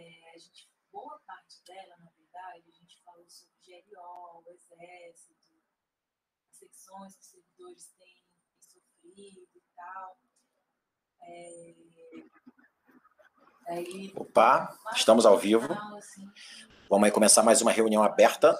é, 0.00 0.34
a 0.34 0.38
gente, 0.38 0.68
boa 0.90 1.18
parte 1.26 1.62
dela, 1.64 1.96
na 1.98 2.10
verdade, 2.10 2.64
a 2.68 2.72
gente 2.72 3.02
falou 3.02 3.28
sobre 3.28 3.82
GLO, 3.84 4.42
o 4.46 4.50
exército, 4.50 5.34
as 6.48 6.56
secções 6.56 7.14
que 7.14 7.20
os 7.20 7.26
servidores 7.26 7.94
têm, 7.98 8.24
têm 8.50 8.62
sofrido 8.62 9.48
e 9.54 9.62
tal. 9.76 10.18
É, 11.22 11.74
Aí, 13.70 14.12
Opa, 14.16 14.76
estamos 14.96 15.24
ao 15.24 15.38
vivo. 15.38 15.68
Vamos 16.88 17.04
aí 17.04 17.12
começar 17.12 17.44
mais 17.44 17.62
uma 17.62 17.70
reunião 17.70 18.02
aberta. 18.02 18.52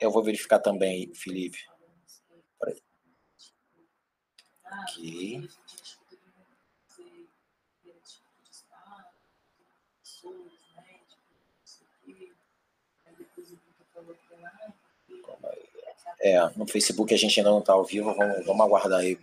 Eu 0.00 0.10
vou 0.10 0.22
verificar 0.22 0.60
também, 0.60 1.12
Felipe. 1.14 1.58
Peraí. 2.58 2.82
Aqui. 4.64 5.48
É, 16.20 16.38
no 16.56 16.66
Facebook 16.66 17.12
a 17.14 17.16
gente 17.16 17.38
ainda 17.38 17.50
não 17.50 17.60
está 17.60 17.72
ao 17.72 17.84
vivo, 17.84 18.14
vamos, 18.14 18.44
vamos 18.44 18.66
aguardar 18.66 19.00
aí. 19.00 19.18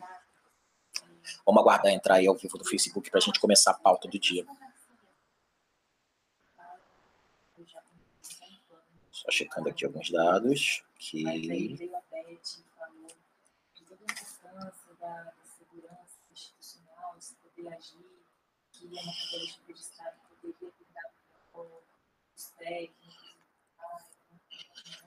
Vamos 1.45 1.61
aguardar 1.61 1.91
entrar 1.91 2.15
aí 2.15 2.27
ao 2.27 2.35
vivo 2.35 2.57
do 2.57 2.65
Facebook 2.65 3.09
para 3.09 3.19
a 3.19 3.21
gente 3.21 3.39
começar 3.39 3.71
a 3.71 3.75
pauta 3.75 4.07
do 4.07 4.17
dia. 4.19 4.45
Só 9.11 9.31
checando 9.31 9.69
aqui 9.69 9.85
alguns 9.85 10.11
dados. 10.11 10.83
Que... 10.97 11.23
que 18.71 18.97
é 18.97 19.01
uma 19.01 19.13
característica 19.13 19.73
de 19.73 19.79
Estado 19.79 20.15
poderia 20.29 20.71
cuidar 20.71 21.11
dos 22.33 22.49
técnicos. 22.57 23.04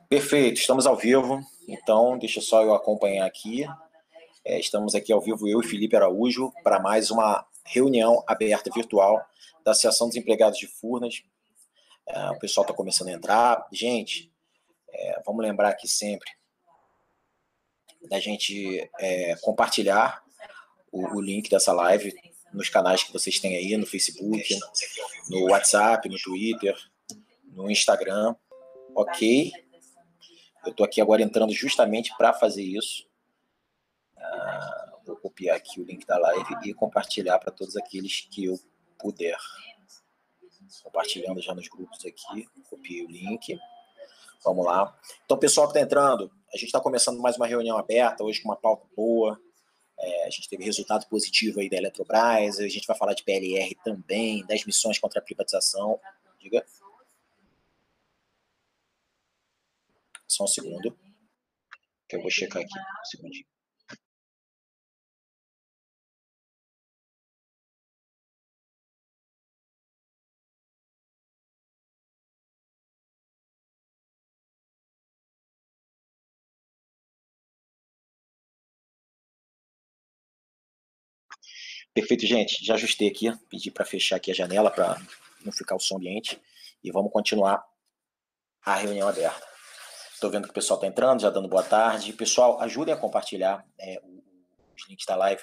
Perfeito, 0.08 0.58
estamos 0.58 0.86
ao 0.86 0.96
vivo. 0.96 1.38
Então, 1.68 2.16
deixa 2.16 2.40
só 2.40 2.62
eu 2.62 2.72
acompanhar 2.72 3.26
aqui. 3.26 3.66
É, 4.42 4.58
estamos 4.58 4.94
aqui 4.94 5.12
ao 5.12 5.20
vivo, 5.20 5.46
eu 5.46 5.60
e 5.60 5.66
Felipe 5.66 5.94
Araújo, 5.94 6.50
para 6.64 6.80
mais 6.80 7.10
uma 7.10 7.46
reunião 7.66 8.24
aberta 8.26 8.70
virtual 8.74 9.22
da 9.62 9.72
Associação 9.72 10.08
dos 10.08 10.16
Empregados 10.16 10.58
de 10.58 10.66
Furnas. 10.66 11.22
É, 12.06 12.30
o 12.30 12.38
pessoal 12.38 12.62
está 12.64 12.72
começando 12.72 13.08
a 13.08 13.12
entrar. 13.12 13.68
Gente, 13.70 14.32
é, 14.90 15.20
vamos 15.26 15.44
lembrar 15.44 15.68
aqui 15.68 15.86
sempre 15.86 16.30
da 18.08 18.18
gente 18.18 18.90
é, 18.98 19.36
compartilhar 19.42 20.24
o, 20.90 21.18
o, 21.18 21.20
link 21.20 21.50
dessa 21.50 21.72
live 21.74 22.14
nos 22.54 22.70
canais 22.70 23.02
que 23.02 23.12
vocês 23.12 23.38
têm 23.38 23.56
aí, 23.56 23.76
no 23.76 23.84
Facebook, 23.84 24.58
no 25.28 25.50
WhatsApp, 25.50 26.08
no 26.08 26.16
Twitter, 26.16 26.74
no 27.44 27.70
Instagram, 27.70 28.34
ok? 28.94 29.52
Eu 30.68 30.72
estou 30.72 30.84
aqui 30.84 31.00
agora 31.00 31.22
entrando 31.22 31.50
justamente 31.50 32.14
para 32.18 32.34
fazer 32.34 32.62
isso. 32.62 33.08
Ah, 34.18 34.98
vou 35.06 35.16
copiar 35.16 35.56
aqui 35.56 35.80
o 35.80 35.84
link 35.84 36.06
da 36.06 36.18
live 36.18 36.56
e 36.62 36.74
compartilhar 36.74 37.38
para 37.38 37.50
todos 37.50 37.74
aqueles 37.74 38.28
que 38.30 38.44
eu 38.44 38.60
puder. 38.98 39.38
Compartilhando 40.82 41.40
já 41.40 41.54
nos 41.54 41.68
grupos 41.68 42.04
aqui, 42.04 42.46
copiei 42.68 43.02
o 43.02 43.08
link. 43.08 43.58
Vamos 44.44 44.66
lá. 44.66 44.94
Então, 45.24 45.38
pessoal 45.38 45.66
que 45.66 45.72
está 45.72 45.80
entrando, 45.80 46.30
a 46.52 46.56
gente 46.58 46.66
está 46.66 46.80
começando 46.80 47.18
mais 47.18 47.36
uma 47.36 47.46
reunião 47.46 47.78
aberta, 47.78 48.22
hoje 48.22 48.42
com 48.42 48.50
uma 48.50 48.56
pauta 48.56 48.86
boa. 48.94 49.40
É, 49.98 50.26
a 50.26 50.30
gente 50.30 50.50
teve 50.50 50.64
resultado 50.64 51.08
positivo 51.08 51.60
aí 51.60 51.70
da 51.70 51.78
Eletrobras, 51.78 52.60
a 52.60 52.68
gente 52.68 52.86
vai 52.86 52.96
falar 52.96 53.14
de 53.14 53.24
PLR 53.24 53.74
também, 53.82 54.44
das 54.46 54.66
missões 54.66 54.98
contra 54.98 55.18
a 55.18 55.24
privatização. 55.24 55.98
Diga. 56.38 56.62
Só 60.38 60.44
um 60.44 60.46
segundo, 60.46 60.96
que 62.08 62.14
eu 62.14 62.20
vou 62.20 62.30
checar 62.30 62.62
aqui. 62.62 62.78
Um 62.78 63.04
segundinho. 63.04 63.44
Perfeito, 81.92 82.24
gente. 82.24 82.64
Já 82.64 82.74
ajustei 82.74 83.08
aqui, 83.08 83.26
pedi 83.50 83.72
para 83.72 83.84
fechar 83.84 84.14
aqui 84.14 84.30
a 84.30 84.34
janela 84.34 84.70
para 84.70 85.02
não 85.44 85.50
ficar 85.50 85.74
o 85.74 85.80
som 85.80 85.96
ambiente 85.96 86.40
e 86.84 86.92
vamos 86.92 87.12
continuar 87.12 87.60
a 88.64 88.76
reunião 88.76 89.08
aberta. 89.08 89.57
Estou 90.18 90.32
vendo 90.32 90.46
que 90.46 90.50
o 90.50 90.54
pessoal 90.54 90.78
está 90.78 90.88
entrando, 90.88 91.22
já 91.22 91.30
dando 91.30 91.46
boa 91.46 91.62
tarde. 91.62 92.12
Pessoal, 92.12 92.60
ajudem 92.60 92.92
a 92.92 92.96
compartilhar 92.96 93.64
é, 93.78 94.02
os 94.76 94.88
links 94.88 95.06
da 95.06 95.14
live. 95.14 95.40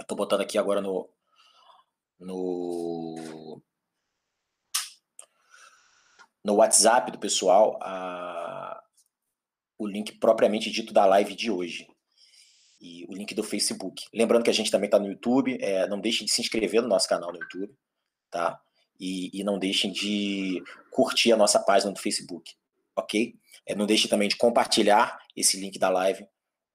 Estou 0.00 0.16
botando 0.16 0.40
aqui 0.40 0.56
agora 0.56 0.80
no, 0.80 1.06
no, 2.18 3.60
no 6.42 6.54
WhatsApp 6.54 7.12
do 7.12 7.18
pessoal 7.18 7.78
a, 7.82 8.82
o 9.76 9.86
link 9.86 10.18
propriamente 10.18 10.70
dito 10.70 10.94
da 10.94 11.04
live 11.04 11.34
de 11.34 11.50
hoje 11.50 11.86
e 12.80 13.04
o 13.10 13.12
link 13.12 13.34
do 13.34 13.42
Facebook. 13.42 14.06
Lembrando 14.10 14.44
que 14.44 14.50
a 14.50 14.54
gente 14.54 14.70
também 14.70 14.86
está 14.86 14.98
no 14.98 15.08
YouTube, 15.08 15.58
é, 15.60 15.86
não 15.86 16.00
deixem 16.00 16.24
de 16.24 16.32
se 16.32 16.40
inscrever 16.40 16.80
no 16.80 16.88
nosso 16.88 17.06
canal 17.06 17.30
no 17.30 17.38
YouTube, 17.38 17.76
tá? 18.30 18.58
E, 18.98 19.38
e 19.38 19.44
não 19.44 19.58
deixem 19.58 19.92
de 19.92 20.64
curtir 20.90 21.30
a 21.30 21.36
nossa 21.36 21.60
página 21.60 21.92
do 21.92 22.00
Facebook, 22.00 22.56
ok? 22.96 23.34
É, 23.66 23.74
não 23.74 23.86
deixem 23.86 24.08
também 24.08 24.28
de 24.28 24.36
compartilhar 24.36 25.18
esse 25.36 25.58
link 25.58 25.78
da 25.78 25.88
live 25.88 26.26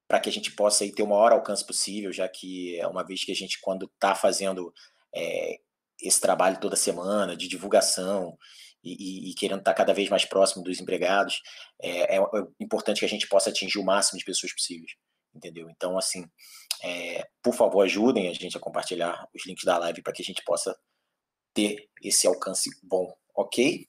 para 0.08 0.20
que 0.20 0.28
a 0.28 0.32
gente 0.32 0.52
possa 0.52 0.84
aí, 0.84 0.92
ter 0.92 1.02
o 1.02 1.06
maior 1.06 1.32
alcance 1.32 1.66
possível, 1.66 2.12
já 2.12 2.28
que 2.28 2.78
é 2.78 2.86
uma 2.86 3.04
vez 3.04 3.24
que 3.24 3.32
a 3.32 3.34
gente, 3.34 3.60
quando 3.60 3.86
está 3.86 4.14
fazendo 4.14 4.72
é, 5.14 5.58
esse 6.00 6.20
trabalho 6.20 6.60
toda 6.60 6.76
semana 6.76 7.36
de 7.36 7.48
divulgação 7.48 8.36
e, 8.84 9.28
e, 9.28 9.30
e 9.30 9.34
querendo 9.34 9.60
estar 9.60 9.72
tá 9.72 9.76
cada 9.76 9.94
vez 9.94 10.08
mais 10.10 10.24
próximo 10.24 10.62
dos 10.62 10.80
empregados, 10.80 11.40
é, 11.80 12.16
é, 12.16 12.18
é 12.18 12.46
importante 12.60 13.00
que 13.00 13.06
a 13.06 13.08
gente 13.08 13.26
possa 13.26 13.50
atingir 13.50 13.78
o 13.78 13.84
máximo 13.84 14.18
de 14.18 14.24
pessoas 14.24 14.52
possíveis 14.52 14.92
entendeu? 15.34 15.68
Então, 15.70 15.96
assim, 15.96 16.26
é, 16.82 17.26
por 17.42 17.54
favor, 17.54 17.82
ajudem 17.82 18.28
a 18.28 18.32
gente 18.32 18.56
a 18.56 18.60
compartilhar 18.60 19.26
os 19.34 19.46
links 19.46 19.64
da 19.64 19.78
live 19.78 20.02
para 20.02 20.12
que 20.12 20.22
a 20.22 20.24
gente 20.24 20.42
possa 20.44 20.76
ter 21.54 21.88
esse 22.02 22.26
alcance 22.26 22.70
bom, 22.82 23.12
ok? 23.34 23.86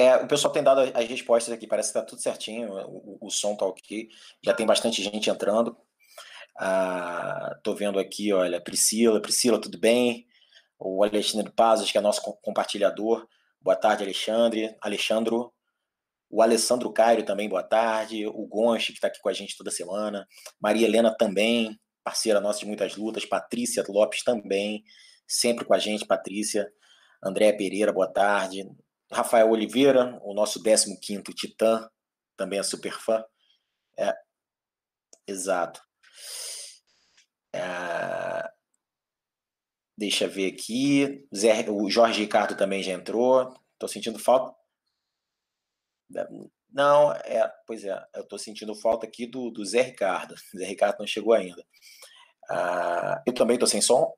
É, 0.00 0.16
o 0.16 0.26
pessoal 0.26 0.50
tem 0.50 0.62
dado 0.62 0.80
as 0.80 1.06
respostas 1.06 1.52
aqui, 1.52 1.66
parece 1.66 1.92
que 1.92 1.98
está 1.98 2.08
tudo 2.08 2.22
certinho, 2.22 2.72
o, 2.86 3.18
o, 3.20 3.30
som 3.30 3.52
está 3.52 3.66
ok, 3.66 4.08
já 4.42 4.54
tem 4.54 4.64
bastante 4.64 5.02
gente 5.02 5.28
entrando. 5.28 5.76
Estou 6.52 7.74
ah, 7.74 7.76
vendo 7.76 7.98
aqui, 7.98 8.32
olha, 8.32 8.58
Priscila, 8.62 9.20
Priscila, 9.20 9.60
tudo 9.60 9.78
bem? 9.78 10.26
O 10.78 11.04
Alexandre 11.04 11.52
Pazos, 11.52 11.92
que 11.92 11.98
é 11.98 12.00
nosso 12.00 12.22
compartilhador. 12.40 13.28
Boa 13.60 13.76
tarde, 13.76 14.02
Alexandre. 14.02 14.74
Alexandro. 14.80 15.52
O 16.30 16.40
Alessandro 16.40 16.90
Cairo 16.92 17.22
também, 17.22 17.46
boa 17.46 17.62
tarde. 17.62 18.26
O 18.26 18.46
Gonche, 18.46 18.92
que 18.92 18.98
está 18.98 19.08
aqui 19.08 19.20
com 19.20 19.28
a 19.28 19.34
gente 19.34 19.54
toda 19.54 19.70
semana. 19.70 20.26
Maria 20.58 20.86
Helena 20.86 21.14
também, 21.14 21.78
parceira 22.02 22.40
nossa 22.40 22.60
de 22.60 22.66
muitas 22.66 22.96
lutas. 22.96 23.26
Patrícia 23.26 23.84
Lopes 23.86 24.22
também, 24.22 24.82
sempre 25.26 25.66
com 25.66 25.74
a 25.74 25.78
gente, 25.78 26.06
Patrícia. 26.06 26.72
Andréa 27.22 27.54
Pereira, 27.54 27.92
boa 27.92 28.10
tarde. 28.10 28.66
Rafael 29.12 29.50
Oliveira, 29.50 30.18
o 30.22 30.32
nosso 30.32 30.62
15 30.62 31.22
Titã, 31.34 31.88
também 32.36 32.58
é 32.58 32.62
super 32.62 32.92
fã. 32.92 33.24
É, 33.98 34.14
exato. 35.26 35.82
É, 37.52 38.50
deixa 39.98 40.24
eu 40.24 40.30
ver 40.30 40.52
aqui. 40.52 41.26
Zé, 41.34 41.68
o 41.68 41.90
Jorge 41.90 42.20
Ricardo 42.20 42.56
também 42.56 42.82
já 42.82 42.92
entrou. 42.92 43.54
Estou 43.74 43.88
sentindo 43.88 44.18
falta. 44.18 44.56
Não, 46.72 47.12
é, 47.12 47.52
pois 47.66 47.84
é, 47.84 47.92
eu 48.14 48.22
estou 48.22 48.38
sentindo 48.38 48.74
falta 48.74 49.06
aqui 49.06 49.26
do, 49.26 49.50
do 49.50 49.64
Zé 49.64 49.82
Ricardo. 49.82 50.34
O 50.34 50.36
Zé 50.58 50.66
Ricardo 50.66 50.98
não 51.00 51.06
chegou 51.06 51.32
ainda. 51.32 51.64
Ah, 52.48 53.22
eu 53.26 53.34
também 53.34 53.54
estou 53.54 53.68
sem 53.68 53.80
som? 53.80 54.12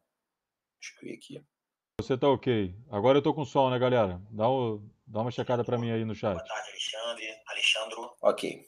Deixa 0.81 0.95
eu 1.01 1.09
ver 1.09 1.15
aqui. 1.17 1.52
Você 2.03 2.19
tá 2.19 2.29
ok. 2.29 2.75
Agora 2.91 3.19
eu 3.19 3.23
tô 3.23 3.33
com 3.33 3.45
som, 3.45 3.71
né, 3.71 3.79
galera? 3.79 4.21
Dá, 4.29 4.49
o, 4.49 4.83
dá 5.07 5.21
uma 5.21 5.31
checada 5.31 5.63
para 5.63 5.79
mim 5.79 5.93
aí 5.93 6.05
no 6.05 6.17
chat. 6.17 6.35
Boa 6.35 6.45
tarde, 6.45 6.71
Alexandre. 6.71 7.29
Alexandro. 7.47 8.17
Ok. 8.21 8.67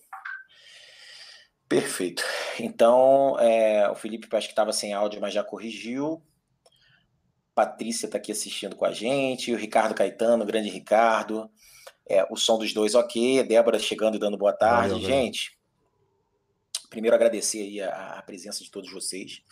Perfeito. 1.68 2.22
Então, 2.60 3.36
é, 3.40 3.90
o 3.90 3.96
Felipe 3.96 4.28
acho 4.36 4.46
que 4.46 4.52
estava 4.52 4.72
sem 4.72 4.94
áudio, 4.94 5.20
mas 5.20 5.34
já 5.34 5.42
corrigiu. 5.42 6.22
Patrícia 7.56 8.06
está 8.06 8.18
aqui 8.18 8.30
assistindo 8.30 8.76
com 8.76 8.84
a 8.84 8.92
gente. 8.92 9.52
O 9.52 9.56
Ricardo 9.56 9.96
Caetano, 9.96 10.44
o 10.44 10.46
grande 10.46 10.70
Ricardo. 10.70 11.50
É, 12.08 12.24
o 12.30 12.36
som 12.36 12.56
dos 12.56 12.72
dois 12.72 12.94
ok. 12.94 13.42
Débora 13.42 13.80
chegando 13.80 14.14
e 14.14 14.20
dando 14.20 14.38
boa 14.38 14.52
tarde. 14.52 14.94
Valeu, 14.94 15.04
gente, 15.04 15.58
primeiro 16.88 17.16
agradecer 17.16 17.62
aí 17.62 17.80
a, 17.80 18.18
a, 18.18 18.22
presença 18.22 18.62
de 18.62 18.70
todos 18.70 18.92
vocês. 18.92 19.42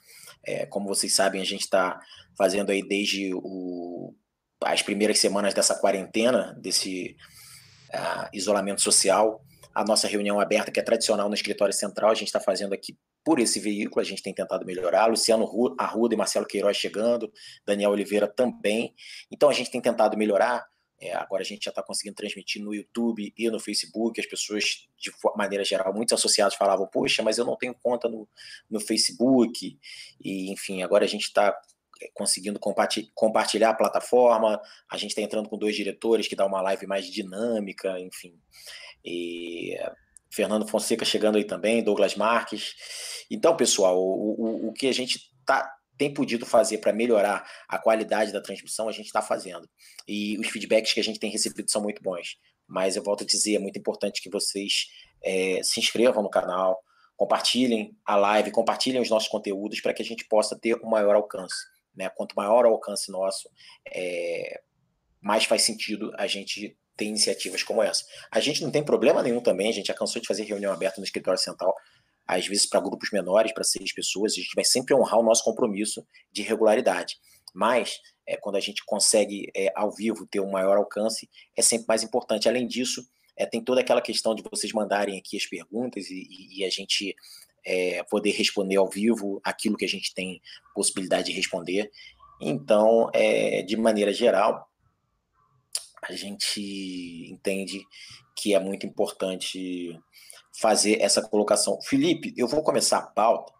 É, 0.44 0.66
como 0.66 0.88
vocês 0.88 1.14
sabem, 1.14 1.40
a 1.40 1.44
gente 1.44 1.62
está 1.62 2.00
fazendo 2.36 2.70
aí 2.70 2.86
desde 2.86 3.32
o, 3.34 4.14
as 4.64 4.82
primeiras 4.82 5.18
semanas 5.18 5.54
dessa 5.54 5.74
quarentena, 5.74 6.56
desse 6.60 7.16
uh, 7.94 8.28
isolamento 8.32 8.80
social, 8.80 9.42
a 9.74 9.84
nossa 9.84 10.06
reunião 10.06 10.40
aberta, 10.40 10.70
que 10.70 10.80
é 10.80 10.82
tradicional 10.82 11.28
no 11.28 11.34
escritório 11.34 11.72
central, 11.72 12.10
a 12.10 12.14
gente 12.14 12.28
está 12.28 12.40
fazendo 12.40 12.74
aqui 12.74 12.96
por 13.24 13.38
esse 13.38 13.60
veículo, 13.60 14.00
a 14.00 14.04
gente 14.04 14.22
tem 14.22 14.34
tentado 14.34 14.66
melhorar. 14.66 15.06
Luciano 15.06 15.48
Arruda 15.78 16.14
e 16.14 16.18
Marcelo 16.18 16.46
Queiroz 16.46 16.76
chegando, 16.76 17.32
Daniel 17.64 17.90
Oliveira 17.90 18.26
também. 18.26 18.94
Então 19.30 19.48
a 19.48 19.52
gente 19.52 19.70
tem 19.70 19.80
tentado 19.80 20.16
melhorar. 20.16 20.66
É, 21.02 21.12
agora 21.14 21.42
a 21.42 21.44
gente 21.44 21.64
já 21.64 21.70
está 21.70 21.82
conseguindo 21.82 22.14
transmitir 22.14 22.62
no 22.62 22.72
YouTube 22.72 23.34
e 23.36 23.50
no 23.50 23.58
Facebook. 23.58 24.20
As 24.20 24.26
pessoas, 24.26 24.86
de 24.96 25.10
maneira 25.36 25.64
geral, 25.64 25.92
muitos 25.92 26.12
associados 26.12 26.54
falavam: 26.54 26.86
Poxa, 26.86 27.24
mas 27.24 27.38
eu 27.38 27.44
não 27.44 27.56
tenho 27.56 27.74
conta 27.74 28.08
no, 28.08 28.28
no 28.70 28.78
Facebook. 28.78 29.76
E, 30.20 30.52
enfim, 30.52 30.80
agora 30.84 31.04
a 31.04 31.08
gente 31.08 31.24
está 31.24 31.52
é, 32.00 32.08
conseguindo 32.14 32.60
compartilhar 33.14 33.70
a 33.70 33.74
plataforma. 33.74 34.62
A 34.88 34.96
gente 34.96 35.10
está 35.10 35.22
entrando 35.22 35.48
com 35.48 35.58
dois 35.58 35.74
diretores 35.74 36.28
que 36.28 36.36
dá 36.36 36.46
uma 36.46 36.62
live 36.62 36.86
mais 36.86 37.06
dinâmica, 37.06 37.98
enfim. 37.98 38.38
E 39.04 39.76
Fernando 40.30 40.68
Fonseca 40.68 41.04
chegando 41.04 41.36
aí 41.36 41.44
também, 41.44 41.82
Douglas 41.82 42.14
Marques. 42.14 42.76
Então, 43.28 43.56
pessoal, 43.56 43.98
o, 44.00 44.40
o, 44.40 44.68
o 44.68 44.72
que 44.72 44.86
a 44.86 44.94
gente 44.94 45.32
tá, 45.44 45.68
tem 45.96 46.12
podido 46.12 46.46
fazer 46.46 46.78
para 46.78 46.92
melhorar 46.92 47.48
a 47.68 47.78
qualidade 47.78 48.32
da 48.32 48.40
transmissão, 48.40 48.88
a 48.88 48.92
gente 48.92 49.06
está 49.06 49.22
fazendo. 49.22 49.68
E 50.06 50.38
os 50.38 50.48
feedbacks 50.48 50.92
que 50.92 51.00
a 51.00 51.04
gente 51.04 51.18
tem 51.18 51.30
recebido 51.30 51.70
são 51.70 51.82
muito 51.82 52.02
bons. 52.02 52.36
Mas 52.66 52.96
eu 52.96 53.02
volto 53.02 53.24
a 53.24 53.26
dizer, 53.26 53.56
é 53.56 53.58
muito 53.58 53.78
importante 53.78 54.22
que 54.22 54.30
vocês 54.30 54.86
é, 55.22 55.60
se 55.62 55.78
inscrevam 55.78 56.22
no 56.22 56.30
canal, 56.30 56.82
compartilhem 57.16 57.96
a 58.04 58.16
live, 58.16 58.50
compartilhem 58.50 59.00
os 59.00 59.10
nossos 59.10 59.28
conteúdos 59.28 59.80
para 59.80 59.92
que 59.92 60.02
a 60.02 60.04
gente 60.04 60.24
possa 60.24 60.58
ter 60.58 60.76
um 60.82 60.88
maior 60.88 61.14
alcance. 61.14 61.54
Né? 61.94 62.08
Quanto 62.08 62.34
maior 62.34 62.64
o 62.64 62.70
alcance 62.70 63.10
nosso, 63.12 63.48
é, 63.86 64.60
mais 65.20 65.44
faz 65.44 65.62
sentido 65.62 66.12
a 66.16 66.26
gente 66.26 66.76
ter 66.96 67.04
iniciativas 67.04 67.62
como 67.62 67.82
essa. 67.82 68.04
A 68.30 68.40
gente 68.40 68.62
não 68.62 68.70
tem 68.70 68.84
problema 68.84 69.22
nenhum 69.22 69.40
também, 69.40 69.68
a 69.68 69.72
gente 69.72 69.86
já 69.86 69.94
cansou 69.94 70.20
de 70.20 70.28
fazer 70.28 70.44
reunião 70.44 70.72
aberta 70.72 71.00
no 71.00 71.04
escritório 71.04 71.38
central, 71.38 71.74
às 72.36 72.46
vezes 72.46 72.66
para 72.66 72.80
grupos 72.80 73.10
menores, 73.12 73.52
para 73.52 73.64
seis 73.64 73.92
pessoas, 73.92 74.32
a 74.32 74.36
gente 74.36 74.54
vai 74.54 74.64
sempre 74.64 74.94
honrar 74.94 75.18
o 75.18 75.22
nosso 75.22 75.44
compromisso 75.44 76.06
de 76.32 76.42
regularidade. 76.42 77.16
Mas, 77.54 78.00
é, 78.26 78.36
quando 78.36 78.56
a 78.56 78.60
gente 78.60 78.84
consegue, 78.84 79.50
é, 79.54 79.72
ao 79.74 79.90
vivo, 79.92 80.26
ter 80.26 80.40
um 80.40 80.50
maior 80.50 80.76
alcance, 80.76 81.28
é 81.56 81.62
sempre 81.62 81.86
mais 81.86 82.02
importante. 82.02 82.48
Além 82.48 82.66
disso, 82.66 83.06
é, 83.36 83.46
tem 83.46 83.62
toda 83.62 83.80
aquela 83.80 84.00
questão 84.00 84.34
de 84.34 84.42
vocês 84.50 84.72
mandarem 84.72 85.18
aqui 85.18 85.36
as 85.36 85.46
perguntas 85.46 86.08
e, 86.08 86.26
e 86.58 86.64
a 86.64 86.70
gente 86.70 87.14
é, 87.64 88.02
poder 88.04 88.30
responder 88.32 88.76
ao 88.76 88.88
vivo 88.88 89.40
aquilo 89.44 89.76
que 89.76 89.84
a 89.84 89.88
gente 89.88 90.14
tem 90.14 90.40
possibilidade 90.74 91.26
de 91.26 91.32
responder. 91.32 91.90
Então, 92.40 93.10
é, 93.12 93.62
de 93.62 93.76
maneira 93.76 94.12
geral, 94.12 94.68
a 96.02 96.12
gente 96.12 97.30
entende 97.30 97.80
que 98.36 98.54
é 98.54 98.58
muito 98.58 98.86
importante 98.86 99.96
fazer 100.52 101.00
essa 101.00 101.22
colocação. 101.22 101.80
Felipe, 101.82 102.34
eu 102.36 102.46
vou 102.46 102.62
começar 102.62 102.98
a 102.98 103.06
pauta 103.06 103.52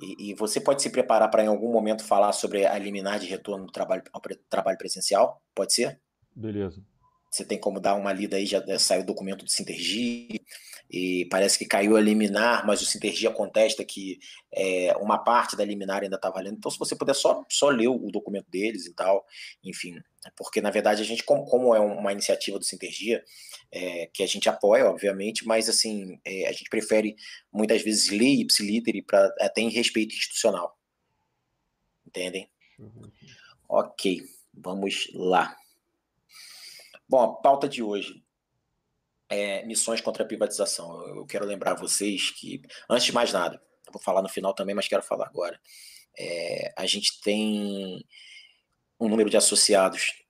e, 0.00 0.30
e 0.30 0.34
você 0.34 0.60
pode 0.60 0.82
se 0.82 0.90
preparar 0.90 1.30
para 1.30 1.44
em 1.44 1.48
algum 1.48 1.70
momento 1.70 2.04
falar 2.04 2.32
sobre 2.32 2.64
a 2.66 2.78
liminar 2.78 3.18
de 3.18 3.26
retorno 3.26 3.66
do 3.66 3.72
trabalho, 3.72 4.02
ao 4.12 4.22
trabalho 4.48 4.78
presencial? 4.78 5.42
Pode 5.54 5.74
ser? 5.74 6.00
Beleza. 6.34 6.82
Você 7.30 7.44
tem 7.44 7.58
como 7.58 7.78
dar 7.78 7.94
uma 7.94 8.12
lida 8.12 8.36
aí, 8.36 8.46
já 8.46 8.62
saiu 8.78 9.02
o 9.02 9.06
documento 9.06 9.44
do 9.44 9.50
Sintergi, 9.50 10.40
e 10.90 11.26
parece 11.26 11.58
que 11.58 11.66
caiu 11.66 11.96
a 11.96 12.00
liminar, 12.00 12.66
mas 12.66 12.80
o 12.80 12.86
Sintergia 12.86 13.30
contesta 13.30 13.84
que 13.84 14.18
é, 14.50 14.96
uma 14.96 15.18
parte 15.18 15.54
da 15.54 15.64
liminar 15.64 16.02
ainda 16.02 16.16
está 16.16 16.30
valendo. 16.30 16.56
Então, 16.56 16.70
se 16.70 16.78
você 16.78 16.96
puder 16.96 17.14
só, 17.14 17.44
só 17.48 17.68
ler 17.68 17.88
o 17.88 18.10
documento 18.10 18.50
deles 18.50 18.86
e 18.86 18.94
tal, 18.94 19.26
enfim, 19.62 20.00
porque 20.36 20.60
na 20.60 20.70
verdade 20.70 21.02
a 21.02 21.04
gente, 21.04 21.22
como, 21.22 21.44
como 21.44 21.74
é 21.74 21.80
uma 21.80 22.12
iniciativa 22.12 22.58
do 22.58 22.64
Sintergia, 22.64 23.22
é, 23.70 24.06
que 24.06 24.22
a 24.22 24.26
gente 24.26 24.48
apoia, 24.48 24.86
obviamente, 24.86 25.46
mas 25.46 25.68
assim, 25.68 26.18
é, 26.24 26.48
a 26.48 26.52
gente 26.52 26.70
prefere 26.70 27.16
muitas 27.52 27.82
vezes 27.82 28.08
ler 28.10 28.40
ipsiliter 28.40 29.04
para 29.04 29.26
até 29.40 29.60
em 29.60 29.70
respeito 29.70 30.14
institucional. 30.14 30.78
Entendem? 32.06 32.50
Uhum. 32.78 33.10
Ok, 33.68 34.22
vamos 34.54 35.10
lá. 35.12 35.54
Bom, 37.06 37.22
a 37.22 37.34
pauta 37.34 37.68
de 37.68 37.82
hoje 37.82 38.22
é, 39.28 39.64
missões 39.66 40.00
contra 40.00 40.22
a 40.22 40.26
privatização. 40.26 41.06
Eu 41.08 41.26
quero 41.26 41.44
lembrar 41.44 41.74
vocês 41.74 42.30
que, 42.30 42.62
antes 42.88 43.06
de 43.06 43.12
mais 43.12 43.32
nada, 43.32 43.60
vou 43.92 44.00
falar 44.00 44.22
no 44.22 44.28
final 44.28 44.54
também, 44.54 44.74
mas 44.74 44.88
quero 44.88 45.02
falar 45.02 45.26
agora. 45.26 45.60
É, 46.18 46.72
a 46.76 46.86
gente 46.86 47.20
tem 47.20 48.04
um 48.98 49.08
número 49.08 49.30
de 49.30 49.36
associados 49.36 50.24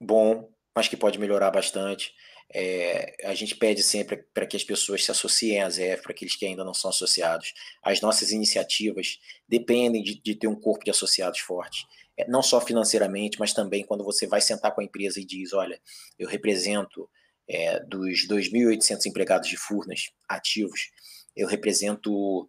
bom, 0.00 0.50
mas 0.74 0.88
que 0.88 0.96
pode 0.96 1.18
melhorar 1.18 1.50
bastante. 1.50 2.12
É, 2.52 3.14
a 3.24 3.34
gente 3.34 3.54
pede 3.54 3.82
sempre 3.82 4.16
para 4.34 4.44
que 4.44 4.56
as 4.56 4.64
pessoas 4.64 5.04
se 5.04 5.10
associem 5.10 5.62
à 5.62 5.70
ZF, 5.70 6.02
para 6.02 6.12
aqueles 6.12 6.34
que 6.34 6.44
ainda 6.44 6.64
não 6.64 6.74
são 6.74 6.90
associados. 6.90 7.54
As 7.82 8.00
nossas 8.00 8.32
iniciativas 8.32 9.20
dependem 9.48 10.02
de, 10.02 10.20
de 10.20 10.34
ter 10.34 10.48
um 10.48 10.56
corpo 10.56 10.84
de 10.84 10.90
associados 10.90 11.38
forte, 11.40 11.86
é, 12.16 12.26
não 12.28 12.42
só 12.42 12.60
financeiramente, 12.60 13.38
mas 13.38 13.52
também 13.52 13.84
quando 13.84 14.02
você 14.02 14.26
vai 14.26 14.40
sentar 14.40 14.74
com 14.74 14.80
a 14.80 14.84
empresa 14.84 15.20
e 15.20 15.24
diz: 15.24 15.52
Olha, 15.52 15.80
eu 16.18 16.28
represento 16.28 17.08
é, 17.48 17.80
dos 17.80 18.26
2.800 18.28 19.06
empregados 19.06 19.48
de 19.48 19.56
Furnas 19.56 20.10
ativos, 20.28 20.90
eu 21.36 21.48
represento 21.48 22.48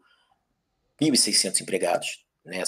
1.600 1.02 1.62
empregados. 1.62 2.26
Né? 2.46 2.64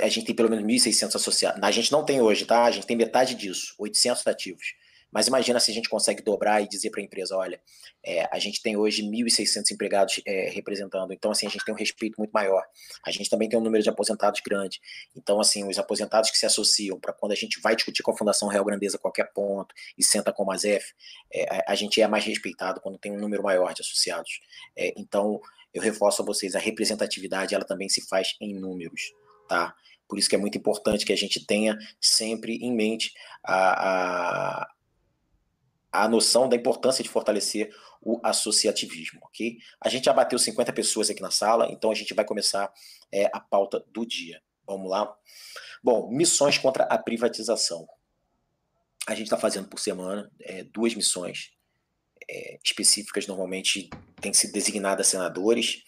A 0.00 0.08
gente 0.08 0.26
tem 0.26 0.34
pelo 0.34 0.50
menos 0.50 0.64
1.600 0.64 1.14
associados. 1.14 1.60
A 1.62 1.70
gente 1.70 1.90
não 1.90 2.04
tem 2.04 2.20
hoje, 2.20 2.44
tá? 2.44 2.64
A 2.64 2.70
gente 2.70 2.86
tem 2.86 2.96
metade 2.96 3.34
disso, 3.34 3.74
800 3.78 4.26
ativos. 4.26 4.64
Mas 5.12 5.26
imagina 5.26 5.58
se 5.58 5.70
a 5.70 5.74
gente 5.74 5.88
consegue 5.88 6.22
dobrar 6.22 6.62
e 6.62 6.68
dizer 6.68 6.90
para 6.90 7.00
a 7.00 7.04
empresa, 7.04 7.36
olha, 7.36 7.60
é, 8.04 8.28
a 8.30 8.38
gente 8.38 8.62
tem 8.62 8.76
hoje 8.76 9.02
1.600 9.02 9.70
empregados 9.72 10.20
é, 10.24 10.50
representando, 10.50 11.12
então 11.12 11.30
assim, 11.30 11.46
a 11.46 11.50
gente 11.50 11.64
tem 11.64 11.74
um 11.74 11.78
respeito 11.78 12.16
muito 12.18 12.30
maior. 12.30 12.64
A 13.04 13.10
gente 13.10 13.28
também 13.28 13.48
tem 13.48 13.58
um 13.58 13.62
número 13.62 13.82
de 13.82 13.88
aposentados 13.88 14.40
grande. 14.40 14.80
Então, 15.16 15.40
assim, 15.40 15.68
os 15.68 15.78
aposentados 15.78 16.30
que 16.30 16.38
se 16.38 16.46
associam 16.46 16.98
para 16.98 17.12
quando 17.12 17.32
a 17.32 17.36
gente 17.36 17.60
vai 17.60 17.74
discutir 17.74 18.02
com 18.02 18.12
a 18.12 18.16
Fundação 18.16 18.48
Real 18.48 18.64
Grandeza 18.64 18.98
qualquer 18.98 19.32
ponto 19.32 19.74
e 19.98 20.04
senta 20.04 20.32
com 20.32 20.50
a 20.50 20.56
ZEF, 20.56 20.94
é, 21.32 21.64
a 21.66 21.74
gente 21.74 22.00
é 22.00 22.06
mais 22.06 22.24
respeitado 22.24 22.80
quando 22.80 22.98
tem 22.98 23.12
um 23.12 23.18
número 23.18 23.42
maior 23.42 23.74
de 23.74 23.82
associados. 23.82 24.40
É, 24.76 24.92
então, 24.96 25.40
eu 25.72 25.82
reforço 25.82 26.22
a 26.22 26.24
vocês, 26.24 26.54
a 26.54 26.58
representatividade, 26.58 27.54
ela 27.54 27.64
também 27.64 27.88
se 27.88 28.06
faz 28.08 28.36
em 28.40 28.54
números, 28.54 29.12
tá? 29.48 29.74
Por 30.08 30.18
isso 30.18 30.28
que 30.28 30.34
é 30.34 30.38
muito 30.38 30.58
importante 30.58 31.06
que 31.06 31.12
a 31.12 31.16
gente 31.16 31.44
tenha 31.46 31.78
sempre 32.00 32.56
em 32.56 32.74
mente 32.74 33.12
a 33.44 34.68
a 35.92 36.08
noção 36.08 36.48
da 36.48 36.56
importância 36.56 37.02
de 37.02 37.08
fortalecer 37.08 37.74
o 38.00 38.20
associativismo, 38.22 39.20
ok? 39.22 39.58
A 39.80 39.88
gente 39.88 40.04
já 40.04 40.12
bateu 40.12 40.38
50 40.38 40.72
pessoas 40.72 41.10
aqui 41.10 41.20
na 41.20 41.30
sala, 41.30 41.68
então 41.70 41.90
a 41.90 41.94
gente 41.94 42.14
vai 42.14 42.24
começar 42.24 42.72
é, 43.12 43.28
a 43.32 43.40
pauta 43.40 43.84
do 43.92 44.06
dia. 44.06 44.40
Vamos 44.66 44.90
lá? 44.90 45.14
Bom, 45.82 46.10
missões 46.10 46.56
contra 46.58 46.84
a 46.84 46.96
privatização. 46.96 47.86
A 49.06 49.14
gente 49.14 49.24
está 49.24 49.36
fazendo 49.36 49.68
por 49.68 49.80
semana 49.80 50.30
é, 50.40 50.62
duas 50.64 50.94
missões 50.94 51.52
é, 52.28 52.58
específicas, 52.62 53.26
normalmente 53.26 53.90
tem 54.20 54.32
sido 54.32 54.52
designadas 54.52 55.08
senadores, 55.08 55.82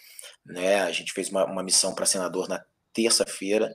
né? 0.44 0.82
A 0.82 0.90
gente 0.90 1.12
fez 1.12 1.28
uma, 1.28 1.44
uma 1.44 1.62
missão 1.62 1.94
para 1.94 2.06
senador 2.06 2.49
na 2.49 2.64
terça-feira 2.93 3.75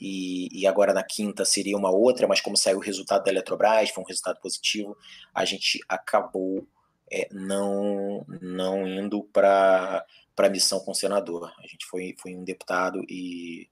e, 0.00 0.48
e, 0.52 0.66
agora 0.66 0.92
na 0.92 1.02
quinta 1.02 1.44
seria 1.44 1.76
uma 1.76 1.90
outra, 1.90 2.28
mas 2.28 2.40
como 2.40 2.56
saiu 2.56 2.78
o 2.78 2.82
resultado 2.82 3.24
da 3.24 3.30
Eletrobras, 3.30 3.90
foi 3.90 4.04
um 4.04 4.06
resultado 4.06 4.40
positivo, 4.40 4.96
a 5.34 5.44
gente 5.44 5.80
acabou 5.88 6.66
é, 7.10 7.28
não, 7.32 8.24
não 8.40 8.86
indo 8.86 9.24
para 9.24 10.04
a 10.36 10.48
missão 10.48 10.78
com 10.80 10.92
o 10.92 10.94
senador. 10.94 11.52
A 11.58 11.66
gente 11.66 11.84
foi, 11.86 12.14
foi 12.18 12.34
um 12.34 12.44
deputado 12.44 13.02
e 13.08 13.68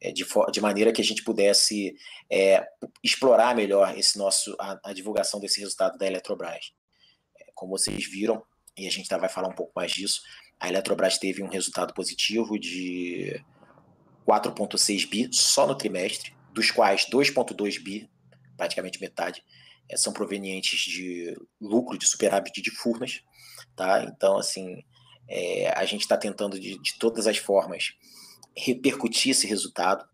é, 0.00 0.10
de, 0.12 0.26
de 0.52 0.60
maneira 0.60 0.92
que 0.92 1.00
a 1.00 1.04
gente 1.04 1.22
pudesse 1.22 1.96
é, 2.30 2.66
explorar 3.02 3.54
melhor 3.54 3.96
esse 3.98 4.18
nosso 4.18 4.56
a, 4.58 4.78
a, 4.84 4.92
divulgação 4.92 5.38
desse 5.38 5.60
resultado 5.60 5.98
da 5.98 6.06
Eletrobras. 6.06 6.72
É, 7.38 7.50
como 7.54 7.76
vocês 7.76 8.04
viram, 8.06 8.42
e 8.76 8.86
a 8.86 8.90
gente 8.90 9.08
vai 9.08 9.28
falar 9.28 9.48
um 9.48 9.54
pouco 9.54 9.72
mais 9.76 9.92
disso, 9.92 10.22
a 10.58 10.68
Eletrobras 10.68 11.18
teve 11.18 11.42
um 11.42 11.48
resultado 11.48 11.92
positivo 11.94 12.58
de 12.58 13.42
4,6 14.26 15.08
bi 15.08 15.28
só 15.32 15.66
no 15.66 15.74
trimestre, 15.74 16.34
dos 16.52 16.70
quais 16.70 17.06
2,2 17.10 17.82
bi, 17.82 18.10
praticamente 18.56 19.00
metade, 19.00 19.42
é, 19.88 19.96
são 19.96 20.12
provenientes 20.12 20.80
de 20.80 21.36
lucro 21.60 21.98
de 21.98 22.06
superávit 22.06 22.62
de 22.62 22.70
Furnas, 22.70 23.22
tá? 23.74 24.04
Então, 24.04 24.38
assim, 24.38 24.84
é, 25.28 25.72
a 25.76 25.84
gente 25.84 26.02
está 26.02 26.16
tentando 26.16 26.58
de, 26.58 26.80
de, 26.80 26.98
todas 26.98 27.26
as 27.26 27.38
formas 27.38 27.92
repercutir 28.56 29.30
esse 29.30 29.46
resultado. 29.46 30.08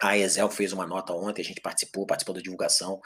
A 0.00 0.16
Exel 0.16 0.48
fez 0.50 0.72
uma 0.72 0.86
nota 0.86 1.12
ontem, 1.12 1.42
a 1.42 1.44
gente 1.44 1.60
participou, 1.60 2.06
participou 2.06 2.34
da 2.34 2.40
divulgação, 2.40 3.00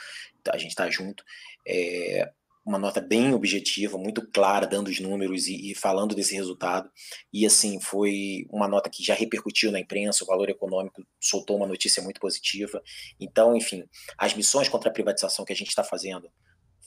a 0.50 0.58
gente 0.58 0.70
está 0.70 0.88
junto. 0.90 1.24
É, 1.66 2.30
uma 2.64 2.78
nota 2.78 3.00
bem 3.00 3.34
objetiva, 3.34 3.98
muito 3.98 4.26
clara, 4.30 4.66
dando 4.66 4.88
os 4.88 4.98
números 4.98 5.46
e, 5.46 5.70
e, 5.70 5.74
falando 5.74 6.14
desse 6.14 6.34
resultado. 6.34 6.90
E 7.32 7.44
assim, 7.44 7.78
foi 7.80 8.46
uma 8.50 8.66
nota 8.66 8.88
que 8.88 9.04
já 9.04 9.14
repercutiu 9.14 9.70
na 9.70 9.78
imprensa, 9.78 10.24
o 10.24 10.26
valor 10.26 10.48
econômico 10.48 11.04
soltou 11.20 11.56
uma 11.56 11.66
notícia 11.66 12.02
muito 12.02 12.20
positiva. 12.20 12.82
Então, 13.20 13.54
enfim, 13.54 13.84
as 14.16 14.34
missões 14.34 14.68
contra 14.68 14.88
a 14.88 14.92
privatização 14.92 15.44
que 15.44 15.52
a 15.52 15.56
gente 15.56 15.68
está 15.68 15.84
fazendo 15.84 16.30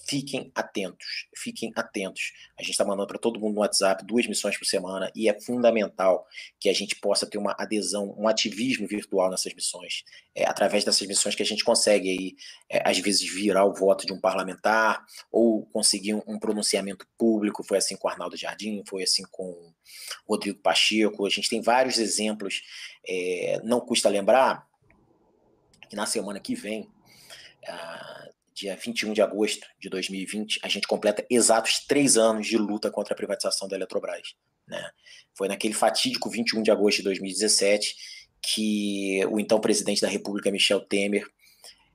fiquem 0.08 0.52
atentos, 0.56 1.28
fiquem 1.36 1.72
atentos. 1.76 2.32
A 2.58 2.64
gente 2.64 2.72
está 2.72 2.86
mandando 2.86 3.08
para 3.08 3.20
todo 3.20 3.40
mundo 3.40 3.56
no 3.56 3.62
WhatsApp 3.62 4.06
duas 4.06 4.26
missões 4.26 4.58
por 4.58 4.66
semana 4.66 5.12
e 5.16 5.30
é 5.30 5.40
fundamental 5.42 6.26
que 6.60 6.70
a 6.70 6.74
gente 6.74 6.96
possa 6.96 7.30
ter 7.30 7.38
uma 7.38 7.56
adesão, 7.58 8.16
um 8.18 8.28
ativismo 8.28 8.88
virtual 8.88 9.30
nessas 9.30 9.54
missões. 9.54 10.04
É 10.34 10.48
através 10.48 10.84
dessas 10.84 11.08
missões 11.08 11.36
que 11.36 11.44
a 11.44 11.46
gente 11.46 11.64
consegue 11.64 12.10
aí, 12.10 12.36
é, 12.70 12.90
às 12.90 12.98
vezes, 13.00 13.28
virar 13.30 13.66
o 13.66 13.74
voto 13.74 14.06
de 14.06 14.14
um 14.14 14.20
parlamentar 14.20 15.06
ou 15.32 15.66
conseguir 15.68 16.14
um, 16.14 16.22
um 16.28 16.40
pronunciamento 16.40 17.06
público. 17.18 17.64
Foi 17.64 17.78
assim 17.78 17.98
com 17.98 18.08
Arnaldo 18.08 18.38
Jardim, 18.38 18.84
foi 18.88 19.04
assim 19.04 19.24
com 19.32 19.74
Rodrigo 20.28 20.60
Pacheco. 20.60 21.26
A 21.26 21.30
gente 21.30 21.50
tem 21.50 21.62
vários 21.62 21.98
exemplos. 21.98 22.62
É, 23.08 23.60
não 23.64 23.82
custa 23.82 24.10
lembrar 24.10 24.68
que 25.90 25.96
na 25.96 26.06
semana 26.06 26.40
que 26.40 26.56
vem. 26.56 26.90
Ah, 27.68 28.30
dia 28.58 28.76
21 28.76 29.14
de 29.14 29.22
agosto 29.22 29.68
de 29.80 29.88
2020, 29.88 30.60
a 30.64 30.68
gente 30.68 30.88
completa 30.88 31.24
exatos 31.30 31.86
três 31.88 32.18
anos 32.18 32.48
de 32.48 32.58
luta 32.58 32.90
contra 32.90 33.14
a 33.14 33.16
privatização 33.16 33.68
da 33.68 33.76
Eletrobras. 33.76 34.34
Né? 34.68 34.84
Foi 35.36 35.48
naquele 35.48 35.76
fatídico 35.76 36.28
21 36.28 36.64
de 36.64 36.72
agosto 36.72 36.98
de 36.98 37.04
2017 37.04 37.96
que 38.42 39.24
o 39.30 39.40
então 39.40 39.60
presidente 39.60 40.02
da 40.02 40.08
República, 40.08 40.50
Michel 40.50 40.82
Temer, 40.82 41.28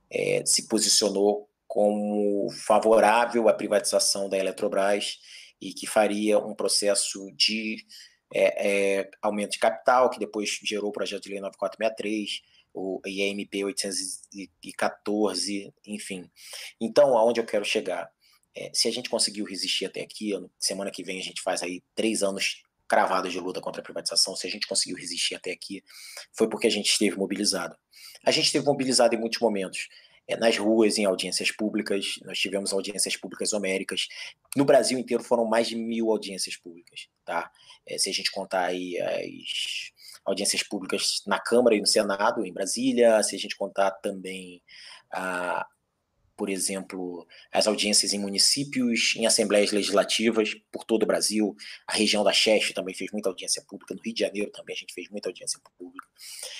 é, 0.09 0.45
se 0.45 0.67
posicionou 0.69 1.49
como 1.67 2.49
favorável 2.51 3.49
à 3.49 3.53
privatização 3.53 4.29
da 4.29 4.37
Eletrobras 4.37 5.19
e 5.59 5.73
que 5.73 5.85
faria 5.85 6.39
um 6.39 6.55
processo 6.55 7.29
de 7.35 7.85
é, 8.33 8.99
é, 8.99 9.11
aumento 9.21 9.51
de 9.51 9.59
capital, 9.59 10.09
que 10.09 10.19
depois 10.19 10.49
gerou 10.63 10.89
o 10.89 10.93
projeto 10.93 11.23
de 11.23 11.29
lei 11.29 11.41
9463, 11.41 12.41
o 12.73 12.99
IMP 13.05 13.63
814, 13.63 15.73
enfim. 15.85 16.29
Então, 16.81 17.15
aonde 17.17 17.39
eu 17.39 17.45
quero 17.45 17.63
chegar? 17.63 18.11
É, 18.55 18.71
se 18.73 18.87
a 18.87 18.91
gente 18.91 19.09
conseguiu 19.09 19.45
resistir 19.45 19.85
até 19.85 20.01
aqui, 20.01 20.31
semana 20.59 20.91
que 20.91 21.03
vem 21.03 21.19
a 21.19 21.23
gente 21.23 21.41
faz 21.41 21.63
aí 21.63 21.83
três 21.95 22.23
anos 22.23 22.63
cravados 22.87 23.31
de 23.31 23.39
luta 23.39 23.61
contra 23.61 23.81
a 23.81 23.83
privatização, 23.83 24.35
se 24.35 24.45
a 24.45 24.49
gente 24.49 24.67
conseguiu 24.67 24.97
resistir 24.97 25.35
até 25.35 25.51
aqui, 25.51 25.83
foi 26.31 26.49
porque 26.49 26.67
a 26.67 26.71
gente 26.71 26.89
esteve 26.89 27.17
mobilizado. 27.17 27.75
A 28.25 28.31
gente 28.31 28.45
esteve 28.45 28.65
mobilizado 28.65 29.15
em 29.15 29.19
muitos 29.19 29.39
momentos. 29.39 29.87
É, 30.27 30.37
nas 30.37 30.57
ruas, 30.57 30.97
em 30.97 31.03
audiências 31.03 31.51
públicas, 31.51 32.15
nós 32.23 32.39
tivemos 32.39 32.71
audiências 32.71 33.17
públicas 33.17 33.51
homéricas. 33.51 34.07
No 34.55 34.63
Brasil 34.63 34.97
inteiro 34.97 35.23
foram 35.23 35.45
mais 35.45 35.67
de 35.67 35.75
mil 35.75 36.09
audiências 36.09 36.55
públicas, 36.55 37.09
tá? 37.25 37.51
É, 37.85 37.97
se 37.97 38.09
a 38.09 38.13
gente 38.13 38.31
contar 38.31 38.67
aí 38.67 38.97
as 39.01 39.91
audiências 40.25 40.63
públicas 40.63 41.21
na 41.27 41.39
Câmara 41.39 41.75
e 41.75 41.81
no 41.81 41.87
Senado, 41.87 42.45
em 42.45 42.53
Brasília, 42.53 43.21
se 43.23 43.35
a 43.35 43.39
gente 43.39 43.55
contar 43.55 43.91
também, 43.91 44.61
ah, 45.11 45.65
por 46.35 46.49
exemplo, 46.49 47.27
as 47.51 47.67
audiências 47.67 48.13
em 48.13 48.19
municípios, 48.19 49.15
em 49.15 49.25
assembleias 49.25 49.71
legislativas 49.71 50.53
por 50.71 50.83
todo 50.83 51.03
o 51.03 51.07
Brasil, 51.07 51.55
a 51.87 51.93
região 51.93 52.23
da 52.23 52.33
Cheste 52.33 52.73
também 52.73 52.95
fez 52.95 53.11
muita 53.11 53.29
audiência 53.29 53.63
pública, 53.67 53.93
no 53.93 54.01
Rio 54.01 54.13
de 54.13 54.21
Janeiro 54.21 54.51
também 54.51 54.73
a 54.75 54.79
gente 54.79 54.93
fez 54.93 55.09
muita 55.09 55.29
audiência 55.29 55.59
pública. 55.77 56.07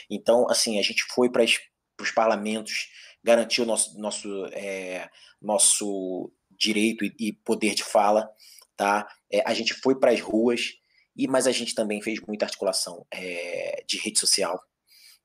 Então, 0.10 0.50
assim, 0.50 0.80
a 0.80 0.84
gente 0.84 1.04
foi 1.14 1.30
para 1.30 1.44
os 1.44 2.12
parlamentos, 2.12 2.90
garantiu 3.24 3.66
nosso, 3.66 3.98
nosso, 4.00 4.46
é, 4.48 5.10
nosso 5.42 6.32
direito 6.52 7.04
e, 7.04 7.14
e, 7.20 7.34
poder 7.34 7.74
de 7.74 7.84
fala, 7.84 8.30
tá? 8.76 9.08
É, 9.32 9.42
a 9.46 9.54
gente 9.54 9.74
foi 9.74 10.00
para 10.00 10.12
as 10.12 10.20
ruas, 10.20 10.74
e, 11.16 11.28
mas 11.28 11.48
a 11.48 11.52
gente 11.52 11.76
também 11.76 12.02
fez 12.02 12.20
muita 12.22 12.46
articulação 12.46 13.06
é, 13.12 13.84
de 13.88 13.98
rede 13.98 14.20
social. 14.20 14.60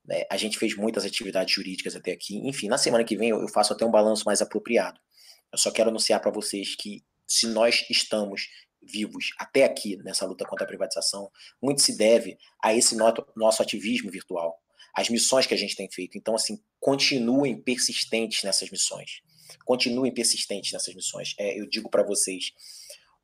Né? 0.04 0.25
A 0.30 0.37
gente 0.37 0.59
fez 0.59 0.76
muitas 0.76 1.04
atividades 1.04 1.54
jurídicas 1.54 1.97
até 1.97 2.12
aqui. 2.12 2.37
Enfim, 2.47 2.68
na 2.68 2.78
semana 2.78 3.04
que 3.04 3.16
vem 3.16 3.30
eu, 3.30 3.49
faço 3.49 3.73
até 3.73 3.85
um 3.85 3.90
balanço 3.90 4.25
mais 4.25 4.42
apropriado. 4.42 5.00
Eu 5.52 5.59
só 5.59 5.71
quero 5.71 5.90
anunciar 5.90 6.21
para 6.21 6.30
vocês 6.30 6.75
que 6.75 7.02
se 7.26 7.47
nós 7.47 7.85
estamos 7.90 8.49
vivos 8.83 9.33
até 9.38 9.64
aqui 9.64 9.97
nessa 9.99 10.25
luta 10.25 10.47
contra 10.47 10.64
a 10.64 10.68
privatização, 10.68 11.30
muito 11.61 11.83
se 11.83 11.97
deve 11.97 12.38
a 12.62 12.75
esse 12.75 12.97
nosso 13.37 13.62
ativismo 13.62 14.11
virtual, 14.11 14.59
as 14.95 15.09
missões 15.09 15.47
que 15.47 15.54
a 15.54 15.59
gente 15.59 15.76
tem 15.76 15.90
feito. 15.90 16.16
Então, 16.16 16.35
assim, 16.35 16.59
continuem 16.80 17.61
persistentes 17.61 18.42
nessas 18.42 18.71
missões. 18.71 19.21
Continuem 19.64 20.12
persistentes 20.12 20.73
nessas 20.73 20.95
missões. 20.95 21.35
É, 21.38 21.59
eu 21.59 21.66
digo 21.66 21.90
para 21.90 22.02
vocês, 22.02 22.52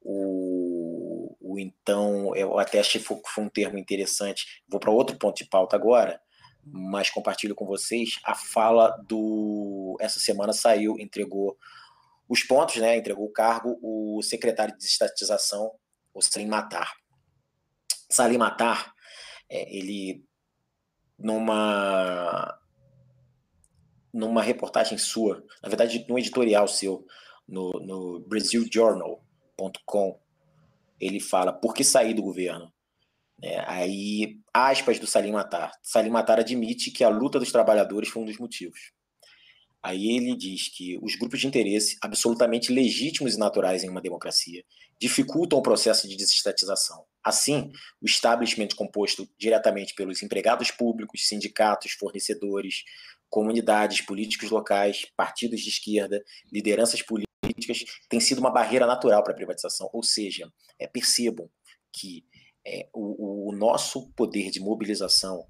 o, 0.03 0.84
então, 1.59 2.35
eu 2.35 2.59
até 2.59 2.81
achei 2.81 3.01
que 3.01 3.07
foi, 3.07 3.45
um 3.45 3.49
termo 3.49 3.79
interessante. 3.79 4.63
Vou 4.69 4.81
para 4.81 4.91
outro 4.91 5.17
ponto 5.19 5.37
de 5.37 5.49
pauta 5.49 5.77
agora, 5.77 6.21
mas 6.65 7.11
compartilho 7.11 7.55
com 7.55 7.67
vocês 7.67 8.19
a 8.25 8.35
fala 8.35 8.91
do. 9.07 9.97
Essa 10.01 10.19
semana 10.19 10.53
saiu, 10.53 10.99
entregou 10.99 11.57
os 12.29 12.43
pontos, 12.43 12.77
né? 12.77 12.97
Entregou 12.97 13.27
o 13.27 13.33
cargo 13.33 13.79
o 13.83 14.23
secretário 14.23 14.77
de 14.77 14.85
estatização, 14.85 15.73
o 16.13 16.23
Salim 16.23 16.47
Matar. 16.47 16.93
Salim 18.11 18.39
Matar, 18.39 18.95
é, 19.49 19.77
ele 19.77 20.25
numa 21.19 22.59
numa 24.13 24.43
reportagem 24.43 24.97
sua, 24.97 25.45
na 25.61 25.69
verdade, 25.69 26.07
num 26.09 26.17
editorial 26.17 26.69
seu 26.69 27.05
no, 27.49 27.73
no 27.73 28.21
Brazil 28.21 28.65
Journal, 28.73 29.25
com 29.85 30.21
ele 31.01 31.21
fala 31.21 31.53
por 31.53 31.75
que 31.75 31.85
sair 31.85 32.15
do 32.15 32.23
governo. 32.23 32.73
É, 33.43 33.61
aí, 33.67 34.39
aspas 34.53 34.99
do 34.99 35.07
Salim 35.07 35.33
Matar. 35.33 35.73
Salim 35.83 36.11
Matar 36.11 36.39
admite 36.39 36.91
que 36.91 37.05
a 37.05 37.09
luta 37.09 37.39
dos 37.39 37.53
trabalhadores 37.53 38.09
foi 38.09 38.23
um 38.23 38.27
dos 38.27 38.39
motivos. 38.39 38.93
Aí 39.83 40.17
ele 40.17 40.35
diz 40.35 40.69
que 40.69 40.99
os 41.03 41.15
grupos 41.15 41.41
de 41.41 41.47
interesse, 41.47 41.99
absolutamente 42.01 42.73
legítimos 42.73 43.35
e 43.35 43.39
naturais 43.39 43.85
em 43.85 43.91
uma 43.91 44.01
democracia, 44.01 44.65
dificultam 44.99 45.59
o 45.59 45.63
processo 45.63 46.09
de 46.09 46.17
desestatização. 46.17 47.05
Assim, 47.23 47.71
o 48.01 48.07
establishment 48.07 48.69
composto 48.77 49.29
diretamente 49.39 49.95
pelos 49.95 50.23
empregados 50.23 50.71
públicos, 50.71 51.29
sindicatos, 51.29 51.93
fornecedores, 51.93 52.83
comunidades, 53.29 54.01
políticos 54.01 54.51
locais, 54.51 55.07
partidos 55.15 55.61
de 55.61 55.69
esquerda, 55.69 56.25
lideranças 56.51 57.03
políticas, 57.03 57.34
políticas 57.55 57.85
tem 58.09 58.21
sido 58.21 58.39
uma 58.39 58.51
barreira 58.51 58.87
natural 58.87 59.23
para 59.23 59.33
a 59.33 59.37
privatização. 59.37 59.89
Ou 59.93 60.03
seja, 60.03 60.51
é, 60.79 60.87
percebam 60.87 61.49
que 61.93 62.25
é, 62.67 62.89
o, 62.93 63.51
o, 63.51 63.57
nosso 63.57 64.11
poder 64.13 64.51
de 64.51 64.61
mobilização, 64.61 65.47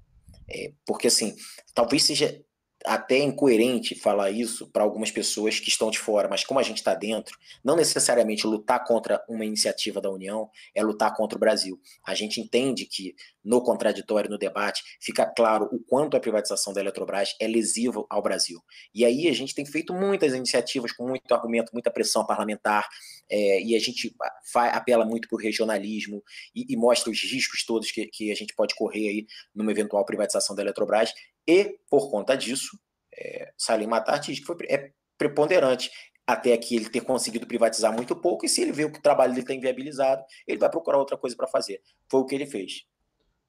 é, 0.49 0.73
porque 0.85 1.07
assim, 1.07 1.35
talvez 1.73 2.03
seja 2.03 2.39
até 2.85 3.17
incoerente 3.17 3.95
falar 3.95 4.31
isso 4.31 4.67
para 4.71 4.83
algumas 4.83 5.11
pessoas 5.11 5.59
que 5.59 5.69
estão 5.69 5.89
de 5.89 5.99
fora, 5.99 6.27
mas 6.27 6.43
como 6.43 6.59
a 6.59 6.63
gente 6.63 6.77
está 6.77 6.93
dentro, 6.93 7.37
não 7.63 7.75
necessariamente 7.75 8.45
lutar 8.47 8.83
contra 8.83 9.23
uma 9.27 9.45
iniciativa 9.45 10.01
da 10.01 10.09
União 10.09 10.49
é 10.73 10.83
lutar 10.83 11.15
contra 11.15 11.37
o 11.37 11.39
Brasil. 11.39 11.79
A 12.05 12.15
gente 12.15 12.39
entende 12.39 12.85
que 12.85 13.15
no 13.43 13.61
contraditório, 13.61 14.29
no 14.29 14.39
debate, 14.39 14.83
fica 14.99 15.25
claro 15.25 15.69
o 15.71 15.79
quanto 15.79 16.17
a 16.17 16.19
privatização 16.19 16.73
da 16.73 16.81
Eletrobras 16.81 17.35
é 17.39 17.47
lesiva 17.47 18.03
ao 18.09 18.21
Brasil. 18.21 18.59
E 18.93 19.05
aí 19.05 19.27
a 19.27 19.33
gente 19.33 19.53
tem 19.53 19.65
feito 19.65 19.93
muitas 19.93 20.33
iniciativas 20.33 20.91
com 20.91 21.07
muito 21.07 21.31
argumento, 21.31 21.71
muita 21.71 21.91
pressão 21.91 22.25
parlamentar, 22.25 22.87
é, 23.29 23.61
e 23.61 23.75
a 23.75 23.79
gente 23.79 24.15
apela 24.55 25.05
muito 25.05 25.27
para 25.27 25.35
o 25.35 25.39
regionalismo 25.39 26.23
e, 26.55 26.73
e, 26.73 26.77
mostra 26.77 27.11
os 27.11 27.21
riscos 27.23 27.65
todos 27.65 27.91
que, 27.91 28.05
que 28.07 28.31
a 28.31 28.35
gente 28.35 28.53
pode 28.55 28.75
correr 28.75 29.09
aí 29.09 29.25
numa 29.53 29.71
eventual 29.71 30.05
privatização 30.05 30.55
da 30.55 30.61
Eletrobras, 30.61 31.11
e, 31.47 31.77
por 31.89 32.09
conta 32.09 32.35
disso, 32.35 32.77
é, 33.13 33.51
Salim 33.57 33.87
Matar 33.87 34.19
diz 34.19 34.39
que 34.39 34.45
foi, 34.45 34.57
é 34.69 34.91
preponderante 35.17 35.89
até 36.27 36.53
aqui 36.53 36.75
ele 36.75 36.89
ter 36.89 37.01
conseguido 37.01 37.45
privatizar 37.45 37.93
muito 37.93 38.15
pouco, 38.15 38.45
e 38.45 38.49
se 38.49 38.61
ele 38.61 38.71
vê 38.71 38.89
que 38.89 38.97
o 38.97 39.01
trabalho 39.01 39.31
dele 39.31 39.43
está 39.43 39.53
inviabilizado, 39.53 40.23
ele 40.47 40.57
vai 40.57 40.69
procurar 40.69 40.97
outra 40.97 41.17
coisa 41.17 41.35
para 41.35 41.47
fazer. 41.47 41.81
Foi 42.09 42.21
o 42.21 42.25
que 42.25 42.33
ele 42.33 42.47
fez. 42.47 42.83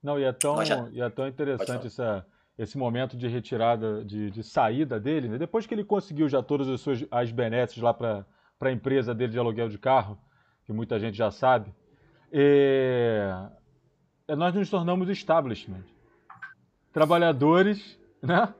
Não, 0.02 0.18
e 0.18 0.24
é 0.24 0.32
tão, 0.32 0.62
já... 0.64 0.88
e 0.92 1.00
é 1.00 1.08
tão 1.08 1.26
interessante 1.26 1.86
essa, 1.86 2.26
esse 2.58 2.76
momento 2.76 3.16
de 3.16 3.26
retirada, 3.28 4.04
de, 4.04 4.30
de 4.30 4.42
saída 4.42 5.00
dele, 5.00 5.28
né? 5.28 5.38
depois 5.38 5.66
que 5.66 5.74
ele 5.74 5.84
conseguiu 5.84 6.28
já 6.28 6.42
todas 6.42 6.68
as 6.68 6.80
suas 6.80 7.04
as 7.10 7.32
benesses 7.32 7.78
lá 7.78 7.94
para 7.94 8.26
a 8.60 8.70
empresa 8.70 9.14
dele 9.14 9.32
de 9.32 9.38
aluguel 9.38 9.70
de 9.70 9.78
carro, 9.78 10.18
que 10.64 10.72
muita 10.72 10.98
gente 10.98 11.16
já 11.16 11.30
sabe, 11.30 11.74
é, 12.30 13.30
é 14.28 14.36
nós 14.36 14.54
nos 14.54 14.68
tornamos 14.68 15.08
establishment. 15.08 15.84
Trabalhadores 16.96 17.98
né, 18.22 18.54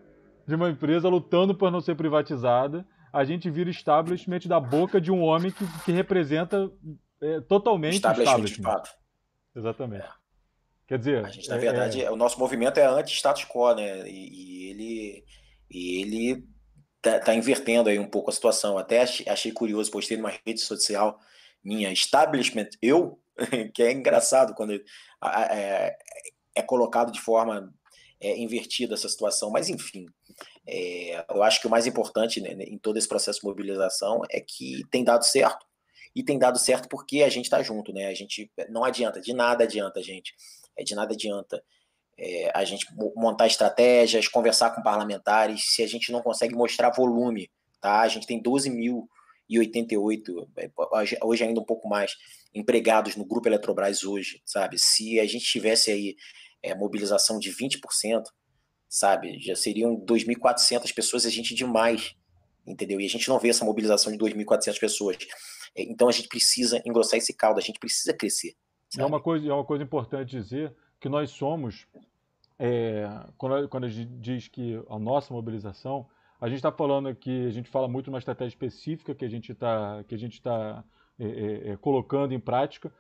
de 0.47 0.55
uma 0.55 0.69
empresa 0.69 1.09
lutando 1.09 1.55
por 1.55 1.71
não 1.71 1.81
ser 1.81 1.95
privatizada, 1.95 2.87
a 3.11 3.25
gente 3.25 3.49
vira 3.49 3.71
establishment 3.71 4.41
da 4.41 4.61
boca 4.61 5.01
de 5.01 5.11
um 5.11 5.23
homem 5.23 5.51
que, 5.51 5.65
que 5.87 5.91
representa 5.91 6.71
é, 7.23 7.41
totalmente 7.41 7.95
establishment. 7.95 8.45
establishment. 8.45 8.83
Exatamente. 9.57 10.05
É. 10.05 10.11
Quer 10.87 10.99
dizer. 10.99 11.25
A 11.25 11.31
gente, 11.31 11.49
na 11.49 11.57
é, 11.57 11.59
verdade, 11.59 12.05
é... 12.05 12.11
o 12.11 12.17
nosso 12.17 12.39
movimento 12.39 12.79
é 12.79 12.85
anti-status 12.85 13.47
quo, 13.47 13.75
né? 13.75 14.07
E, 14.07 14.29
e, 14.29 14.71
ele. 14.71 15.25
E 15.71 16.03
ele 16.03 16.49
tá, 17.01 17.19
tá, 17.19 17.35
invertendo 17.35 17.89
aí 17.89 17.99
um 17.99 18.07
pouco 18.07 18.29
a 18.29 18.35
situação. 18.35 18.77
Até 18.77 19.01
achei, 19.01 19.27
achei 19.27 19.51
curioso, 19.51 19.91
postei 19.91 20.19
numa 20.19 20.33
rede 20.45 20.61
social 20.61 21.19
minha 21.65 21.91
establishment, 21.91 22.69
eu, 22.83 23.19
que 23.73 23.83
é 23.83 23.93
engraçado 23.93 24.55
quando 24.55 24.75
é, 25.25 25.97
é 26.55 26.61
colocado 26.61 27.11
de 27.11 27.21
forma 27.23 27.73
é, 28.21 28.39
invertida 28.39 28.95
essa 28.95 29.09
situação, 29.09 29.51
mas 29.51 29.69
enfim, 29.69 30.07
é, 30.67 31.25
eu 31.31 31.43
acho 31.43 31.61
que 31.61 31.67
o 31.67 31.71
mais 31.71 31.87
importante 31.87 32.41
né, 32.41 32.53
em 32.65 32.79
todo 32.79 32.97
esse 32.97 33.09
processo 33.09 33.41
de 33.41 33.47
mobilização 33.47 34.23
é 34.31 34.41
que 34.41 34.83
tem 34.91 35.05
dado 35.05 35.25
certo, 35.25 35.67
e 36.15 36.25
tem 36.25 36.39
dado 36.39 36.59
certo 36.59 36.89
porque 36.89 37.23
a 37.23 37.29
gente 37.29 37.45
está 37.45 37.63
junto, 37.63 37.93
né? 37.93 38.07
A 38.07 38.15
gente 38.15 38.51
não 38.71 38.85
adianta, 38.85 39.21
de 39.21 39.35
nada 39.35 39.65
adianta, 39.65 40.03
gente. 40.03 40.35
É, 40.75 40.83
de 40.83 40.95
nada 40.95 41.13
adianta 41.13 41.63
é, 42.19 42.51
a 42.55 42.65
gente 42.65 42.87
montar 43.15 43.47
estratégias, 43.47 44.27
conversar 44.27 44.71
com 44.71 44.83
parlamentares, 44.83 45.75
se 45.75 45.83
a 45.83 45.87
gente 45.87 46.11
não 46.11 46.23
consegue 46.23 46.55
mostrar 46.55 46.89
volume, 46.91 47.51
tá? 47.81 48.01
A 48.01 48.09
gente 48.09 48.27
tem 48.27 48.43
12.088, 48.43 50.49
é, 50.57 50.71
hoje 51.23 51.45
ainda 51.45 51.61
um 51.61 51.65
pouco 51.65 51.89
mais, 51.89 52.17
empregados 52.55 53.17
no 53.17 53.25
Grupo 53.25 53.49
Eletrobras 53.49 54.03
hoje, 54.03 54.41
sabe? 54.45 54.79
Se 54.79 55.21
a 55.21 55.27
gente 55.27 55.45
tivesse 55.45 55.91
aí 55.91 56.17
é, 56.67 56.75
mobilização 56.75 57.39
de 57.39 57.51
20%, 57.51 58.25
sabe? 58.89 59.39
Já 59.41 59.55
seriam 59.55 59.97
2.400 59.97 60.93
pessoas, 60.95 61.27
a 61.27 61.31
gente 61.31 61.55
demais, 61.55 62.15
entendeu? 62.67 63.01
E 63.01 63.07
a 63.07 63.09
gente 63.09 63.29
não 63.29 63.39
vê 63.39 63.49
essa 63.49 63.65
mobilização 63.65 64.13
de 64.13 64.19
2.400 64.19 64.79
pessoas. 64.79 65.17
É, 65.75 65.83
então 65.83 66.09
a 66.09 66.13
gente 66.13 66.29
precisa 66.29 66.83
engrossar 66.85 67.19
esse 67.19 67.33
caldo, 67.35 67.59
a 67.59 67.63
gente 67.63 67.79
precisa 67.79 68.13
crescer. 68.13 68.55
É 68.99 69.05
uma, 69.05 69.21
coisa, 69.21 69.49
é 69.49 69.53
uma 69.53 69.65
coisa 69.65 69.85
importante 69.85 70.31
dizer 70.31 70.75
que 71.01 71.09
nós 71.09 71.31
somos, 71.31 71.87
é, 72.59 73.09
quando, 73.37 73.69
quando 73.69 73.85
a 73.85 73.89
gente 73.89 74.11
diz 74.21 74.49
que 74.49 74.81
a 74.89 74.99
nossa 74.99 75.33
mobilização, 75.33 76.09
a 76.41 76.49
gente 76.49 76.59
está 76.59 76.73
falando 76.73 77.09
aqui, 77.09 77.47
a 77.47 77.51
gente 77.51 77.69
fala 77.69 77.89
muito 77.89 78.11
numa 78.11 78.19
estratégia 78.19 78.55
específica 78.55 79.15
que 79.15 79.25
a 79.25 79.29
gente 79.29 79.53
está 79.53 80.03
tá, 80.03 80.85
é, 81.19 81.25
é, 81.25 81.69
é, 81.71 81.77
colocando 81.77 82.33
em 82.33 82.41
prática, 82.41 82.93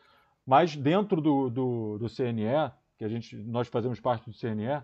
mas 0.44 0.76
dentro 0.76 1.20
do, 1.20 1.50
do, 1.50 1.98
do 1.98 2.08
CNE, 2.08 2.72
que 2.98 3.04
a 3.04 3.08
gente, 3.08 3.36
nós 3.36 3.68
fazemos 3.68 4.00
parte 4.00 4.30
do 4.30 4.36
CNE, 4.36 4.82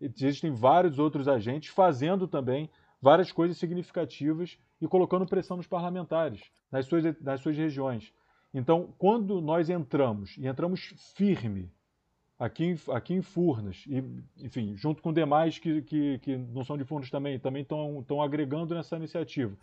existem 0.00 0.52
vários 0.52 0.98
outros 0.98 1.28
agentes 1.28 1.70
fazendo 1.70 2.28
também 2.28 2.70
várias 3.00 3.30
coisas 3.30 3.58
significativas 3.58 4.58
e 4.80 4.88
colocando 4.88 5.26
pressão 5.26 5.56
nos 5.56 5.66
parlamentares, 5.66 6.42
nas 6.70 6.86
suas, 6.86 7.20
nas 7.20 7.40
suas 7.40 7.56
regiões. 7.56 8.12
Então, 8.52 8.94
quando 8.98 9.40
nós 9.40 9.68
entramos, 9.68 10.36
e 10.38 10.46
entramos 10.46 10.94
firme, 11.14 11.70
aqui 12.38 12.64
em, 12.64 12.76
aqui 12.92 13.14
em 13.14 13.22
Furnas, 13.22 13.84
e, 13.86 14.02
enfim, 14.38 14.74
junto 14.76 15.02
com 15.02 15.12
demais 15.12 15.58
que, 15.58 15.82
que, 15.82 16.18
que 16.20 16.36
não 16.36 16.64
são 16.64 16.76
de 16.76 16.84
Furnas 16.84 17.10
também, 17.10 17.38
também 17.38 17.62
estão 17.62 18.22
agregando 18.22 18.74
nessa 18.74 18.96
iniciativa, 18.96 19.56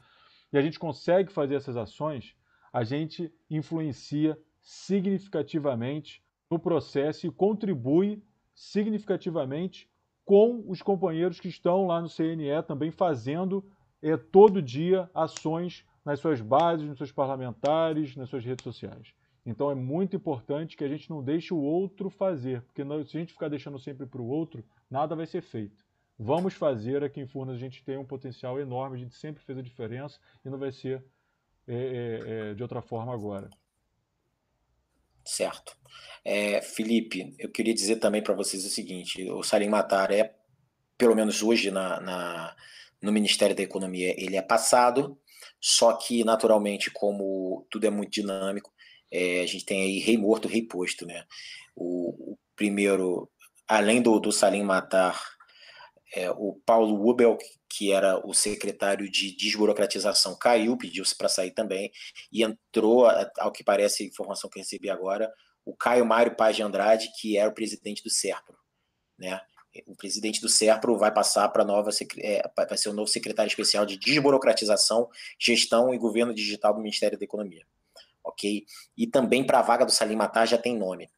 e 0.52 0.58
a 0.58 0.62
gente 0.62 0.78
consegue 0.78 1.32
fazer 1.32 1.56
essas 1.56 1.78
ações, 1.78 2.36
a 2.74 2.84
gente 2.84 3.34
influencia 3.50 4.38
significativamente 4.62 6.24
no 6.52 6.60
processo 6.60 7.26
e 7.26 7.32
contribui 7.32 8.22
significativamente 8.54 9.90
com 10.26 10.64
os 10.68 10.82
companheiros 10.82 11.40
que 11.40 11.48
estão 11.48 11.88
lá 11.88 12.02
no 12.02 12.10
CNE 12.10 12.62
também 12.68 12.92
fazendo 12.92 13.64
é, 14.02 14.18
todo 14.18 14.62
dia 14.62 15.10
ações 15.14 15.86
nas 16.04 16.20
suas 16.20 16.42
bases, 16.42 16.88
nos 16.88 16.98
seus 16.98 17.12
parlamentares, 17.12 18.16
nas 18.16 18.30
suas 18.30 18.44
redes 18.44 18.64
sociais. 18.64 19.14
Então 19.46 19.72
é 19.72 19.76
muito 19.76 20.16
importante 20.16 20.76
que 20.76 20.84
a 20.84 20.88
gente 20.88 21.10
não 21.10 21.24
deixe 21.24 21.54
o 21.54 21.58
outro 21.58 22.10
fazer, 22.10 22.62
porque 22.64 22.84
se 23.06 23.18
a 23.18 23.20
gente 23.20 23.34
ficar 23.34 23.48
deixando 23.48 23.80
sempre 23.80 24.06
para 24.06 24.22
o 24.22 24.28
outro, 24.28 24.64
nada 24.90 25.16
vai 25.16 25.26
ser 25.26 25.42
feito. 25.42 25.84
Vamos 26.20 26.54
fazer 26.54 27.04
aqui 27.04 27.22
em 27.22 27.26
Furnas, 27.26 27.56
a 27.56 27.60
gente 27.60 27.84
tem 27.84 27.98
um 27.98 28.06
potencial 28.06 28.60
enorme, 28.60 28.98
a 28.98 29.00
gente 29.00 29.16
sempre 29.16 29.42
fez 29.42 29.58
a 29.58 29.64
diferença 29.64 30.20
e 30.46 30.50
não 30.50 30.60
vai 30.60 30.72
ser 30.72 31.04
é, 31.68 31.76
é, 31.76 32.50
é 32.52 32.54
de 32.54 32.62
outra 32.62 32.82
forma 32.82 33.14
agora. 33.14 33.50
Certo. 35.32 35.78
É, 36.26 36.62
Felipe, 36.62 37.34
eu 37.40 37.50
queria 37.50 37.74
dizer 37.74 37.96
também 37.96 38.22
para 38.22 38.34
vocês 38.34 38.66
o 38.66 38.70
seguinte: 38.70 39.32
o 39.32 39.42
Salim 39.42 39.70
Matar 39.70 40.12
é, 40.12 40.36
pelo 40.98 41.16
menos 41.16 41.42
hoje 41.42 41.72
na, 41.72 42.02
na, 42.02 42.56
no 43.02 43.14
Ministério 43.14 43.56
da 43.56 43.64
Economia, 43.64 44.14
ele 44.22 44.36
é 44.36 44.42
passado, 44.42 45.18
só 45.58 45.94
que 45.94 46.26
naturalmente, 46.26 46.92
como 46.92 47.66
tudo 47.70 47.88
é 47.88 47.90
muito 47.90 48.12
dinâmico, 48.12 48.74
é, 49.10 49.40
a 49.40 49.46
gente 49.46 49.64
tem 49.64 49.84
aí 49.84 50.00
rei 50.00 50.18
morto, 50.18 50.50
rei 50.50 50.64
posto, 50.64 51.06
né? 51.06 51.24
O, 51.74 52.34
o 52.34 52.38
primeiro, 52.54 53.32
além 53.66 54.02
do, 54.02 54.20
do 54.20 54.34
Salim 54.34 54.64
Matar, 54.64 55.18
é, 56.14 56.30
o 56.32 56.60
Paulo 56.66 57.10
Ubel, 57.10 57.38
que 57.70 57.92
era 57.92 58.26
o 58.26 58.34
secretário 58.34 59.10
de 59.10 59.36
desburocratização, 59.36 60.38
caiu, 60.38 60.78
pediu-se 60.78 61.16
para 61.16 61.30
sair 61.30 61.52
também, 61.52 61.92
e 62.32 62.44
entrou, 62.44 63.08
ao 63.38 63.52
que 63.52 63.64
parece 63.64 64.04
a 64.04 64.08
informação 64.08 64.50
que 64.50 64.60
recebi 64.60 64.90
agora, 64.90 65.32
o 65.66 65.76
Caio 65.76 66.06
Mário 66.06 66.36
Paz 66.36 66.56
de 66.56 66.64
Andrade, 66.64 67.10
que 67.20 67.38
era 67.38 67.50
o 67.50 67.54
presidente 67.54 68.04
do 68.04 68.10
SERPRO. 68.10 68.58
Né? 69.18 69.40
O 69.88 69.96
presidente 69.96 70.42
do 70.42 70.50
SERPRO 70.50 70.98
vai 70.98 71.14
passar 71.14 71.48
para 71.50 71.64
nova 71.64 71.92
é, 72.18 72.42
vai 72.56 72.78
ser 72.78 72.90
o 72.90 72.94
novo 72.94 73.08
secretário 73.08 73.48
especial 73.50 73.86
de 73.86 73.98
desburocratização, 73.98 75.10
gestão 75.40 75.94
e 75.94 75.98
governo 75.98 76.34
digital 76.34 76.74
do 76.74 76.82
Ministério 76.82 77.18
da 77.18 77.24
Economia. 77.24 77.66
Ok? 78.24 78.66
E 78.98 79.08
também 79.08 79.46
para 79.46 79.60
a 79.60 79.64
vaga 79.64 79.86
do 79.86 79.92
Salim 79.92 80.16
Matar 80.16 80.46
já 80.46 80.58
tem 80.58 80.78
nome. 80.78 81.10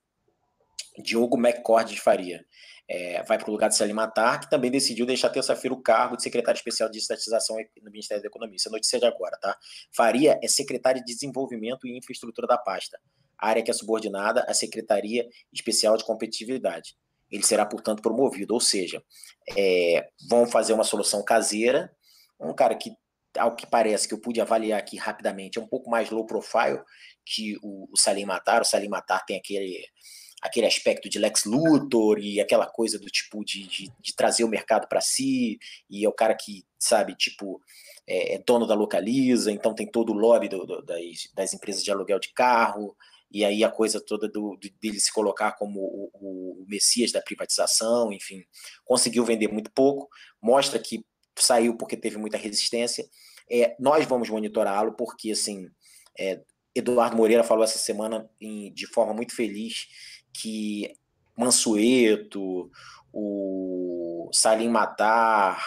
Diogo 1.01 1.37
McCord 1.37 1.93
de 1.93 1.99
Faria 1.99 2.45
é, 2.87 3.23
vai 3.23 3.37
para 3.37 3.49
o 3.49 3.51
lugar 3.51 3.69
de 3.69 3.75
se 3.75 3.83
alimentar, 3.83 4.39
que 4.39 4.49
também 4.49 4.69
decidiu 4.69 5.05
deixar 5.05 5.29
terça-feira 5.29 5.73
o 5.73 5.81
cargo 5.81 6.17
de 6.17 6.23
secretário 6.23 6.57
especial 6.57 6.89
de 6.89 6.97
estatização 6.97 7.55
no 7.81 7.91
Ministério 7.91 8.21
da 8.21 8.27
Economia. 8.27 8.55
Isso 8.55 8.67
é 8.67 8.71
notícia 8.71 8.99
de 8.99 9.05
agora, 9.05 9.37
tá? 9.37 9.57
Faria 9.95 10.39
é 10.43 10.47
secretário 10.47 11.03
de 11.03 11.13
Desenvolvimento 11.13 11.87
e 11.87 11.97
Infraestrutura 11.97 12.47
da 12.47 12.57
pasta, 12.57 12.99
área 13.37 13.63
que 13.63 13.71
é 13.71 13.73
subordinada 13.73 14.45
à 14.47 14.53
Secretaria 14.53 15.27
Especial 15.51 15.97
de 15.97 16.03
Competitividade. 16.03 16.95
Ele 17.31 17.43
será, 17.43 17.65
portanto, 17.65 18.01
promovido, 18.01 18.53
ou 18.53 18.59
seja, 18.59 19.01
é, 19.57 20.07
vão 20.29 20.45
fazer 20.45 20.73
uma 20.73 20.83
solução 20.83 21.23
caseira, 21.23 21.91
um 22.39 22.53
cara 22.53 22.75
que, 22.75 22.91
ao 23.37 23.55
que 23.55 23.65
parece 23.65 24.07
que 24.07 24.13
eu 24.13 24.19
pude 24.19 24.39
avaliar 24.39 24.77
aqui 24.77 24.97
rapidamente, 24.97 25.57
é 25.57 25.61
um 25.61 25.67
pouco 25.67 25.89
mais 25.89 26.11
low 26.11 26.25
profile 26.25 26.79
que 27.25 27.57
o, 27.63 27.89
o 27.91 27.97
Salim 27.97 28.25
Matar. 28.25 28.61
O 28.61 28.65
Salim 28.65 28.89
Matar 28.89 29.25
tem 29.25 29.37
aquele 29.37 29.83
aquele 30.43 30.67
aspecto 30.67 31.09
de 31.09 31.17
Lex 31.17 31.45
Luthor 31.45 32.19
e 32.19 32.41
aquela 32.41 32.67
coisa 32.67 32.99
do 32.99 33.07
tipo 33.07 33.45
de, 33.45 33.65
de, 33.65 33.91
de 33.97 34.13
trazer 34.13 34.43
o 34.43 34.49
mercado 34.49 34.89
para 34.89 34.99
si, 34.99 35.57
e 35.89 36.03
é 36.03 36.09
o 36.09 36.11
cara 36.11 36.35
que, 36.35 36.65
sabe, 36.77 37.15
tipo, 37.15 37.61
é, 38.05 38.35
é, 38.35 38.43
dono 38.45 38.67
da 38.67 38.75
localiza, 38.75 39.53
então 39.53 39.73
tem 39.73 39.89
todo 39.89 40.11
o 40.11 40.17
lobby 40.17 40.49
do, 40.49 40.65
do, 40.65 40.81
das, 40.81 41.29
das, 41.33 41.53
empresas 41.53 41.81
de 41.81 41.89
aluguel 41.89 42.19
de 42.19 42.33
carro, 42.33 42.93
e 43.31 43.45
aí 43.45 43.63
a 43.63 43.71
coisa 43.71 44.01
toda 44.01 44.27
do, 44.27 44.59
dele 44.81 44.99
se 44.99 45.13
colocar 45.13 45.53
como 45.53 45.79
o, 45.79 46.11
o, 46.13 46.63
o 46.63 46.65
messias 46.67 47.13
da 47.13 47.21
privatização, 47.21 48.11
enfim, 48.11 48.43
conseguiu 48.83 49.23
vender 49.23 49.47
muito 49.47 49.71
pouco, 49.71 50.09
mostra 50.41 50.77
que 50.77 51.05
saiu 51.37 51.77
porque 51.77 51.95
teve 51.95 52.17
muita 52.17 52.37
resistência. 52.37 53.07
É, 53.49 53.75
nós 53.79 54.05
vamos 54.05 54.29
monitorá-lo 54.29 54.93
porque, 54.93 55.31
assim, 55.31 55.69
é, 56.19 56.41
Eduardo 56.75 57.15
Moreira 57.15 57.43
falou 57.43 57.63
essa 57.63 57.79
semana 57.79 58.29
em, 58.41 58.73
de 58.73 58.85
forma 58.87 59.13
muito 59.13 59.33
feliz 59.33 59.87
que 60.33 60.95
Mansueto, 61.37 62.69
o 63.11 64.29
Salim 64.33 64.69
Matar, 64.69 65.63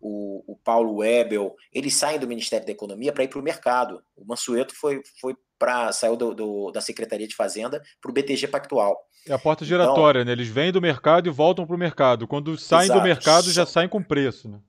o, 0.00 0.52
o, 0.52 0.56
Paulo 0.56 0.96
Webel, 0.96 1.54
eles 1.72 1.94
saem 1.94 2.18
do 2.18 2.28
Ministério 2.28 2.66
da 2.66 2.72
Economia 2.72 3.12
para 3.12 3.24
ir 3.24 3.28
para 3.28 3.40
o 3.40 3.42
mercado. 3.42 4.02
O 4.16 4.24
Mansueto 4.24 4.74
foi, 4.74 5.02
foi 5.20 5.36
para 5.58 5.90
saiu 5.92 6.16
do, 6.16 6.34
do, 6.34 6.70
da 6.70 6.80
Secretaria 6.80 7.26
de 7.26 7.34
Fazenda 7.34 7.82
para 8.00 8.10
o 8.10 8.14
BTG 8.14 8.48
Pactual. 8.48 8.96
É 9.26 9.32
a 9.32 9.38
porta 9.38 9.64
giratória, 9.64 10.20
então, 10.20 10.26
né? 10.26 10.32
Eles 10.32 10.48
vêm 10.48 10.70
do 10.70 10.80
mercado 10.80 11.26
e 11.26 11.32
voltam 11.32 11.66
para 11.66 11.74
o 11.74 11.78
mercado. 11.78 12.28
Quando 12.28 12.56
saem 12.56 12.84
exato, 12.84 13.00
do 13.00 13.04
mercado, 13.04 13.50
já 13.50 13.66
saem 13.66 13.88
com 13.88 14.02
preço. 14.02 14.48
Né? 14.48 14.60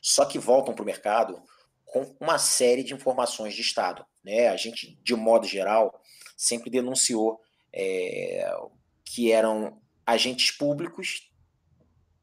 Só 0.00 0.24
que 0.24 0.38
voltam 0.38 0.74
para 0.74 0.82
o 0.82 0.86
mercado 0.86 1.42
com 1.84 2.14
uma 2.20 2.38
série 2.38 2.84
de 2.84 2.94
informações 2.94 3.54
de 3.54 3.62
Estado. 3.62 4.04
Né? 4.24 4.48
A 4.48 4.56
gente, 4.56 4.96
de 5.02 5.14
modo 5.16 5.46
geral, 5.46 6.00
sempre 6.36 6.70
denunciou 6.70 7.40
é, 7.72 8.48
que 9.06 9.32
eram 9.32 9.80
agentes 10.04 10.50
públicos 10.50 11.32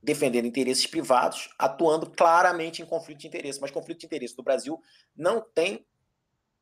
defendendo 0.03 0.45
interesses 0.45 0.85
privados, 0.85 1.49
atuando 1.57 2.09
claramente 2.11 2.81
em 2.81 2.85
conflito 2.85 3.19
de 3.19 3.27
interesse. 3.27 3.61
Mas 3.61 3.71
conflito 3.71 3.99
de 3.99 4.05
interesse 4.05 4.37
no 4.37 4.43
Brasil 4.43 4.77
não 5.15 5.41
tem 5.41 5.85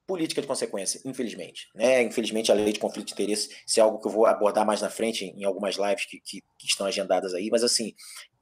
política 0.05 0.41
de 0.41 0.47
consequência, 0.47 1.01
infelizmente. 1.05 1.69
Né? 1.73 2.03
Infelizmente, 2.03 2.51
a 2.51 2.55
lei 2.55 2.73
de 2.73 2.79
conflito 2.79 3.07
de 3.07 3.13
interesse, 3.13 3.49
isso 3.65 3.79
é 3.79 3.83
algo 3.83 3.99
que 3.99 4.07
eu 4.07 4.11
vou 4.11 4.25
abordar 4.25 4.65
mais 4.65 4.81
na 4.81 4.89
frente 4.89 5.25
em 5.25 5.43
algumas 5.43 5.75
lives 5.75 6.05
que, 6.05 6.19
que, 6.19 6.41
que, 6.57 6.67
estão 6.67 6.85
agendadas 6.85 7.33
aí, 7.33 7.49
mas 7.49 7.63
assim, 7.63 7.93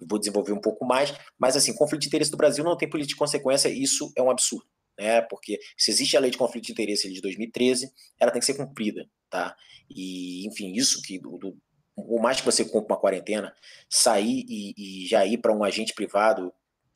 vou 0.10 0.20
desenvolver 0.20 0.52
um 0.52 0.60
pouco 0.60 0.86
mais. 0.86 1.14
Mas 1.38 1.56
assim, 1.56 1.74
conflito 1.74 2.02
de 2.02 2.08
interesse 2.08 2.32
do 2.32 2.38
Brasil 2.38 2.64
não 2.64 2.76
tem 2.76 2.90
política 2.90 3.14
de 3.14 3.20
consequência, 3.20 3.70
isso 3.70 4.12
é 4.18 4.22
um 4.22 4.32
absurdo. 4.32 4.66
Né? 4.98 5.22
Porque 5.22 5.60
se 5.78 5.92
existe 5.92 6.18
a 6.18 6.20
lei 6.20 6.32
de 6.32 6.38
conflito 6.38 6.66
de 6.66 6.72
interesse 6.72 7.12
de 7.12 7.22
2013, 7.22 7.90
ela 8.20 8.32
tem 8.32 8.40
que 8.40 8.46
ser 8.46 8.56
cumprida. 8.56 9.08
Tá? 9.30 9.56
E, 9.90 10.48
enfim, 10.48 10.74
isso 10.74 11.02
que 11.04 11.20
do, 11.20 11.38
do 11.38 11.58
por 12.04 12.22
mais 12.22 12.40
que 12.40 12.46
você 12.46 12.64
cumpra 12.66 12.94
uma 12.94 13.00
quarentena, 13.00 13.56
sair 13.90 14.46
e, 14.48 15.04
e 15.04 15.08
já 15.08 15.26
ir 15.26 15.38
para 15.38 15.54
um 15.54 15.64
agente 15.64 15.94
privado 15.94 16.54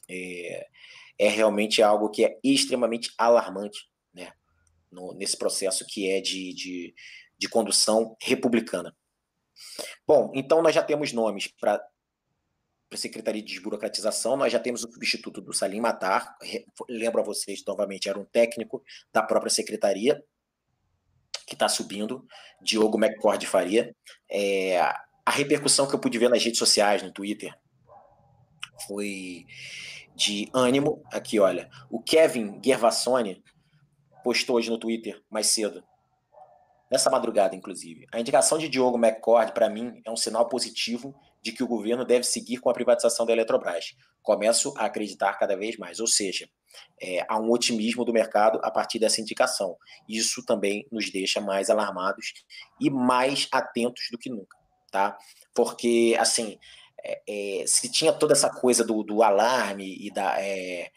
é, 0.09 0.67
é 1.17 1.29
realmente 1.29 1.81
algo 1.81 2.09
que 2.09 2.25
é 2.25 2.39
extremamente 2.43 3.11
alarmante 3.17 3.87
né, 4.13 4.33
no, 4.91 5.13
nesse 5.13 5.37
processo 5.37 5.85
que 5.85 6.09
é 6.09 6.19
de, 6.21 6.53
de, 6.53 6.95
de 7.37 7.49
condução 7.49 8.15
republicana. 8.21 8.95
Bom, 10.05 10.31
então 10.35 10.61
nós 10.61 10.75
já 10.75 10.83
temos 10.83 11.13
nomes 11.13 11.47
para 11.47 11.81
a 12.91 12.97
Secretaria 12.97 13.41
de 13.41 13.53
Desburocratização, 13.53 14.37
nós 14.37 14.51
já 14.51 14.59
temos 14.59 14.83
o 14.83 14.91
substituto 14.91 15.41
do 15.41 15.53
Salim 15.53 15.79
Matar, 15.79 16.37
lembro 16.87 17.21
a 17.21 17.23
vocês, 17.23 17.63
novamente, 17.65 18.07
era 18.07 18.19
um 18.19 18.25
técnico 18.25 18.83
da 19.11 19.23
própria 19.23 19.49
secretaria, 19.49 20.23
que 21.45 21.55
está 21.55 21.67
subindo, 21.67 22.25
Diogo 22.61 22.97
McCord 22.97 23.45
Faria. 23.45 23.95
É, 24.29 24.79
a 24.79 25.31
repercussão 25.31 25.87
que 25.87 25.95
eu 25.95 25.99
pude 25.99 26.17
ver 26.17 26.29
nas 26.29 26.43
redes 26.43 26.59
sociais, 26.59 27.01
no 27.01 27.11
Twitter, 27.11 27.53
foi 28.87 29.45
de 30.15 30.49
ânimo. 30.53 31.03
Aqui, 31.11 31.39
olha. 31.39 31.69
O 31.89 32.01
Kevin 32.01 32.59
Gervassoni 32.63 33.43
postou 34.23 34.57
hoje 34.57 34.69
no 34.69 34.77
Twitter 34.77 35.21
mais 35.29 35.47
cedo. 35.47 35.83
Nessa 36.91 37.09
madrugada, 37.09 37.55
inclusive. 37.55 38.05
A 38.11 38.19
indicação 38.19 38.57
de 38.57 38.69
Diogo 38.69 38.97
McCord, 38.97 39.53
para 39.53 39.69
mim, 39.69 40.01
é 40.05 40.11
um 40.11 40.15
sinal 40.15 40.47
positivo 40.47 41.15
de 41.41 41.51
que 41.51 41.63
o 41.63 41.67
governo 41.67 42.05
deve 42.05 42.23
seguir 42.23 42.57
com 42.57 42.69
a 42.69 42.73
privatização 42.73 43.25
da 43.25 43.33
Eletrobras. 43.33 43.95
Começo 44.21 44.73
a 44.77 44.85
acreditar 44.85 45.33
cada 45.33 45.57
vez 45.57 45.77
mais. 45.77 45.99
Ou 45.99 46.07
seja, 46.07 46.47
é, 47.01 47.25
há 47.27 47.39
um 47.39 47.51
otimismo 47.51 48.05
do 48.05 48.13
mercado 48.13 48.59
a 48.63 48.71
partir 48.71 48.99
dessa 48.99 49.21
indicação. 49.21 49.77
Isso 50.07 50.45
também 50.45 50.87
nos 50.91 51.11
deixa 51.11 51.41
mais 51.41 51.69
alarmados 51.69 52.33
e 52.79 52.89
mais 52.89 53.47
atentos 53.51 54.03
do 54.11 54.17
que 54.17 54.29
nunca, 54.29 54.57
tá? 54.91 55.17
Porque, 55.53 56.15
assim, 56.19 56.57
é, 57.03 57.21
é, 57.61 57.67
se 57.67 57.91
tinha 57.91 58.13
toda 58.13 58.33
essa 58.33 58.49
coisa 58.49 58.83
do, 58.83 59.03
do 59.03 59.21
alarme 59.21 59.97
e 59.99 60.11
da, 60.11 60.41
é, 60.41 60.89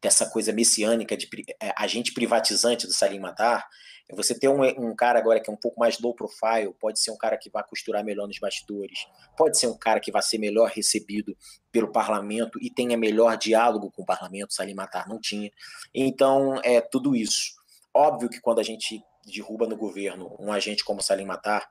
dessa 0.00 0.28
coisa 0.28 0.52
messiânica 0.52 1.16
de 1.16 1.28
é, 1.60 1.72
agente 1.76 2.12
privatizante 2.12 2.86
do 2.86 2.92
Salim 2.92 3.18
Matar, 3.18 3.66
você 4.12 4.38
ter 4.38 4.48
um, 4.48 4.62
um, 4.62 4.94
cara 4.94 5.18
agora 5.18 5.40
que 5.40 5.48
é 5.48 5.52
um 5.52 5.56
pouco 5.56 5.80
mais 5.80 5.98
low 5.98 6.14
profile, 6.14 6.74
pode 6.78 7.00
ser 7.00 7.10
um 7.10 7.16
cara 7.16 7.38
que 7.38 7.48
vai 7.48 7.64
costurar 7.64 8.04
melhor 8.04 8.26
nos 8.26 8.38
bastidores, 8.38 8.98
pode 9.36 9.58
ser 9.58 9.66
um 9.66 9.78
cara 9.78 9.98
que 9.98 10.12
vai 10.12 10.22
ser 10.22 10.38
melhor 10.38 10.68
recebido 10.68 11.34
pelo 11.72 11.90
parlamento 11.90 12.58
e 12.60 12.70
tenha 12.70 12.98
melhor 12.98 13.36
diálogo 13.36 13.90
com 13.90 14.02
o 14.02 14.06
parlamento, 14.06 14.52
Salim 14.52 14.74
Matar 14.74 15.08
não 15.08 15.18
tinha. 15.18 15.50
Então, 15.94 16.60
é 16.62 16.80
tudo 16.80 17.16
isso. 17.16 17.54
Óbvio 17.94 18.28
que 18.28 18.40
quando 18.40 18.58
a 18.58 18.62
gente 18.62 19.02
derruba 19.24 19.66
no 19.66 19.76
governo 19.76 20.36
um 20.38 20.52
agente 20.52 20.84
como 20.84 21.00
Salim 21.00 21.24
Matar, 21.24 21.66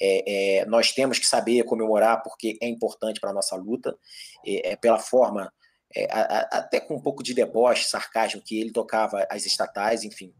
é, 0.00 0.60
é, 0.60 0.66
nós 0.66 0.92
temos 0.92 1.18
que 1.18 1.26
saber 1.26 1.62
comemorar 1.64 2.22
porque 2.22 2.58
é 2.60 2.66
importante 2.66 3.20
para 3.20 3.30
a 3.30 3.34
nossa 3.34 3.54
luta, 3.54 3.96
é, 4.44 4.72
é 4.72 4.76
pela 4.76 4.98
forma, 4.98 5.52
é, 5.94 6.12
a, 6.12 6.20
a, 6.20 6.40
até 6.58 6.80
com 6.80 6.96
um 6.96 7.00
pouco 7.00 7.22
de 7.22 7.32
deboche, 7.32 7.84
sarcasmo, 7.84 8.42
que 8.44 8.60
ele 8.60 8.72
tocava 8.72 9.24
as 9.30 9.46
estatais, 9.46 10.02
enfim. 10.02 10.34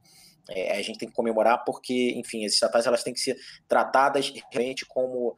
É, 0.48 0.78
a 0.78 0.82
gente 0.82 0.98
tem 0.98 1.08
que 1.08 1.14
comemorar 1.14 1.64
porque, 1.64 2.12
enfim, 2.16 2.44
as 2.44 2.52
estatais 2.52 2.86
elas 2.86 3.02
têm 3.02 3.12
que 3.12 3.20
ser 3.20 3.36
tratadas 3.68 4.32
realmente 4.50 4.86
como 4.86 5.36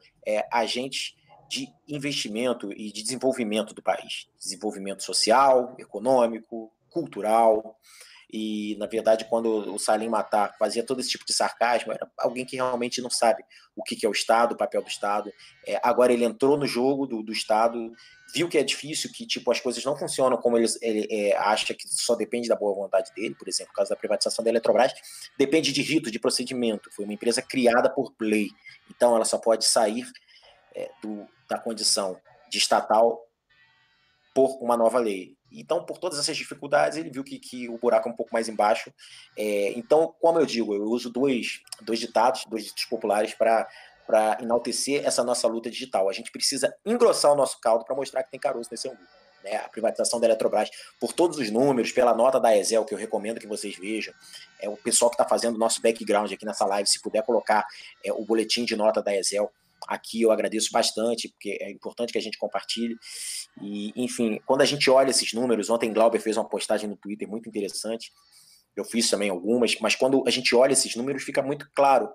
agentes 0.51 1.15
de 1.49 1.67
investimento 1.87 2.71
e 2.71 2.91
de 2.91 3.01
desenvolvimento 3.01 3.73
do 3.73 3.81
país. 3.81 4.27
Desenvolvimento 4.37 5.03
social, 5.03 5.75
econômico, 5.79 6.71
cultural. 6.91 7.75
E, 8.31 8.75
na 8.77 8.85
verdade, 8.85 9.25
quando 9.25 9.73
o 9.73 9.79
Salim 9.79 10.07
Matar 10.07 10.55
fazia 10.59 10.85
todo 10.85 10.99
esse 10.99 11.09
tipo 11.09 11.25
de 11.25 11.33
sarcasmo, 11.33 11.91
era 11.91 12.07
alguém 12.19 12.45
que 12.45 12.55
realmente 12.55 13.01
não 13.01 13.09
sabe 13.09 13.43
o 13.75 13.81
que, 13.81 14.05
é 14.05 14.09
o 14.09 14.11
Estado, 14.11 14.53
o 14.53 14.57
papel 14.57 14.83
do 14.83 14.87
Estado. 14.87 15.33
É, 15.65 15.79
agora 15.81 16.13
ele 16.13 16.23
entrou 16.23 16.55
no 16.55 16.67
jogo 16.67 17.07
do, 17.07 17.23
do 17.23 17.31
Estado, 17.31 17.91
viu 18.33 18.47
que 18.47 18.57
é 18.57 18.63
difícil, 18.63 19.11
que 19.11 19.25
tipo 19.25 19.51
as 19.51 19.59
coisas 19.59 19.83
não 19.83 19.95
funcionam 19.97 20.37
como 20.37 20.57
ele, 20.57 20.67
ele 20.81 21.07
é, 21.09 21.37
acha 21.37 21.73
que 21.73 21.87
só 21.87 22.15
depende 22.15 22.47
da 22.47 22.55
boa 22.55 22.73
vontade 22.73 23.11
dele, 23.15 23.35
por 23.35 23.47
exemplo, 23.47 23.71
no 23.71 23.75
caso 23.75 23.89
da 23.89 23.95
privatização 23.95 24.43
da 24.43 24.49
Eletrobras, 24.49 24.93
depende 25.37 25.71
de 25.71 25.81
rito, 25.81 26.11
de 26.11 26.19
procedimento. 26.19 26.91
Foi 26.91 27.05
uma 27.05 27.13
empresa 27.13 27.41
criada 27.41 27.89
por 27.89 28.13
lei, 28.19 28.49
então 28.89 29.15
ela 29.15 29.25
só 29.25 29.37
pode 29.37 29.65
sair 29.65 30.05
é, 30.75 30.89
do, 31.01 31.27
da 31.49 31.57
condição 31.57 32.19
de 32.49 32.57
estatal 32.57 33.25
por 34.33 34.57
uma 34.61 34.77
nova 34.77 34.99
lei. 34.99 35.37
Então, 35.51 35.83
por 35.83 35.97
todas 35.97 36.19
essas 36.19 36.37
dificuldades, 36.37 36.97
ele 36.97 37.09
viu 37.09 37.23
que, 37.23 37.39
que 37.39 37.67
o 37.67 37.77
buraco 37.77 38.07
é 38.07 38.11
um 38.11 38.15
pouco 38.15 38.31
mais 38.31 38.47
embaixo. 38.47 38.93
É, 39.35 39.71
então, 39.71 40.13
como 40.19 40.39
eu 40.39 40.45
digo, 40.45 40.75
eu 40.75 40.83
uso 40.83 41.09
dois, 41.09 41.61
dois 41.81 41.99
ditados, 41.99 42.45
dois 42.45 42.65
ditos 42.65 42.85
populares 42.85 43.33
para 43.33 43.67
para 44.09 44.39
enaltecer 44.41 45.05
essa 45.05 45.23
nossa 45.23 45.47
luta 45.47 45.69
digital. 45.69 46.09
A 46.09 46.11
gente 46.11 46.31
precisa 46.31 46.75
engrossar 46.83 47.31
o 47.31 47.35
nosso 47.35 47.61
caldo 47.61 47.85
para 47.85 47.95
mostrar 47.95 48.23
que 48.23 48.31
tem 48.31 48.39
caroço 48.39 48.67
nesse 48.71 48.89
angu. 48.89 48.97
Né? 49.43 49.57
A 49.57 49.69
privatização 49.69 50.19
da 50.19 50.25
Eletrobras, 50.25 50.71
por 50.99 51.13
todos 51.13 51.37
os 51.37 51.51
números, 51.51 51.91
pela 51.91 52.11
nota 52.15 52.39
da 52.39 52.57
Excel, 52.57 52.83
que 52.85 52.93
eu 52.95 52.97
recomendo 52.97 53.39
que 53.39 53.45
vocês 53.45 53.77
vejam, 53.77 54.11
é 54.59 54.67
o 54.67 54.75
pessoal 54.75 55.11
que 55.11 55.13
está 55.13 55.25
fazendo 55.25 55.57
o 55.57 55.59
nosso 55.59 55.79
background 55.79 56.31
aqui 56.31 56.43
nessa 56.43 56.65
live, 56.65 56.89
se 56.89 56.99
puder 56.99 57.21
colocar 57.21 57.63
é, 58.03 58.11
o 58.11 58.25
boletim 58.25 58.65
de 58.65 58.75
nota 58.75 58.99
da 58.99 59.15
Excel, 59.15 59.51
aqui 59.87 60.23
eu 60.23 60.31
agradeço 60.31 60.71
bastante, 60.71 61.29
porque 61.29 61.59
é 61.61 61.69
importante 61.69 62.11
que 62.11 62.17
a 62.17 62.21
gente 62.21 62.39
compartilhe. 62.39 62.97
E, 63.61 63.93
enfim, 63.95 64.41
quando 64.43 64.61
a 64.61 64.65
gente 64.65 64.89
olha 64.89 65.11
esses 65.11 65.33
números, 65.33 65.69
ontem 65.69 65.93
Glauber 65.93 66.19
fez 66.19 66.35
uma 66.35 66.49
postagem 66.49 66.89
no 66.89 66.97
Twitter 66.97 67.29
muito 67.29 67.47
interessante, 67.47 68.11
eu 68.75 68.83
fiz 68.83 69.07
também 69.07 69.29
algumas, 69.29 69.79
mas 69.79 69.93
quando 69.93 70.23
a 70.25 70.31
gente 70.31 70.55
olha 70.55 70.73
esses 70.73 70.95
números, 70.95 71.21
fica 71.21 71.43
muito 71.43 71.69
claro 71.75 72.09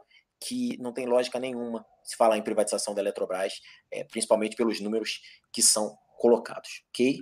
que 0.47 0.77
não 0.79 0.93
tem 0.93 1.07
lógica 1.07 1.39
nenhuma 1.39 1.85
se 2.03 2.17
falar 2.17 2.37
em 2.37 2.43
privatização 2.43 2.95
da 2.95 3.01
Eletrobras, 3.01 3.55
é, 3.91 4.05
principalmente 4.05 4.57
pelos 4.57 4.81
números 4.81 5.21
que 5.53 5.63
são 5.63 5.97
colocados, 6.19 6.83
ok? 6.91 7.21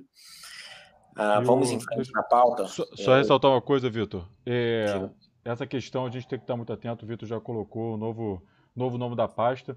Ah, 1.14 1.40
vamos 1.40 1.70
em 1.70 1.78
frente 1.78 2.11
na 2.12 2.22
pauta. 2.22 2.66
Só, 2.66 2.85
só 2.94 3.14
é... 3.14 3.18
ressaltar 3.18 3.50
uma 3.50 3.61
coisa, 3.61 3.88
Vitor. 3.88 4.26
É, 4.46 5.08
essa 5.44 5.66
questão 5.66 6.06
a 6.06 6.11
gente 6.11 6.26
tem 6.26 6.38
que 6.38 6.44
estar 6.44 6.56
muito 6.56 6.72
atento. 6.72 7.04
O 7.04 7.08
Vitor 7.08 7.28
já 7.28 7.40
colocou 7.40 7.94
o 7.94 7.96
novo, 7.96 8.42
novo 8.74 8.96
nome 8.96 9.14
da 9.14 9.28
pasta. 9.28 9.76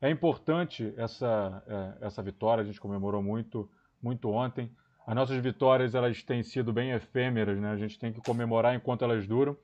É 0.00 0.10
importante 0.10 0.92
essa, 0.96 1.62
é, 2.00 2.06
essa 2.06 2.22
vitória, 2.22 2.62
a 2.62 2.64
gente 2.66 2.80
comemorou 2.80 3.22
muito, 3.22 3.70
muito 4.02 4.30
ontem. 4.30 4.70
As 5.06 5.14
nossas 5.14 5.36
vitórias 5.38 5.94
elas 5.94 6.22
têm 6.22 6.42
sido 6.42 6.72
bem 6.72 6.92
efêmeras, 6.92 7.58
né? 7.58 7.70
a 7.70 7.76
gente 7.76 7.98
tem 7.98 8.12
que 8.12 8.20
comemorar 8.20 8.74
enquanto 8.74 9.02
elas 9.02 9.26
duram. 9.26 9.56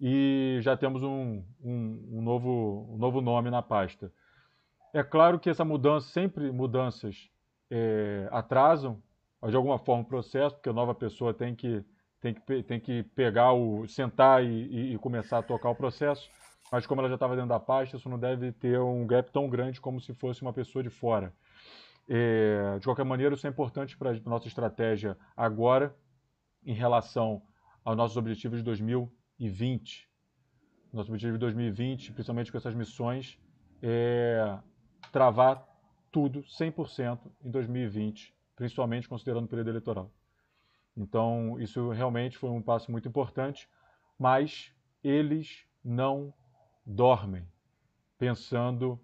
E 0.00 0.58
já 0.62 0.76
temos 0.76 1.02
um, 1.02 1.42
um, 1.62 2.08
um 2.12 2.22
novo, 2.22 2.86
um 2.90 2.98
novo 2.98 3.20
nome 3.20 3.50
na 3.50 3.62
pasta. 3.62 4.12
É 4.92 5.02
claro 5.02 5.38
que 5.38 5.50
essa 5.50 5.64
mudança, 5.64 6.08
sempre 6.08 6.50
mudanças 6.50 7.30
é, 7.70 8.28
atrasam, 8.30 9.02
de 9.48 9.56
alguma 9.56 9.78
forma, 9.78 10.02
o 10.02 10.06
processo, 10.06 10.54
porque 10.56 10.68
a 10.68 10.72
nova 10.72 10.94
pessoa 10.94 11.32
tem 11.32 11.54
que, 11.54 11.84
tem 12.20 12.34
que, 12.34 12.62
tem 12.62 12.80
que 12.80 13.02
pegar 13.02 13.52
o. 13.52 13.86
sentar 13.86 14.44
e, 14.44 14.94
e, 14.94 14.98
começar 14.98 15.38
a 15.38 15.42
tocar 15.42 15.70
o 15.70 15.74
processo 15.74 16.28
mas 16.70 16.86
como 16.86 17.00
ela 17.00 17.08
já 17.08 17.14
estava 17.14 17.34
dentro 17.34 17.48
da 17.48 17.60
pasta, 17.60 17.96
isso 17.96 18.08
não 18.08 18.18
deve 18.18 18.52
ter 18.52 18.78
um 18.80 19.06
gap 19.06 19.30
tão 19.30 19.48
grande 19.48 19.80
como 19.80 20.00
se 20.00 20.12
fosse 20.14 20.42
uma 20.42 20.52
pessoa 20.52 20.82
de 20.82 20.90
fora. 20.90 21.32
É, 22.08 22.78
de 22.78 22.84
qualquer 22.84 23.04
maneira, 23.04 23.34
isso 23.34 23.46
é 23.46 23.50
importante 23.50 23.96
para 23.96 24.10
a 24.10 24.20
nossa 24.24 24.48
estratégia 24.48 25.16
agora, 25.36 25.94
em 26.64 26.74
relação 26.74 27.42
aos 27.84 27.96
nossos 27.96 28.16
objetivos 28.16 28.58
de 28.58 28.64
2020. 28.64 29.15
Nosso 30.92 31.10
objetivo 31.10 31.34
de 31.34 31.40
2020, 31.40 32.12
principalmente 32.12 32.50
com 32.50 32.58
essas 32.58 32.74
missões, 32.74 33.38
é 33.82 34.58
travar 35.12 35.66
tudo 36.10 36.42
100% 36.42 37.18
em 37.44 37.50
2020, 37.50 38.34
principalmente 38.54 39.08
considerando 39.08 39.44
o 39.44 39.48
período 39.48 39.68
eleitoral. 39.68 40.10
Então, 40.96 41.60
isso 41.60 41.90
realmente 41.90 42.38
foi 42.38 42.48
um 42.48 42.62
passo 42.62 42.90
muito 42.90 43.06
importante, 43.06 43.68
mas 44.18 44.72
eles 45.04 45.66
não 45.84 46.32
dormem 46.86 47.46
pensando 48.18 48.98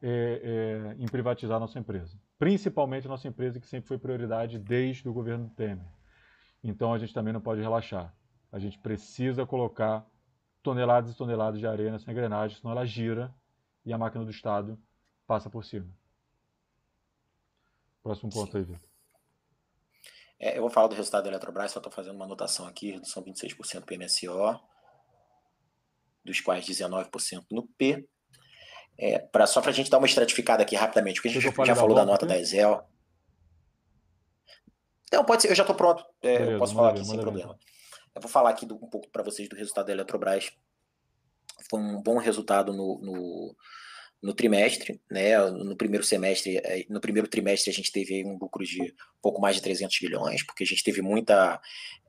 é, 0.00 0.94
é, 0.96 1.02
em 1.02 1.06
privatizar 1.06 1.60
nossa 1.60 1.78
empresa. 1.78 2.18
Principalmente 2.38 3.06
a 3.06 3.10
nossa 3.10 3.28
empresa, 3.28 3.60
que 3.60 3.66
sempre 3.66 3.88
foi 3.88 3.98
prioridade 3.98 4.58
desde 4.58 5.08
o 5.08 5.12
governo 5.12 5.50
Temer. 5.50 5.86
Então 6.62 6.92
a 6.94 6.98
gente 6.98 7.12
também 7.12 7.32
não 7.32 7.40
pode 7.40 7.60
relaxar. 7.60 8.14
A 8.54 8.58
gente 8.60 8.78
precisa 8.78 9.44
colocar 9.44 10.06
toneladas 10.62 11.10
e 11.10 11.16
toneladas 11.16 11.58
de 11.58 11.66
areia 11.66 11.90
nessa 11.90 12.08
engrenagem, 12.08 12.56
senão 12.56 12.70
ela 12.70 12.86
gira 12.86 13.34
e 13.84 13.92
a 13.92 13.98
máquina 13.98 14.24
do 14.24 14.30
Estado 14.30 14.80
passa 15.26 15.50
por 15.50 15.64
cima. 15.64 15.90
Próximo 18.00 18.30
ponto 18.30 18.52
Sim. 18.52 18.58
aí, 18.58 18.64
Vitor. 18.64 18.88
É, 20.38 20.56
eu 20.56 20.60
vou 20.60 20.70
falar 20.70 20.86
do 20.86 20.94
resultado 20.94 21.24
da 21.24 21.30
Eletrobras, 21.30 21.72
só 21.72 21.80
estou 21.80 21.90
fazendo 21.90 22.14
uma 22.14 22.26
anotação 22.26 22.64
aqui, 22.64 22.92
redução 22.92 23.24
26% 23.24 23.84
PMSO. 23.84 24.60
dos 26.24 26.40
quais 26.40 26.64
19% 26.64 27.46
no 27.50 27.66
P. 27.66 28.08
É, 28.96 29.18
pra, 29.18 29.48
só 29.48 29.60
para 29.60 29.70
a 29.70 29.74
gente 29.74 29.90
dar 29.90 29.98
uma 29.98 30.06
estratificada 30.06 30.62
aqui 30.62 30.76
rapidamente, 30.76 31.16
porque 31.16 31.28
a 31.28 31.32
gente 31.32 31.42
já, 31.42 31.64
já 31.64 31.74
falou 31.74 31.96
da 31.96 32.06
nota 32.06 32.24
aqui? 32.24 32.34
da 32.34 32.40
Excel. 32.40 32.88
Não, 35.12 35.24
pode 35.24 35.42
ser, 35.42 35.50
eu 35.50 35.56
já 35.56 35.64
estou 35.64 35.74
pronto. 35.74 36.04
É, 36.22 36.38
Beleza, 36.38 36.52
eu 36.52 36.58
posso 36.60 36.72
falar 36.72 36.90
aqui 36.90 37.04
sem 37.04 37.18
problema. 37.18 37.58
Eu 38.14 38.22
vou 38.22 38.30
falar 38.30 38.50
aqui 38.50 38.64
do, 38.64 38.76
um 38.76 38.88
pouco 38.88 39.08
para 39.10 39.22
vocês 39.22 39.48
do 39.48 39.56
resultado 39.56 39.86
da 39.86 39.92
Eletrobras. 39.92 40.52
Foi 41.68 41.80
um 41.80 42.00
bom 42.00 42.18
resultado 42.18 42.72
no, 42.72 43.00
no, 43.00 43.56
no, 44.22 44.34
trimestre, 44.34 45.00
né? 45.10 45.38
No 45.50 45.76
primeiro 45.76 46.04
semestre, 46.04 46.58
é, 46.58 46.84
no 46.88 47.00
primeiro 47.00 47.26
trimestre 47.26 47.70
a 47.70 47.74
gente 47.74 47.90
teve 47.90 48.24
um 48.24 48.38
lucro 48.38 48.64
de 48.64 48.94
pouco 49.20 49.40
mais 49.40 49.56
de 49.56 49.62
300 49.62 49.98
bilhões, 50.00 50.44
porque 50.44 50.62
a 50.62 50.66
gente 50.66 50.84
teve 50.84 51.02
muita 51.02 51.60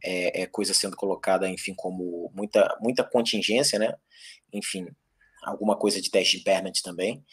é, 0.04 0.42
é, 0.42 0.46
coisa 0.46 0.74
sendo 0.74 0.96
colocada, 0.96 1.50
enfim, 1.50 1.74
como 1.76 2.32
muita, 2.36 2.78
muita 2.82 3.04
contingência, 3.04 3.80
né? 3.80 3.96
Enfim, 4.54 4.88
alguma 5.44 5.76
coisa 5.76 6.00
de 6.00 6.12
teste 6.12 6.38
impairment 6.38 6.74
também 6.84 7.24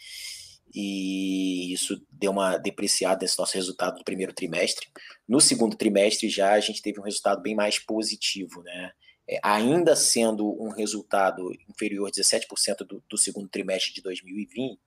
e 0.73 1.71
isso 1.71 2.03
deu 2.11 2.31
uma 2.31 2.57
depreciada 2.57 3.21
nesse 3.21 3.37
nosso 3.37 3.53
resultado 3.53 3.99
do 3.99 4.03
primeiro 4.03 4.33
trimestre. 4.33 4.87
No 5.27 5.39
segundo 5.39 5.77
trimestre 5.77 6.29
já 6.29 6.53
a 6.53 6.59
gente 6.59 6.81
teve 6.81 6.99
um 6.99 7.03
resultado 7.03 7.41
bem 7.41 7.55
mais 7.55 7.77
positivo, 7.77 8.63
né? 8.63 8.91
É, 9.29 9.39
ainda 9.41 9.95
sendo 9.95 10.45
um 10.61 10.69
resultado 10.69 11.49
inferior 11.69 12.07
a 12.07 12.11
17% 12.11 12.77
do, 12.79 13.01
do 13.07 13.17
segundo 13.17 13.47
trimestre 13.47 13.93
de 13.93 14.01
2020, 14.01 14.77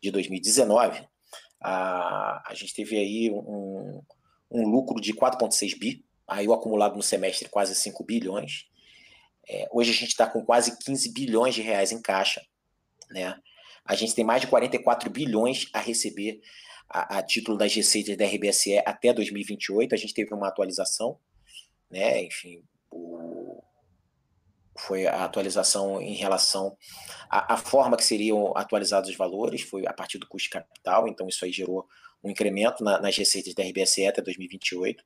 de 0.00 0.10
2019, 0.10 1.04
a, 1.60 2.50
a 2.50 2.54
gente 2.54 2.74
teve 2.74 2.96
aí 2.96 3.30
um, 3.30 4.02
um 4.50 4.68
lucro 4.68 5.00
de 5.00 5.12
4,6 5.14 5.78
bi, 5.78 6.04
aí 6.28 6.46
o 6.46 6.52
acumulado 6.52 6.94
no 6.94 7.02
semestre 7.02 7.48
quase 7.48 7.74
5 7.74 8.04
bilhões. 8.04 8.66
É, 9.48 9.68
hoje 9.72 9.90
a 9.90 9.94
gente 9.94 10.10
está 10.10 10.26
com 10.26 10.44
quase 10.44 10.78
15 10.78 11.12
bilhões 11.12 11.54
de 11.54 11.62
reais 11.62 11.90
em 11.90 12.00
caixa, 12.00 12.40
né? 13.10 13.36
A 13.84 13.94
gente 13.94 14.14
tem 14.14 14.24
mais 14.24 14.40
de 14.40 14.46
44 14.46 15.10
bilhões 15.10 15.68
a 15.72 15.80
receber 15.80 16.40
a, 16.88 17.18
a 17.18 17.22
título 17.22 17.56
das 17.56 17.74
receitas 17.74 18.16
da 18.16 18.24
RBSE 18.24 18.78
até 18.84 19.12
2028. 19.12 19.94
A 19.94 19.98
gente 19.98 20.14
teve 20.14 20.32
uma 20.34 20.48
atualização, 20.48 21.18
né? 21.90 22.22
Enfim, 22.22 22.62
o, 22.90 23.62
foi 24.78 25.06
a 25.06 25.24
atualização 25.24 26.00
em 26.00 26.14
relação 26.14 26.76
à, 27.28 27.56
forma 27.56 27.96
que 27.96 28.04
seriam 28.04 28.56
atualizados 28.56 29.10
os 29.10 29.16
valores, 29.16 29.62
foi 29.62 29.86
a 29.86 29.92
partir 29.92 30.18
do 30.18 30.26
custo 30.26 30.46
de 30.46 30.50
capital, 30.50 31.06
então 31.06 31.28
isso 31.28 31.44
aí 31.44 31.52
gerou 31.52 31.86
um 32.24 32.30
incremento 32.30 32.82
na, 32.82 33.00
nas 33.00 33.16
receitas 33.16 33.54
da 33.54 33.62
RBSE 33.62 34.06
até 34.06 34.22
2028 34.22 35.04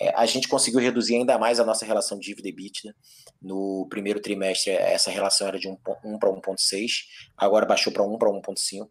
é, 0.00 0.10
a 0.14 0.26
gente 0.26 0.48
conseguiu 0.48 0.80
reduzir 0.80 1.16
ainda 1.16 1.38
mais 1.38 1.58
a 1.58 1.64
nossa 1.64 1.84
relação 1.84 2.18
dívida 2.18 2.48
EBITDA. 2.48 2.94
No 3.40 3.86
primeiro 3.88 4.20
trimestre, 4.20 4.72
essa 4.72 5.10
relação 5.10 5.46
era 5.46 5.58
de 5.58 5.68
1, 5.68 5.76
1 6.04 6.18
para 6.18 6.30
1,6, 6.30 6.90
agora 7.36 7.66
baixou 7.66 7.92
para 7.92 8.02
1 8.02 8.18
para 8.18 8.30
1,5. 8.30 8.88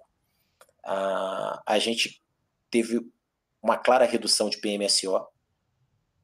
Ah, 0.85 1.61
a 1.65 1.79
gente 1.79 2.21
teve 2.69 3.01
uma 3.61 3.77
clara 3.77 4.05
redução 4.05 4.49
de 4.49 4.57
PMSO 4.57 5.25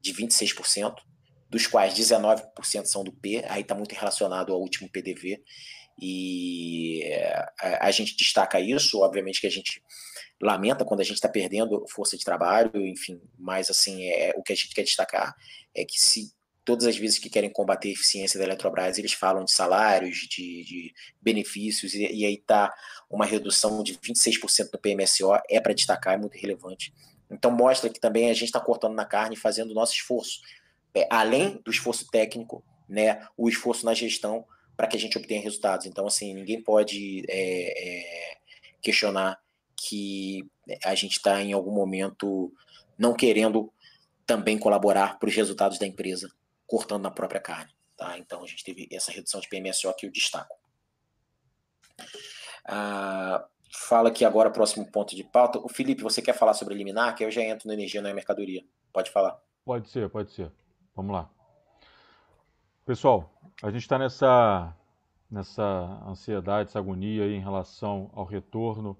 de 0.00 0.12
26%, 0.14 0.94
dos 1.48 1.66
quais 1.66 1.94
19% 1.94 2.86
são 2.86 3.04
do 3.04 3.12
P, 3.12 3.44
aí 3.48 3.62
está 3.62 3.74
muito 3.74 3.94
relacionado 3.94 4.52
ao 4.52 4.60
último 4.60 4.88
PDV, 4.90 5.42
e 6.00 7.02
a, 7.60 7.86
a 7.88 7.90
gente 7.90 8.16
destaca 8.16 8.58
isso, 8.60 9.00
obviamente 9.00 9.40
que 9.40 9.46
a 9.46 9.50
gente 9.50 9.82
lamenta 10.42 10.84
quando 10.84 11.00
a 11.00 11.04
gente 11.04 11.14
está 11.14 11.28
perdendo 11.28 11.86
força 11.88 12.16
de 12.18 12.24
trabalho, 12.24 12.84
enfim, 12.84 13.22
mas 13.38 13.70
assim, 13.70 14.04
é, 14.06 14.34
o 14.36 14.42
que 14.42 14.52
a 14.52 14.56
gente 14.56 14.74
quer 14.74 14.82
destacar 14.82 15.36
é 15.72 15.84
que 15.84 15.98
se 15.98 16.34
todas 16.64 16.86
as 16.86 16.96
vezes 16.96 17.18
que 17.18 17.30
querem 17.30 17.50
combater 17.50 17.88
a 17.88 17.92
eficiência 17.92 18.38
da 18.38 18.44
Eletrobras, 18.44 18.98
eles 18.98 19.12
falam 19.12 19.44
de 19.44 19.52
salários, 19.52 20.18
de, 20.28 20.64
de 20.64 20.94
benefícios, 21.20 21.94
e, 21.94 22.06
e 22.12 22.26
aí 22.26 22.34
está 22.34 22.74
uma 23.08 23.24
redução 23.24 23.82
de 23.82 23.96
26% 23.98 24.70
do 24.70 24.78
PMSO, 24.78 25.32
é 25.48 25.60
para 25.60 25.72
destacar, 25.72 26.14
é 26.14 26.18
muito 26.18 26.36
relevante. 26.36 26.92
Então 27.30 27.50
mostra 27.50 27.88
que 27.88 28.00
também 28.00 28.28
a 28.28 28.34
gente 28.34 28.46
está 28.46 28.60
cortando 28.60 28.94
na 28.94 29.04
carne 29.04 29.36
e 29.36 29.38
fazendo 29.38 29.70
o 29.70 29.74
nosso 29.74 29.94
esforço. 29.94 30.40
É, 30.94 31.06
além 31.10 31.60
do 31.64 31.70
esforço 31.70 32.06
técnico, 32.10 32.64
né, 32.88 33.26
o 33.36 33.48
esforço 33.48 33.86
na 33.86 33.94
gestão 33.94 34.44
para 34.76 34.86
que 34.86 34.96
a 34.96 35.00
gente 35.00 35.16
obtenha 35.16 35.40
resultados. 35.40 35.86
Então, 35.86 36.06
assim, 36.06 36.34
ninguém 36.34 36.60
pode 36.60 37.24
é, 37.28 38.32
é, 38.32 38.36
questionar 38.80 39.41
que 39.88 40.48
a 40.84 40.94
gente 40.94 41.16
está 41.16 41.42
em 41.42 41.52
algum 41.52 41.72
momento 41.72 42.52
não 42.98 43.14
querendo 43.14 43.72
também 44.24 44.58
colaborar 44.58 45.18
para 45.18 45.28
os 45.28 45.34
resultados 45.34 45.78
da 45.78 45.86
empresa, 45.86 46.30
cortando 46.66 47.02
na 47.02 47.10
própria 47.10 47.40
carne. 47.40 47.72
Tá? 47.96 48.16
Então 48.18 48.42
a 48.42 48.46
gente 48.46 48.62
teve 48.62 48.88
essa 48.92 49.10
redução 49.10 49.40
de 49.40 49.48
PMSO 49.48 49.92
que 49.94 50.06
eu 50.06 50.10
destaco. 50.10 50.56
Ah, 52.64 53.44
fala 53.72 54.08
aqui 54.08 54.24
agora 54.24 54.50
próximo 54.50 54.90
ponto 54.90 55.16
de 55.16 55.24
pauta. 55.24 55.58
O 55.58 55.68
Felipe, 55.68 56.02
você 56.02 56.22
quer 56.22 56.34
falar 56.34 56.54
sobre 56.54 56.74
eliminar? 56.74 57.14
Que 57.14 57.24
eu 57.24 57.30
já 57.30 57.42
entro 57.42 57.66
na 57.66 57.74
energia, 57.74 58.00
não 58.00 58.10
é 58.10 58.14
mercadoria. 58.14 58.64
Pode 58.92 59.10
falar. 59.10 59.40
Pode 59.64 59.88
ser, 59.88 60.08
pode 60.08 60.32
ser. 60.32 60.50
Vamos 60.94 61.12
lá. 61.12 61.28
Pessoal, 62.84 63.32
a 63.62 63.70
gente 63.70 63.82
está 63.82 63.98
nessa, 63.98 64.76
nessa 65.30 65.62
ansiedade, 66.06 66.70
essa 66.70 66.78
agonia 66.78 67.26
em 67.26 67.40
relação 67.40 68.10
ao 68.12 68.24
retorno 68.24 68.96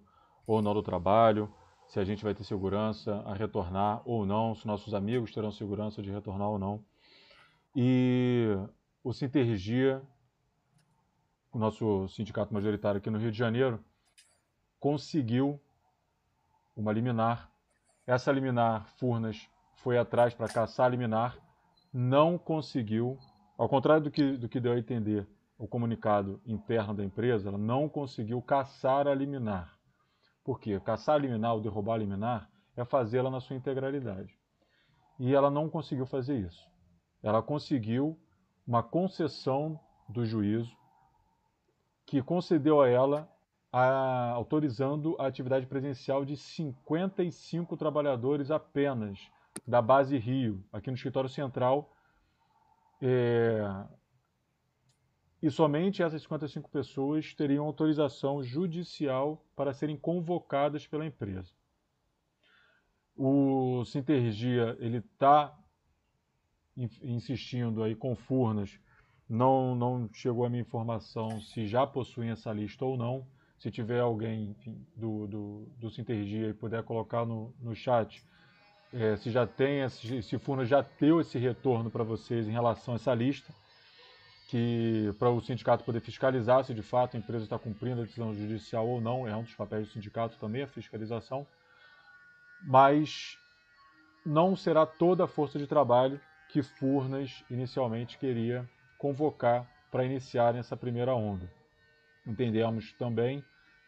ou 0.46 0.60
não 0.62 0.74
do 0.74 0.82
trabalho, 0.82 1.52
se 1.88 2.00
a 2.00 2.04
gente 2.04 2.24
vai 2.24 2.34
ter 2.34 2.44
segurança 2.44 3.22
a 3.26 3.34
retornar 3.34 4.00
ou 4.04 4.24
não, 4.24 4.54
se 4.54 4.66
nossos 4.66 4.94
amigos 4.94 5.32
terão 5.32 5.50
segurança 5.50 6.02
de 6.02 6.10
retornar 6.10 6.48
ou 6.48 6.58
não. 6.58 6.84
E 7.76 8.56
o 9.04 9.12
Sintergia, 9.12 10.02
o 11.52 11.58
nosso 11.58 12.08
sindicato 12.08 12.52
majoritário 12.54 12.98
aqui 12.98 13.10
no 13.10 13.18
Rio 13.18 13.30
de 13.30 13.36
Janeiro, 13.36 13.82
conseguiu 14.80 15.60
uma 16.74 16.92
liminar. 16.92 17.50
Essa 18.06 18.32
liminar, 18.32 18.86
Furnas 18.96 19.48
foi 19.76 19.98
atrás 19.98 20.32
para 20.32 20.48
caçar 20.48 20.86
a 20.86 20.88
liminar, 20.88 21.36
não 21.92 22.38
conseguiu, 22.38 23.18
ao 23.58 23.68
contrário 23.68 24.04
do 24.04 24.10
que, 24.10 24.36
do 24.38 24.48
que 24.48 24.60
deu 24.60 24.72
a 24.72 24.78
entender 24.78 25.28
o 25.58 25.68
comunicado 25.68 26.40
interno 26.46 26.94
da 26.94 27.04
empresa, 27.04 27.48
ela 27.48 27.58
não 27.58 27.88
conseguiu 27.88 28.40
caçar 28.40 29.06
a 29.06 29.14
liminar. 29.14 29.81
Porque 30.44 30.78
caçar 30.80 31.20
liminar 31.20 31.54
ou 31.54 31.60
derrubar 31.60 31.96
liminar 31.96 32.50
é 32.76 32.84
fazê-la 32.84 33.30
na 33.30 33.40
sua 33.40 33.56
integralidade. 33.56 34.36
E 35.18 35.34
ela 35.34 35.50
não 35.50 35.68
conseguiu 35.68 36.06
fazer 36.06 36.38
isso. 36.38 36.68
Ela 37.22 37.42
conseguiu 37.42 38.18
uma 38.66 38.82
concessão 38.82 39.78
do 40.08 40.24
juízo 40.24 40.76
que 42.06 42.22
concedeu 42.22 42.80
a 42.80 42.88
ela 42.88 43.28
a, 43.72 44.30
autorizando 44.32 45.16
a 45.18 45.26
atividade 45.26 45.66
presencial 45.66 46.24
de 46.24 46.36
55 46.36 47.76
trabalhadores 47.76 48.50
apenas 48.50 49.18
da 49.66 49.80
base 49.80 50.18
Rio, 50.18 50.64
aqui 50.72 50.90
no 50.90 50.96
escritório 50.96 51.28
central. 51.28 51.90
É, 53.00 53.62
e 55.42 55.50
somente 55.50 56.02
essas 56.02 56.22
55 56.22 56.70
pessoas 56.70 57.34
teriam 57.34 57.66
autorização 57.66 58.44
judicial 58.44 59.44
para 59.56 59.72
serem 59.72 59.96
convocadas 59.96 60.86
pela 60.86 61.04
empresa. 61.04 61.50
O 63.16 63.84
Sintergia 63.84 64.76
ele 64.78 64.98
está 64.98 65.52
insistindo 67.02 67.82
aí 67.82 67.94
com 67.94 68.14
Furnas, 68.14 68.78
não, 69.28 69.74
não 69.74 70.08
chegou 70.12 70.44
a 70.44 70.48
minha 70.48 70.62
informação 70.62 71.40
se 71.40 71.66
já 71.66 71.86
possuem 71.86 72.30
essa 72.30 72.52
lista 72.52 72.84
ou 72.84 72.96
não. 72.96 73.26
Se 73.58 73.70
tiver 73.70 74.00
alguém 74.00 74.50
enfim, 74.50 74.86
do, 74.96 75.26
do, 75.26 75.68
do 75.78 75.90
Sintergia 75.90 76.48
e 76.48 76.54
puder 76.54 76.82
colocar 76.82 77.24
no, 77.24 77.54
no 77.60 77.74
chat, 77.74 78.24
é, 78.92 79.16
se 79.16 79.30
já 79.30 79.46
tem, 79.46 79.88
se 79.88 80.38
Furnas 80.38 80.68
já 80.68 80.84
deu 81.00 81.20
esse 81.20 81.38
retorno 81.38 81.90
para 81.90 82.04
vocês 82.04 82.48
em 82.48 82.52
relação 82.52 82.94
a 82.94 82.96
essa 82.96 83.14
lista 83.14 83.52
que 84.52 85.14
para 85.18 85.30
o 85.30 85.40
sindicato 85.40 85.82
poder 85.82 86.00
fiscalizar 86.00 86.62
se 86.62 86.74
de 86.74 86.82
fato 86.82 87.16
a 87.16 87.18
empresa 87.18 87.44
está 87.44 87.58
cumprindo 87.58 88.02
a 88.02 88.04
decisão 88.04 88.34
judicial 88.34 88.86
ou 88.86 89.00
não, 89.00 89.26
é 89.26 89.34
um 89.34 89.44
dos 89.44 89.54
papéis 89.54 89.86
do 89.86 89.92
sindicato 89.94 90.36
também 90.38 90.60
a 90.60 90.66
fiscalização, 90.66 91.46
mas 92.62 93.38
não 94.26 94.54
será 94.54 94.84
toda 94.84 95.24
a 95.24 95.26
força 95.26 95.58
de 95.58 95.66
trabalho 95.66 96.20
que 96.50 96.62
Furnas 96.62 97.42
inicialmente 97.50 98.18
queria 98.18 98.68
convocar 98.98 99.66
para 99.90 100.04
iniciar 100.04 100.54
essa 100.54 100.76
primeira 100.76 101.14
onda. 101.14 101.50
Entendemos 102.26 102.92
também 102.98 103.42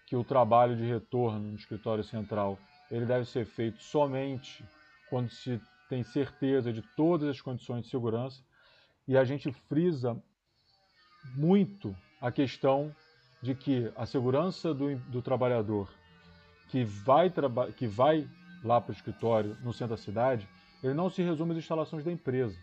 que 0.07 0.17
o 0.17 0.25
trabalho 0.25 0.75
de 0.75 0.85
retorno 0.85 1.41
no 1.41 1.57
escritório 1.57 2.03
central 2.03 2.59
ele 2.91 3.05
deve 3.05 3.27
ser 3.27 3.45
feito 3.45 3.83
somente 3.83 4.65
quando 5.11 5.29
se 5.29 5.61
tem 5.91 6.03
certeza 6.03 6.73
de 6.73 6.81
todas 6.97 7.29
as 7.29 7.43
condições 7.43 7.83
de 7.83 7.91
segurança 7.91 8.43
e 9.07 9.15
a 9.15 9.25
gente 9.25 9.53
frisa 9.53 10.19
muito 11.35 11.95
a 12.21 12.31
questão 12.31 12.95
de 13.43 13.55
que 13.55 13.93
a 13.97 14.07
segurança 14.07 14.73
do, 14.73 14.97
do 14.97 15.21
trabalhador 15.21 15.89
que 16.69 16.85
vai, 16.85 17.33
que 17.77 17.87
vai 17.87 18.29
lá 18.65 18.81
para 18.81 18.93
o 18.93 18.95
escritório 18.95 19.57
no 19.63 19.73
centro 19.73 19.97
da 19.97 20.03
cidade, 20.03 20.49
ele 20.83 20.95
não 20.95 21.11
se 21.11 21.23
resume 21.23 21.53
às 21.53 21.59
instalações 21.59 22.05
da 22.05 22.11
empresa. 22.11 22.59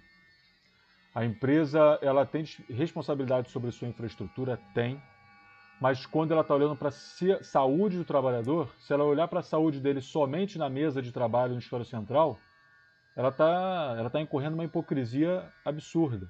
A 1.14 1.26
empresa 1.26 2.00
ela 2.02 2.26
tem 2.26 2.44
responsabilidade 2.70 3.50
sobre 3.50 3.72
sua 3.72 3.88
infraestrutura? 3.88 4.60
Tem. 4.74 5.02
Mas 5.80 6.06
quando 6.06 6.32
ela 6.32 6.42
está 6.42 6.56
olhando 6.56 6.76
para 6.76 6.90
a 6.90 7.44
saúde 7.44 7.98
do 7.98 8.06
trabalhador, 8.06 8.70
se 8.80 8.94
ela 8.94 9.04
olhar 9.04 9.28
para 9.28 9.40
a 9.40 9.44
saúde 9.44 9.80
dele 9.80 10.00
somente 10.00 10.58
na 10.58 10.70
mesa 10.70 11.02
de 11.02 11.12
trabalho 11.12 11.54
no 11.54 11.60
escritório 11.60 11.86
central, 11.86 12.38
ela 13.16 13.30
está 13.30 13.96
ela 13.98 14.10
tá 14.10 14.22
incorrendo 14.22 14.54
uma 14.54 14.64
hipocrisia 14.66 15.52
absurda. 15.66 16.30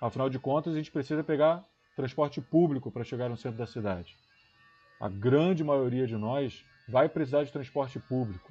Afinal 0.00 0.30
de 0.30 0.38
contas, 0.38 0.72
a 0.72 0.76
gente 0.76 0.90
precisa 0.90 1.22
pegar 1.22 1.64
transporte 1.94 2.40
público 2.40 2.90
para 2.90 3.04
chegar 3.04 3.28
no 3.28 3.36
centro 3.36 3.58
da 3.58 3.66
cidade. 3.66 4.16
A 4.98 5.08
grande 5.08 5.62
maioria 5.62 6.06
de 6.06 6.16
nós 6.16 6.64
vai 6.88 7.08
precisar 7.08 7.44
de 7.44 7.52
transporte 7.52 7.98
público. 7.98 8.50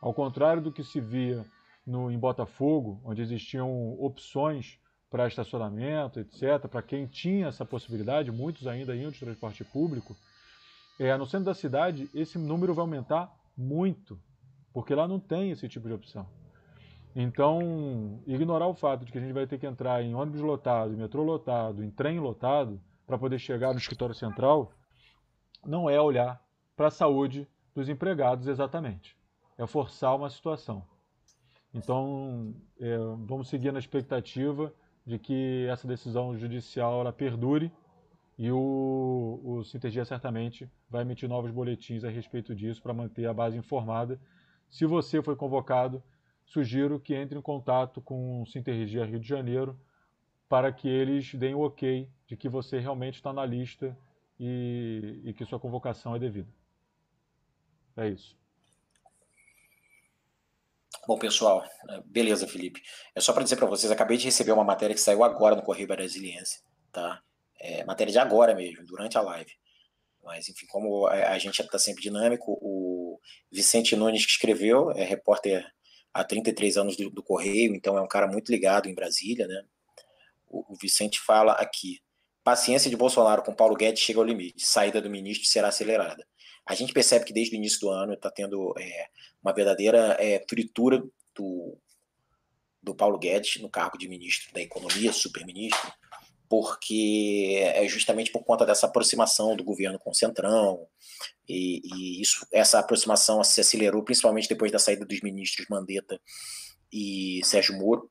Ao 0.00 0.12
contrário 0.12 0.60
do 0.60 0.72
que 0.72 0.82
se 0.82 1.00
via 1.00 1.44
no, 1.86 2.10
em 2.10 2.18
Botafogo, 2.18 3.00
onde 3.04 3.22
existiam 3.22 3.96
opções 4.00 4.78
para 5.10 5.28
estacionamento, 5.28 6.18
etc., 6.18 6.66
para 6.68 6.82
quem 6.82 7.06
tinha 7.06 7.46
essa 7.46 7.64
possibilidade, 7.64 8.32
muitos 8.32 8.66
ainda 8.66 8.96
iam 8.96 9.10
de 9.10 9.20
transporte 9.20 9.62
público, 9.62 10.16
é, 10.98 11.16
no 11.16 11.26
centro 11.26 11.46
da 11.46 11.54
cidade 11.54 12.08
esse 12.14 12.38
número 12.38 12.74
vai 12.74 12.82
aumentar 12.82 13.32
muito, 13.56 14.18
porque 14.72 14.94
lá 14.94 15.06
não 15.06 15.20
tem 15.20 15.50
esse 15.50 15.68
tipo 15.68 15.86
de 15.86 15.94
opção. 15.94 16.26
Então, 17.14 18.22
ignorar 18.26 18.66
o 18.66 18.74
fato 18.74 19.04
de 19.04 19.12
que 19.12 19.18
a 19.18 19.20
gente 19.20 19.34
vai 19.34 19.46
ter 19.46 19.58
que 19.58 19.66
entrar 19.66 20.02
em 20.02 20.14
ônibus 20.14 20.40
lotado, 20.40 20.94
em 20.94 20.96
metrô 20.96 21.22
lotado, 21.22 21.84
em 21.84 21.90
trem 21.90 22.18
lotado, 22.18 22.80
para 23.06 23.18
poder 23.18 23.38
chegar 23.38 23.72
no 23.72 23.78
escritório 23.78 24.14
central, 24.14 24.72
não 25.64 25.90
é 25.90 26.00
olhar 26.00 26.42
para 26.74 26.86
a 26.88 26.90
saúde 26.90 27.46
dos 27.74 27.88
empregados 27.88 28.46
exatamente. 28.46 29.16
É 29.58 29.66
forçar 29.66 30.16
uma 30.16 30.30
situação. 30.30 30.84
Então, 31.74 32.54
é, 32.80 32.96
vamos 33.26 33.48
seguir 33.48 33.72
na 33.72 33.78
expectativa 33.78 34.72
de 35.06 35.18
que 35.18 35.66
essa 35.68 35.86
decisão 35.86 36.36
judicial 36.36 37.00
ela 37.00 37.12
perdure 37.12 37.70
e 38.38 38.50
o, 38.50 39.40
o 39.44 39.64
Sintergia 39.64 40.04
certamente 40.04 40.70
vai 40.88 41.02
emitir 41.02 41.28
novos 41.28 41.50
boletins 41.50 42.04
a 42.04 42.08
respeito 42.08 42.54
disso 42.54 42.82
para 42.82 42.94
manter 42.94 43.26
a 43.26 43.34
base 43.34 43.56
informada. 43.56 44.18
Se 44.70 44.86
você 44.86 45.22
foi 45.22 45.36
convocado, 45.36 46.02
sugiro 46.44 47.00
que 47.00 47.14
entre 47.14 47.38
em 47.38 47.42
contato 47.42 48.00
com 48.00 48.42
o 48.42 48.46
Sintergia 48.46 49.04
Rio 49.04 49.20
de 49.20 49.26
Janeiro 49.26 49.78
para 50.48 50.72
que 50.72 50.88
eles 50.88 51.34
deem 51.34 51.54
o 51.54 51.60
ok 51.60 52.08
de 52.26 52.36
que 52.36 52.48
você 52.48 52.78
realmente 52.78 53.14
está 53.14 53.32
na 53.32 53.44
lista 53.44 53.96
e, 54.38 55.20
e 55.24 55.32
que 55.32 55.46
sua 55.46 55.58
convocação 55.58 56.14
é 56.14 56.18
devida. 56.18 56.48
É 57.96 58.08
isso. 58.08 58.36
Bom, 61.06 61.18
pessoal, 61.18 61.64
é, 61.88 62.00
beleza, 62.04 62.46
Felipe. 62.46 62.82
É 63.14 63.20
só 63.20 63.32
para 63.32 63.42
dizer 63.42 63.56
para 63.56 63.66
vocês, 63.66 63.90
acabei 63.90 64.16
de 64.16 64.24
receber 64.24 64.52
uma 64.52 64.62
matéria 64.62 64.94
que 64.94 65.00
saiu 65.00 65.24
agora 65.24 65.56
no 65.56 65.62
Correio 65.62 65.88
Brasiliense, 65.88 66.62
tá? 66.92 67.22
É, 67.58 67.84
matéria 67.84 68.12
de 68.12 68.18
agora 68.18 68.54
mesmo, 68.54 68.84
durante 68.84 69.18
a 69.18 69.20
live. 69.20 69.52
Mas, 70.22 70.48
enfim, 70.48 70.66
como 70.66 71.06
a 71.06 71.36
gente 71.38 71.60
está 71.60 71.78
sempre 71.78 72.02
dinâmico, 72.02 72.56
o 72.60 73.18
Vicente 73.50 73.96
Nunes 73.96 74.24
que 74.24 74.30
escreveu, 74.30 74.92
é 74.92 75.02
repórter 75.02 75.66
há 76.12 76.24
33 76.24 76.76
anos 76.76 76.96
do, 76.96 77.10
do 77.10 77.22
Correio, 77.22 77.74
então 77.74 77.96
é 77.96 78.02
um 78.02 78.08
cara 78.08 78.26
muito 78.26 78.50
ligado 78.50 78.88
em 78.88 78.94
Brasília, 78.94 79.46
né? 79.46 79.64
O, 80.48 80.72
o 80.72 80.76
Vicente 80.76 81.20
fala 81.20 81.52
aqui, 81.52 82.00
paciência 82.44 82.90
de 82.90 82.96
Bolsonaro 82.96 83.42
com 83.42 83.54
Paulo 83.54 83.76
Guedes 83.76 84.02
chega 84.02 84.18
ao 84.18 84.24
limite, 84.24 84.64
saída 84.64 85.00
do 85.00 85.10
ministro 85.10 85.48
será 85.48 85.68
acelerada 85.68 86.26
a 86.64 86.74
gente 86.74 86.92
percebe 86.92 87.24
que 87.24 87.32
desde 87.32 87.54
o 87.54 87.58
início 87.58 87.80
do 87.80 87.90
ano 87.90 88.14
está 88.14 88.30
tendo 88.30 88.74
é, 88.78 89.08
uma 89.42 89.52
verdadeira 89.52 90.16
é, 90.20 90.44
fritura 90.48 91.02
do, 91.34 91.76
do 92.82 92.94
Paulo 92.94 93.18
Guedes 93.18 93.60
no 93.60 93.68
cargo 93.68 93.98
de 93.98 94.08
ministro 94.08 94.52
da 94.52 94.60
Economia, 94.60 95.12
super-ministro, 95.12 95.92
porque 96.52 97.62
é 97.62 97.88
justamente 97.88 98.30
por 98.30 98.44
conta 98.44 98.66
dessa 98.66 98.84
aproximação 98.84 99.56
do 99.56 99.64
governo 99.64 99.98
com 99.98 100.10
o 100.10 100.14
Centrão, 100.14 100.86
e, 101.48 101.80
e, 101.82 102.20
isso, 102.20 102.46
essa 102.52 102.78
aproximação 102.78 103.42
se 103.42 103.58
acelerou 103.62 104.04
principalmente 104.04 104.50
depois 104.50 104.70
da 104.70 104.78
saída 104.78 105.06
dos 105.06 105.22
ministros 105.22 105.66
Mandetta 105.70 106.20
e 106.92 107.40
Sérgio 107.42 107.78
Moro, 107.78 108.10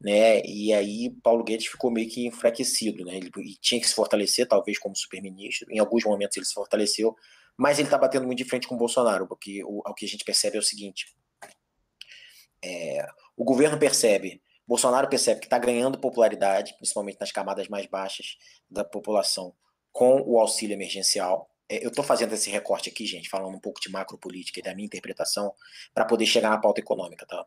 né? 0.00 0.40
E 0.46 0.72
aí 0.72 1.14
Paulo 1.22 1.44
Guedes 1.44 1.66
ficou 1.66 1.90
meio 1.90 2.08
que 2.08 2.26
enfraquecido, 2.26 3.04
né? 3.04 3.18
Ele 3.18 3.30
tinha 3.60 3.78
que 3.78 3.86
se 3.86 3.94
fortalecer, 3.94 4.48
talvez 4.48 4.78
como 4.78 4.96
super-ministro. 4.96 5.70
Em 5.70 5.78
alguns 5.78 6.04
momentos 6.04 6.38
ele 6.38 6.46
se 6.46 6.54
fortaleceu, 6.54 7.14
mas 7.54 7.78
ele 7.78 7.88
está 7.88 7.98
batendo 7.98 8.24
muito 8.24 8.38
de 8.38 8.48
frente 8.48 8.66
com 8.66 8.76
o 8.76 8.78
Bolsonaro, 8.78 9.28
porque 9.28 9.62
o, 9.62 9.82
o 9.86 9.92
que 9.92 10.06
a 10.06 10.08
gente 10.08 10.24
percebe 10.24 10.56
é 10.56 10.60
o 10.60 10.62
seguinte: 10.62 11.14
é, 12.64 13.06
o 13.36 13.44
governo 13.44 13.78
percebe, 13.78 14.40
Bolsonaro 14.66 15.08
percebe 15.08 15.40
que 15.40 15.46
está 15.46 15.58
ganhando 15.58 15.98
popularidade, 15.98 16.74
principalmente 16.76 17.18
nas 17.20 17.30
camadas 17.30 17.68
mais 17.68 17.86
baixas 17.86 18.36
da 18.70 18.84
população, 18.84 19.54
com 19.92 20.22
o 20.26 20.38
auxílio 20.38 20.74
emergencial. 20.74 21.50
É, 21.68 21.84
eu 21.84 21.88
estou 21.88 22.04
fazendo 22.04 22.32
esse 22.32 22.50
recorte 22.50 22.88
aqui, 22.88 23.06
gente, 23.06 23.28
falando 23.28 23.54
um 23.54 23.60
pouco 23.60 23.80
de 23.80 23.90
macropolítica 23.90 24.60
e 24.60 24.62
da 24.62 24.74
minha 24.74 24.86
interpretação, 24.86 25.52
para 25.92 26.04
poder 26.04 26.26
chegar 26.26 26.50
na 26.50 26.58
pauta 26.58 26.80
econômica, 26.80 27.26
tá? 27.26 27.44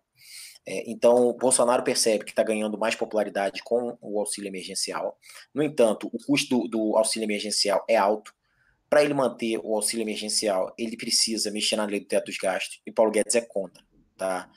É, 0.66 0.84
então, 0.90 1.34
Bolsonaro 1.34 1.84
percebe 1.84 2.26
que 2.26 2.32
está 2.32 2.44
ganhando 2.44 2.78
mais 2.78 2.94
popularidade 2.96 3.62
com 3.64 3.98
o 4.02 4.20
auxílio 4.20 4.50
emergencial. 4.50 5.18
No 5.54 5.64
entanto, 5.64 6.10
o 6.12 6.18
custo 6.26 6.60
do, 6.60 6.68
do 6.68 6.98
auxílio 6.98 7.26
emergencial 7.26 7.86
é 7.88 7.96
alto 7.96 8.34
para 8.90 9.04
ele 9.04 9.14
manter 9.14 9.60
o 9.64 9.76
auxílio 9.76 10.04
emergencial, 10.04 10.74
ele 10.78 10.96
precisa 10.96 11.52
mexer 11.52 11.76
na 11.76 11.86
lei 11.86 12.00
do 12.00 12.06
teto 12.06 12.26
dos 12.26 12.38
gastos, 12.38 12.82
e 12.86 12.92
Paulo 12.92 13.12
Guedes 13.12 13.36
é 13.36 13.42
contra, 13.42 13.84
tá? 14.16 14.50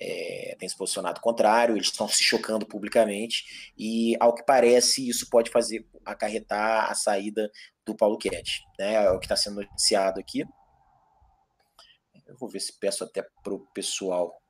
É, 0.00 0.54
tem 0.58 0.68
se 0.68 0.76
posicionado 0.76 1.20
contrário, 1.20 1.76
eles 1.76 1.88
estão 1.88 2.06
se 2.06 2.22
chocando 2.22 2.64
publicamente, 2.64 3.72
e 3.76 4.16
ao 4.20 4.32
que 4.34 4.44
parece, 4.44 5.08
isso 5.08 5.28
pode 5.28 5.50
fazer 5.50 5.84
acarretar 6.04 6.90
a 6.90 6.94
saída 6.94 7.50
do 7.84 7.96
Paulo 7.96 8.16
Guedes, 8.16 8.60
né? 8.78 8.94
É 8.94 9.10
o 9.10 9.18
que 9.18 9.26
está 9.26 9.36
sendo 9.36 9.56
noticiado 9.56 10.20
aqui. 10.20 10.44
Eu 12.26 12.36
vou 12.36 12.48
ver 12.48 12.60
se 12.60 12.78
peço 12.78 13.02
até 13.02 13.26
para 13.42 13.54
o 13.54 13.66
pessoal 13.72 14.40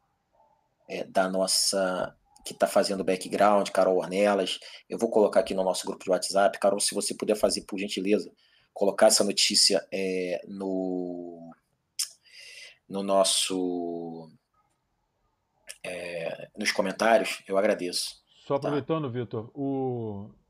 é, 0.89 1.05
da 1.05 1.29
nossa 1.29 2.15
que 2.45 2.53
está 2.55 2.67
fazendo 2.67 3.05
background, 3.05 3.69
Carol 3.71 3.99
Ornelas. 3.99 4.59
Eu 4.89 4.99
vou 4.99 5.11
colocar 5.11 5.41
aqui 5.41 5.55
no 5.55 5.63
nosso 5.63 5.87
grupo 5.87 6.03
de 6.03 6.11
WhatsApp. 6.11 6.59
Carol, 6.59 6.81
se 6.81 6.95
você 6.95 7.15
puder 7.15 7.37
fazer, 7.37 7.63
por 7.63 7.79
gentileza, 7.79 8.33
colocar 8.73 9.09
essa 9.09 9.23
notícia 9.23 9.87
é, 9.93 10.41
no, 10.49 11.53
no 12.89 13.03
nosso 13.03 14.31
é, 15.89 16.49
nos 16.57 16.71
comentários, 16.73 17.43
eu 17.49 17.57
agradeço. 17.57 18.17
Só 18.47 18.59
tá? 18.59 18.69
aproveitando, 18.69 19.05
tá? 19.05 19.09
Vitor, 19.09 19.51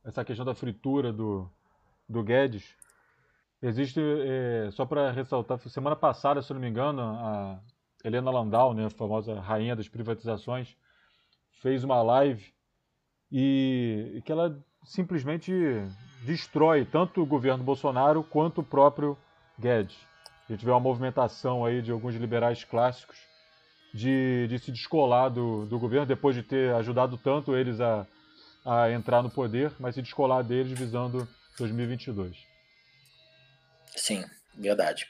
essa 0.05 0.25
questão 0.25 0.45
da 0.45 0.55
fritura 0.55 1.13
do, 1.13 1.51
do 2.09 2.23
Guedes, 2.23 2.75
existe, 3.63 4.01
é, 4.01 4.71
só 4.73 4.85
para 4.85 5.11
ressaltar, 5.11 5.59
semana 5.69 5.97
passada, 5.97 6.43
se 6.43 6.53
não 6.53 6.61
me 6.61 6.69
engano, 6.69 7.03
a 7.03 7.61
Helena 8.05 8.31
Landau, 8.31 8.75
né, 8.75 8.87
a 8.87 8.91
famosa 8.91 9.41
rainha 9.41 9.77
das 9.77 9.89
privatizações, 9.89 10.77
fez 11.61 11.83
uma 11.85 12.03
live 12.03 12.53
e, 13.31 14.13
e 14.15 14.23
que 14.23 14.33
ela 14.33 14.59
simplesmente 14.85 15.53
destrói 16.25 16.85
tanto 16.85 17.23
o 17.23 17.27
governo 17.27 17.65
Bolsonaro 17.65 18.23
quanto 18.23 18.61
o 18.61 18.65
próprio 18.65 19.17
Guedes. 19.59 19.99
A 20.49 20.53
gente 20.53 20.65
vê 20.65 20.71
uma 20.71 20.81
movimentação 20.81 21.65
aí 21.65 21.83
de 21.83 21.93
alguns 21.93 22.15
liberais 22.15 22.65
clássicos 22.65 23.19
de, 23.93 24.47
de 24.49 24.59
se 24.59 24.71
descolar 24.71 25.29
do, 25.29 25.67
do 25.67 25.79
governo, 25.79 26.07
depois 26.07 26.35
de 26.35 26.43
ter 26.43 26.75
ajudado 26.75 27.17
tanto 27.19 27.57
eles 27.57 27.81
a, 27.81 28.07
a 28.65 28.91
entrar 28.91 29.23
no 29.23 29.31
poder, 29.31 29.73
mas 29.79 29.95
se 29.95 30.03
descolar 30.03 30.43
deles 30.43 30.79
visando 30.79 31.27
2022. 31.59 32.37
Sim, 33.97 34.25
verdade. 34.57 35.07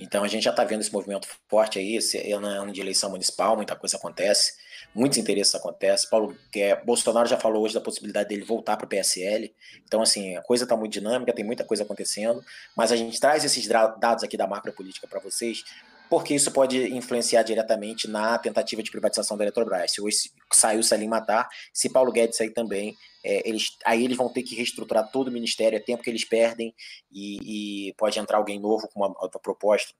Então 0.00 0.24
a 0.24 0.28
gente 0.28 0.44
já 0.44 0.50
está 0.50 0.64
vendo 0.64 0.80
esse 0.80 0.92
movimento 0.92 1.28
forte 1.48 1.78
aí, 1.78 1.96
esse 1.96 2.18
é 2.18 2.32
ano 2.32 2.72
de 2.72 2.80
eleição 2.80 3.10
municipal, 3.10 3.56
muita 3.56 3.76
coisa 3.76 3.96
acontece 3.96 4.54
muitos 4.94 5.18
interesses 5.18 5.54
acontecem. 5.54 6.08
Paulo 6.08 6.36
é, 6.54 6.76
Bolsonaro 6.84 7.28
já 7.28 7.38
falou 7.38 7.62
hoje 7.62 7.74
da 7.74 7.80
possibilidade 7.80 8.28
dele 8.28 8.44
voltar 8.44 8.76
para 8.76 8.84
o 8.84 8.88
PSL. 8.88 9.52
Então, 9.84 10.02
assim, 10.02 10.36
a 10.36 10.42
coisa 10.42 10.64
está 10.64 10.76
muito 10.76 10.92
dinâmica, 10.92 11.32
tem 11.32 11.44
muita 11.44 11.64
coisa 11.64 11.82
acontecendo, 11.82 12.44
mas 12.76 12.92
a 12.92 12.96
gente 12.96 13.18
traz 13.18 13.44
esses 13.44 13.66
dados 13.66 14.22
aqui 14.22 14.36
da 14.36 14.46
macropolítica 14.46 15.06
para 15.06 15.20
vocês, 15.20 15.64
porque 16.12 16.34
isso 16.34 16.52
pode 16.52 16.94
influenciar 16.94 17.42
diretamente 17.42 18.06
na 18.06 18.36
tentativa 18.36 18.82
de 18.82 18.90
privatização 18.90 19.34
da 19.34 19.44
Eletrobras. 19.44 19.92
Se 19.92 20.02
hoje 20.02 20.30
saiu 20.52 20.82
Salim 20.82 21.08
Matar, 21.08 21.48
se 21.72 21.88
Paulo 21.88 22.12
Guedes 22.12 22.36
sair 22.36 22.50
também, 22.50 22.94
é, 23.24 23.48
eles, 23.48 23.78
aí 23.82 24.04
eles 24.04 24.18
vão 24.18 24.30
ter 24.30 24.42
que 24.42 24.54
reestruturar 24.54 25.10
todo 25.10 25.28
o 25.28 25.32
ministério, 25.32 25.74
é 25.74 25.80
tempo 25.80 26.02
que 26.02 26.10
eles 26.10 26.22
perdem 26.22 26.74
e, 27.10 27.86
e 27.88 27.94
pode 27.94 28.18
entrar 28.18 28.36
alguém 28.36 28.60
novo 28.60 28.86
com 28.88 29.00
uma 29.00 29.30
proposta 29.42 29.94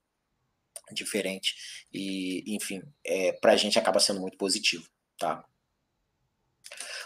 diferente. 0.93 1.55
E, 1.91 2.45
enfim, 2.55 2.83
é, 3.07 3.33
para 3.33 3.53
a 3.53 3.57
gente 3.57 3.79
acaba 3.79 3.99
sendo 3.99 4.21
muito 4.21 4.37
positivo, 4.37 4.87
tá? 5.17 5.43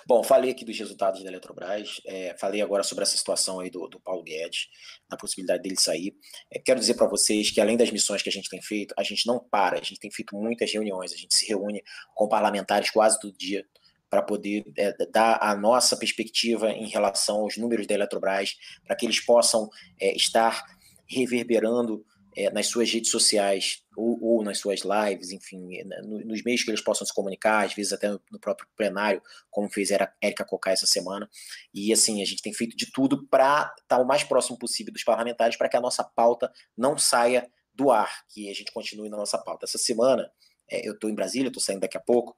Bom, 0.08 0.22
falei 0.22 0.52
aqui 0.52 0.64
dos 0.64 0.78
resultados 0.78 1.24
da 1.24 1.28
Eletrobras, 1.28 2.00
é, 2.06 2.32
falei 2.38 2.62
agora 2.62 2.84
sobre 2.84 3.02
essa 3.02 3.16
situação 3.16 3.58
aí 3.58 3.68
do, 3.68 3.88
do 3.88 3.98
Paulo 3.98 4.22
Guedes, 4.22 4.68
da 5.10 5.16
possibilidade 5.16 5.64
dele 5.64 5.74
sair. 5.76 6.14
É, 6.48 6.60
quero 6.60 6.78
dizer 6.78 6.94
para 6.94 7.08
vocês 7.08 7.50
que 7.50 7.60
além 7.60 7.76
das 7.76 7.90
missões 7.90 8.22
que 8.22 8.28
a 8.28 8.32
gente 8.32 8.48
tem 8.48 8.62
feito, 8.62 8.94
a 8.96 9.02
gente 9.02 9.26
não 9.26 9.40
para, 9.40 9.76
a 9.76 9.82
gente 9.82 9.98
tem 9.98 10.08
feito 10.08 10.36
muitas 10.36 10.72
reuniões, 10.72 11.12
a 11.12 11.16
gente 11.16 11.36
se 11.36 11.44
reúne 11.48 11.82
com 12.14 12.28
parlamentares 12.28 12.88
quase 12.88 13.18
todo 13.18 13.36
dia 13.36 13.66
para 14.08 14.22
poder 14.22 14.64
é, 14.78 14.94
dar 15.10 15.40
a 15.42 15.56
nossa 15.56 15.96
perspectiva 15.96 16.70
em 16.70 16.86
relação 16.86 17.40
aos 17.40 17.56
números 17.56 17.88
da 17.88 17.94
Eletrobras, 17.94 18.54
para 18.86 18.94
que 18.94 19.06
eles 19.06 19.18
possam 19.18 19.68
é, 20.00 20.14
estar 20.14 20.64
reverberando 21.08 22.06
é, 22.36 22.50
nas 22.50 22.66
suas 22.66 22.92
redes 22.92 23.10
sociais 23.10 23.82
ou, 23.96 24.22
ou, 24.22 24.44
nas 24.44 24.58
suas 24.58 24.80
lives, 24.80 25.32
enfim, 25.32 25.82
né, 25.84 25.96
nos 26.02 26.42
meios 26.44 26.62
que 26.62 26.70
eles 26.70 26.82
possam 26.82 27.06
se 27.06 27.14
comunicar, 27.14 27.64
às 27.64 27.72
vezes 27.72 27.94
até 27.94 28.10
no 28.10 28.38
próprio 28.38 28.68
plenário, 28.76 29.22
como 29.50 29.70
fez 29.70 29.90
a 29.90 30.12
Érica 30.20 30.44
Cocá 30.44 30.70
essa 30.70 30.86
semana. 30.86 31.28
E 31.72 31.92
assim, 31.92 32.20
a 32.20 32.26
gente 32.26 32.42
tem 32.42 32.52
feito 32.52 32.76
de 32.76 32.92
tudo 32.92 33.26
para 33.28 33.74
estar 33.80 33.98
o 33.98 34.06
mais 34.06 34.22
próximo 34.22 34.58
possível 34.58 34.92
dos 34.92 35.02
parlamentares 35.02 35.56
para 35.56 35.68
que 35.68 35.76
a 35.76 35.80
nossa 35.80 36.04
pauta 36.04 36.52
não 36.76 36.98
saia 36.98 37.50
do 37.74 37.90
ar, 37.90 38.10
que 38.28 38.50
a 38.50 38.54
gente 38.54 38.70
continue 38.70 39.08
na 39.08 39.16
nossa 39.16 39.38
pauta. 39.38 39.64
Essa 39.64 39.78
semana, 39.78 40.30
é, 40.70 40.86
eu 40.86 40.92
estou 40.92 41.08
em 41.08 41.14
Brasília, 41.14 41.48
estou 41.48 41.62
saindo 41.62 41.80
daqui 41.80 41.96
a 41.96 42.00
pouco, 42.00 42.36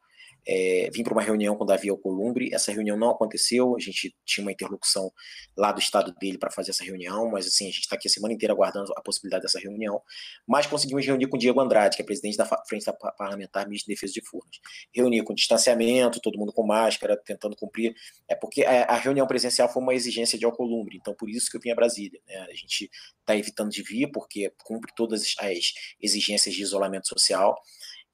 é, 0.49 0.88
vim 0.90 1.03
para 1.03 1.12
uma 1.12 1.22
reunião 1.22 1.55
com 1.55 1.64
o 1.64 1.66
Davi 1.66 1.90
Alcolumbre, 1.90 2.49
essa 2.55 2.72
reunião 2.72 2.96
não 2.96 3.11
aconteceu, 3.11 3.76
a 3.76 3.78
gente 3.78 4.16
tinha 4.24 4.42
uma 4.42 4.51
interlocução 4.51 5.12
lá 5.55 5.70
do 5.72 5.78
estado 5.78 6.14
dele 6.18 6.38
para 6.38 6.51
fazer 6.51 6.70
essa 6.70 6.82
reunião, 6.82 7.30
mas 7.30 7.46
assim, 7.46 7.64
a 7.64 7.70
gente 7.70 7.80
está 7.80 7.96
aqui 7.96 8.09
a 8.09 8.11
semana 8.11 8.32
inteira 8.32 8.55
aguardando 8.55 8.90
a 8.96 9.03
possibilidade 9.03 9.42
dessa 9.42 9.59
reunião, 9.59 10.01
mas 10.46 10.66
conseguimos 10.66 11.05
reunir 11.05 11.26
com 11.26 11.36
o 11.36 11.38
Diego 11.38 11.61
Andrade, 11.61 11.96
que 11.96 12.03
é 12.03 12.05
presidente 12.05 12.38
da 12.38 12.46
Frente 12.66 12.86
Parlamentar 13.18 13.66
Ministro 13.66 13.88
de 13.88 13.94
Defesa 13.94 14.14
de 14.14 14.22
Furnas. 14.22 14.59
Reunir 14.94 15.22
com 15.22 15.34
distanciamento, 15.34 16.18
todo 16.18 16.38
mundo 16.38 16.53
com 16.53 16.66
máscara, 16.66 17.14
tentando 17.16 17.55
cumprir, 17.55 17.94
é 18.26 18.34
porque 18.34 18.64
a, 18.64 18.84
a 18.84 18.96
reunião 18.96 19.26
presencial 19.26 19.70
foi 19.70 19.82
uma 19.82 19.94
exigência 19.94 20.38
de 20.38 20.46
Alcolumbre, 20.46 20.96
então 20.96 21.14
por 21.14 21.28
isso 21.28 21.51
que 21.51 21.59
eu 21.59 21.61
vim 21.61 21.70
a 21.70 21.74
Brasília, 21.74 22.18
né? 22.26 22.46
a 22.51 22.55
gente 22.55 22.90
está 23.20 23.36
evitando 23.36 23.68
de 23.68 23.82
vir, 23.82 24.11
porque 24.11 24.51
cumpre 24.64 24.90
todas 24.96 25.22
as 25.38 25.72
exigências 26.01 26.55
de 26.55 26.62
isolamento 26.62 27.07
social, 27.07 27.55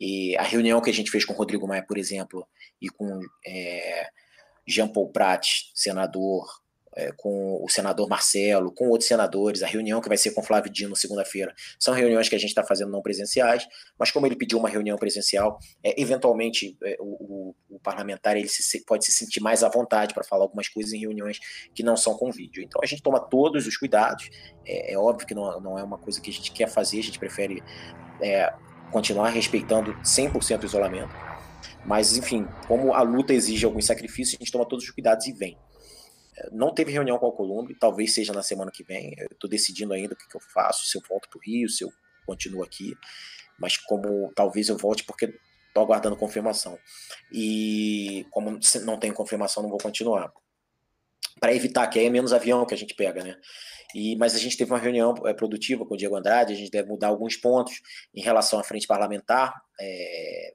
e 0.00 0.36
a 0.36 0.42
reunião 0.42 0.80
que 0.80 0.90
a 0.90 0.94
gente 0.94 1.10
fez 1.10 1.24
com 1.24 1.32
o 1.32 1.36
Rodrigo 1.36 1.66
Maia, 1.66 1.84
por 1.86 1.98
exemplo, 1.98 2.46
e 2.80 2.88
com 2.88 3.20
é, 3.46 4.08
Jean 4.66 4.88
Paul 4.88 5.10
Prat, 5.10 5.46
senador, 5.74 6.46
é, 6.96 7.12
com 7.16 7.62
o 7.62 7.68
senador 7.68 8.08
Marcelo, 8.08 8.72
com 8.72 8.88
outros 8.88 9.08
senadores, 9.08 9.62
a 9.62 9.66
reunião 9.66 10.00
que 10.00 10.08
vai 10.08 10.16
ser 10.16 10.30
com 10.30 10.42
Flávio 10.42 10.70
Dino 10.70 10.94
segunda-feira, 10.94 11.52
são 11.78 11.92
reuniões 11.92 12.28
que 12.28 12.34
a 12.34 12.38
gente 12.38 12.50
está 12.50 12.62
fazendo 12.64 12.90
não 12.90 13.02
presenciais, 13.02 13.66
mas 13.98 14.10
como 14.10 14.26
ele 14.26 14.36
pediu 14.36 14.58
uma 14.58 14.68
reunião 14.68 14.96
presencial, 14.96 15.58
é, 15.82 16.00
eventualmente 16.00 16.76
é, 16.82 16.96
o, 17.00 17.54
o, 17.70 17.76
o, 17.76 17.80
parlamentar 17.80 18.36
ele 18.36 18.48
se, 18.48 18.84
pode 18.84 19.04
se 19.04 19.12
sentir 19.12 19.40
mais 19.40 19.62
à 19.62 19.68
vontade 19.68 20.14
para 20.14 20.24
falar 20.24 20.44
algumas 20.44 20.68
coisas 20.68 20.92
em 20.92 20.98
reuniões 20.98 21.38
que 21.74 21.82
não 21.82 21.96
são 21.96 22.16
com 22.16 22.30
vídeo. 22.30 22.62
Então 22.62 22.80
a 22.82 22.86
gente 22.86 23.02
toma 23.02 23.20
todos 23.20 23.66
os 23.66 23.76
cuidados, 23.76 24.28
é, 24.64 24.92
é 24.94 24.98
óbvio 24.98 25.26
que 25.26 25.34
não, 25.34 25.60
não 25.60 25.78
é 25.78 25.82
uma 25.82 25.98
coisa 25.98 26.20
que 26.20 26.30
a 26.30 26.32
gente 26.32 26.52
quer 26.52 26.68
fazer, 26.68 27.00
a 27.00 27.02
gente 27.02 27.18
prefere 27.18 27.62
é, 28.22 28.52
continuar 28.94 29.30
respeitando 29.30 29.92
100% 30.04 30.62
o 30.62 30.66
isolamento. 30.66 31.12
Mas, 31.84 32.16
enfim, 32.16 32.46
como 32.68 32.94
a 32.94 33.02
luta 33.02 33.34
exige 33.34 33.64
alguns 33.64 33.86
sacrifícios, 33.86 34.40
a 34.40 34.44
gente 34.44 34.52
toma 34.52 34.64
todos 34.64 34.84
os 34.84 34.90
cuidados 34.92 35.26
e 35.26 35.32
vem. 35.32 35.58
Não 36.52 36.72
teve 36.72 36.92
reunião 36.92 37.18
com 37.18 37.26
o 37.26 37.32
Columbre, 37.32 37.74
talvez 37.74 38.14
seja 38.14 38.32
na 38.32 38.42
semana 38.42 38.70
que 38.70 38.84
vem. 38.84 39.12
Eu 39.18 39.26
estou 39.32 39.50
decidindo 39.50 39.92
ainda 39.92 40.14
o 40.14 40.16
que, 40.16 40.28
que, 40.28 40.36
eu 40.36 40.40
faço, 40.40 40.86
se 40.86 40.96
eu 40.96 41.02
volto 41.08 41.28
para 41.28 41.38
o 41.38 41.42
Rio, 41.42 41.68
se 41.68 41.82
eu 41.82 41.92
continuo 42.24 42.62
aqui. 42.62 42.96
Mas 43.58 43.76
como 43.76 44.32
talvez 44.32 44.68
eu 44.68 44.78
volte, 44.78 45.02
porque 45.02 45.34
estou 45.66 45.82
aguardando 45.82 46.16
confirmação. 46.16 46.78
E 47.32 48.24
como 48.30 48.60
não 48.84 48.96
tenho 48.96 49.12
confirmação, 49.12 49.64
não 49.64 49.70
vou 49.70 49.78
continuar. 49.78 50.32
Para 51.40 51.54
evitar 51.54 51.86
que 51.88 51.98
aí 51.98 52.06
é 52.06 52.10
menos 52.10 52.32
avião 52.32 52.64
que 52.64 52.74
a 52.74 52.76
gente 52.76 52.94
pega, 52.94 53.22
né? 53.22 53.36
E, 53.94 54.16
mas 54.16 54.34
a 54.34 54.38
gente 54.38 54.56
teve 54.56 54.72
uma 54.72 54.78
reunião 54.78 55.14
é, 55.24 55.32
produtiva 55.32 55.86
com 55.86 55.94
o 55.94 55.96
Diego 55.96 56.16
Andrade, 56.16 56.52
a 56.52 56.56
gente 56.56 56.70
deve 56.70 56.88
mudar 56.88 57.08
alguns 57.08 57.36
pontos 57.36 57.80
em 58.12 58.20
relação 58.20 58.58
à 58.58 58.64
frente 58.64 58.88
parlamentar, 58.88 59.54
é, 59.80 60.54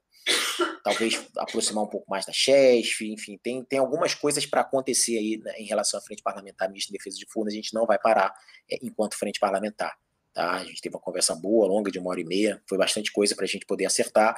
talvez 0.84 1.26
aproximar 1.38 1.84
um 1.84 1.88
pouco 1.88 2.10
mais 2.10 2.26
da 2.26 2.32
CHESF, 2.32 3.10
enfim, 3.10 3.38
tem, 3.42 3.64
tem 3.64 3.78
algumas 3.78 4.14
coisas 4.14 4.44
para 4.44 4.60
acontecer 4.60 5.16
aí 5.16 5.40
né, 5.42 5.54
em 5.56 5.64
relação 5.64 5.98
à 5.98 6.02
frente 6.02 6.22
parlamentar, 6.22 6.68
ministro 6.68 6.92
de 6.92 6.98
Defesa 6.98 7.16
de 7.16 7.26
Furnas, 7.30 7.54
a 7.54 7.56
gente 7.56 7.72
não 7.72 7.86
vai 7.86 7.98
parar 7.98 8.30
é, 8.70 8.78
enquanto 8.82 9.16
frente 9.16 9.40
parlamentar. 9.40 9.96
Tá? 10.32 10.52
A 10.52 10.64
gente 10.64 10.80
teve 10.80 10.94
uma 10.94 11.00
conversa 11.00 11.34
boa, 11.34 11.66
longa, 11.66 11.90
de 11.90 11.98
uma 11.98 12.10
hora 12.10 12.20
e 12.20 12.24
meia, 12.24 12.62
foi 12.68 12.78
bastante 12.78 13.12
coisa 13.12 13.34
para 13.34 13.44
a 13.44 13.48
gente 13.48 13.66
poder 13.66 13.84
acertar. 13.84 14.36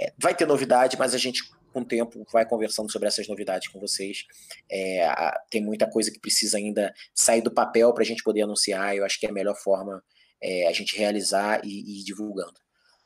É, 0.00 0.12
vai 0.18 0.34
ter 0.34 0.46
novidade, 0.46 0.96
mas 0.98 1.14
a 1.14 1.18
gente 1.18 1.42
com 1.72 1.80
o 1.80 1.84
tempo, 1.84 2.26
vai 2.32 2.48
conversando 2.48 2.90
sobre 2.90 3.06
essas 3.06 3.28
novidades 3.28 3.68
com 3.68 3.78
vocês. 3.78 4.24
É, 4.70 5.06
tem 5.50 5.62
muita 5.62 5.86
coisa 5.86 6.10
que 6.10 6.18
precisa 6.18 6.56
ainda 6.56 6.94
sair 7.14 7.42
do 7.42 7.50
papel 7.50 7.92
para 7.92 8.02
a 8.02 8.06
gente 8.06 8.22
poder 8.22 8.42
anunciar. 8.42 8.96
Eu 8.96 9.04
acho 9.04 9.20
que 9.20 9.26
é 9.26 9.28
a 9.28 9.32
melhor 9.32 9.54
forma 9.56 10.02
é, 10.42 10.66
a 10.68 10.72
gente 10.72 10.96
realizar 10.96 11.60
e, 11.62 11.68
e 11.68 12.00
ir 12.00 12.04
divulgando. 12.04 12.54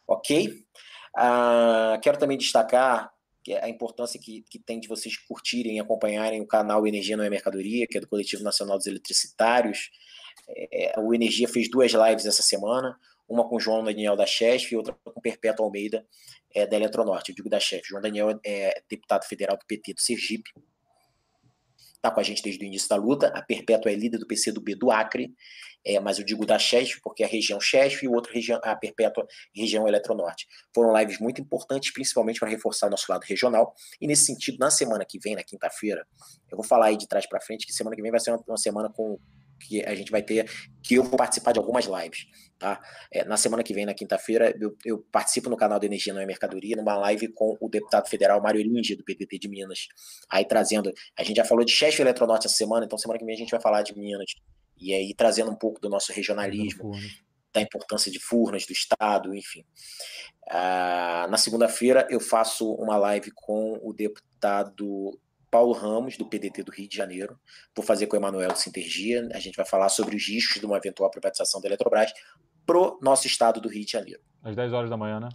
Ok? 0.06 0.64
Ah, 1.16 1.98
quero 2.00 2.16
também 2.16 2.38
destacar 2.38 3.12
a 3.60 3.68
importância 3.68 4.20
que, 4.20 4.44
que 4.48 4.58
tem 4.60 4.78
de 4.78 4.86
vocês 4.86 5.16
curtirem 5.16 5.76
e 5.76 5.80
acompanharem 5.80 6.40
o 6.40 6.46
canal 6.46 6.86
Energia 6.86 7.16
Não 7.16 7.24
é 7.24 7.30
Mercadoria, 7.30 7.86
que 7.88 7.98
é 7.98 8.00
do 8.00 8.06
Coletivo 8.06 8.44
Nacional 8.44 8.76
dos 8.76 8.86
Eletricitários. 8.86 9.90
É, 10.48 10.94
o 10.98 11.14
Energia 11.14 11.48
fez 11.48 11.70
duas 11.70 11.92
lives 11.92 12.26
essa 12.26 12.42
semana, 12.42 12.98
uma 13.28 13.48
com 13.48 13.56
o 13.56 13.60
João 13.60 13.84
Daniel 13.84 14.16
da 14.16 14.26
Chesf 14.26 14.72
e 14.72 14.76
outra 14.76 14.94
com 15.04 15.20
Perpétuo 15.20 15.64
Almeida, 15.64 16.04
é, 16.54 16.66
da 16.66 16.76
Eletronorte, 16.76 17.30
eu 17.30 17.36
digo 17.36 17.48
da 17.48 17.60
chefe. 17.60 17.88
João 17.88 18.02
Daniel 18.02 18.38
é 18.44 18.82
deputado 18.88 19.24
federal 19.24 19.56
do 19.56 19.64
PT 19.66 19.94
do 19.94 20.00
Sergipe, 20.00 20.50
está 22.00 22.10
com 22.10 22.18
a 22.18 22.22
gente 22.22 22.42
desde 22.42 22.64
o 22.64 22.66
início 22.66 22.88
da 22.88 22.96
luta. 22.96 23.28
A 23.28 23.42
Perpétua 23.42 23.92
é 23.92 23.94
líder 23.94 24.18
do 24.18 24.26
PCdoB 24.26 24.74
do 24.74 24.90
Acre, 24.90 25.32
é, 25.84 26.00
mas 26.00 26.18
eu 26.18 26.24
digo 26.24 26.44
da 26.44 26.58
CHESF 26.58 27.00
porque 27.02 27.22
é 27.22 27.26
a 27.26 27.28
região 27.28 27.60
CHESF 27.60 28.04
e 28.04 28.08
outra 28.08 28.32
região, 28.32 28.58
a 28.64 28.74
Perpétua, 28.74 29.26
região 29.54 29.86
Eletronorte. 29.86 30.46
Foram 30.74 30.98
lives 30.98 31.18
muito 31.18 31.40
importantes, 31.40 31.92
principalmente 31.92 32.40
para 32.40 32.48
reforçar 32.48 32.86
o 32.86 32.90
nosso 32.90 33.04
lado 33.08 33.22
regional. 33.24 33.74
E 34.00 34.06
nesse 34.06 34.24
sentido, 34.24 34.58
na 34.58 34.70
semana 34.70 35.04
que 35.04 35.18
vem, 35.18 35.36
na 35.36 35.44
quinta-feira, 35.44 36.06
eu 36.50 36.56
vou 36.56 36.64
falar 36.64 36.86
aí 36.86 36.96
de 36.96 37.06
trás 37.06 37.28
para 37.28 37.40
frente 37.40 37.66
que 37.66 37.72
semana 37.72 37.94
que 37.94 38.02
vem 38.02 38.10
vai 38.10 38.20
ser 38.20 38.30
uma, 38.30 38.42
uma 38.48 38.58
semana 38.58 38.90
com 38.90 39.18
que 39.60 39.84
a 39.84 39.94
gente 39.94 40.10
vai 40.10 40.22
ter, 40.22 40.50
que 40.82 40.94
eu 40.94 41.04
vou 41.04 41.16
participar 41.16 41.52
de 41.52 41.58
algumas 41.58 41.84
lives, 41.84 42.26
tá? 42.58 42.80
É, 43.12 43.24
na 43.24 43.36
semana 43.36 43.62
que 43.62 43.74
vem, 43.74 43.86
na 43.86 43.94
quinta-feira, 43.94 44.54
eu, 44.60 44.76
eu, 44.84 44.98
participo 45.12 45.50
no 45.50 45.56
canal 45.56 45.78
da 45.78 45.86
Energia 45.86 46.12
Não 46.12 46.20
é 46.20 46.26
Mercadoria, 46.26 46.76
numa 46.76 46.96
live 46.96 47.28
com 47.28 47.56
o 47.60 47.68
deputado 47.68 48.08
federal 48.08 48.40
Mário 48.42 48.60
Elinge, 48.60 48.96
do 48.96 49.04
PDT 49.04 49.38
de 49.38 49.48
Minas, 49.48 49.88
aí 50.30 50.44
trazendo, 50.44 50.92
a 51.18 51.22
gente 51.22 51.36
já 51.36 51.44
falou 51.44 51.64
de 51.64 51.72
chefe 51.72 52.02
Eletronorte 52.02 52.46
essa 52.46 52.56
semana, 52.56 52.84
então 52.84 52.98
semana 52.98 53.18
que 53.18 53.24
vem 53.24 53.34
a 53.34 53.38
gente 53.38 53.50
vai 53.50 53.60
falar 53.60 53.82
de 53.82 53.96
Minas, 53.96 54.32
e 54.78 54.94
aí 54.94 55.14
trazendo 55.14 55.50
um 55.50 55.56
pouco 55.56 55.80
do 55.80 55.88
nosso 55.88 56.12
regionalismo, 56.12 56.92
da 57.52 57.60
importância 57.60 58.10
de 58.10 58.18
Furnas, 58.18 58.64
do 58.64 58.72
Estado, 58.72 59.34
enfim. 59.34 59.64
Ah, 60.48 61.26
na 61.30 61.36
segunda-feira 61.36 62.06
eu 62.10 62.20
faço 62.20 62.72
uma 62.74 62.96
live 62.96 63.30
com 63.34 63.78
o 63.82 63.92
deputado 63.92 65.18
Paulo 65.50 65.72
Ramos, 65.72 66.16
do 66.16 66.26
PDT 66.26 66.62
do 66.62 66.72
Rio 66.72 66.88
de 66.88 66.96
Janeiro. 66.96 67.38
Vou 67.74 67.84
fazer 67.84 68.06
com 68.06 68.16
o 68.16 68.18
Emanuel 68.18 68.54
Sintergia. 68.54 69.28
A 69.32 69.40
gente 69.40 69.56
vai 69.56 69.66
falar 69.66 69.88
sobre 69.88 70.16
os 70.16 70.28
riscos 70.28 70.60
de 70.60 70.66
uma 70.66 70.76
eventual 70.76 71.10
privatização 71.10 71.60
da 71.60 71.68
Eletrobras 71.68 72.12
pro 72.64 72.98
nosso 73.02 73.26
estado 73.26 73.60
do 73.60 73.68
Rio 73.68 73.84
de 73.84 73.92
Janeiro. 73.92 74.20
Às 74.42 74.54
10 74.54 74.72
horas 74.72 74.88
da 74.88 74.96
manhã, 74.96 75.20
né? 75.20 75.28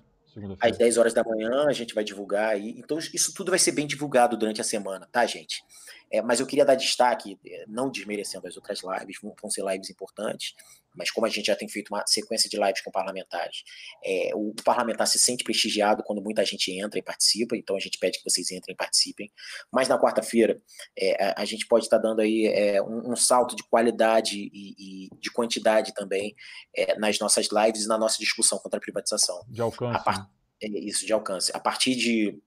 Às 0.59 0.77
10 0.77 0.97
horas 0.97 1.13
da 1.13 1.23
manhã 1.23 1.65
a 1.65 1.71
gente 1.71 1.93
vai 1.93 2.03
divulgar 2.03 2.49
aí. 2.49 2.75
Então, 2.77 2.97
isso 2.97 3.33
tudo 3.33 3.51
vai 3.51 3.59
ser 3.59 3.71
bem 3.71 3.87
divulgado 3.87 4.35
durante 4.35 4.59
a 4.59 4.65
semana, 4.65 5.07
tá, 5.09 5.25
gente? 5.25 5.63
É, 6.11 6.21
mas 6.21 6.39
eu 6.39 6.45
queria 6.45 6.65
dar 6.65 6.75
destaque, 6.75 7.39
é, 7.45 7.65
não 7.67 7.89
desmerecendo 7.89 8.47
as 8.47 8.55
outras 8.55 8.81
lives, 8.81 9.17
vão, 9.21 9.35
vão 9.41 9.49
ser 9.49 9.63
lives 9.65 9.89
importantes, 9.89 10.55
mas 10.95 11.11
como 11.11 11.27
a 11.27 11.29
gente 11.29 11.47
já 11.47 11.55
tem 11.55 11.67
feito 11.67 11.89
uma 11.89 12.05
sequência 12.07 12.49
de 12.49 12.57
lives 12.57 12.81
com 12.81 12.89
parlamentares, 12.91 13.63
é, 14.03 14.31
o, 14.33 14.53
parlamentar 14.63 15.07
se 15.07 15.19
sente 15.19 15.43
prestigiado 15.43 16.03
quando 16.03 16.21
muita 16.21 16.45
gente 16.45 16.71
entra 16.71 16.97
e 16.97 17.03
participa, 17.03 17.55
então 17.55 17.75
a 17.75 17.79
gente 17.79 17.97
pede 17.97 18.17
que 18.19 18.23
vocês 18.23 18.49
entrem 18.51 18.73
e 18.73 18.77
participem. 18.77 19.31
Mas 19.71 19.87
na 19.87 19.99
quarta-feira, 19.99 20.61
é, 20.97 21.23
a, 21.23 21.41
a, 21.41 21.45
gente 21.45 21.67
pode 21.67 21.85
estar 21.85 21.97
dando 21.97 22.21
aí 22.21 22.47
é, 22.47 22.81
um, 22.81 23.11
um, 23.11 23.15
salto 23.15 23.55
de 23.55 23.63
qualidade 23.63 24.37
e, 24.37 25.07
e 25.07 25.09
de 25.19 25.31
quantidade 25.31 25.93
também 25.93 26.35
é, 26.73 26.97
nas 26.97 27.19
nossas 27.19 27.49
lives 27.51 27.83
e 27.83 27.87
na 27.87 27.97
nossa 27.97 28.17
discussão 28.17 28.57
contra 28.59 28.77
a 28.77 28.81
privatização. 28.81 29.43
De 29.49 29.61
alcance. 29.61 30.03
Part... 30.03 30.19
Né? 30.19 30.27
isso, 30.61 31.05
de 31.05 31.13
alcance. 31.13 31.51
A 31.53 31.59
partir 31.59 31.95
de 31.95 32.39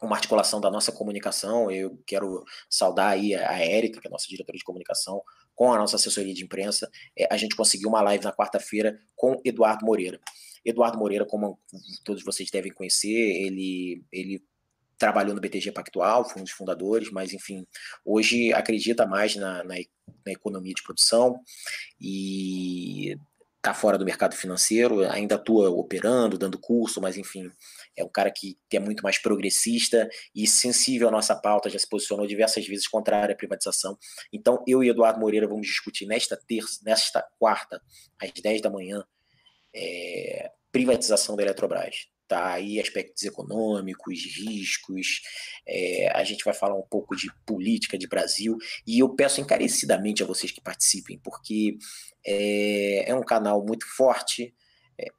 uma 0.00 0.16
articulação 0.16 0.60
da 0.60 0.70
nossa 0.70 0.92
comunicação. 0.92 1.70
Eu 1.70 1.98
quero 2.06 2.44
saudar 2.68 3.10
aí 3.10 3.34
a 3.34 3.58
Érica, 3.58 4.00
que 4.00 4.06
é 4.06 4.10
a 4.10 4.12
nossa 4.12 4.28
diretora 4.28 4.56
de 4.56 4.64
comunicação, 4.64 5.22
com 5.54 5.72
a 5.72 5.78
nossa 5.78 5.96
assessoria 5.96 6.34
de 6.34 6.44
imprensa. 6.44 6.90
É, 7.16 7.26
a 7.32 7.36
gente 7.36 7.56
conseguiu 7.56 7.88
uma 7.88 8.00
live 8.02 8.24
na 8.24 8.32
quarta-feira 8.32 8.98
com 9.16 9.40
Eduardo 9.44 9.84
Moreira. 9.84 10.20
Eduardo 10.64 10.98
Moreira, 10.98 11.24
como 11.24 11.58
todos 12.04 12.22
vocês 12.22 12.50
devem 12.50 12.72
conhecer, 12.72 13.08
ele, 13.08 14.04
ele 14.12 14.44
trabalhou 14.98 15.34
no 15.34 15.40
BTG 15.40 15.72
Pactual, 15.72 16.28
foi 16.28 16.42
um 16.42 16.44
dos 16.44 16.52
fundadores, 16.52 17.10
mas 17.10 17.32
enfim, 17.32 17.66
hoje 18.04 18.52
acredita 18.52 19.06
mais 19.06 19.36
na, 19.36 19.64
na, 19.64 19.74
na 20.26 20.32
economia 20.32 20.74
de 20.74 20.82
produção 20.82 21.40
e 22.00 23.16
está 23.56 23.74
fora 23.74 23.98
do 23.98 24.04
mercado 24.04 24.34
financeiro, 24.34 25.08
ainda 25.10 25.34
atua 25.34 25.68
operando, 25.70 26.38
dando 26.38 26.58
curso, 26.58 27.00
mas 27.00 27.16
enfim, 27.16 27.50
é 27.98 28.04
um 28.04 28.08
cara 28.08 28.30
que, 28.30 28.56
é 28.72 28.78
muito 28.78 29.02
mais 29.02 29.18
progressista 29.18 30.08
e 30.34 30.46
sensível 30.46 31.08
à 31.08 31.10
nossa 31.10 31.34
pauta, 31.34 31.68
já 31.68 31.78
se 31.78 31.88
posicionou 31.88 32.26
diversas 32.26 32.66
vezes 32.66 32.86
contrário 32.86 33.34
à 33.34 33.36
privatização. 33.36 33.98
Então, 34.32 34.62
eu 34.66 34.82
e 34.82 34.88
Eduardo 34.88 35.18
Moreira 35.18 35.48
vamos 35.48 35.66
discutir 35.66 36.06
nesta 36.06 36.36
terça, 36.36 36.80
nesta 36.84 37.26
quarta, 37.38 37.82
às 38.20 38.30
10 38.30 38.60
da 38.60 38.70
manhã, 38.70 39.04
é, 39.74 40.50
privatização 40.70 41.36
da 41.36 41.42
Eletrobras. 41.42 42.06
tá? 42.28 42.52
Aí 42.52 42.78
aspectos 42.78 43.24
econômicos, 43.24 44.20
riscos, 44.36 45.22
é, 45.66 46.10
a 46.14 46.22
gente 46.22 46.44
vai 46.44 46.54
falar 46.54 46.76
um 46.76 46.86
pouco 46.88 47.16
de 47.16 47.28
política 47.44 47.98
de 47.98 48.06
Brasil, 48.06 48.56
e 48.86 49.00
eu 49.00 49.08
peço 49.14 49.40
encarecidamente 49.40 50.22
a 50.22 50.26
vocês 50.26 50.52
que 50.52 50.60
participem, 50.60 51.18
porque 51.18 51.78
é, 52.24 53.10
é 53.10 53.14
um 53.14 53.24
canal 53.24 53.64
muito 53.64 53.86
forte, 53.96 54.54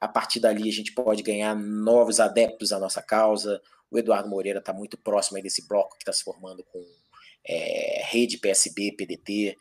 a 0.00 0.08
partir 0.08 0.40
dali 0.40 0.68
a 0.68 0.72
gente 0.72 0.92
pode 0.92 1.22
ganhar 1.22 1.54
novos 1.54 2.20
adeptos 2.20 2.72
à 2.72 2.78
nossa 2.78 3.02
causa, 3.02 3.60
o 3.90 3.98
Eduardo 3.98 4.28
Moreira 4.28 4.58
está 4.58 4.72
muito 4.72 4.96
próximo 4.98 5.40
desse 5.42 5.66
bloco 5.66 5.96
que 5.96 6.02
está 6.02 6.12
se 6.12 6.22
formando 6.22 6.62
com 6.64 6.84
é, 7.46 8.02
rede 8.04 8.38
PSB, 8.38 8.92
PDT, 8.92 9.56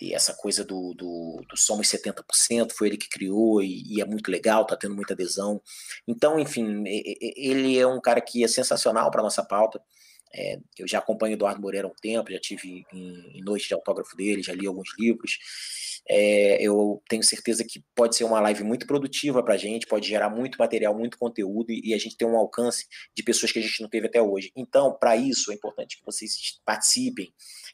e 0.00 0.14
essa 0.14 0.34
coisa 0.34 0.64
do, 0.64 0.94
do, 0.94 1.44
do 1.48 1.56
Somos 1.56 1.88
70%, 1.88 2.72
foi 2.72 2.88
ele 2.88 2.96
que 2.96 3.08
criou 3.08 3.62
e, 3.62 3.82
e 3.86 4.00
é 4.00 4.04
muito 4.04 4.30
legal, 4.30 4.62
está 4.62 4.76
tendo 4.76 4.94
muita 4.94 5.14
adesão. 5.14 5.60
Então, 6.06 6.38
enfim, 6.38 6.84
ele 6.86 7.76
é 7.78 7.86
um 7.86 8.00
cara 8.00 8.20
que 8.20 8.44
é 8.44 8.48
sensacional 8.48 9.10
para 9.10 9.22
nossa 9.22 9.44
pauta. 9.44 9.80
É, 10.36 10.58
eu 10.78 10.88
já 10.88 10.98
acompanho 10.98 11.34
o 11.34 11.36
Eduardo 11.36 11.60
Moreira 11.60 11.86
há 11.86 11.90
um 11.90 11.94
tempo, 11.94 12.32
já 12.32 12.40
tive 12.40 12.84
em, 12.92 13.38
em 13.38 13.40
noite 13.42 13.68
de 13.68 13.74
autógrafo 13.74 14.16
dele, 14.16 14.42
já 14.42 14.52
li 14.52 14.66
alguns 14.66 14.88
livros. 14.98 15.38
É, 16.08 16.60
eu 16.60 17.00
tenho 17.08 17.22
certeza 17.22 17.64
que 17.64 17.82
pode 17.94 18.16
ser 18.16 18.24
uma 18.24 18.40
live 18.40 18.64
muito 18.64 18.86
produtiva 18.86 19.42
para 19.42 19.54
a 19.54 19.56
gente, 19.56 19.86
pode 19.86 20.06
gerar 20.06 20.28
muito 20.28 20.58
material, 20.58 20.94
muito 20.94 21.16
conteúdo 21.16 21.70
e, 21.70 21.80
e, 21.90 21.94
a 21.94 21.98
gente 21.98 22.16
ter 22.16 22.26
um 22.26 22.36
alcance 22.36 22.86
de 23.16 23.22
pessoas 23.22 23.52
que 23.52 23.58
a 23.58 23.62
gente 23.62 23.80
não 23.80 23.88
teve 23.88 24.06
até 24.06 24.20
hoje. 24.20 24.50
Então, 24.56 24.92
para 24.92 25.16
isso, 25.16 25.50
é 25.50 25.54
importante 25.54 25.96
que 25.96 26.04
vocês 26.04 26.60
participem 26.64 27.32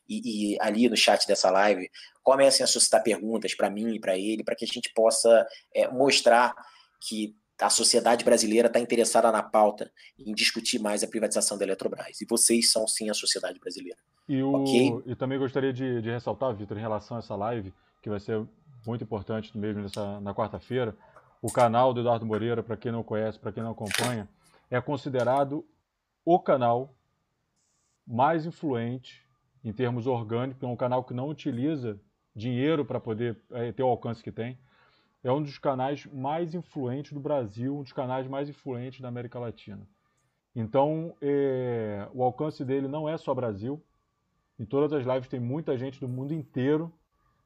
e, 0.09 0.53
e, 0.53 0.57
ali 0.61 0.89
no 0.89 0.97
chat 0.97 1.27
dessa 1.27 1.51
live 1.51 1.91
comecem 2.23 2.63
a 2.63 2.67
suscitar 2.67 3.03
perguntas 3.03 3.55
para 3.55 3.71
mim 3.71 3.95
e 3.95 4.01
para 4.01 4.17
ele, 4.17 4.45
para 4.45 4.55
que 4.55 4.65
a 4.65 4.69
gente 4.69 4.93
possa 4.95 5.47
é, 5.75 5.89
mostrar 5.89 6.55
que 7.01 7.35
a 7.67 7.71
sociedade 7.71 8.25
brasileira 8.25 8.69
está 8.69 8.81
interessada 8.81 9.31
na 9.31 9.43
pauta 9.43 9.91
em 10.19 10.33
discutir 10.35 10.79
mais 10.79 11.03
a 11.03 11.07
privatização 11.07 11.59
da 11.59 11.65
Eletrobras. 11.65 12.21
E 12.21 12.27
vocês 12.27 12.71
são 12.71 12.87
sim 12.87 13.11
a 13.11 13.15
sociedade 13.15 13.59
brasileira. 13.59 13.99
E, 14.29 14.43
o, 14.43 14.63
okay? 14.63 15.03
e 15.07 15.15
também 15.15 15.39
gostaria 15.39 15.73
de, 15.73 16.01
de 16.01 16.11
ressaltar, 16.11 16.55
Vitor, 16.55 16.77
em 16.77 16.81
relação 16.81 17.17
a 17.17 17.21
essa 17.21 17.35
live, 17.37 17.73
que 18.03 18.09
vai 18.09 18.21
ser 18.21 18.47
muito 18.87 19.05
importante 19.05 19.57
mesmo 19.57 19.83
nessa, 19.83 20.21
na 20.21 20.35
quarta-feira. 20.35 20.97
O 21.43 21.51
canal 21.51 21.93
do 21.93 22.01
Eduardo 22.01 22.27
Moreira, 22.27 22.63
para 22.63 22.77
quem 22.77 22.93
não 22.93 23.03
conhece, 23.03 23.39
para 23.39 23.53
quem 23.53 23.63
não 23.63 23.73
acompanha, 23.73 24.29
é 24.71 24.81
considerado 24.81 25.67
o 26.25 26.39
canal 26.39 26.95
mais 28.07 28.47
influente 28.47 29.27
em 29.65 29.73
termos 29.73 30.07
orgânicos, 30.07 30.63
é 30.63 30.67
um 30.67 30.77
canal 30.77 31.05
que 31.05 31.13
não 31.13 31.29
utiliza 31.29 32.01
dinheiro 32.35 32.85
para 32.85 33.01
poder 33.01 33.39
é, 33.53 33.73
ter 33.73 33.83
o 33.83 33.89
alcance 33.89 34.23
que 34.23 34.33
tem. 34.33 34.59
É 35.23 35.31
um 35.31 35.43
dos 35.43 35.59
canais 35.59 36.07
mais 36.07 36.55
influentes 36.55 37.13
do 37.13 37.21
Brasil, 37.21 37.77
um 37.77 37.83
dos 37.83 37.93
canais 37.93 38.27
mais 38.27 38.49
influentes 38.49 39.01
da 39.01 39.09
América 39.09 39.39
Latina. 39.39 39.87
Então, 40.55 41.15
é, 41.21 42.09
o 42.13 42.23
alcance 42.23 42.65
dele 42.65 42.89
não 42.89 43.09
é 43.09 43.17
só 43.17 43.35
Brasil. 43.35 43.83
Em 44.59 44.65
todas 44.65 44.93
as 44.93 45.07
lives 45.07 45.29
tem 45.29 45.41
muita 45.41 45.77
gente 45.77 46.01
do 46.01 46.09
mundo 46.09 46.33
inteiro 46.33 46.93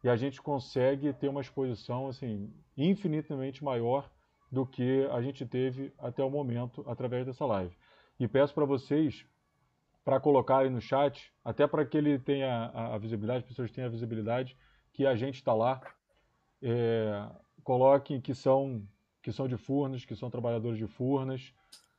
e 0.02 0.08
a 0.08 0.16
gente 0.16 0.40
consegue 0.40 1.12
ter 1.12 1.28
uma 1.28 1.40
exposição 1.40 2.08
assim 2.08 2.52
infinitamente 2.76 3.62
maior 3.62 4.10
do 4.50 4.66
que 4.66 5.06
a 5.10 5.20
gente 5.20 5.44
teve 5.44 5.92
até 5.98 6.22
o 6.22 6.30
momento 6.30 6.84
através 6.86 7.26
dessa 7.26 7.44
live. 7.44 7.76
E 8.18 8.28
peço 8.28 8.54
para 8.54 8.64
vocês 8.64 9.26
para 10.04 10.20
colocarem 10.20 10.70
no 10.70 10.80
chat, 10.80 11.32
até 11.42 11.66
para 11.66 11.84
que 11.86 11.96
ele 11.96 12.18
tenha 12.18 12.66
a, 12.74 12.98
visibilidade, 12.98 13.38
as 13.38 13.48
pessoas 13.48 13.70
tenham 13.70 13.88
a 13.88 13.90
visibilidade 13.90 14.56
que 14.92 15.06
a 15.06 15.16
gente 15.16 15.36
está 15.36 15.54
lá. 15.54 15.80
É, 16.62 17.26
coloquem 17.64 18.20
que 18.20 18.34
são 18.34 18.86
que 19.22 19.32
são 19.32 19.48
de 19.48 19.56
Furnas, 19.56 20.04
que 20.04 20.14
são 20.14 20.28
trabalhadores 20.28 20.76
de 20.76 20.86
Furnas. 20.86 21.54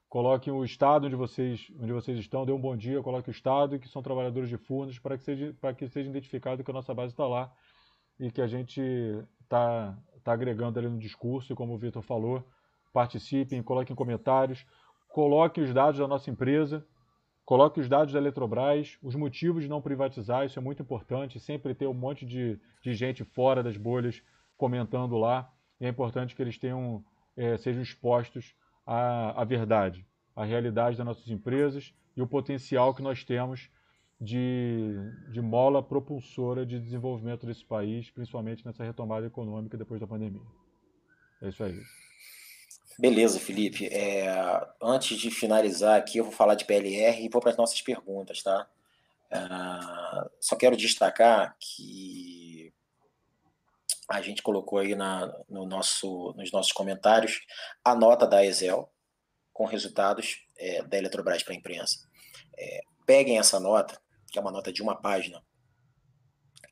Coloquem 0.07 0.53
o 0.53 0.63
estado 0.63 1.07
onde 1.07 1.15
vocês, 1.15 1.71
onde 1.81 1.91
vocês 1.91 2.19
estão, 2.19 2.45
dê 2.45 2.51
um 2.51 2.61
bom 2.61 2.77
dia, 2.77 3.01
coloque 3.01 3.29
o 3.29 3.31
estado 3.31 3.79
que 3.79 3.89
são 3.89 4.03
trabalhadores 4.03 4.47
de 4.47 4.57
Furnas, 4.57 4.99
para 4.99 5.17
que 5.17 5.23
seja, 5.23 5.55
para 5.59 5.73
que 5.73 5.87
seja 5.89 6.07
identificado 6.07 6.63
que 6.63 6.69
a 6.69 6.73
nossa 6.73 6.93
base 6.93 7.13
está 7.13 7.27
lá 7.27 7.51
e 8.19 8.29
que 8.29 8.41
a 8.41 8.47
gente 8.47 8.79
está 9.41 9.97
tá 10.23 10.33
agregando 10.33 10.77
ali 10.77 10.87
no 10.87 10.99
discurso, 10.99 11.51
e 11.51 11.55
como 11.55 11.73
o 11.73 11.77
Vitor 11.77 12.03
falou, 12.03 12.43
participem, 12.93 13.61
coloquem 13.63 13.95
comentários, 13.95 14.65
coloquem 15.09 15.63
os 15.63 15.73
dados 15.73 15.99
da 15.99 16.07
nossa 16.07 16.29
empresa, 16.29 16.85
coloquem 17.43 17.81
os 17.81 17.89
dados 17.89 18.13
da 18.13 18.19
Eletrobras, 18.19 18.99
os 19.01 19.15
motivos 19.15 19.63
de 19.63 19.69
não 19.69 19.81
privatizar, 19.81 20.45
isso 20.45 20.59
é 20.59 20.61
muito 20.61 20.83
importante, 20.83 21.39
sempre 21.39 21.73
ter 21.73 21.87
um 21.87 21.93
monte 21.93 22.23
de, 22.23 22.59
de 22.83 22.93
gente 22.93 23.23
fora 23.23 23.63
das 23.63 23.75
bolhas 23.75 24.21
comentando 24.55 25.17
lá, 25.17 25.51
e 25.79 25.85
é 25.85 25.89
importante 25.89 26.35
que 26.35 26.41
eles 26.41 26.57
tenham, 26.57 27.03
é, 27.35 27.57
sejam 27.57 27.81
expostos 27.81 28.55
à, 28.85 29.41
à 29.41 29.43
verdade, 29.43 30.05
à 30.35 30.43
realidade 30.43 30.97
das 30.97 31.05
nossas 31.05 31.27
empresas 31.29 31.93
e 32.15 32.21
o 32.21 32.27
potencial 32.27 32.93
que 32.93 33.01
nós 33.01 33.23
temos 33.23 33.69
de, 34.19 34.95
de 35.31 35.41
mola 35.41 35.83
propulsora 35.83 36.65
de 36.65 36.79
desenvolvimento 36.79 37.45
desse 37.45 37.65
país, 37.65 38.09
principalmente 38.09 38.65
nessa 38.65 38.83
retomada 38.83 39.27
econômica 39.27 39.77
depois 39.77 39.99
da 39.99 40.07
pandemia. 40.07 40.41
É 41.41 41.49
isso 41.49 41.63
aí. 41.63 41.79
Beleza, 42.97 43.39
Felipe. 43.39 43.87
É, 43.87 44.25
antes 44.81 45.17
de 45.17 45.29
finalizar 45.29 45.97
aqui, 45.97 46.17
eu 46.17 46.23
vou 46.23 46.33
falar 46.33 46.55
de 46.55 46.63
PLR 46.63 47.23
e 47.23 47.29
vou 47.29 47.41
para 47.41 47.51
as 47.51 47.57
nossas 47.57 47.81
perguntas, 47.81 48.41
tá? 48.41 48.67
Uh, 49.31 50.29
só 50.39 50.55
quero 50.55 50.77
destacar 50.77 51.57
que 51.59 52.24
a 54.09 54.21
gente 54.21 54.41
colocou 54.41 54.79
aí 54.79 54.95
na, 54.95 55.31
no 55.49 55.65
nosso, 55.65 56.33
nos 56.37 56.51
nossos 56.51 56.71
comentários 56.71 57.41
a 57.83 57.95
nota 57.95 58.27
da 58.27 58.45
Excel 58.45 58.91
com 59.51 59.65
resultados 59.65 60.45
é, 60.57 60.83
da 60.83 60.97
Eletrobras 60.97 61.41
para 61.41 61.53
a 61.53 61.57
imprensa. 61.57 61.97
É, 62.57 62.81
peguem 63.05 63.37
essa 63.37 63.59
nota, 63.59 63.99
que 64.27 64.37
é 64.37 64.41
uma 64.41 64.51
nota 64.51 64.71
de 64.71 64.81
uma 64.81 64.99
página, 64.99 65.41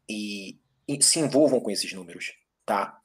e, 0.09 0.59
e 0.87 1.01
se 1.01 1.19
envolvam 1.19 1.59
com 1.59 1.71
esses 1.71 1.93
números, 1.93 2.33
tá? 2.65 2.99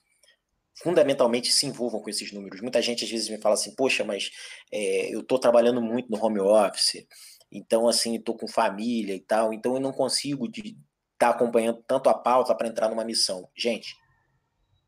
Fundamentalmente 0.83 1.53
se 1.53 1.67
envolvam 1.67 2.01
com 2.01 2.11
esses 2.11 2.33
números. 2.33 2.61
Muita 2.61 2.83
gente 2.83 3.05
às 3.05 3.11
vezes 3.11 3.29
me 3.29 3.41
fala 3.41 3.55
assim, 3.55 3.75
poxa, 3.75 4.05
mas 4.05 4.31
é, 4.73 5.15
eu 5.15 5.21
estou 5.21 5.39
trabalhando 5.39 5.81
muito 5.81 6.11
no 6.11 6.23
home 6.23 6.41
office, 6.41 7.07
então 7.51 7.89
assim, 7.89 8.17
estou 8.17 8.37
com 8.37 8.47
família 8.47 9.15
e 9.15 9.21
tal, 9.21 9.53
então 9.53 9.75
eu 9.75 9.81
não 9.81 9.93
consigo 9.93 10.47
estar 10.47 10.75
tá 11.19 11.31
acompanhando 11.31 11.83
tanto 11.87 12.11
a 12.11 12.15
pauta 12.15 12.55
para 12.55 12.69
entrar 12.69 12.89
numa 12.89 13.05
missão. 13.05 13.49
Gente, 13.57 13.97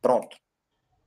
pronto. 0.01 0.37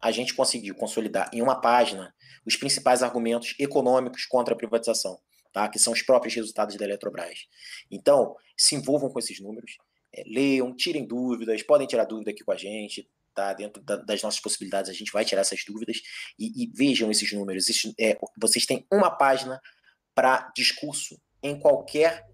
A 0.01 0.11
gente 0.11 0.33
conseguiu 0.33 0.75
consolidar 0.75 1.29
em 1.33 1.41
uma 1.41 1.59
página 1.59 2.13
os 2.45 2.55
principais 2.55 3.01
argumentos 3.01 3.55
econômicos 3.57 4.25
contra 4.25 4.53
a 4.53 4.57
privatização 4.57 5.19
tá? 5.53 5.69
que 5.69 5.79
são 5.79 5.93
os 5.93 6.01
próprios 6.01 6.33
resultados 6.33 6.75
da 6.75 6.83
Eletrobras. 6.83 7.47
Então, 7.89 8.35
se 8.57 8.75
envolvam 8.75 9.09
com 9.09 9.19
esses 9.19 9.39
números, 9.39 9.77
é, 10.11 10.23
leiam, 10.25 10.75
tirem 10.75 11.05
dúvidas, 11.05 11.61
podem 11.61 11.87
tirar 11.87 12.05
dúvida 12.05 12.31
aqui 12.31 12.43
com 12.43 12.51
a 12.51 12.57
gente, 12.57 13.07
tá? 13.33 13.53
dentro 13.53 13.81
da, 13.81 13.95
das 13.97 14.21
nossas 14.21 14.41
possibilidades, 14.41 14.89
a 14.89 14.93
gente 14.93 15.11
vai 15.11 15.23
tirar 15.23 15.41
essas 15.41 15.63
dúvidas 15.65 16.01
e, 16.37 16.63
e 16.63 16.71
vejam 16.75 17.09
esses 17.11 17.31
números. 17.31 17.67
é, 17.99 18.17
vocês 18.37 18.65
têm 18.65 18.85
uma 18.91 19.11
página 19.11 19.61
para 20.15 20.51
discurso 20.55 21.19
em 21.41 21.57
qualquer 21.59 22.27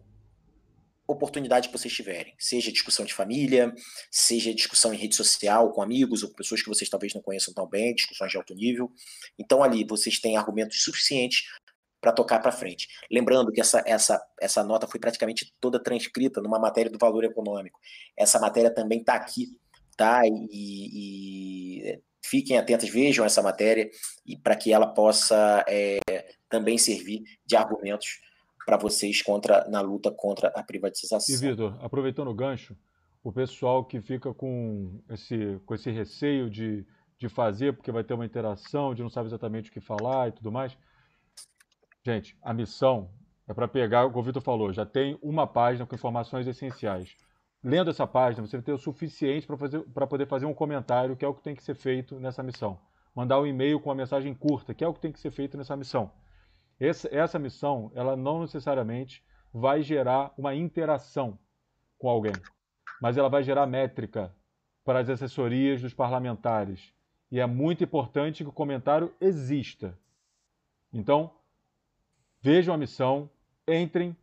oportunidade 1.12 1.68
que 1.68 1.78
vocês 1.78 1.94
tiverem, 1.94 2.34
seja 2.38 2.72
discussão 2.72 3.06
de 3.06 3.14
família, 3.14 3.74
seja 4.12 4.54
discussão 4.54 4.94
em 4.94 4.98
rede 4.98 5.16
social 5.16 5.72
com 5.72 5.82
amigos 5.82 6.24
ou 6.24 6.30
pessoas 6.30 6.62
que 6.62 6.70
vocês 6.70 6.90
talvez 6.90 7.14
não 7.14 7.22
conheçam 7.22 7.54
tão 7.54 7.68
bem, 7.68 7.96
discussões 7.96 8.32
de 8.32 8.38
alto 8.38 8.54
nível. 8.54 8.92
Então 9.38 9.64
ali 9.64 9.84
vocês 9.84 10.20
têm 10.20 10.38
argumentos 10.38 10.84
suficientes 10.84 11.44
para 12.02 12.12
tocar 12.12 12.40
para 12.40 12.52
frente. 12.52 12.88
Lembrando 13.12 13.52
que 13.52 13.60
essa, 13.60 13.84
essa, 13.86 14.22
essa 14.40 14.64
nota 14.64 14.88
foi 14.88 15.00
praticamente 15.00 15.54
toda 15.60 15.82
transcrita 15.82 16.42
numa 16.42 16.60
matéria 16.60 16.90
do 16.92 16.98
valor 16.98 17.24
econômico. 17.24 17.80
Essa 18.18 18.40
matéria 18.40 18.74
também 18.74 19.00
está 19.00 19.16
aqui, 19.16 19.48
tá? 19.98 20.22
E, 20.26 20.48
e, 20.52 22.02
fiquem 22.24 22.58
atentos, 22.58 22.90
vejam 22.90 23.26
essa 23.26 23.42
matéria 23.42 23.90
e 24.26 24.38
para 24.38 24.56
que 24.56 24.72
ela 24.72 24.88
possa 24.88 25.66
é, 25.68 26.00
também 26.50 26.78
servir 26.78 27.24
de 27.46 27.56
argumentos 27.56 28.20
para 28.70 28.78
vocês 28.78 29.24
contra 29.24 29.68
na 29.68 29.82
luta 29.82 30.12
contra 30.12 30.50
a 30.50 30.62
privatização. 30.62 31.36
E 31.36 31.38
Vitor, 31.40 31.76
aproveitando 31.82 32.28
o 32.28 32.36
gancho, 32.36 32.78
o 33.24 33.32
pessoal 33.32 33.84
que 33.84 34.00
fica 34.00 34.32
com 34.32 35.02
esse, 35.10 35.60
com 35.66 35.74
esse 35.74 35.90
receio 35.90 36.50
de, 36.52 36.86
de 37.18 37.28
fazer, 37.28 37.74
porque 37.74 37.92
vai 37.92 38.04
ter 38.04 38.14
uma 38.14 38.26
interação, 38.26 38.94
de 38.94 39.02
não 39.02 39.10
sabe 39.10 39.28
exatamente 39.28 39.72
o 39.72 39.74
que 39.74 39.80
falar 39.80 40.28
e 40.28 40.32
tudo 40.34 40.52
mais, 40.52 40.78
Gente, 42.06 42.38
a 42.42 42.54
missão 42.54 43.10
é 43.48 43.54
para 43.54 43.68
pegar, 43.68 44.06
o 44.06 44.24
Vitor 44.24 44.42
falou, 44.42 44.72
já 44.72 44.86
tem 44.86 45.18
uma 45.22 45.46
página 45.46 45.86
com 45.86 45.96
informações 45.96 46.48
essenciais. 46.48 47.16
Lendo 47.62 47.90
essa 47.90 48.08
página, 48.08 48.46
você 48.46 48.56
vai 48.56 48.64
ter 48.64 48.72
o 48.72 48.78
suficiente 48.78 49.46
para 49.94 50.08
poder 50.08 50.26
fazer 50.28 50.46
um 50.46 50.54
comentário, 50.54 51.16
que 51.16 51.26
é 51.26 51.28
o 51.28 51.34
que 51.34 51.44
tem 51.44 51.56
que 51.56 51.64
ser 51.64 51.76
feito 51.76 52.20
nessa 52.20 52.42
missão. 52.42 52.80
Mandar 53.14 53.40
um 53.40 53.46
e-mail 53.46 53.80
com 53.80 53.90
uma 53.90 53.96
mensagem 53.96 54.34
curta, 54.34 54.74
que 54.74 54.84
é 54.84 54.88
o 54.88 54.94
que 54.94 55.02
tem 55.02 55.12
que 55.12 55.20
ser 55.20 55.32
feito 55.32 55.58
nessa 55.58 55.76
missão. 55.76 56.10
Essa, 56.80 57.10
essa 57.14 57.38
missão, 57.38 57.92
ela 57.94 58.16
não 58.16 58.42
necessariamente 58.42 59.24
vai 59.54 59.82
gerar 59.82 60.34
uma 60.38 60.56
interação 60.56 61.38
com 61.98 62.08
alguém, 62.08 62.34
mas 63.02 63.18
ela 63.18 63.30
vai 63.30 63.44
gerar 63.44 63.66
métrica 63.66 64.34
para 64.84 65.00
as 65.00 65.10
assessorias 65.10 65.82
dos 65.82 65.94
parlamentares. 65.94 66.94
E 67.32 67.40
é 67.40 67.46
muito 67.46 67.84
importante 67.84 68.44
que 68.44 68.50
o 68.50 68.54
comentário 68.54 69.14
exista. 69.20 69.98
Então, 70.92 71.32
vejam 72.42 72.74
a 72.74 72.78
missão, 72.78 73.30
entrem, 73.68 74.16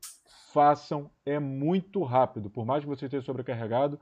façam, 0.53 1.11
é 1.25 1.39
muito 1.39 2.03
rápido. 2.03 2.51
Por 2.51 2.65
mais 2.65 2.83
que 2.83 2.89
você 2.89 3.05
esteja 3.05 3.25
sobrecarregado, 3.25 4.01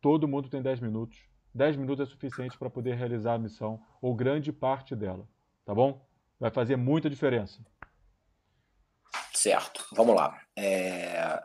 todo 0.00 0.28
mundo 0.28 0.48
tem 0.48 0.62
10 0.62 0.80
minutos. 0.80 1.28
10 1.54 1.76
minutos 1.76 2.06
é 2.06 2.10
suficiente 2.10 2.56
para 2.56 2.70
poder 2.70 2.94
realizar 2.94 3.34
a 3.34 3.38
missão, 3.38 3.82
ou 4.00 4.14
grande 4.14 4.52
parte 4.52 4.94
dela, 4.94 5.26
tá 5.64 5.74
bom? 5.74 6.06
Vai 6.38 6.50
fazer 6.50 6.76
muita 6.76 7.10
diferença. 7.10 7.60
Certo, 9.40 9.86
vamos 9.92 10.14
lá. 10.14 10.38
É... 10.54 11.40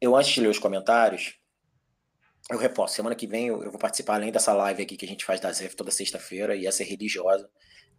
Eu, 0.00 0.16
antes 0.16 0.32
de 0.32 0.40
ler 0.40 0.48
os 0.48 0.58
comentários, 0.58 1.38
eu 2.50 2.58
reposto. 2.58 2.96
Semana 2.96 3.14
que 3.14 3.28
vem 3.28 3.46
eu, 3.46 3.62
eu, 3.62 3.70
vou 3.70 3.78
participar, 3.78 4.16
além 4.16 4.32
dessa 4.32 4.52
live 4.52 4.82
aqui 4.82 4.96
que 4.96 5.04
a 5.04 5.08
gente 5.08 5.24
faz 5.24 5.38
da 5.38 5.52
ZEF 5.52 5.76
toda 5.76 5.92
sexta-feira, 5.92 6.56
e 6.56 6.66
essa 6.66 6.82
é 6.82 6.86
religiosa. 6.86 7.48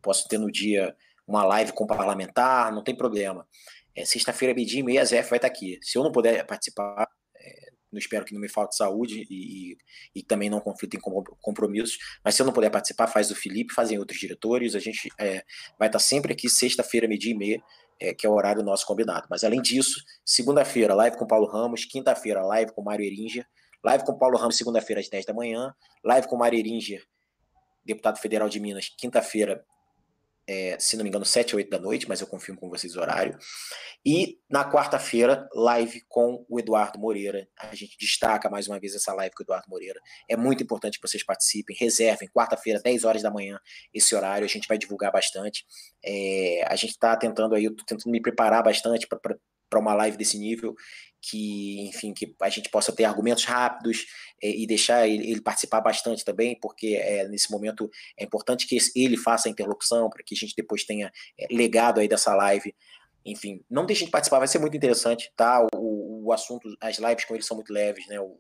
Posso 0.02 0.28
ter 0.28 0.38
no 0.38 0.52
dia 0.52 0.94
uma 1.26 1.46
live 1.46 1.72
com 1.72 1.88
parlamentar, 1.88 2.70
não 2.74 2.84
tem 2.84 2.94
problema. 2.94 3.48
É, 3.96 4.04
Sexta-feira, 4.04 4.54
meio-dia 4.54 4.82
e 4.82 4.84
meia, 4.84 5.02
a 5.02 5.06
ZF 5.06 5.30
vai 5.30 5.38
estar 5.38 5.48
aqui. 5.48 5.80
Se 5.82 5.98
eu 5.98 6.04
não 6.04 6.12
puder 6.12 6.46
participar, 6.46 7.08
é, 7.38 7.72
espero 7.94 8.26
que 8.26 8.34
não 8.34 8.42
me 8.42 8.50
falte 8.50 8.76
saúde 8.76 9.26
e, 9.30 9.72
e, 9.72 9.78
e 10.16 10.22
também 10.22 10.50
não 10.50 10.60
conflito 10.60 10.98
em 10.98 11.00
compromissos, 11.42 11.98
mas 12.22 12.36
se 12.36 12.42
eu 12.42 12.46
não 12.46 12.52
puder 12.52 12.70
participar, 12.70 13.08
faz 13.08 13.32
o 13.32 13.36
Felipe, 13.36 13.74
fazem 13.74 13.98
outros 13.98 14.20
diretores. 14.20 14.76
A 14.76 14.80
gente 14.80 15.10
é, 15.18 15.46
vai 15.80 15.88
estar 15.88 16.00
sempre 16.00 16.34
aqui, 16.34 16.50
sexta-feira, 16.50 17.08
meio-dia 17.08 17.32
e 17.32 17.38
meia, 17.38 17.64
é, 18.04 18.14
que 18.14 18.28
é 18.28 18.30
o 18.30 18.34
horário 18.34 18.62
nosso 18.62 18.86
combinado. 18.86 19.26
Mas 19.30 19.46
além 19.46 19.62
disso, 19.62 20.04
segunda-feira, 20.26 20.94
live 20.94 21.18
com 21.18 21.26
Paulo 21.26 21.48
Ramos, 21.48 21.86
quinta-feira, 21.86 22.44
live 22.44 22.74
com 22.74 22.82
Mário 22.82 23.06
Eringer, 23.06 23.48
live 23.82 24.04
com 24.04 24.18
Paulo 24.18 24.38
Ramos, 24.38 24.58
segunda-feira, 24.58 25.00
às 25.00 25.08
10 25.08 25.26
da 25.26 25.34
manhã, 25.34 25.74
live 26.04 26.28
com 26.28 26.36
Mário 26.36 26.60
Eringer, 26.60 27.02
deputado 27.86 28.18
federal 28.20 28.50
de 28.50 28.60
Minas, 28.60 28.90
quinta-feira, 28.98 29.64
é, 30.48 30.78
se 30.80 30.98
não 30.98 31.04
me 31.04 31.10
engano, 31.10 31.26
7 31.26 31.56
ou 31.56 31.58
8 31.58 31.70
da 31.70 31.80
noite, 31.80 32.08
mas 32.08 32.20
eu 32.22 32.28
confirmo 32.28 32.60
com 32.60 32.70
vocês 32.70 32.96
o 32.96 33.00
horário. 33.00 33.38
E 34.06 34.38
na 34.50 34.70
quarta-feira, 34.70 35.48
live 35.54 36.02
com 36.10 36.46
o 36.50 36.60
Eduardo 36.60 37.00
Moreira. 37.00 37.48
A 37.58 37.74
gente 37.74 37.98
destaca 37.98 38.50
mais 38.50 38.68
uma 38.68 38.80
vez 38.80 38.94
essa 38.94 39.14
live 39.14 39.34
com 39.34 39.44
o 39.44 39.46
Eduardo 39.46 39.70
Moreira. 39.70 40.00
É 40.30 40.36
muito 40.36 40.62
importante 40.62 41.00
que 41.00 41.08
vocês 41.08 41.24
participem, 41.24 41.76
reservem, 41.80 42.28
quarta-feira, 42.30 42.82
10 42.82 43.06
horas 43.06 43.22
da 43.22 43.32
manhã, 43.32 43.60
esse 43.94 44.14
horário, 44.14 44.44
a 44.44 44.50
gente 44.50 44.68
vai 44.68 44.78
divulgar 44.78 45.12
bastante. 45.12 45.66
É, 46.04 46.66
a 46.68 46.76
gente 46.76 46.92
está 46.92 47.16
tentando 47.16 47.56
aí, 47.56 47.64
eu 47.64 47.76
tô 47.76 47.86
tentando 47.86 48.12
me 48.12 48.22
preparar 48.22 48.62
bastante 48.62 49.08
para 49.08 49.20
uma 49.80 49.94
live 49.94 50.18
desse 50.18 50.38
nível 50.38 50.76
que, 51.22 51.88
enfim, 51.88 52.14
que 52.14 52.36
a 52.42 52.50
gente 52.50 52.70
possa 52.70 52.92
ter 52.92 53.06
argumentos 53.06 53.46
rápidos 53.46 54.06
é, 54.42 54.50
e 54.50 54.68
deixar 54.68 55.08
ele, 55.08 55.32
ele, 55.32 55.42
participar 55.42 55.80
bastante 55.80 56.26
também, 56.26 56.60
porque 56.60 56.98
é, 57.02 57.28
nesse 57.30 57.50
momento 57.50 57.90
é 58.18 58.26
importante 58.26 58.68
que 58.68 58.78
ele 58.94 59.16
faça 59.16 59.48
a 59.48 59.52
interlocução 59.52 60.10
para 60.10 60.22
que 60.22 60.36
a 60.36 60.38
gente 60.38 60.54
depois 60.56 60.84
tenha 60.84 61.10
é, 61.40 61.48
legado 61.50 62.02
aí 62.02 62.10
dessa 62.10 62.36
live. 62.36 62.76
Enfim, 63.26 63.64
não 63.70 63.86
deixem 63.86 64.06
de 64.06 64.12
participar, 64.12 64.40
vai 64.40 64.50
ser 64.50 64.60
muito 64.60 64.76
interessante, 64.76 65.32
tá? 65.34 65.66
O, 65.74 66.26
o 66.26 66.34
assunto, 66.34 66.68
as 66.82 66.98
lives 66.98 67.24
com 67.24 67.34
ele 67.34 67.44
são 67.44 67.56
muito 67.56 67.72
leves, 67.72 68.06
né? 68.08 68.20
O, 68.20 68.38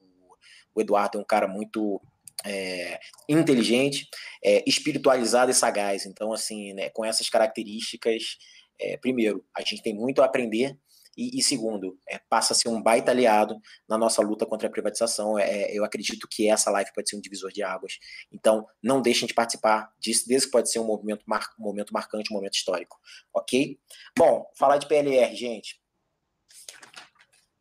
o 0.76 0.82
Eduardo 0.82 1.18
é 1.18 1.22
um 1.22 1.26
cara 1.26 1.48
muito 1.48 2.02
é, 2.46 3.00
inteligente, 3.30 4.08
é, 4.44 4.62
espiritualizado 4.68 5.50
e 5.50 5.54
sagaz. 5.54 6.06
Então, 6.06 6.34
assim, 6.34 6.74
né, 6.74 6.90
com 6.90 7.06
essas 7.06 7.30
características, 7.30 8.38
é, 8.80 8.98
primeiro, 8.98 9.46
a 9.56 9.62
gente 9.62 9.82
tem 9.82 9.94
muito 9.94 10.22
a 10.22 10.26
aprender 10.26 10.78
e, 11.18 11.40
e 11.40 11.44
segundo, 11.44 12.00
é, 12.08 12.20
passa 12.30 12.54
a 12.54 12.56
ser 12.56 12.70
um 12.70 12.82
baita 12.82 13.12
aliado 13.12 13.60
na 13.88 13.98
nossa 13.98 14.22
luta 14.22 14.46
contra 14.46 14.68
a 14.68 14.72
privatização. 14.72 15.38
É, 15.38 15.50
é, 15.50 15.78
eu 15.78 15.84
acredito 15.84 16.28
que 16.30 16.50
essa 16.50 16.72
live 16.72 16.92
pode 16.94 17.10
ser 17.10 17.16
um 17.16 17.22
divisor 17.22 17.52
de 17.52 17.64
águas. 17.64 18.00
Então, 18.32 18.66
não 18.82 19.02
deixem 19.02 19.28
de 19.28 19.34
participar 19.34 19.92
disso, 20.00 20.28
desse 20.28 20.50
pode 20.50 20.72
ser 20.72 20.80
um 20.80 20.86
movimento, 20.86 21.24
mar, 21.28 21.48
um 21.60 21.64
momento 21.64 21.94
marcante, 21.94 22.32
um 22.32 22.36
momento 22.36 22.56
histórico. 22.56 22.98
Ok? 23.34 23.80
Bom, 24.18 24.46
falar 24.58 24.78
de 24.78 24.88
PLR, 24.88 25.36
gente. 25.36 25.82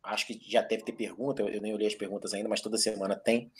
Acho 0.03 0.27
que 0.27 0.39
já 0.45 0.61
deve 0.61 0.83
ter 0.83 0.91
pergunta, 0.91 1.43
eu 1.43 1.61
nem 1.61 1.73
olhei 1.73 1.87
as 1.87 1.95
perguntas 1.95 2.33
ainda, 2.33 2.49
mas 2.49 2.59
toda 2.59 2.77
semana 2.77 3.15
tem. 3.15 3.51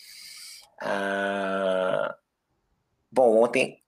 Ah, 0.81 2.17
bom, 3.09 3.41
ontem 3.41 3.81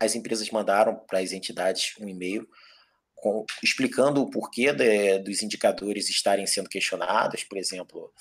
as 0.00 0.14
empresas 0.14 0.50
mandaram 0.50 0.96
para 1.06 1.20
as 1.20 1.32
entidades 1.32 1.94
um 2.00 2.08
e-mail 2.08 2.48
com, 3.20 3.44
explicando 3.62 4.22
o 4.22 4.30
porquê 4.30 4.72
de, 4.72 5.18
dos 5.18 5.42
indicadores 5.42 6.08
estarem 6.08 6.46
sendo 6.46 6.68
questionados, 6.68 7.44
por 7.44 7.58
exemplo, 7.58 8.12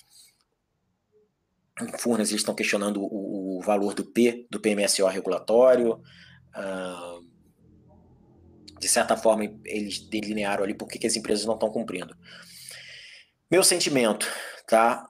em 1.82 1.98
Furnas 1.98 2.30
eles 2.30 2.42
estão 2.42 2.56
questionando 2.56 3.02
o, 3.02 3.58
o 3.58 3.62
valor 3.62 3.94
do 3.94 4.06
P, 4.06 4.46
do 4.50 4.60
PMSO 4.60 5.08
regulatório, 5.08 6.02
de 8.80 8.88
certa 8.88 9.16
forma 9.16 9.44
eles 9.66 10.00
delinearam 10.00 10.64
ali 10.64 10.74
por 10.74 10.88
que 10.88 11.06
as 11.06 11.16
empresas 11.16 11.46
não 11.46 11.54
estão 11.54 11.72
cumprindo. 11.72 12.16
Meu 13.50 13.64
sentimento, 13.64 14.28
tá? 14.68 15.10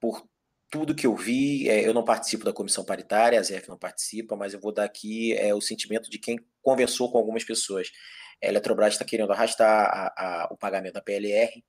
Por 0.00 0.26
tudo 0.70 0.94
que 0.94 1.06
eu 1.06 1.14
vi, 1.14 1.68
é, 1.68 1.86
eu 1.86 1.94
não 1.94 2.04
participo 2.04 2.44
da 2.44 2.52
comissão 2.52 2.84
paritária, 2.84 3.38
a 3.38 3.42
ZF 3.42 3.68
não 3.68 3.78
participa, 3.78 4.36
mas 4.36 4.52
eu 4.52 4.60
vou 4.60 4.72
dar 4.72 4.84
aqui 4.84 5.32
é, 5.34 5.54
o 5.54 5.60
sentimento 5.60 6.10
de 6.10 6.18
quem 6.18 6.38
conversou 6.62 7.10
com 7.10 7.18
algumas 7.18 7.44
pessoas. 7.44 7.90
A 8.42 8.46
Eletrobras 8.46 8.94
está 8.94 9.04
querendo 9.04 9.32
arrastar 9.32 9.68
a, 9.68 10.12
a, 10.16 10.48
o 10.50 10.56
pagamento 10.56 10.94
da 10.94 11.00
PLR 11.00 11.64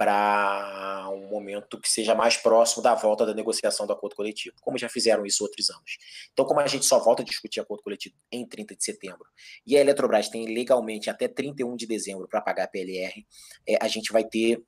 para 0.00 1.10
um 1.10 1.28
momento 1.28 1.78
que 1.78 1.86
seja 1.86 2.14
mais 2.14 2.34
próximo 2.34 2.82
da 2.82 2.94
volta 2.94 3.26
da 3.26 3.34
negociação 3.34 3.86
do 3.86 3.92
acordo 3.92 4.16
coletivo, 4.16 4.56
como 4.62 4.78
já 4.78 4.88
fizeram 4.88 5.26
isso 5.26 5.44
outros 5.44 5.68
anos. 5.68 5.98
Então, 6.32 6.46
como 6.46 6.58
a 6.58 6.66
gente 6.66 6.86
só 6.86 6.98
volta 6.98 7.20
a 7.20 7.24
discutir 7.24 7.60
acordo 7.60 7.82
coletivo 7.82 8.14
em 8.32 8.48
30 8.48 8.74
de 8.74 8.82
setembro, 8.82 9.26
e 9.66 9.76
a 9.76 9.80
Eletrobras 9.80 10.30
tem 10.30 10.54
legalmente 10.54 11.10
até 11.10 11.28
31 11.28 11.76
de 11.76 11.86
dezembro 11.86 12.26
para 12.26 12.40
pagar 12.40 12.64
a 12.64 12.68
PLR, 12.68 13.26
é, 13.68 13.76
a 13.78 13.88
gente 13.88 14.10
vai 14.10 14.24
ter 14.24 14.62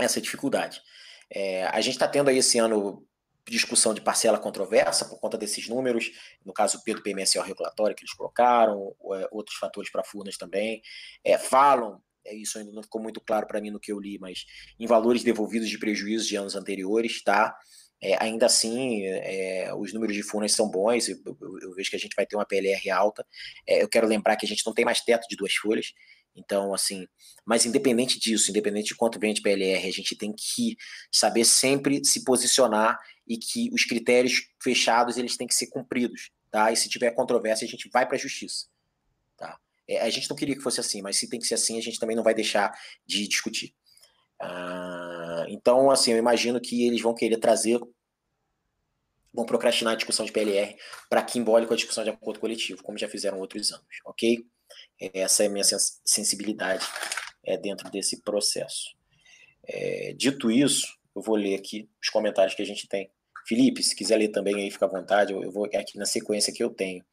essa 0.00 0.20
dificuldade. 0.20 0.80
É, 1.28 1.66
a 1.66 1.80
gente 1.80 1.94
está 1.94 2.06
tendo 2.06 2.30
aí 2.30 2.38
esse 2.38 2.56
ano 2.56 3.04
discussão 3.50 3.94
de 3.94 4.00
parcela 4.00 4.38
controversa 4.38 5.04
por 5.04 5.18
conta 5.20 5.38
desses 5.38 5.68
números, 5.68 6.10
no 6.44 6.52
caso 6.52 6.82
P 6.82 6.94
do 6.94 7.02
PMSO 7.02 7.40
regulatório 7.40 7.94
que 7.94 8.02
eles 8.02 8.14
colocaram, 8.14 8.94
é, 9.14 9.28
outros 9.30 9.56
fatores 9.56 9.90
para 9.90 10.04
Furnas 10.04 10.36
também, 10.36 10.82
é, 11.24 11.38
falam, 11.38 12.00
é, 12.24 12.34
isso 12.34 12.58
ainda 12.58 12.72
não 12.72 12.82
ficou 12.82 13.00
muito 13.00 13.20
claro 13.20 13.46
para 13.46 13.60
mim 13.60 13.70
no 13.70 13.80
que 13.80 13.92
eu 13.92 13.98
li, 13.98 14.18
mas 14.18 14.44
em 14.78 14.86
valores 14.86 15.22
devolvidos 15.22 15.68
de 15.68 15.78
prejuízos 15.78 16.26
de 16.26 16.36
anos 16.36 16.54
anteriores, 16.54 17.22
tá? 17.22 17.56
É, 18.00 18.16
ainda 18.22 18.46
assim, 18.46 19.02
é, 19.04 19.74
os 19.74 19.92
números 19.92 20.14
de 20.14 20.22
Furnas 20.22 20.52
são 20.52 20.70
bons, 20.70 21.08
eu, 21.08 21.16
eu, 21.26 21.58
eu, 21.62 21.74
vejo 21.74 21.90
que 21.90 21.96
a 21.96 21.98
gente 21.98 22.14
vai 22.14 22.24
ter 22.24 22.36
uma 22.36 22.46
PLR 22.46 22.90
alta, 22.90 23.26
é, 23.66 23.82
eu 23.82 23.88
quero 23.88 24.06
lembrar 24.06 24.36
que 24.36 24.46
a 24.46 24.48
gente 24.48 24.64
não 24.64 24.72
tem 24.72 24.84
mais 24.84 25.00
teto 25.00 25.26
de 25.28 25.34
duas 25.34 25.54
folhas, 25.54 25.92
então, 26.38 26.72
assim, 26.72 27.06
mas 27.44 27.66
independente 27.66 28.18
disso, 28.18 28.50
independente 28.50 28.88
de 28.88 28.94
quanto 28.94 29.18
vem 29.18 29.34
de 29.34 29.42
PLR, 29.42 29.88
a 29.88 29.92
gente 29.92 30.16
tem 30.16 30.32
que 30.32 30.76
saber 31.10 31.44
sempre 31.44 32.04
se 32.04 32.22
posicionar 32.24 32.98
e 33.26 33.36
que 33.36 33.70
os 33.72 33.84
critérios 33.84 34.48
fechados 34.62 35.16
eles 35.16 35.36
têm 35.36 35.46
que 35.46 35.54
ser 35.54 35.66
cumpridos, 35.66 36.30
tá? 36.50 36.70
E 36.70 36.76
se 36.76 36.88
tiver 36.88 37.10
controvérsia, 37.10 37.66
a 37.66 37.68
gente 37.68 37.90
vai 37.92 38.06
para 38.06 38.16
a 38.16 38.18
justiça, 38.18 38.66
tá? 39.36 39.58
É, 39.88 40.00
a 40.00 40.10
gente 40.10 40.30
não 40.30 40.36
queria 40.36 40.54
que 40.54 40.62
fosse 40.62 40.80
assim, 40.80 41.02
mas 41.02 41.16
se 41.16 41.28
tem 41.28 41.40
que 41.40 41.46
ser 41.46 41.54
assim, 41.54 41.76
a 41.76 41.82
gente 41.82 41.98
também 41.98 42.16
não 42.16 42.22
vai 42.22 42.34
deixar 42.34 42.72
de 43.06 43.26
discutir. 43.26 43.74
Ah, 44.40 45.44
então, 45.48 45.90
assim, 45.90 46.12
eu 46.12 46.18
imagino 46.18 46.60
que 46.60 46.86
eles 46.86 47.00
vão 47.00 47.14
querer 47.14 47.38
trazer, 47.38 47.80
vão 49.32 49.44
procrastinar 49.44 49.94
a 49.94 49.96
discussão 49.96 50.24
de 50.24 50.32
PLR 50.32 50.76
para 51.10 51.22
que 51.22 51.38
embole 51.38 51.66
com 51.66 51.74
a 51.74 51.76
discussão 51.76 52.04
de 52.04 52.10
acordo 52.10 52.38
coletivo, 52.38 52.82
como 52.82 52.98
já 52.98 53.08
fizeram 53.08 53.38
outros 53.40 53.72
anos, 53.72 53.86
ok? 54.04 54.46
Essa 55.00 55.44
é 55.44 55.46
a 55.46 55.50
minha 55.50 55.64
sensibilidade 56.04 56.84
é, 57.44 57.56
dentro 57.56 57.90
desse 57.90 58.22
processo. 58.22 58.96
É, 59.66 60.12
dito 60.14 60.50
isso, 60.50 60.86
eu 61.14 61.22
vou 61.22 61.36
ler 61.36 61.54
aqui 61.54 61.88
os 62.02 62.08
comentários 62.08 62.54
que 62.54 62.62
a 62.62 62.66
gente 62.66 62.88
tem. 62.88 63.10
Felipe, 63.46 63.82
se 63.82 63.94
quiser 63.96 64.16
ler 64.16 64.28
também 64.28 64.54
aí, 64.56 64.70
fica 64.70 64.86
à 64.86 64.88
vontade, 64.88 65.32
eu, 65.32 65.42
eu 65.42 65.50
vou 65.50 65.64
aqui 65.66 65.96
na 65.96 66.04
sequência 66.04 66.52
que 66.52 66.62
eu 66.62 66.70
tenho. 66.70 67.04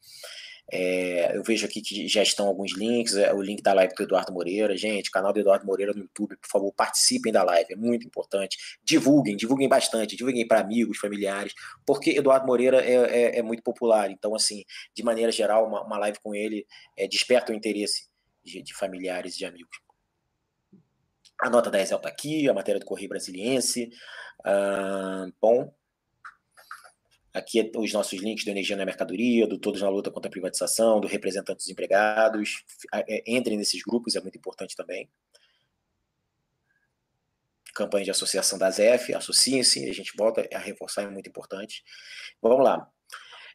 É, 0.72 1.38
eu 1.38 1.44
vejo 1.44 1.66
aqui 1.66 1.82
que 1.82 2.08
já 2.08 2.24
estão 2.24 2.48
alguns 2.48 2.76
links, 2.76 3.16
é, 3.16 3.32
o 3.34 3.42
link 3.42 3.62
da 3.62 3.74
live 3.74 3.94
do 3.94 4.04
Eduardo 4.04 4.34
Moreira. 4.34 4.76
Gente, 4.76 5.12
canal 5.12 5.32
do 5.32 5.40
Eduardo 5.40 5.66
Moreira 5.66 5.94
no 5.94 6.02
YouTube, 6.02 6.36
por 6.38 6.50
favor, 6.50 6.72
participem 6.74 7.32
da 7.32 7.44
live, 7.44 7.74
é 7.74 7.76
muito 7.76 8.06
importante. 8.06 8.58
Divulguem, 8.84 9.36
divulguem 9.36 9.70
bastante, 9.70 10.16
divulguem 10.16 10.48
para 10.48 10.60
amigos, 10.60 10.98
familiares, 10.98 11.54
porque 11.86 12.12
Eduardo 12.12 12.48
Moreira 12.48 12.84
é, 12.84 12.94
é, 12.94 13.40
é, 13.40 13.42
muito 13.42 13.64
popular. 13.64 14.10
Então, 14.10 14.34
assim, 14.34 14.64
de 14.94 15.04
maneira 15.04 15.32
geral, 15.32 15.68
uma, 15.68 15.84
uma 15.84 15.98
live 16.00 16.20
com 16.22 16.34
ele 16.34 16.66
é, 16.98 17.08
desperta 17.08 17.52
o 17.52 17.56
interesse 17.56 18.08
de, 18.44 18.62
de 18.62 18.74
familiares 18.74 19.36
e 19.36 19.40
de 19.40 19.46
amigos. 19.46 19.78
A 21.42 21.50
nota 21.50 21.70
da 21.70 21.82
Excel 21.82 21.98
está 21.98 22.08
aqui, 22.08 22.50
a 22.50 22.54
matéria 22.54 22.80
do 22.80 22.86
Correio 22.86 23.10
Brasiliense. 23.10 23.90
Ah, 24.44 25.28
bom, 25.42 25.74
Aqui 27.36 27.60
é 27.60 27.70
os 27.78 27.92
nossos 27.92 28.22
links 28.22 28.46
do 28.46 28.52
Energia 28.52 28.78
na 28.78 28.86
Mercadoria, 28.86 29.46
do 29.46 29.58
Todos 29.58 29.82
na 29.82 29.90
Luta 29.90 30.10
contra 30.10 30.30
a 30.30 30.32
Privatização, 30.32 31.02
do 31.02 31.08
Representante 31.08 31.58
dos 31.58 31.68
Empregados. 31.68 32.64
É, 32.94 33.24
entrem 33.28 33.58
nesses 33.58 33.84
grupos, 33.84 34.16
é 34.16 34.22
muito 34.22 34.38
importante 34.38 34.74
também. 34.74 35.10
Campanha 37.74 38.06
de 38.06 38.12
associação 38.12 38.58
da 38.58 38.72
ZF, 38.72 39.14
associem-se, 39.14 39.90
a 39.90 39.94
gente 39.94 40.16
volta 40.16 40.48
a 40.54 40.60
reforçar, 40.60 41.04
é 41.04 41.10
muito 41.10 41.30
importante. 41.30 41.84
Vamos 42.42 42.64
lá. 42.64 42.90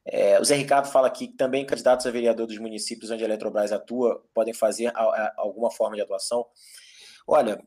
É, 0.04 0.38
o 0.38 0.44
Zé 0.44 0.56
Ricardo 0.56 0.92
fala 0.92 1.06
aqui 1.06 1.28
que 1.28 1.36
também 1.38 1.64
candidatos 1.64 2.04
a 2.04 2.10
vereador 2.10 2.46
dos 2.46 2.58
municípios 2.58 3.10
onde 3.10 3.24
a 3.24 3.26
Eletrobras 3.26 3.72
atua 3.72 4.22
podem 4.34 4.52
fazer 4.52 4.88
a, 4.88 5.00
a, 5.00 5.34
alguma 5.38 5.70
forma 5.70 5.96
de 5.96 6.02
atuação. 6.02 6.46
Olha, 7.26 7.58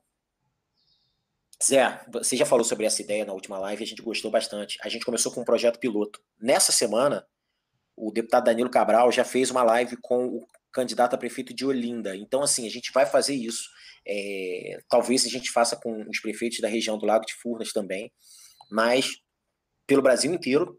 Zé, 1.64 2.04
você 2.12 2.36
já 2.36 2.46
falou 2.46 2.66
sobre 2.66 2.86
essa 2.86 3.02
ideia 3.02 3.26
na 3.26 3.34
última 3.34 3.58
live, 3.60 3.84
a 3.84 3.88
gente 3.88 4.02
gostou 4.02 4.30
bastante. 4.30 4.78
A 4.82 4.90
gente 4.90 5.06
começou 5.06 5.32
com 5.32 5.42
um 5.42 5.46
projeto 5.46 5.80
piloto. 5.80 6.22
Nessa 6.40 6.72
semana, 6.72 7.26
o 7.96 8.12
deputado 8.12 8.46
Danilo 8.46 8.70
Cabral 8.70 9.12
já 9.12 9.24
fez 9.24 9.50
uma 9.50 9.64
live 9.64 9.98
com 10.02 10.26
o 10.26 10.48
candidato 10.72 11.14
a 11.14 11.18
prefeito 11.18 11.54
de 11.54 11.66
Olinda. 11.66 12.16
Então, 12.16 12.42
assim, 12.42 12.68
a 12.68 12.70
gente 12.70 12.92
vai 12.92 13.06
fazer 13.06 13.36
isso. 13.36 13.70
É, 14.06 14.80
talvez 14.90 15.26
a 15.26 15.30
gente 15.30 15.52
faça 15.52 15.76
com 15.76 16.04
os 16.10 16.20
prefeitos 16.20 16.60
da 16.60 16.68
região 16.68 16.98
do 16.98 17.06
Lago 17.06 17.26
de 17.26 17.34
Furnas 17.36 17.72
também, 17.72 18.12
mas 18.70 19.12
pelo 19.88 20.02
Brasil 20.02 20.34
inteiro, 20.34 20.78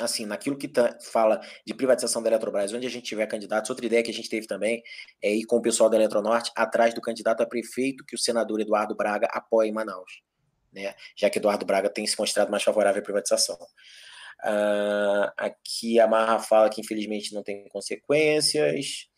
assim, 0.00 0.26
naquilo 0.26 0.56
que 0.56 0.68
tá, 0.68 0.96
fala 1.00 1.40
de 1.66 1.74
privatização 1.74 2.22
da 2.22 2.28
Eletrobras, 2.28 2.72
onde 2.72 2.86
a 2.86 2.90
gente 2.90 3.04
tiver 3.04 3.26
candidatos, 3.26 3.70
outra 3.70 3.86
ideia 3.86 4.02
que 4.02 4.10
a 4.10 4.14
gente 4.14 4.28
teve 4.28 4.46
também 4.46 4.82
é 5.22 5.34
ir 5.34 5.44
com 5.44 5.56
o 5.56 5.62
pessoal 5.62 5.88
da 5.88 5.96
Eletronorte 5.96 6.50
atrás 6.54 6.92
do 6.94 7.00
candidato 7.00 7.42
a 7.42 7.46
prefeito 7.46 8.04
que 8.04 8.14
o 8.14 8.18
senador 8.18 8.60
Eduardo 8.60 8.94
Braga 8.94 9.28
apoia 9.30 9.68
em 9.68 9.72
Manaus, 9.72 10.22
né? 10.72 10.94
Já 11.16 11.30
que 11.30 11.38
Eduardo 11.38 11.64
Braga 11.64 11.88
tem 11.88 12.06
se 12.06 12.18
mostrado 12.18 12.50
mais 12.50 12.62
favorável 12.62 13.00
à 13.00 13.04
privatização. 13.04 13.56
Uh, 14.44 15.32
aqui 15.36 15.98
a 15.98 16.06
Marra 16.06 16.38
fala 16.38 16.68
que 16.68 16.80
infelizmente 16.80 17.34
não 17.34 17.42
tem 17.42 17.66
consequências. 17.68 19.08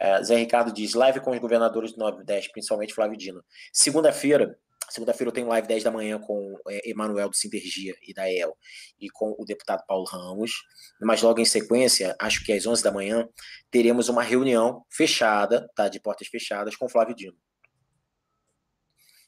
Uh, 0.00 0.24
Zé 0.24 0.36
Ricardo 0.36 0.72
diz: 0.72 0.94
live 0.94 1.20
com 1.20 1.32
os 1.32 1.38
governadores 1.38 1.92
do 1.92 1.98
Nordeste, 1.98 2.50
principalmente 2.52 2.94
Flávio 2.94 3.16
Dino. 3.16 3.44
Segunda-feira, 3.72 4.56
segunda-feira 4.88 5.28
eu 5.28 5.34
tenho 5.34 5.48
live 5.48 5.66
10 5.66 5.84
da 5.84 5.90
manhã 5.90 6.18
com 6.18 6.58
é, 6.68 6.90
Emanuel 6.90 7.28
do 7.28 7.36
Sintergia 7.36 7.94
e 8.02 8.12
da 8.12 8.30
EL 8.30 8.56
e 9.00 9.08
com 9.10 9.34
o 9.38 9.44
deputado 9.44 9.84
Paulo 9.86 10.04
Ramos. 10.04 10.52
Mas 11.00 11.22
logo 11.22 11.40
em 11.40 11.44
sequência, 11.44 12.16
acho 12.18 12.44
que 12.44 12.52
às 12.52 12.66
11 12.66 12.82
da 12.82 12.92
manhã, 12.92 13.28
teremos 13.70 14.08
uma 14.08 14.22
reunião 14.22 14.84
fechada, 14.90 15.68
tá, 15.74 15.88
de 15.88 16.00
portas 16.00 16.28
fechadas, 16.28 16.76
com 16.76 16.88
Flávio 16.88 17.14
Dino. 17.14 17.36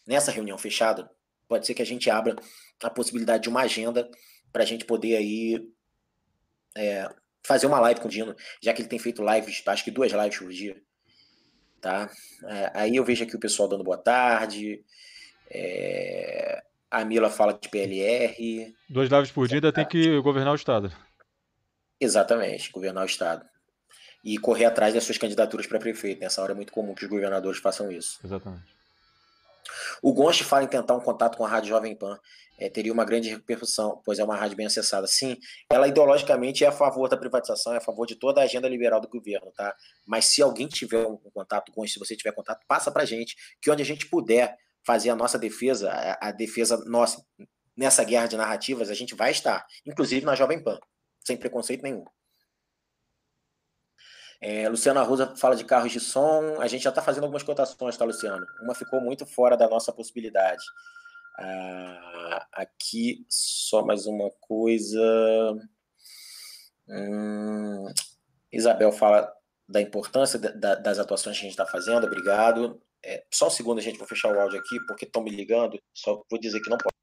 Nessa 0.06 0.30
reunião 0.30 0.58
fechada, 0.58 1.10
pode 1.48 1.66
ser 1.66 1.74
que 1.74 1.82
a 1.82 1.86
gente 1.86 2.10
abra 2.10 2.36
a 2.82 2.90
possibilidade 2.90 3.44
de 3.44 3.48
uma 3.48 3.62
agenda 3.62 4.08
para 4.52 4.62
a 4.62 4.66
gente 4.66 4.84
poder 4.84 5.16
aí 5.16 5.68
é, 6.76 7.08
fazer 7.44 7.66
uma 7.66 7.80
live 7.80 8.00
com 8.00 8.08
o 8.08 8.10
Dino, 8.10 8.34
já 8.62 8.72
que 8.72 8.82
ele 8.82 8.88
tem 8.88 8.98
feito 8.98 9.24
lives, 9.24 9.62
acho 9.66 9.84
que 9.84 9.90
duas 9.90 10.12
lives 10.12 10.38
por 10.38 10.50
dia. 10.50 10.82
Tá? 11.80 12.10
É, 12.44 12.70
aí 12.74 12.96
eu 12.96 13.04
vejo 13.04 13.24
aqui 13.24 13.36
o 13.36 13.40
pessoal 13.40 13.68
dando 13.68 13.84
boa 13.84 13.98
tarde. 13.98 14.82
É, 15.54 16.62
a 16.90 17.04
Mila 17.04 17.30
fala 17.30 17.54
de 17.54 17.68
PLR. 17.68 18.74
Duas 18.88 19.08
lives 19.08 19.30
por 19.30 19.46
dia 19.46 19.58
ainda 19.58 19.72
tem 19.72 19.86
que 19.86 20.20
governar 20.20 20.52
o 20.52 20.56
Estado. 20.56 20.92
Exatamente, 22.00 22.72
governar 22.72 23.04
o 23.04 23.06
Estado. 23.06 23.44
E 24.24 24.36
correr 24.38 24.64
atrás 24.64 24.92
das 24.94 25.04
suas 25.04 25.18
candidaturas 25.18 25.66
para 25.66 25.78
prefeito. 25.78 26.20
Nessa 26.20 26.42
hora 26.42 26.52
é 26.52 26.54
muito 26.54 26.72
comum 26.72 26.94
que 26.94 27.04
os 27.04 27.10
governadores 27.10 27.60
façam 27.60 27.90
isso. 27.92 28.18
Exatamente. 28.24 28.74
O 30.02 30.12
Gonche 30.12 30.44
fala 30.44 30.64
em 30.64 30.68
tentar 30.68 30.94
um 30.94 31.00
contato 31.00 31.36
com 31.36 31.44
a 31.44 31.48
Rádio 31.48 31.68
Jovem 31.68 31.94
Pan. 31.94 32.18
É, 32.58 32.68
teria 32.68 32.92
uma 32.92 33.04
grande 33.04 33.28
repercussão, 33.28 34.00
pois 34.04 34.18
é 34.18 34.24
uma 34.24 34.36
rádio 34.36 34.56
bem 34.56 34.66
acessada. 34.66 35.06
Sim, 35.06 35.36
ela 35.68 35.88
ideologicamente 35.88 36.64
é 36.64 36.68
a 36.68 36.72
favor 36.72 37.08
da 37.08 37.16
privatização, 37.16 37.74
é 37.74 37.78
a 37.78 37.80
favor 37.80 38.06
de 38.06 38.14
toda 38.14 38.40
a 38.40 38.44
agenda 38.44 38.68
liberal 38.68 39.00
do 39.00 39.08
governo, 39.08 39.50
tá? 39.50 39.74
Mas 40.06 40.26
se 40.26 40.40
alguém 40.40 40.68
tiver 40.68 41.04
um 41.04 41.16
contato 41.16 41.72
com 41.72 41.84
se 41.86 41.98
você 41.98 42.16
tiver 42.16 42.32
contato, 42.32 42.64
passa 42.68 42.92
pra 42.92 43.04
gente, 43.04 43.34
que 43.60 43.70
onde 43.70 43.82
a 43.82 43.84
gente 43.84 44.06
puder 44.06 44.56
fazer 44.86 45.10
a 45.10 45.16
nossa 45.16 45.38
defesa, 45.38 45.90
a, 45.90 46.28
a 46.28 46.32
defesa 46.32 46.82
nossa 46.86 47.24
nessa 47.76 48.04
guerra 48.04 48.26
de 48.26 48.36
narrativas, 48.36 48.88
a 48.88 48.94
gente 48.94 49.14
vai 49.14 49.32
estar, 49.32 49.66
inclusive 49.84 50.24
na 50.24 50.36
Jovem 50.36 50.62
Pan, 50.62 50.78
sem 51.24 51.36
preconceito 51.36 51.82
nenhum. 51.82 52.04
É, 54.40 54.68
Luciana 54.68 55.02
Rosa 55.02 55.34
fala 55.36 55.56
de 55.56 55.64
carros 55.64 55.90
de 55.90 55.98
som. 55.98 56.60
A 56.60 56.68
gente 56.68 56.82
já 56.82 56.90
está 56.90 57.00
fazendo 57.00 57.24
algumas 57.24 57.42
cotações, 57.42 57.96
tá, 57.96 58.04
Luciano? 58.04 58.44
Uma 58.62 58.74
ficou 58.74 59.00
muito 59.00 59.24
fora 59.24 59.56
da 59.56 59.66
nossa 59.66 59.90
possibilidade. 59.90 60.62
Ah, 61.38 62.46
aqui, 62.52 63.24
só 63.26 63.82
mais 63.82 64.04
uma 64.06 64.30
coisa. 64.40 65.00
Hum, 66.86 67.86
Isabel 68.52 68.92
fala 68.92 69.32
da 69.66 69.80
importância 69.80 70.38
da, 70.38 70.74
das 70.74 70.98
ações 70.98 71.22
que 71.22 71.40
a 71.40 71.42
gente 71.44 71.50
está 71.52 71.64
fazendo. 71.64 72.06
Obrigado. 72.06 72.82
É, 73.04 73.24
só 73.30 73.48
um 73.48 73.50
segundo, 73.50 73.78
a 73.78 73.82
gente, 73.82 73.98
vou 73.98 74.06
fechar 74.06 74.34
o 74.34 74.40
áudio 74.40 74.58
aqui, 74.58 74.78
porque 74.86 75.04
estão 75.04 75.22
me 75.22 75.30
ligando. 75.30 75.78
Só 75.92 76.22
vou 76.30 76.40
dizer 76.40 76.60
que 76.60 76.70
não 76.70 76.78
pode. 76.78 76.94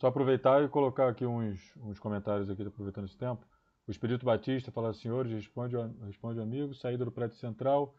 Só 0.00 0.06
aproveitar 0.06 0.62
e 0.62 0.68
colocar 0.68 1.08
aqui 1.08 1.26
uns, 1.26 1.60
uns 1.76 1.98
comentários 1.98 2.48
aqui, 2.48 2.62
aproveitando 2.62 3.06
esse 3.06 3.16
tempo. 3.16 3.44
O 3.86 3.90
Espírito 3.90 4.24
Batista 4.24 4.70
fala, 4.70 4.94
senhores, 4.94 5.32
responde, 5.32 5.76
responde 6.06 6.40
amigo, 6.40 6.74
saída 6.74 7.04
do 7.04 7.12
prédio 7.12 7.36
central 7.36 7.94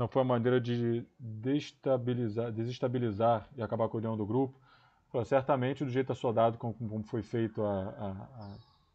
não 0.00 0.08
foi 0.08 0.22
uma 0.22 0.34
maneira 0.34 0.58
de 0.58 1.04
destabilizar, 1.18 2.50
desestabilizar 2.50 3.46
e 3.54 3.62
acabar 3.62 3.86
com 3.86 3.98
a 3.98 3.98
união 3.98 4.16
do 4.16 4.24
grupo. 4.24 4.58
Fala, 5.12 5.26
certamente, 5.26 5.84
do 5.84 5.90
jeito 5.90 6.10
assodado 6.10 6.56
como, 6.56 6.72
como 6.72 7.04
foi 7.04 7.22
feito 7.22 7.62
a, 7.62 7.88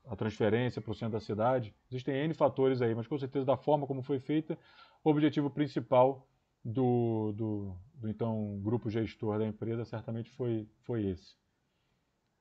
a, 0.08 0.14
a 0.14 0.16
transferência 0.16 0.82
para 0.82 0.92
o 0.92 0.96
centro 0.96 1.14
da 1.14 1.20
cidade, 1.20 1.76
existem 1.92 2.16
N 2.24 2.34
fatores 2.34 2.82
aí, 2.82 2.96
mas 2.96 3.06
com 3.06 3.20
certeza 3.20 3.46
da 3.46 3.56
forma 3.56 3.86
como 3.86 4.02
foi 4.02 4.20
feita, 4.20 4.58
o 5.04 5.12
objetivo 5.12 5.48
principal 5.48 6.28
do, 6.66 7.32
do, 7.34 7.78
do 7.94 8.10
então 8.10 8.60
grupo 8.64 8.90
gestor 8.90 9.38
da 9.38 9.46
empresa 9.46 9.86
certamente 9.86 10.32
foi, 10.32 10.68
foi 10.82 11.06
esse. 11.06 11.36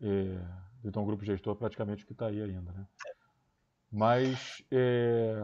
É, 0.00 0.40
então, 0.82 1.02
o 1.02 1.06
grupo 1.06 1.24
gestor 1.24 1.54
praticamente 1.54 2.04
o 2.04 2.06
que 2.06 2.12
está 2.14 2.26
aí 2.26 2.42
ainda. 2.42 2.72
Né? 2.72 2.86
Mas 3.92 4.64
é, 4.70 5.36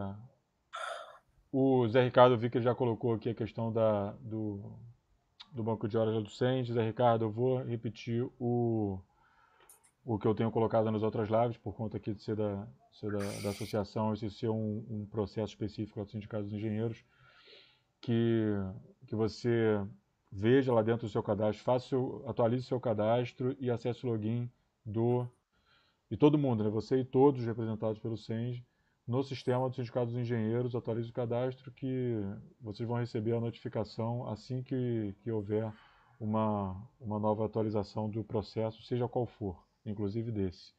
o 1.51 1.87
Zé 1.87 2.03
Ricardo, 2.03 2.37
vi 2.37 2.49
que 2.49 2.57
ele 2.57 2.65
já 2.65 2.73
colocou 2.73 3.13
aqui 3.13 3.29
a 3.29 3.35
questão 3.35 3.71
da, 3.71 4.11
do, 4.13 4.71
do 5.51 5.63
banco 5.63 5.87
de 5.87 5.97
horas 5.97 6.23
do. 6.23 6.29
Zé 6.29 6.85
Ricardo, 6.85 7.25
eu 7.25 7.31
vou 7.31 7.63
repetir 7.63 8.27
o, 8.39 8.99
o 10.03 10.17
que 10.17 10.27
eu 10.27 10.33
tenho 10.35 10.51
colocado 10.51 10.91
nas 10.91 11.03
outras 11.03 11.29
lives, 11.29 11.57
por 11.57 11.75
conta 11.75 11.97
aqui 11.97 12.13
de 12.13 12.23
ser 12.23 12.35
da, 12.35 12.67
ser 12.91 13.11
da, 13.11 13.19
da 13.41 13.49
associação, 13.49 14.13
esse 14.13 14.29
ser 14.31 14.49
um, 14.49 14.85
um 14.89 15.05
processo 15.05 15.53
específico 15.53 16.03
do 16.03 16.11
Sindicato 16.11 16.43
dos 16.43 16.53
Engenheiros, 16.53 17.03
que, 18.01 18.45
que 19.07 19.15
você 19.15 19.79
veja 20.31 20.73
lá 20.73 20.81
dentro 20.81 21.07
do 21.07 21.11
seu 21.11 21.21
cadastro, 21.21 21.63
faça 21.63 21.87
seu, 21.89 22.23
atualize 22.27 22.65
seu 22.65 22.79
cadastro 22.79 23.55
e 23.59 23.69
acesse 23.69 24.05
o 24.05 24.09
login 24.09 24.49
do 24.85 25.27
e 26.09 26.17
todo 26.17 26.37
mundo, 26.37 26.63
né? 26.63 26.69
você 26.69 26.97
e 26.97 27.05
todos 27.05 27.45
representados 27.45 27.97
pelo 27.97 28.17
SENG, 28.17 28.65
no 29.07 29.23
sistema 29.23 29.69
do 29.69 29.75
Sindicato 29.75 30.07
dos 30.07 30.17
Engenheiros, 30.17 30.75
atualize 30.75 31.09
o 31.09 31.13
cadastro 31.13 31.71
que 31.71 32.17
vocês 32.59 32.87
vão 32.87 32.97
receber 32.97 33.33
a 33.33 33.39
notificação 33.39 34.27
assim 34.27 34.61
que, 34.61 35.15
que 35.21 35.31
houver 35.31 35.71
uma, 36.19 36.75
uma 36.99 37.17
nova 37.17 37.45
atualização 37.45 38.09
do 38.09 38.23
processo, 38.23 38.83
seja 38.83 39.07
qual 39.07 39.25
for, 39.25 39.57
inclusive 39.85 40.31
desse. 40.31 40.73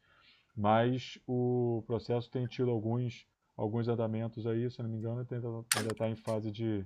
Mas 0.55 1.17
o 1.27 1.83
processo 1.87 2.29
tem 2.29 2.45
tido 2.45 2.69
alguns, 2.69 3.25
alguns 3.57 3.87
andamentos 3.87 4.45
aí, 4.45 4.69
se 4.69 4.81
não 4.81 4.89
me 4.89 4.97
engano, 4.97 5.27
ainda 5.75 5.91
está 5.91 6.07
em 6.07 6.15
fase 6.15 6.51
de, 6.51 6.85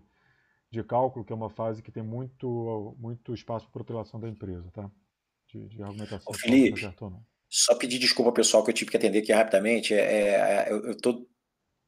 de 0.70 0.84
cálculo, 0.84 1.24
que 1.24 1.32
é 1.32 1.36
uma 1.36 1.50
fase 1.50 1.82
que 1.82 1.92
tem 1.92 2.04
muito, 2.04 2.96
muito 3.00 3.34
espaço 3.34 3.66
para 3.66 3.74
protelação 3.74 4.20
da 4.20 4.28
empresa, 4.28 4.70
tá? 4.72 4.90
De, 5.48 5.68
de 5.70 5.82
argumentação. 5.82 6.32
Ô, 6.32 6.34
Felipe, 6.34 6.94
só 7.50 7.76
pedir 7.76 8.00
desculpa 8.00 8.32
pessoal 8.32 8.64
que 8.64 8.70
eu 8.70 8.76
tive 8.76 8.92
que 8.92 8.98
atender 8.98 9.20
aqui 9.20 9.32
rapidamente. 9.32 9.94
É, 9.94 10.68
é 10.68 10.68
eu 10.70 10.92
estou 10.92 11.26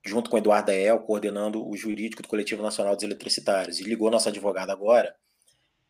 junto 0.05 0.29
com 0.29 0.37
o 0.37 0.39
Eduardo 0.39 0.67
Dael, 0.67 0.99
coordenando 0.99 1.67
o 1.67 1.75
jurídico 1.75 2.21
do 2.21 2.29
Coletivo 2.29 2.63
Nacional 2.63 2.95
dos 2.95 3.03
Eletricitários. 3.03 3.79
E 3.79 3.83
ligou 3.83 4.09
nossa 4.09 4.29
advogada 4.29 4.71
agora. 4.71 5.13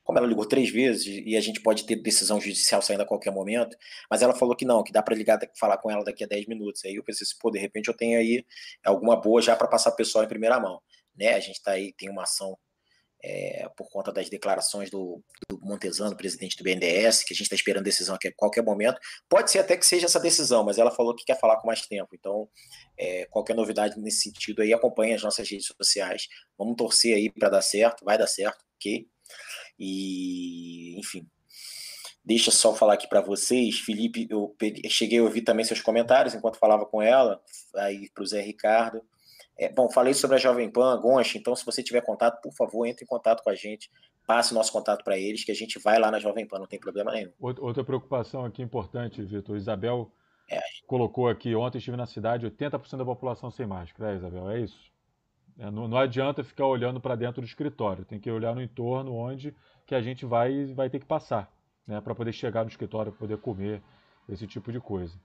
Como 0.03 0.17
ela 0.17 0.27
ligou 0.27 0.43
três 0.43 0.71
vezes 0.71 1.05
e 1.05 1.37
a 1.37 1.41
gente 1.41 1.61
pode 1.61 1.85
ter 1.85 1.95
decisão 1.95 2.41
judicial 2.41 2.81
saindo 2.81 3.01
a 3.01 3.05
qualquer 3.05 3.31
momento, 3.31 3.77
mas 4.09 4.23
ela 4.23 4.33
falou 4.33 4.55
que 4.55 4.65
não, 4.65 4.81
que 4.81 4.91
dá 4.91 5.03
para 5.03 5.15
ligar, 5.15 5.39
falar 5.55 5.77
com 5.77 5.91
ela 5.91 6.03
daqui 6.03 6.23
a 6.23 6.27
10 6.27 6.47
minutos. 6.47 6.83
Aí 6.83 6.95
eu 6.95 7.03
pensei, 7.03 7.27
pô, 7.39 7.51
de 7.51 7.59
repente 7.59 7.89
eu 7.89 7.93
tenho 7.95 8.17
aí 8.17 8.43
alguma 8.83 9.15
boa 9.15 9.39
já 9.39 9.55
para 9.55 9.67
passar 9.67 9.91
o 9.91 9.95
pessoal 9.95 10.23
em 10.23 10.27
primeira 10.27 10.59
mão. 10.59 10.81
Né? 11.15 11.35
A 11.35 11.39
gente 11.39 11.57
está 11.57 11.73
aí, 11.73 11.93
tem 11.93 12.09
uma 12.09 12.23
ação 12.23 12.57
é, 13.21 13.67
por 13.75 13.89
conta 13.89 14.11
das 14.11 14.29
declarações 14.29 14.89
do, 14.89 15.21
do, 15.49 15.59
Montesano, 15.61 16.15
presidente 16.15 16.57
do 16.57 16.63
BNDES, 16.63 17.23
que 17.23 17.33
a 17.33 17.35
gente 17.35 17.43
está 17.43 17.55
esperando 17.55 17.83
decisão 17.83 18.15
a 18.15 18.19
qualquer 18.35 18.63
momento. 18.63 18.99
Pode 19.27 19.51
ser 19.51 19.59
até 19.59 19.75
que 19.75 19.85
seja 19.85 20.05
essa 20.05 20.19
decisão, 20.19 20.63
mas 20.63 20.77
ela 20.77 20.91
falou 20.91 21.15
que 21.15 21.25
quer 21.25 21.39
falar 21.39 21.57
com 21.57 21.67
mais 21.67 21.85
tempo. 21.85 22.09
Então, 22.13 22.47
é, 22.97 23.25
qualquer 23.25 23.55
novidade 23.55 23.99
nesse 23.99 24.21
sentido 24.21 24.61
aí, 24.61 24.73
acompanhe 24.73 25.13
as 25.13 25.23
nossas 25.23 25.49
redes 25.49 25.67
sociais. 25.67 26.27
Vamos 26.57 26.75
torcer 26.77 27.15
aí 27.15 27.29
para 27.29 27.49
dar 27.49 27.61
certo, 27.61 28.05
vai 28.05 28.17
dar 28.17 28.27
certo, 28.27 28.63
ok? 28.75 29.07
E, 29.77 30.97
enfim. 30.97 31.27
Deixa 32.23 32.51
só 32.51 32.75
falar 32.75 32.93
aqui 32.93 33.07
para 33.07 33.21
vocês, 33.21 33.79
Felipe, 33.79 34.27
eu 34.29 34.55
cheguei 34.89 35.19
a 35.19 35.23
ouvir 35.23 35.41
também 35.41 35.65
seus 35.65 35.81
comentários 35.81 36.35
enquanto 36.35 36.59
falava 36.59 36.85
com 36.85 37.01
ela, 37.01 37.41
aí 37.75 38.09
para 38.13 38.23
o 38.23 38.27
Zé 38.27 38.41
Ricardo. 38.41 39.01
É, 39.59 39.67
bom, 39.67 39.89
falei 39.89 40.13
sobre 40.13 40.37
a 40.37 40.39
Jovem 40.39 40.71
Pan, 40.71 40.97
Goncha, 41.01 41.37
então 41.37 41.53
se 41.53 41.65
você 41.65 41.83
tiver 41.83 41.99
contato, 41.99 42.41
por 42.41 42.53
favor, 42.53 42.85
entre 42.85 43.03
em 43.03 43.07
contato 43.07 43.43
com 43.43 43.49
a 43.49 43.55
gente, 43.55 43.91
passe 44.25 44.53
o 44.53 44.55
nosso 44.55 44.71
contato 44.71 45.03
para 45.03 45.17
eles, 45.17 45.43
que 45.43 45.51
a 45.51 45.55
gente 45.55 45.77
vai 45.77 45.99
lá 45.99 46.09
na 46.09 46.17
Jovem 46.17 46.47
Pan, 46.47 46.59
não 46.59 46.65
tem 46.65 46.79
problema 46.79 47.11
nenhum. 47.11 47.31
Outra 47.39 47.83
preocupação 47.83 48.45
aqui 48.45 48.61
importante, 48.61 49.21
Vitor, 49.21 49.57
Isabel, 49.57 50.09
é. 50.49 50.61
colocou 50.87 51.27
aqui, 51.27 51.53
ontem 51.55 51.77
estive 51.77 51.97
na 51.97 52.05
cidade, 52.05 52.49
80% 52.49 52.97
da 52.97 53.05
população 53.05 53.51
sem 53.51 53.67
máscara. 53.67 54.13
É, 54.13 54.15
Isabel, 54.15 54.49
é 54.49 54.61
isso. 54.61 54.79
É, 55.57 55.69
não, 55.69 55.89
não, 55.89 55.97
adianta 55.97 56.41
ficar 56.41 56.65
olhando 56.65 57.01
para 57.01 57.15
dentro 57.15 57.41
do 57.41 57.45
escritório, 57.45 58.05
tem 58.05 58.17
que 58.17 58.31
olhar 58.31 58.55
no 58.55 58.61
entorno 58.61 59.13
onde 59.13 59.53
que 59.85 59.93
a 59.93 60.01
gente 60.01 60.25
vai, 60.25 60.67
vai 60.67 60.89
ter 60.89 60.99
que 60.99 61.05
passar, 61.05 61.51
né, 61.85 61.99
para 61.99 62.15
poder 62.15 62.31
chegar 62.31 62.63
no 62.63 62.69
escritório, 62.69 63.11
poder 63.11 63.37
comer, 63.39 63.81
esse 64.29 64.47
tipo 64.47 64.71
de 64.71 64.79
coisa. 64.79 65.19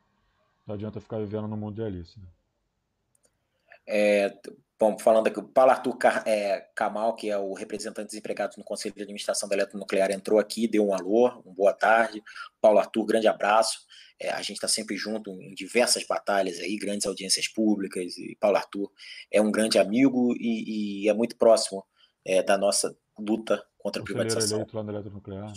Não 0.66 0.74
adianta 0.74 1.00
ficar 1.00 1.18
vivendo 1.18 1.46
no 1.46 1.56
mundo 1.56 1.76
de 1.76 1.82
Alice. 1.82 2.18
Né? 2.18 2.26
É, 3.86 4.32
bom, 4.78 4.98
falando 4.98 5.26
aqui, 5.26 5.38
o 5.38 5.42
Paulo 5.42 5.70
Arthur 5.70 5.96
é, 6.26 6.60
Kamal, 6.74 7.14
que 7.14 7.30
é 7.30 7.38
o 7.38 7.52
representante 7.52 8.06
dos 8.06 8.14
empregados 8.14 8.56
no 8.56 8.64
Conselho 8.64 8.94
de 8.94 9.02
Administração 9.02 9.48
da 9.48 9.54
Eletronuclear, 9.54 10.10
entrou 10.10 10.38
aqui, 10.38 10.66
deu 10.66 10.86
um 10.86 10.94
alô, 10.94 11.42
boa 11.42 11.72
tarde. 11.72 12.22
Paulo 12.60 12.78
Arthur, 12.78 13.04
grande 13.04 13.28
abraço. 13.28 13.80
É, 14.18 14.30
a 14.30 14.40
gente 14.42 14.56
está 14.56 14.68
sempre 14.68 14.96
junto 14.96 15.30
em 15.30 15.54
diversas 15.54 16.06
batalhas 16.06 16.58
aí, 16.60 16.76
grandes 16.76 17.06
audiências 17.06 17.48
públicas, 17.48 18.16
e 18.16 18.36
Paulo 18.40 18.56
Arthur 18.56 18.90
é 19.30 19.40
um 19.40 19.50
grande 19.50 19.78
amigo 19.78 20.34
e, 20.38 21.02
e 21.04 21.08
é 21.08 21.12
muito 21.12 21.36
próximo 21.36 21.84
é, 22.24 22.42
da 22.42 22.56
nossa 22.56 22.96
luta 23.18 23.64
contra 23.78 24.00
a 24.00 24.04
privatização. 24.04 24.58
Eleito 24.58 24.76
lá 24.76 24.82
na 24.82 24.92
Eletronuclear, 24.92 25.46
né? 25.46 25.52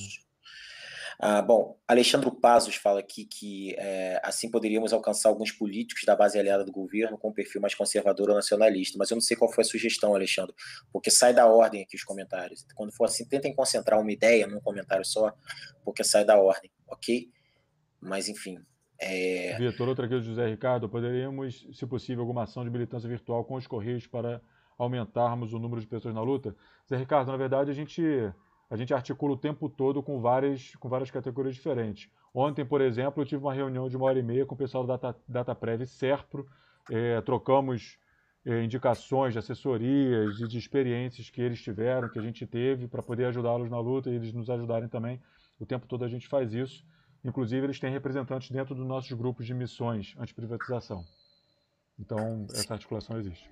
Ah, 1.20 1.42
bom, 1.42 1.80
Alexandre 1.88 2.30
Pazos 2.30 2.76
fala 2.76 3.00
aqui 3.00 3.26
que 3.26 3.74
é, 3.78 4.22
assim 4.24 4.52
poderíamos 4.52 4.94
alcançar 4.94 5.30
alguns 5.30 5.52
políticos 5.52 6.04
da 6.06 6.16
base 6.16 6.38
aliada 6.38 6.64
do 6.64 6.72
governo 6.72 7.18
com 7.18 7.30
um 7.30 7.34
perfil 7.34 7.60
mais 7.60 7.74
conservador 7.74 8.30
ou 8.30 8.36
nacionalista, 8.36 9.00
mas 9.00 9.10
eu 9.10 9.16
não 9.16 9.22
sei 9.22 9.36
qual 9.36 9.52
foi 9.52 9.64
a 9.64 9.66
sugestão, 9.66 10.14
Alexandre, 10.14 10.54
porque 10.94 11.10
sai 11.10 11.34
da 11.34 11.48
ordem 11.48 11.82
aqui 11.82 11.96
os 11.96 12.04
comentários. 12.04 12.64
Quando 12.76 12.92
for 12.92 13.06
assim, 13.06 13.28
tentem 13.28 13.56
concentrar 13.56 14.00
uma 14.00 14.12
ideia 14.12 14.46
num 14.46 14.60
comentário 14.60 15.04
só, 15.04 15.34
porque 15.84 16.04
sai 16.04 16.24
da 16.24 16.40
ordem, 16.40 16.70
ok? 16.88 17.28
Mas 18.00 18.30
enfim. 18.30 18.60
É... 19.00 19.58
Vitor, 19.58 19.90
outra 19.90 20.06
aqui 20.06 20.16
do 20.16 20.22
José 20.22 20.48
Ricardo, 20.48 20.88
poderíamos, 20.88 21.66
se 21.74 21.86
possível, 21.88 22.22
alguma 22.22 22.44
ação 22.44 22.64
de 22.64 22.70
militância 22.70 23.10
virtual 23.10 23.44
com 23.44 23.56
os 23.56 23.66
Correios 23.66 24.06
para 24.06 24.40
aumentarmos 24.78 25.52
o 25.52 25.58
número 25.58 25.82
de 25.82 25.88
pessoas 25.88 26.14
na 26.14 26.22
luta? 26.22 26.56
Zé 26.88 26.96
Ricardo, 26.96 27.32
na 27.32 27.38
verdade, 27.38 27.72
a 27.72 27.74
gente 27.74 28.04
a 28.70 28.76
gente 28.76 28.94
articula 28.94 29.34
o 29.34 29.38
tempo 29.38 29.70
todo 29.70 30.04
com 30.04 30.20
várias, 30.20 30.76
com 30.76 30.90
várias 30.90 31.10
categorias 31.10 31.56
diferentes. 31.56 32.10
Ontem, 32.34 32.66
por 32.66 32.82
exemplo, 32.82 33.22
eu 33.22 33.26
tive 33.26 33.44
uma 33.44 33.54
reunião 33.54 33.88
de 33.88 33.96
uma 33.96 34.06
hora 34.06 34.20
e 34.20 34.24
meia 34.24 34.46
com 34.46 34.56
o 34.56 34.58
pessoal 34.58 34.86
da 34.86 34.98
Data, 34.98 35.20
DataPrev 35.28 35.84
e 35.84 35.88
Serpro, 35.88 36.46
é, 36.92 37.22
trocamos 37.22 37.98
é, 38.46 38.64
indicações 38.64 39.34
de 39.34 39.40
assessorias 39.40 40.40
e 40.40 40.48
de 40.48 40.58
experiências 40.58 41.30
que 41.30 41.42
eles 41.42 41.62
tiveram, 41.62 42.10
que 42.10 42.20
a 42.20 42.22
gente 42.22 42.46
teve, 42.46 42.88
para 42.88 43.02
poder 43.02 43.26
ajudá-los 43.26 43.70
na 43.70 43.80
luta 43.80 44.10
e 44.10 44.16
eles 44.16 44.34
nos 44.34 44.50
ajudarem 44.50 44.88
também. 44.88 45.22
O 45.60 45.66
tempo 45.66 45.88
todo 45.88 46.06
a 46.06 46.08
gente 46.08 46.28
faz 46.28 46.54
isso. 46.54 46.86
Inclusive, 47.24 47.66
eles 47.66 47.80
têm 47.80 47.92
representantes 47.92 48.52
dentro 48.52 48.76
dos 48.76 48.86
nossos 48.86 49.12
grupos 49.12 49.46
de 49.46 49.54
missões 49.54 50.14
anti-privatização. 50.18 51.04
Então, 52.00 52.46
essa 52.52 52.74
articulação 52.74 53.18
existe. 53.18 53.50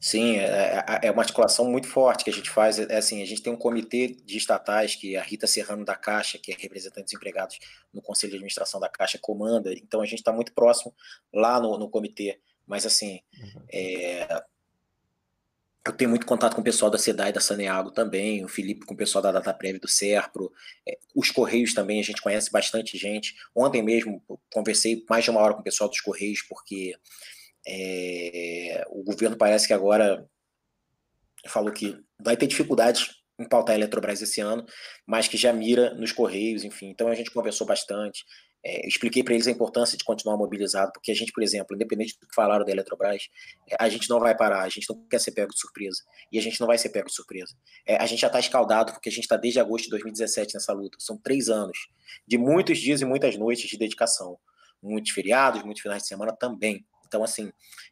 Sim, 0.00 0.36
é, 0.36 0.84
é, 1.02 1.08
é 1.08 1.10
uma 1.10 1.22
articulação 1.22 1.64
muito 1.68 1.88
forte 1.88 2.22
que 2.24 2.30
a 2.30 2.32
gente 2.32 2.50
faz. 2.50 2.78
É 2.78 2.96
assim, 2.96 3.22
a 3.22 3.26
gente 3.26 3.42
tem 3.42 3.52
um 3.52 3.56
comitê 3.56 4.08
de 4.08 4.36
estatais 4.36 4.94
que 4.94 5.16
a 5.16 5.22
Rita 5.22 5.46
Serrano 5.46 5.84
da 5.84 5.96
Caixa, 5.96 6.38
que 6.38 6.52
é 6.52 6.56
representante 6.56 7.04
dos 7.04 7.14
empregados 7.14 7.58
no 7.92 8.00
Conselho 8.00 8.30
de 8.30 8.36
Administração 8.36 8.80
da 8.80 8.88
Caixa, 8.88 9.18
comanda. 9.20 9.72
Então 9.72 10.00
a 10.00 10.06
gente 10.06 10.20
está 10.20 10.32
muito 10.32 10.52
próximo 10.52 10.94
lá 11.32 11.60
no, 11.60 11.76
no 11.78 11.90
comitê. 11.90 12.40
Mas 12.64 12.86
assim, 12.86 13.20
uhum. 13.40 13.64
é, 13.72 14.42
eu 15.84 15.92
tenho 15.92 16.10
muito 16.10 16.26
contato 16.26 16.54
com 16.54 16.60
o 16.60 16.64
pessoal 16.64 16.90
da 16.90 16.98
SEDAI 16.98 17.32
da 17.32 17.40
Saneago 17.40 17.90
também, 17.90 18.44
o 18.44 18.48
Felipe 18.48 18.84
com 18.84 18.94
o 18.94 18.96
pessoal 18.96 19.22
da 19.22 19.32
DataPrev 19.32 19.78
do 19.78 19.88
Serpro, 19.88 20.52
é, 20.86 20.98
os 21.16 21.30
Correios 21.30 21.72
também, 21.72 21.98
a 21.98 22.04
gente 22.04 22.20
conhece 22.20 22.52
bastante 22.52 22.96
gente. 22.98 23.34
Ontem 23.54 23.82
mesmo 23.82 24.22
conversei 24.52 25.04
mais 25.08 25.24
de 25.24 25.30
uma 25.30 25.40
hora 25.40 25.54
com 25.54 25.60
o 25.60 25.64
pessoal 25.64 25.88
dos 25.88 26.00
Correios, 26.00 26.42
porque 26.42 26.94
é, 27.68 28.84
o 28.88 29.02
governo 29.04 29.36
parece 29.36 29.66
que 29.66 29.74
agora 29.74 30.26
falou 31.46 31.72
que 31.72 31.96
vai 32.20 32.36
ter 32.36 32.46
dificuldades 32.46 33.10
em 33.38 33.48
pautar 33.48 33.74
a 33.74 33.78
Eletrobras 33.78 34.20
esse 34.20 34.40
ano, 34.40 34.64
mas 35.06 35.28
que 35.28 35.36
já 35.36 35.52
mira 35.52 35.94
nos 35.94 36.10
Correios, 36.10 36.64
enfim. 36.64 36.88
Então 36.88 37.08
a 37.08 37.14
gente 37.14 37.30
conversou 37.30 37.66
bastante. 37.66 38.24
É, 38.64 38.88
expliquei 38.88 39.22
para 39.22 39.34
eles 39.34 39.46
a 39.46 39.52
importância 39.52 39.96
de 39.96 40.02
continuar 40.02 40.36
mobilizado, 40.36 40.90
porque 40.92 41.12
a 41.12 41.14
gente, 41.14 41.30
por 41.30 41.44
exemplo, 41.44 41.76
independente 41.76 42.18
do 42.20 42.26
que 42.26 42.34
falaram 42.34 42.64
da 42.64 42.72
Eletrobras, 42.72 43.28
é, 43.70 43.76
a 43.78 43.88
gente 43.88 44.10
não 44.10 44.18
vai 44.18 44.36
parar, 44.36 44.62
a 44.62 44.68
gente 44.68 44.86
não 44.90 45.06
quer 45.06 45.20
ser 45.20 45.30
pego 45.30 45.52
de 45.52 45.60
surpresa. 45.60 46.02
E 46.32 46.38
a 46.38 46.42
gente 46.42 46.58
não 46.58 46.66
vai 46.66 46.76
ser 46.76 46.88
pego 46.88 47.06
de 47.06 47.14
surpresa. 47.14 47.54
É, 47.86 47.96
a 47.96 48.06
gente 48.06 48.20
já 48.20 48.26
está 48.26 48.40
escaldado, 48.40 48.92
porque 48.92 49.08
a 49.08 49.12
gente 49.12 49.24
está 49.24 49.36
desde 49.36 49.60
agosto 49.60 49.84
de 49.84 49.90
2017 49.90 50.54
nessa 50.54 50.72
luta. 50.72 50.98
São 50.98 51.16
três 51.16 51.48
anos 51.48 51.78
de 52.26 52.36
muitos 52.36 52.78
dias 52.78 53.00
e 53.00 53.04
muitas 53.04 53.36
noites 53.36 53.70
de 53.70 53.78
dedicação. 53.78 54.36
Muitos 54.82 55.12
feriados, 55.12 55.62
muitos 55.62 55.82
finais 55.82 56.02
de 56.02 56.08
semana 56.08 56.32
também. 56.32 56.84
Então, 57.08 57.24
assim, 57.24 57.50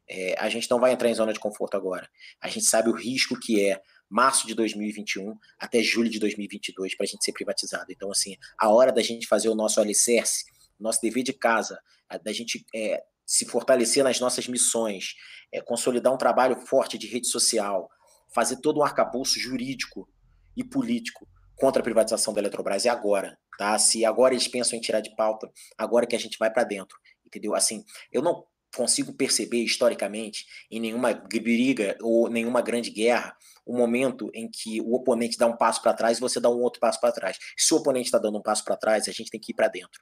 é, 0.09 0.37
a 0.39 0.49
gente 0.49 0.71
não 0.71 0.79
vai 0.79 0.93
entrar 0.93 1.09
em 1.09 1.15
zona 1.15 1.33
de 1.33 1.41
conforto 1.41 1.77
agora. 1.77 2.09
A 2.41 2.49
gente 2.49 2.67
sabe 2.67 2.91
o 2.91 2.95
risco 2.95 3.39
que 3.41 3.67
é 3.67 3.81
março 4.09 4.47
de 4.47 4.55
2021 4.55 5.35
até 5.59 5.83
julho 5.83 6.09
de 6.09 6.21
2022 6.21 6.95
para 6.95 7.05
a 7.05 7.07
gente 7.09 7.25
ser 7.25 7.33
privatizado. 7.33 7.87
Então, 7.91 8.11
assim, 8.11 8.37
a 8.59 8.69
hora 8.69 8.93
da 8.93 9.03
gente 9.03 9.27
fazer 9.27 9.49
o 9.49 9.55
nosso 9.55 9.81
alicerce, 9.81 10.45
nosso 10.79 11.01
dever 11.01 11.25
de 11.25 11.33
casa, 11.33 11.81
da 12.23 12.33
gente 12.33 12.65
é, 12.75 13.03
se 13.25 13.45
fortalecer 13.47 14.05
nas 14.05 14.21
nossas 14.21 14.47
missões, 14.47 15.15
é, 15.53 15.61
consolidar 15.61 16.13
um 16.13 16.19
trabalho 16.19 16.57
forte 16.67 16.97
de 16.97 17.09
rede 17.09 17.27
social, 17.27 17.91
fazer 18.33 18.61
todo 18.61 18.79
um 18.79 18.85
arcabouço 18.85 19.41
jurídico 19.41 20.09
e 20.57 20.63
político 20.63 21.27
contra 21.57 21.81
a 21.81 21.83
privatização 21.83 22.33
da 22.35 22.41
Eletrobras 22.41 22.85
é 22.85 22.91
agora, 22.91 23.37
tá? 23.59 23.79
Se 23.79 24.05
agora 24.05 24.35
eles 24.35 24.47
pensam 24.47 24.79
em 24.79 24.81
tirar 24.81 25.01
de 25.01 25.15
pauta, 25.17 25.51
agora 25.77 26.07
que 26.07 26.15
a 26.15 26.19
gente 26.19 26.39
vai 26.39 26.51
para 26.51 26.65
dentro, 26.65 26.97
entendeu? 27.25 27.55
Assim, 27.55 27.83
eu 28.13 28.23
não 28.23 28.45
consigo 28.77 29.13
perceber 29.13 29.63
historicamente 29.63 30.47
em 30.71 30.79
nenhuma 30.79 31.13
briga 31.15 31.97
ou 32.01 32.29
nenhuma 32.29 32.61
grande 32.61 32.91
guerra 32.91 33.37
o 33.67 33.77
momento 33.77 34.31
em 34.33 34.49
que 34.49 34.81
o 34.81 34.95
oponente 34.95 35.37
dá 35.37 35.47
um 35.47 35.57
passo 35.57 35.83
para 35.83 35.93
trás 35.93 36.19
e 36.19 36.21
você 36.21 36.39
dá 36.39 36.49
um 36.49 36.61
outro 36.61 36.79
passo 36.79 37.01
para 37.01 37.11
trás. 37.11 37.37
Se 37.57 37.75
o 37.75 37.79
oponente 37.79 38.07
está 38.07 38.19
dando 38.19 38.39
um 38.39 38.43
passo 38.43 38.65
para 38.65 38.77
trás, 38.77 39.09
a 39.09 39.13
gente 39.13 39.29
tem 39.29 39.41
que 39.41 39.51
ir 39.51 39.55
para 39.57 39.67
dentro. 39.67 40.01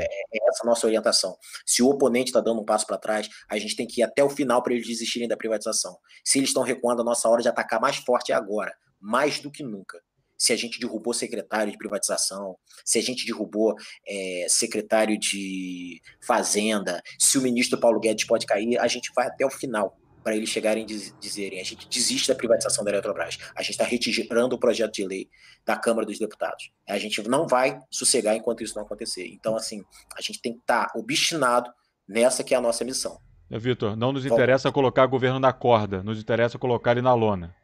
É, 0.00 0.04
é, 0.04 0.48
essa 0.48 0.62
a 0.62 0.66
nossa 0.66 0.86
orientação. 0.86 1.36
Se 1.66 1.82
o 1.82 1.90
oponente 1.90 2.30
está 2.30 2.40
dando 2.40 2.62
um 2.62 2.64
passo 2.64 2.86
para 2.86 2.96
trás, 2.96 3.28
a 3.50 3.58
gente 3.58 3.76
tem 3.76 3.86
que 3.86 4.00
ir 4.00 4.04
até 4.04 4.24
o 4.24 4.30
final 4.30 4.62
para 4.62 4.72
eles 4.72 4.86
desistirem 4.86 5.28
da 5.28 5.36
privatização. 5.36 5.98
Se 6.24 6.38
eles 6.38 6.48
estão 6.48 6.62
recuando, 6.62 7.02
a 7.02 7.04
nossa 7.04 7.28
hora 7.28 7.42
de 7.42 7.48
atacar 7.48 7.78
mais 7.78 7.96
forte 7.96 8.32
é 8.32 8.34
agora, 8.34 8.74
mais 8.98 9.40
do 9.40 9.50
que 9.50 9.62
nunca 9.62 10.00
se 10.36 10.52
a 10.52 10.56
gente 10.56 10.78
derrubou 10.78 11.14
secretário 11.14 11.72
de 11.72 11.78
privatização, 11.78 12.56
se 12.84 12.98
a 12.98 13.02
gente 13.02 13.26
derrubou 13.26 13.74
é, 14.06 14.46
secretário 14.48 15.18
de 15.18 16.00
fazenda, 16.24 17.02
se 17.18 17.38
o 17.38 17.42
ministro 17.42 17.78
Paulo 17.78 18.00
Guedes 18.00 18.26
pode 18.26 18.46
cair, 18.46 18.78
a 18.78 18.88
gente 18.88 19.10
vai 19.14 19.26
até 19.26 19.44
o 19.44 19.50
final 19.50 19.96
para 20.26 20.34
eles 20.34 20.48
chegarem 20.48 20.84
e 20.84 21.12
dizerem 21.20 21.60
a 21.60 21.64
gente 21.64 21.88
desiste 21.88 22.26
da 22.26 22.34
privatização 22.34 22.84
da 22.84 22.90
Eletrobras, 22.90 23.38
a 23.54 23.62
gente 23.62 23.70
está 23.70 23.84
retirando 23.84 24.56
o 24.56 24.58
projeto 24.58 24.94
de 24.94 25.06
lei 25.06 25.28
da 25.64 25.76
Câmara 25.76 26.04
dos 26.04 26.18
Deputados. 26.18 26.72
A 26.88 26.98
gente 26.98 27.22
não 27.28 27.46
vai 27.46 27.78
sossegar 27.88 28.34
enquanto 28.34 28.64
isso 28.64 28.74
não 28.74 28.82
acontecer. 28.82 29.28
Então, 29.28 29.54
assim, 29.54 29.84
a 30.18 30.20
gente 30.20 30.42
tem 30.42 30.54
que 30.54 30.58
estar 30.58 30.86
tá 30.86 30.98
obstinado 30.98 31.70
nessa 32.08 32.42
que 32.42 32.54
é 32.54 32.56
a 32.56 32.60
nossa 32.60 32.84
missão. 32.84 33.20
Vitor, 33.48 33.96
não 33.96 34.12
nos 34.12 34.26
interessa 34.26 34.72
colocar 34.72 35.04
o 35.04 35.08
governo 35.08 35.38
na 35.38 35.52
corda, 35.52 36.02
nos 36.02 36.20
interessa 36.20 36.58
colocar 36.58 36.90
ele 36.90 37.02
na 37.02 37.14
lona. 37.14 37.54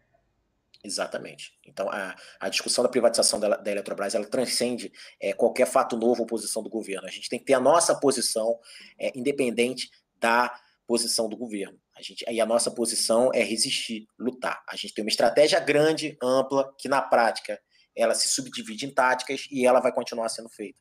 Exatamente. 0.84 1.52
Então, 1.64 1.88
a, 1.88 2.16
a 2.40 2.48
discussão 2.48 2.82
da 2.82 2.90
privatização 2.90 3.38
da, 3.38 3.56
da 3.56 3.70
Eletrobras 3.70 4.14
ela 4.14 4.26
transcende 4.26 4.92
é, 5.20 5.32
qualquer 5.32 5.66
fato 5.66 5.96
novo 5.96 6.22
ou 6.22 6.26
posição 6.26 6.62
do 6.62 6.68
governo. 6.68 7.06
A 7.06 7.10
gente 7.10 7.28
tem 7.28 7.38
que 7.38 7.44
ter 7.44 7.54
a 7.54 7.60
nossa 7.60 7.94
posição 7.94 8.58
é, 8.98 9.16
independente 9.16 9.90
da 10.18 10.52
posição 10.86 11.28
do 11.28 11.36
governo. 11.36 11.78
A 11.96 12.02
gente, 12.02 12.24
e 12.28 12.40
a 12.40 12.46
nossa 12.46 12.70
posição 12.70 13.30
é 13.32 13.42
resistir, 13.42 14.08
lutar. 14.18 14.62
A 14.68 14.74
gente 14.74 14.92
tem 14.92 15.04
uma 15.04 15.10
estratégia 15.10 15.60
grande, 15.60 16.16
ampla, 16.20 16.74
que 16.78 16.88
na 16.88 17.00
prática 17.00 17.60
ela 17.94 18.14
se 18.14 18.28
subdivide 18.28 18.86
em 18.86 18.90
táticas 18.90 19.46
e 19.50 19.64
ela 19.64 19.78
vai 19.78 19.92
continuar 19.92 20.28
sendo 20.30 20.48
feita. 20.48 20.80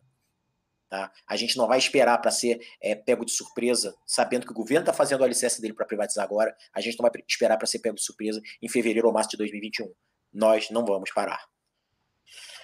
Tá? 0.92 1.10
A 1.26 1.38
gente 1.38 1.56
não 1.56 1.68
vai 1.68 1.80
esperar 1.80 2.18
para 2.18 2.30
ser 2.32 2.60
é, 2.82 2.94
pego 2.94 3.24
de 3.24 3.32
surpresa, 3.32 3.96
sabendo 4.06 4.46
que 4.46 4.52
o 4.52 4.54
governo 4.54 4.82
está 4.82 4.92
fazendo 4.92 5.22
o 5.22 5.24
alicerce 5.24 5.62
dele 5.62 5.74
para 5.74 5.86
privatizar 5.86 6.26
agora. 6.26 6.54
A 6.74 6.82
gente 6.82 7.00
não 7.00 7.10
vai 7.10 7.24
esperar 7.26 7.56
para 7.56 7.66
ser 7.66 7.80
pego 7.80 7.96
de 7.96 8.04
surpresa 8.04 8.42
em 8.62 8.68
fevereiro 8.68 9.08
ou 9.08 9.14
março 9.14 9.30
de 9.30 9.38
2021. 9.38 9.90
Nós 10.34 10.70
não 10.70 10.86
vamos 10.86 11.10
parar. 11.14 11.46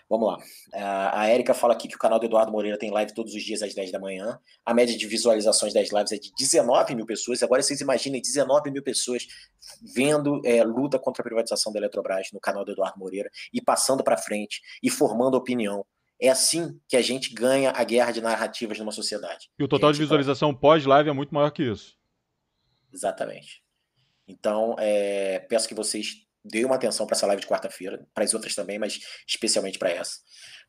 Vamos 0.09 0.28
lá. 0.28 0.38
A 1.13 1.30
Érica 1.30 1.53
fala 1.53 1.73
aqui 1.73 1.88
que 1.88 1.95
o 1.95 1.99
canal 1.99 2.19
do 2.19 2.25
Eduardo 2.25 2.51
Moreira 2.51 2.78
tem 2.78 2.91
live 2.91 3.13
todos 3.13 3.34
os 3.34 3.41
dias 3.41 3.61
às 3.61 3.73
10 3.73 3.93
da 3.93 3.99
manhã. 3.99 4.38
A 4.65 4.73
média 4.73 4.97
de 4.97 5.07
visualizações 5.07 5.73
das 5.73 5.89
lives 5.89 6.11
é 6.11 6.17
de 6.17 6.34
19 6.38 6.95
mil 6.95 7.05
pessoas. 7.05 7.41
Agora 7.41 7.61
vocês 7.61 7.80
imaginem 7.80 8.21
19 8.21 8.71
mil 8.71 8.84
pessoas 8.84 9.25
vendo 9.95 10.41
é, 10.43 10.65
luta 10.65 10.99
contra 10.99 11.21
a 11.21 11.25
privatização 11.25 11.71
da 11.71 11.80
Eletrobras 11.80 12.28
no 12.34 12.41
canal 12.41 12.65
do 12.65 12.73
Eduardo 12.73 12.99
Moreira 12.99 13.30
e 13.53 13.61
passando 13.61 14.03
para 14.03 14.17
frente 14.17 14.61
e 14.84 14.89
formando 14.89 15.36
opinião 15.36 15.86
é 16.20 16.30
assim 16.30 16.80
que 16.88 16.97
a 16.97 17.01
gente 17.01 17.34
ganha 17.34 17.72
a 17.76 17.84
guerra 17.84 18.11
de 18.11 18.22
narrativas 18.22 18.80
numa 18.80 18.91
sociedade. 18.91 19.49
E 19.57 19.63
o 19.63 19.68
total 19.68 19.91
de 19.91 19.99
visualização 19.99 20.53
pós-live 20.53 21.09
é 21.09 21.13
muito 21.13 21.34
maior 21.34 21.51
que 21.51 21.63
isso. 21.63 21.95
Exatamente. 22.91 23.61
Então, 24.28 24.76
é, 24.80 25.39
peço 25.39 25.68
que 25.68 25.76
vocês 25.76 26.28
deem 26.43 26.65
uma 26.65 26.76
atenção 26.76 27.05
para 27.05 27.15
essa 27.15 27.28
live 27.28 27.41
de 27.41 27.47
quarta-feira, 27.47 28.05
para 28.13 28.24
as 28.24 28.34
outras 28.34 28.55
também, 28.55 28.80
mas 28.80 28.99
especialmente 29.28 29.78
para 29.78 29.89
essa. 29.89 30.18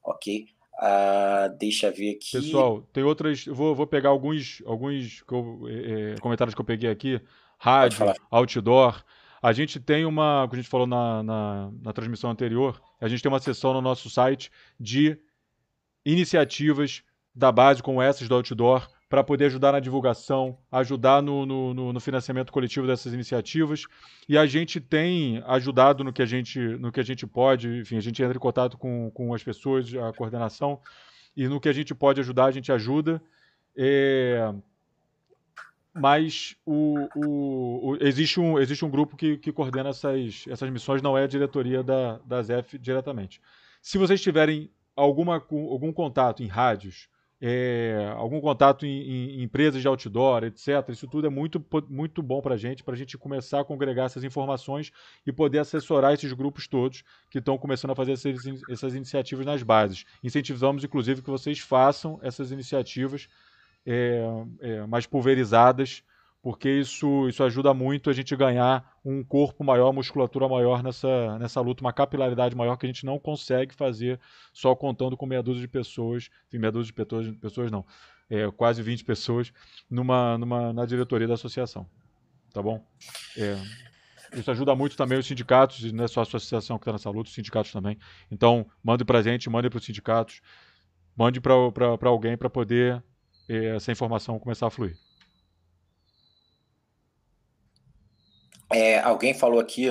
Ok? 0.04 0.46
Uh, 0.80 1.56
deixa 1.58 1.88
eu 1.88 1.92
ver 1.92 2.16
aqui. 2.16 2.32
Pessoal, 2.32 2.82
tem 2.92 3.02
outras. 3.02 3.44
Vou, 3.46 3.74
vou 3.74 3.86
pegar 3.86 4.10
alguns, 4.10 4.62
alguns 4.64 5.24
eu, 5.30 5.62
é, 5.68 6.20
comentários 6.20 6.54
que 6.54 6.60
eu 6.60 6.64
peguei 6.64 6.88
aqui. 6.88 7.20
Rádio, 7.58 8.14
outdoor. 8.30 9.02
A 9.42 9.52
gente 9.52 9.80
tem 9.80 10.04
uma, 10.04 10.42
como 10.42 10.54
a 10.54 10.62
gente 10.62 10.70
falou 10.70 10.86
na, 10.86 11.22
na, 11.22 11.70
na 11.82 11.92
transmissão 11.92 12.30
anterior, 12.30 12.80
a 13.00 13.08
gente 13.08 13.22
tem 13.22 13.30
uma 13.30 13.40
seção 13.40 13.72
no 13.72 13.80
nosso 13.80 14.08
site 14.10 14.50
de 14.78 15.18
iniciativas 16.12 17.02
da 17.34 17.52
base, 17.52 17.82
como 17.82 18.00
essas 18.00 18.28
do 18.28 18.34
outdoor, 18.34 18.88
para 19.08 19.22
poder 19.22 19.46
ajudar 19.46 19.72
na 19.72 19.80
divulgação, 19.80 20.58
ajudar 20.72 21.22
no, 21.22 21.46
no, 21.46 21.92
no, 21.92 22.00
financiamento 22.00 22.52
coletivo 22.52 22.86
dessas 22.86 23.12
iniciativas. 23.12 23.84
E 24.28 24.36
a 24.36 24.46
gente 24.46 24.80
tem 24.80 25.42
ajudado 25.46 26.02
no 26.02 26.12
que 26.12 26.22
a 26.22 26.26
gente, 26.26 26.58
no 26.58 26.90
que 26.90 27.00
a 27.00 27.04
gente 27.04 27.26
pode, 27.26 27.68
enfim, 27.80 27.96
a 27.96 28.00
gente 28.00 28.22
entra 28.22 28.36
em 28.36 28.40
contato 28.40 28.76
com, 28.76 29.10
com 29.10 29.32
as 29.34 29.42
pessoas, 29.42 29.94
a 29.94 30.12
coordenação, 30.12 30.80
e 31.36 31.46
no 31.46 31.60
que 31.60 31.68
a 31.68 31.72
gente 31.72 31.94
pode 31.94 32.20
ajudar, 32.20 32.46
a 32.46 32.50
gente 32.50 32.72
ajuda. 32.72 33.22
É... 33.76 34.52
Mas 35.94 36.56
o, 36.64 37.08
o, 37.16 37.90
o, 37.90 37.98
existe, 38.00 38.38
um, 38.40 38.58
existe 38.58 38.84
um 38.84 38.90
grupo 38.90 39.16
que, 39.16 39.36
que 39.36 39.52
coordena 39.52 39.90
essas, 39.90 40.44
essas 40.48 40.70
missões, 40.70 41.02
não 41.02 41.18
é 41.18 41.24
a 41.24 41.28
diretoria 41.28 41.82
da, 41.82 42.18
da 42.18 42.42
ZEF 42.42 42.78
diretamente. 42.78 43.40
Se 43.80 43.98
vocês 43.98 44.20
tiverem 44.20 44.70
alguma, 44.98 45.34
algum 45.34 45.92
contato 45.92 46.42
em 46.42 46.46
rádios, 46.46 47.08
é, 47.40 48.12
algum 48.16 48.40
contato 48.40 48.84
em, 48.84 49.38
em, 49.38 49.42
empresas 49.42 49.80
de 49.80 49.86
outdoor, 49.86 50.42
etc. 50.42 50.88
Isso 50.88 51.06
tudo 51.06 51.26
é 51.28 51.30
muito, 51.30 51.64
muito 51.88 52.20
bom 52.20 52.42
para 52.42 52.54
a 52.54 52.58
gente, 52.58 52.82
para 52.82 52.94
a 52.94 52.96
gente 52.96 53.16
começar 53.16 53.60
a 53.60 53.64
congregar 53.64 54.06
essas 54.06 54.24
informações 54.24 54.90
e 55.24 55.32
poder 55.32 55.60
assessorar 55.60 56.12
esses 56.12 56.32
grupos 56.32 56.66
todos 56.66 57.04
que 57.30 57.38
estão 57.38 57.56
começando 57.56 57.92
a 57.92 57.94
fazer 57.94 58.12
essas, 58.12 58.44
essas 58.68 58.94
iniciativas 58.94 59.46
nas 59.46 59.62
bases. 59.62 60.04
Incentivamos, 60.22 60.82
inclusive, 60.82 61.22
que 61.22 61.30
vocês 61.30 61.60
façam 61.60 62.18
essas 62.22 62.50
iniciativas 62.50 63.28
é, 63.86 64.24
é, 64.60 64.86
mais 64.86 65.06
pulverizadas 65.06 66.02
porque 66.42 66.70
isso, 66.70 67.28
isso 67.28 67.42
ajuda 67.42 67.74
muito 67.74 68.08
a 68.08 68.12
gente 68.12 68.34
ganhar 68.36 68.96
um 69.04 69.24
corpo 69.24 69.64
maior, 69.64 69.92
musculatura 69.92 70.48
maior 70.48 70.82
nessa, 70.82 71.38
nessa 71.38 71.60
luta, 71.60 71.82
uma 71.82 71.92
capilaridade 71.92 72.54
maior 72.54 72.76
que 72.76 72.86
a 72.86 72.88
gente 72.88 73.04
não 73.04 73.18
consegue 73.18 73.74
fazer 73.74 74.20
só 74.52 74.74
contando 74.74 75.16
com 75.16 75.26
meia 75.26 75.42
dúzia 75.42 75.62
de 75.62 75.68
pessoas, 75.68 76.30
enfim, 76.46 76.58
meia 76.58 76.72
dúzia 76.72 76.86
de 76.86 76.92
pessoas, 76.92 77.36
pessoas 77.36 77.70
não, 77.70 77.84
é, 78.30 78.50
quase 78.52 78.82
20 78.82 79.04
pessoas 79.04 79.52
numa, 79.90 80.38
numa, 80.38 80.72
na 80.72 80.86
diretoria 80.86 81.26
da 81.26 81.34
associação. 81.34 81.86
Tá 82.52 82.62
bom? 82.62 82.84
É, 83.36 83.58
isso 84.32 84.50
ajuda 84.50 84.74
muito 84.74 84.96
também 84.96 85.18
os 85.18 85.26
sindicatos, 85.26 85.92
não 85.92 86.04
é 86.04 86.08
só 86.08 86.20
a 86.20 86.22
associação 86.22 86.78
que 86.78 86.82
está 86.82 86.92
nessa 86.92 87.10
luta, 87.10 87.28
os 87.28 87.34
sindicatos 87.34 87.72
também. 87.72 87.98
Então, 88.30 88.66
mande 88.82 89.04
para 89.04 89.18
a 89.18 89.22
gente, 89.22 89.50
mande 89.50 89.68
para 89.68 89.78
os 89.78 89.84
sindicatos, 89.84 90.40
mande 91.16 91.40
para 91.40 91.58
alguém 92.02 92.36
para 92.36 92.48
poder 92.48 93.02
é, 93.48 93.76
essa 93.76 93.90
informação 93.90 94.38
começar 94.38 94.66
a 94.66 94.70
fluir. 94.70 94.96
É, 98.72 98.98
alguém 99.00 99.32
falou 99.32 99.60
aqui 99.60 99.88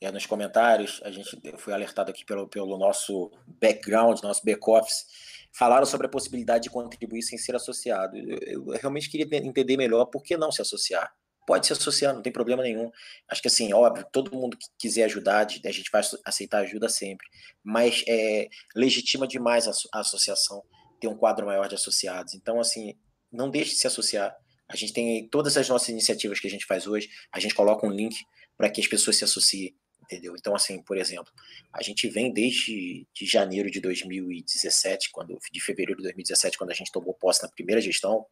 é, 0.00 0.10
nos 0.10 0.26
comentários, 0.26 1.00
a 1.04 1.10
gente 1.10 1.40
foi 1.58 1.72
alertado 1.72 2.10
aqui 2.10 2.24
pelo, 2.24 2.48
pelo 2.48 2.76
nosso 2.76 3.30
background, 3.60 4.20
nosso 4.20 4.44
back-office, 4.44 5.06
falaram 5.52 5.86
sobre 5.86 6.06
a 6.06 6.10
possibilidade 6.10 6.64
de 6.64 6.70
contribuir 6.70 7.22
sem 7.22 7.38
ser 7.38 7.54
associado. 7.54 8.16
Eu, 8.16 8.38
eu, 8.46 8.64
realmente 8.80 9.10
queria 9.10 9.26
entender 9.36 9.76
melhor 9.76 10.06
por 10.06 10.22
que 10.22 10.36
não 10.36 10.50
se 10.50 10.62
associar. 10.62 11.12
Pode 11.46 11.66
se 11.66 11.72
associar, 11.72 12.14
não 12.14 12.22
tem 12.22 12.32
problema 12.32 12.62
nenhum. 12.62 12.90
Acho 13.28 13.42
que 13.42 13.48
assim, 13.48 13.72
óbvio, 13.72 14.06
todo 14.12 14.34
mundo 14.36 14.56
que 14.56 14.66
quiser 14.78 15.04
ajudar, 15.04 15.46
a 15.46 15.70
gente 15.70 15.90
vai 15.90 16.02
aceitar 16.24 16.58
ajuda 16.58 16.88
sempre. 16.88 17.26
Mas 17.62 18.04
é, 18.08 18.48
legitima 18.74 19.26
demais 19.26 19.66
a, 19.66 19.72
a 19.92 20.00
associação 20.00 20.62
ter 21.00 21.08
um 21.08 21.16
quadro 21.16 21.46
maior 21.46 21.68
de 21.68 21.74
associados. 21.74 22.34
Então, 22.34 22.60
assim, 22.60 22.96
não 23.30 23.50
deixe 23.50 23.70
de 23.70 23.76
se 23.76 23.86
associar 23.88 24.36
a 24.72 24.76
gente 24.76 24.92
tem 24.92 25.28
todas 25.28 25.56
as 25.56 25.68
nossas 25.68 25.90
iniciativas 25.90 26.40
que 26.40 26.46
a 26.46 26.50
gente 26.50 26.64
faz 26.64 26.86
hoje, 26.86 27.10
a 27.30 27.38
gente 27.38 27.54
coloca 27.54 27.86
um 27.86 27.90
link 27.90 28.16
para 28.56 28.70
que 28.70 28.80
as 28.80 28.86
pessoas 28.86 29.16
se 29.16 29.24
associem, 29.24 29.76
entendeu? 30.02 30.34
Então, 30.34 30.54
assim, 30.54 30.82
por 30.82 30.96
exemplo, 30.96 31.30
a 31.72 31.82
gente 31.82 32.08
vem 32.08 32.32
desde 32.32 33.06
de 33.14 33.26
janeiro 33.26 33.70
de 33.70 33.80
2017, 33.80 35.10
quando, 35.12 35.38
de 35.52 35.60
fevereiro 35.60 35.98
de 35.98 36.04
2017, 36.04 36.56
quando 36.56 36.70
a 36.70 36.74
gente 36.74 36.90
tomou 36.90 37.12
posse 37.12 37.42
na 37.42 37.50
primeira 37.50 37.80
gestão, 37.82 38.24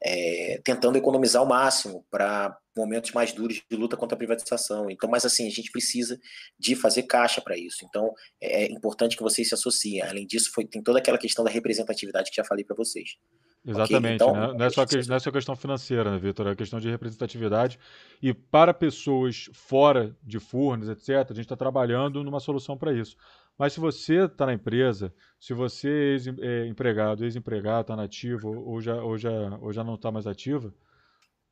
é, 0.00 0.60
tentando 0.64 0.98
economizar 0.98 1.42
o 1.42 1.48
máximo 1.48 2.04
para 2.10 2.56
momentos 2.76 3.12
mais 3.12 3.32
duros 3.32 3.60
de 3.68 3.76
luta 3.76 3.96
contra 3.96 4.14
a 4.14 4.18
privatização. 4.18 4.90
Então, 4.90 5.08
mas 5.08 5.24
assim, 5.24 5.46
a 5.46 5.50
gente 5.50 5.70
precisa 5.70 6.18
de 6.58 6.76
fazer 6.76 7.04
caixa 7.04 7.40
para 7.40 7.56
isso. 7.56 7.84
Então, 7.84 8.12
é 8.40 8.66
importante 8.66 9.16
que 9.16 9.22
vocês 9.22 9.48
se 9.48 9.54
associem. 9.54 10.02
Além 10.02 10.26
disso, 10.26 10.50
foi, 10.52 10.64
tem 10.64 10.82
toda 10.82 10.98
aquela 10.98 11.18
questão 11.18 11.44
da 11.44 11.50
representatividade 11.50 12.30
que 12.30 12.36
já 12.36 12.44
falei 12.44 12.64
para 12.64 12.76
vocês. 12.76 13.16
Exatamente, 13.64 14.22
okay, 14.22 14.32
então, 14.32 14.32
né? 14.32 14.58
não, 14.58 14.64
é 14.64 14.70
só 14.70 14.86
que, 14.86 14.96
não 15.08 15.16
é 15.16 15.18
só 15.18 15.30
questão 15.30 15.56
financeira, 15.56 16.10
né, 16.10 16.18
Vitor? 16.18 16.46
É 16.46 16.54
questão 16.54 16.80
de 16.80 16.88
representatividade. 16.88 17.78
E 18.22 18.32
para 18.32 18.72
pessoas 18.72 19.50
fora 19.52 20.16
de 20.22 20.38
Furnas, 20.38 20.88
etc., 20.88 21.30
a 21.30 21.34
gente 21.34 21.44
está 21.44 21.56
trabalhando 21.56 22.22
numa 22.24 22.40
solução 22.40 22.76
para 22.78 22.92
isso. 22.92 23.16
Mas 23.58 23.72
se 23.72 23.80
você 23.80 24.24
está 24.24 24.46
na 24.46 24.54
empresa, 24.54 25.12
se 25.40 25.52
você 25.52 26.16
é 26.40 26.66
empregado, 26.66 27.24
ex-empregado, 27.24 27.80
está 27.82 27.96
nativo 27.96 28.56
ou 28.56 28.80
já, 28.80 29.02
ou 29.02 29.18
já, 29.18 29.30
ou 29.60 29.72
já 29.72 29.82
não 29.82 29.96
está 29.96 30.12
mais 30.12 30.28
ativo, 30.28 30.72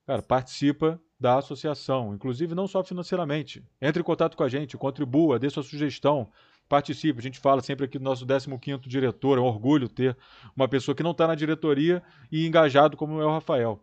cara, 0.06 0.22
participa 0.22 1.00
da 1.18 1.38
associação, 1.38 2.14
inclusive 2.14 2.54
não 2.54 2.68
só 2.68 2.84
financeiramente. 2.84 3.64
Entre 3.82 4.00
em 4.00 4.04
contato 4.04 4.36
com 4.36 4.44
a 4.44 4.48
gente, 4.48 4.76
contribua, 4.76 5.38
dê 5.38 5.50
sua 5.50 5.64
sugestão, 5.64 6.30
participe. 6.68 7.18
A 7.18 7.22
gente 7.22 7.38
fala 7.38 7.62
sempre 7.62 7.84
aqui 7.84 7.98
do 7.98 8.04
nosso 8.04 8.26
15º 8.26 8.86
diretor, 8.86 9.38
é 9.38 9.40
um 9.40 9.44
orgulho 9.44 9.88
ter 9.88 10.16
uma 10.54 10.68
pessoa 10.68 10.94
que 10.94 11.02
não 11.02 11.12
está 11.12 11.26
na 11.26 11.34
diretoria 11.34 12.02
e 12.30 12.46
engajado 12.46 12.96
como 12.96 13.20
é 13.20 13.24
o 13.24 13.30
Rafael. 13.30 13.80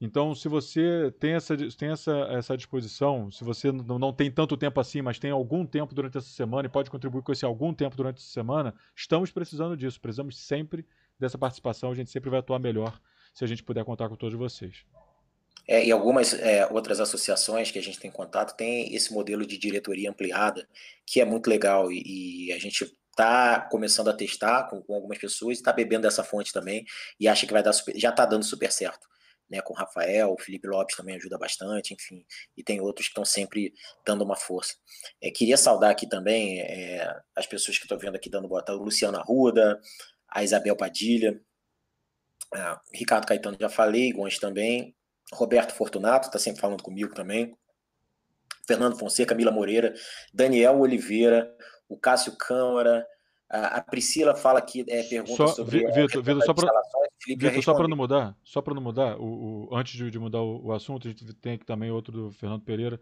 Então, 0.00 0.34
se 0.34 0.48
você 0.48 1.14
tem 1.18 1.32
essa, 1.32 1.56
tem 1.56 1.90
essa, 1.90 2.12
essa 2.30 2.56
disposição, 2.56 3.30
se 3.30 3.44
você 3.44 3.72
não 3.72 4.12
tem 4.12 4.30
tanto 4.30 4.56
tempo 4.56 4.80
assim, 4.80 5.00
mas 5.00 5.18
tem 5.18 5.30
algum 5.30 5.64
tempo 5.64 5.94
durante 5.94 6.18
essa 6.18 6.28
semana 6.28 6.66
e 6.66 6.70
pode 6.70 6.90
contribuir 6.90 7.22
com 7.22 7.32
esse 7.32 7.44
algum 7.44 7.72
tempo 7.72 7.96
durante 7.96 8.18
essa 8.18 8.28
semana, 8.28 8.74
estamos 8.94 9.30
precisando 9.30 9.76
disso. 9.76 10.00
Precisamos 10.00 10.36
sempre 10.36 10.84
dessa 11.18 11.38
participação. 11.38 11.90
A 11.90 11.94
gente 11.94 12.10
sempre 12.10 12.28
vai 12.28 12.40
atuar 12.40 12.58
melhor 12.58 13.00
se 13.32 13.44
a 13.44 13.46
gente 13.46 13.62
puder 13.62 13.84
contar 13.84 14.08
com 14.08 14.16
todos 14.16 14.36
vocês. 14.36 14.84
É, 15.66 15.84
e 15.84 15.90
algumas 15.90 16.34
é, 16.34 16.66
outras 16.70 17.00
associações 17.00 17.70
que 17.70 17.78
a 17.78 17.82
gente 17.82 17.98
tem 17.98 18.10
contato 18.10 18.54
tem 18.56 18.94
esse 18.94 19.12
modelo 19.12 19.46
de 19.46 19.56
diretoria 19.56 20.10
ampliada, 20.10 20.68
que 21.06 21.20
é 21.20 21.24
muito 21.24 21.48
legal, 21.48 21.90
e, 21.90 22.48
e 22.48 22.52
a 22.52 22.58
gente 22.58 22.84
está 23.10 23.60
começando 23.70 24.08
a 24.08 24.12
testar 24.12 24.64
com, 24.68 24.82
com 24.82 24.94
algumas 24.94 25.18
pessoas, 25.18 25.56
está 25.56 25.72
bebendo 25.72 26.02
dessa 26.02 26.22
fonte 26.22 26.52
também, 26.52 26.84
e 27.18 27.26
acha 27.28 27.46
que 27.46 27.52
vai 27.52 27.62
dar 27.62 27.72
super, 27.72 27.98
já 27.98 28.10
está 28.10 28.26
dando 28.26 28.44
super 28.44 28.70
certo. 28.70 29.08
Né, 29.48 29.60
com 29.60 29.74
o 29.74 29.76
Rafael, 29.76 30.32
o 30.32 30.40
Felipe 30.40 30.66
Lopes 30.66 30.96
também 30.96 31.16
ajuda 31.16 31.36
bastante, 31.36 31.92
enfim, 31.92 32.24
e 32.56 32.62
tem 32.62 32.80
outros 32.80 33.08
que 33.08 33.10
estão 33.10 33.26
sempre 33.26 33.74
dando 34.04 34.24
uma 34.24 34.34
força. 34.34 34.74
É, 35.20 35.30
queria 35.30 35.58
saudar 35.58 35.90
aqui 35.90 36.08
também 36.08 36.60
é, 36.60 37.14
as 37.36 37.46
pessoas 37.46 37.76
que 37.76 37.84
estou 37.84 37.98
vendo 37.98 38.16
aqui 38.16 38.30
dando 38.30 38.48
boa 38.48 38.62
tarde, 38.62 38.80
o 38.80 38.84
Luciano 38.84 39.18
Arruda, 39.18 39.78
a 40.26 40.42
Isabel 40.42 40.74
Padilha, 40.74 41.38
é, 42.54 42.78
Ricardo 42.94 43.26
Caetano 43.26 43.58
já 43.60 43.68
falei, 43.68 44.12
Gomes 44.12 44.38
também, 44.38 44.96
Roberto 45.32 45.72
Fortunato 45.72 46.26
está 46.26 46.38
sempre 46.38 46.60
falando 46.60 46.82
comigo 46.82 47.14
também. 47.14 47.56
Fernando 48.66 48.98
Fonseca, 48.98 49.34
Camila 49.34 49.50
Moreira, 49.50 49.94
Daniel 50.32 50.78
Oliveira, 50.78 51.54
o 51.88 51.98
Cássio 51.98 52.34
Câmara, 52.36 53.06
a, 53.48 53.80
Priscila 53.82 54.34
fala 54.34 54.58
aqui, 54.58 54.84
é, 54.88 55.02
pergunta 55.02 55.36
só, 55.36 55.46
sobre. 55.48 55.86
Vitor, 55.92 56.22
Vitor, 56.22 56.44
só 56.44 56.54
para 56.54 56.70
só 57.62 57.74
para 57.74 57.88
não 57.88 57.96
mudar, 57.96 58.36
só 58.42 58.60
para 58.62 58.74
não 58.74 58.82
mudar, 58.82 59.16
o, 59.18 59.68
o, 59.70 59.76
antes 59.76 59.96
de, 59.96 60.10
de 60.10 60.18
mudar 60.18 60.40
o, 60.40 60.66
o, 60.66 60.72
assunto, 60.72 61.06
a 61.06 61.10
gente 61.10 61.24
tem 61.34 61.54
aqui 61.54 61.64
também 61.64 61.90
outro 61.90 62.12
do 62.12 62.30
Fernando 62.32 62.62
Pereira 62.62 63.00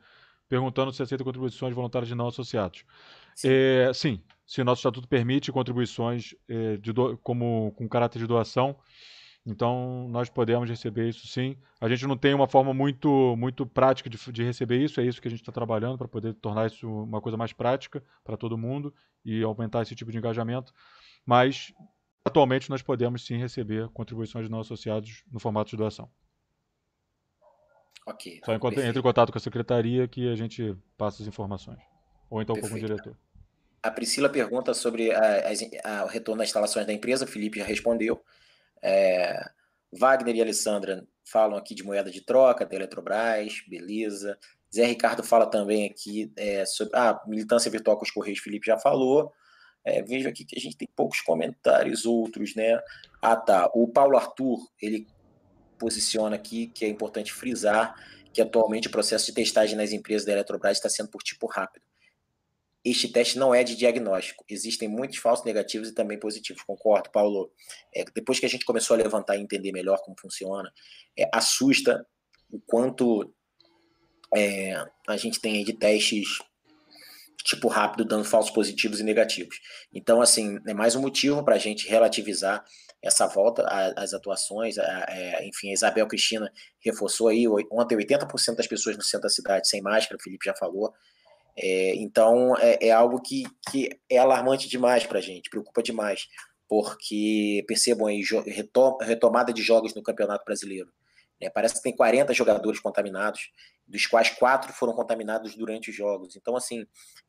perguntando 0.48 0.92
se 0.92 1.02
aceita 1.02 1.24
contribuições 1.24 1.74
voluntárias 1.74 2.08
de 2.08 2.14
não 2.14 2.28
associados. 2.28 2.84
Sim, 3.34 3.48
é, 3.50 3.92
sim 3.94 4.22
se 4.46 4.60
o 4.60 4.64
nosso 4.64 4.80
estatuto 4.80 5.08
permite 5.08 5.50
contribuições 5.50 6.34
é, 6.46 6.76
de 6.76 6.92
do, 6.92 7.16
como 7.18 7.72
com 7.72 7.88
caráter 7.88 8.18
de 8.18 8.26
doação, 8.26 8.76
então, 9.44 10.06
nós 10.08 10.30
podemos 10.30 10.70
receber 10.70 11.08
isso 11.08 11.26
sim. 11.26 11.56
A 11.80 11.88
gente 11.88 12.06
não 12.06 12.16
tem 12.16 12.32
uma 12.32 12.46
forma 12.46 12.72
muito, 12.72 13.34
muito 13.36 13.66
prática 13.66 14.08
de, 14.08 14.16
de 14.32 14.44
receber 14.44 14.78
isso, 14.78 15.00
é 15.00 15.04
isso 15.04 15.20
que 15.20 15.26
a 15.26 15.30
gente 15.30 15.40
está 15.40 15.50
trabalhando 15.50 15.98
para 15.98 16.06
poder 16.06 16.32
tornar 16.34 16.66
isso 16.66 16.88
uma 16.88 17.20
coisa 17.20 17.36
mais 17.36 17.52
prática 17.52 18.02
para 18.22 18.36
todo 18.36 18.56
mundo 18.56 18.94
e 19.24 19.42
aumentar 19.42 19.82
esse 19.82 19.96
tipo 19.96 20.12
de 20.12 20.18
engajamento. 20.18 20.72
Mas, 21.26 21.74
atualmente, 22.24 22.70
nós 22.70 22.82
podemos 22.82 23.26
sim 23.26 23.36
receber 23.36 23.88
contribuições 23.88 24.46
de 24.46 24.50
não 24.50 24.60
associados 24.60 25.24
no 25.30 25.40
formato 25.40 25.70
de 25.70 25.76
doação. 25.76 26.08
Ok. 28.06 28.40
Só 28.44 28.54
enquanto, 28.54 28.78
entre 28.78 28.98
em 28.98 29.02
contato 29.02 29.32
com 29.32 29.38
a 29.38 29.40
secretaria 29.40 30.06
que 30.06 30.28
a 30.28 30.36
gente 30.36 30.76
passa 30.96 31.22
as 31.22 31.28
informações. 31.28 31.80
Ou 32.30 32.40
então 32.40 32.54
perfeito. 32.54 32.72
com 32.72 32.78
o 32.78 32.86
diretor. 32.86 33.16
A 33.82 33.90
Priscila 33.90 34.28
pergunta 34.28 34.72
sobre 34.72 35.12
a, 35.12 35.50
a, 35.84 36.04
o 36.04 36.06
retorno 36.06 36.38
das 36.38 36.48
instalações 36.48 36.86
da 36.86 36.92
empresa, 36.92 37.24
o 37.24 37.28
Felipe 37.28 37.58
já 37.58 37.64
respondeu. 37.64 38.22
É, 38.82 39.48
Wagner 39.92 40.36
e 40.36 40.42
Alessandra 40.42 41.06
falam 41.24 41.56
aqui 41.56 41.74
de 41.74 41.82
moeda 41.82 42.10
de 42.10 42.20
troca, 42.20 42.66
da 42.66 42.74
Eletrobras, 42.74 43.62
beleza. 43.68 44.38
Zé 44.74 44.86
Ricardo 44.86 45.22
fala 45.22 45.46
também 45.46 45.86
aqui 45.86 46.32
é, 46.36 46.64
sobre 46.64 46.96
a 46.96 47.10
ah, 47.10 47.22
militância 47.26 47.70
virtual 47.70 47.96
com 47.96 48.04
os 48.04 48.10
Correios, 48.10 48.40
Felipe 48.40 48.66
já 48.66 48.78
falou. 48.78 49.32
É, 49.84 50.02
vejo 50.02 50.28
aqui 50.28 50.44
que 50.44 50.56
a 50.56 50.60
gente 50.60 50.76
tem 50.76 50.88
poucos 50.94 51.20
comentários 51.20 52.06
outros, 52.06 52.54
né? 52.54 52.80
Ah, 53.20 53.36
tá. 53.36 53.70
O 53.74 53.88
Paulo 53.88 54.16
Arthur, 54.16 54.58
ele 54.80 55.06
posiciona 55.78 56.36
aqui 56.36 56.68
que 56.68 56.84
é 56.84 56.88
importante 56.88 57.32
frisar 57.32 57.94
que 58.32 58.40
atualmente 58.40 58.88
o 58.88 58.90
processo 58.90 59.26
de 59.26 59.34
testagem 59.34 59.76
nas 59.76 59.92
empresas 59.92 60.24
da 60.24 60.32
Eletrobras 60.32 60.78
está 60.78 60.88
sendo 60.88 61.10
por 61.10 61.22
tipo 61.22 61.46
rápido. 61.46 61.84
Este 62.84 63.08
teste 63.08 63.38
não 63.38 63.54
é 63.54 63.62
de 63.62 63.76
diagnóstico. 63.76 64.44
Existem 64.48 64.88
muitos 64.88 65.18
falsos 65.18 65.44
negativos 65.44 65.88
e 65.88 65.94
também 65.94 66.18
positivos. 66.18 66.62
Concordo, 66.62 67.10
Paulo. 67.10 67.52
É, 67.94 68.04
depois 68.14 68.40
que 68.40 68.46
a 68.46 68.48
gente 68.48 68.64
começou 68.64 68.94
a 68.94 68.98
levantar 68.98 69.36
e 69.36 69.40
entender 69.40 69.70
melhor 69.72 69.98
como 70.02 70.18
funciona, 70.20 70.72
é, 71.16 71.28
assusta 71.32 72.04
o 72.50 72.60
quanto 72.60 73.32
é, 74.34 74.74
a 75.06 75.16
gente 75.16 75.40
tem 75.40 75.56
aí 75.56 75.64
de 75.64 75.74
testes 75.74 76.38
tipo 77.44 77.68
rápido 77.68 78.04
dando 78.04 78.24
falsos 78.24 78.52
positivos 78.52 79.00
e 79.00 79.04
negativos. 79.04 79.60
Então, 79.92 80.20
assim, 80.20 80.58
é 80.66 80.74
mais 80.74 80.94
um 80.94 81.00
motivo 81.00 81.44
para 81.44 81.56
a 81.56 81.58
gente 81.58 81.88
relativizar 81.88 82.64
essa 83.02 83.26
volta 83.26 83.64
às 83.96 84.14
atuações. 84.14 84.78
A, 84.78 85.06
é, 85.08 85.46
enfim, 85.46 85.70
a 85.70 85.72
Isabel 85.72 86.06
Cristina 86.06 86.50
reforçou 86.80 87.28
aí, 87.28 87.46
ontem 87.70 87.96
80% 87.96 88.56
das 88.56 88.66
pessoas 88.66 88.96
no 88.96 89.02
centro 89.02 89.22
da 89.22 89.28
cidade 89.28 89.68
sem 89.68 89.82
máscara, 89.82 90.16
o 90.16 90.22
Felipe 90.22 90.46
já 90.46 90.54
falou. 90.54 90.92
É, 91.56 91.94
então, 91.96 92.56
é, 92.58 92.88
é, 92.88 92.90
algo 92.90 93.20
que, 93.20 93.44
que 93.70 93.90
é 94.08 94.18
alarmante 94.18 94.68
demais 94.68 95.06
para 95.06 95.18
a 95.18 95.22
gente, 95.22 95.50
preocupa 95.50 95.82
demais, 95.82 96.26
porque 96.68 97.64
percebam 97.68 98.06
aí, 98.06 98.22
retomada 99.00 99.52
de 99.52 99.62
jogos 99.62 99.94
no 99.94 100.02
Campeonato 100.02 100.44
Brasileiro. 100.44 100.90
É, 101.40 101.50
parece 101.50 101.74
que 101.74 101.82
tem 101.82 101.94
40 101.94 102.32
jogadores 102.32 102.80
contaminados, 102.80 103.50
dos 103.86 104.06
quais 104.06 104.30
quatro 104.30 104.72
foram 104.72 104.92
contaminados 104.92 105.56
durante 105.56 105.90
os 105.90 105.96
jogos. 105.96 106.36
Então, 106.36 106.56
assim, 106.56 106.86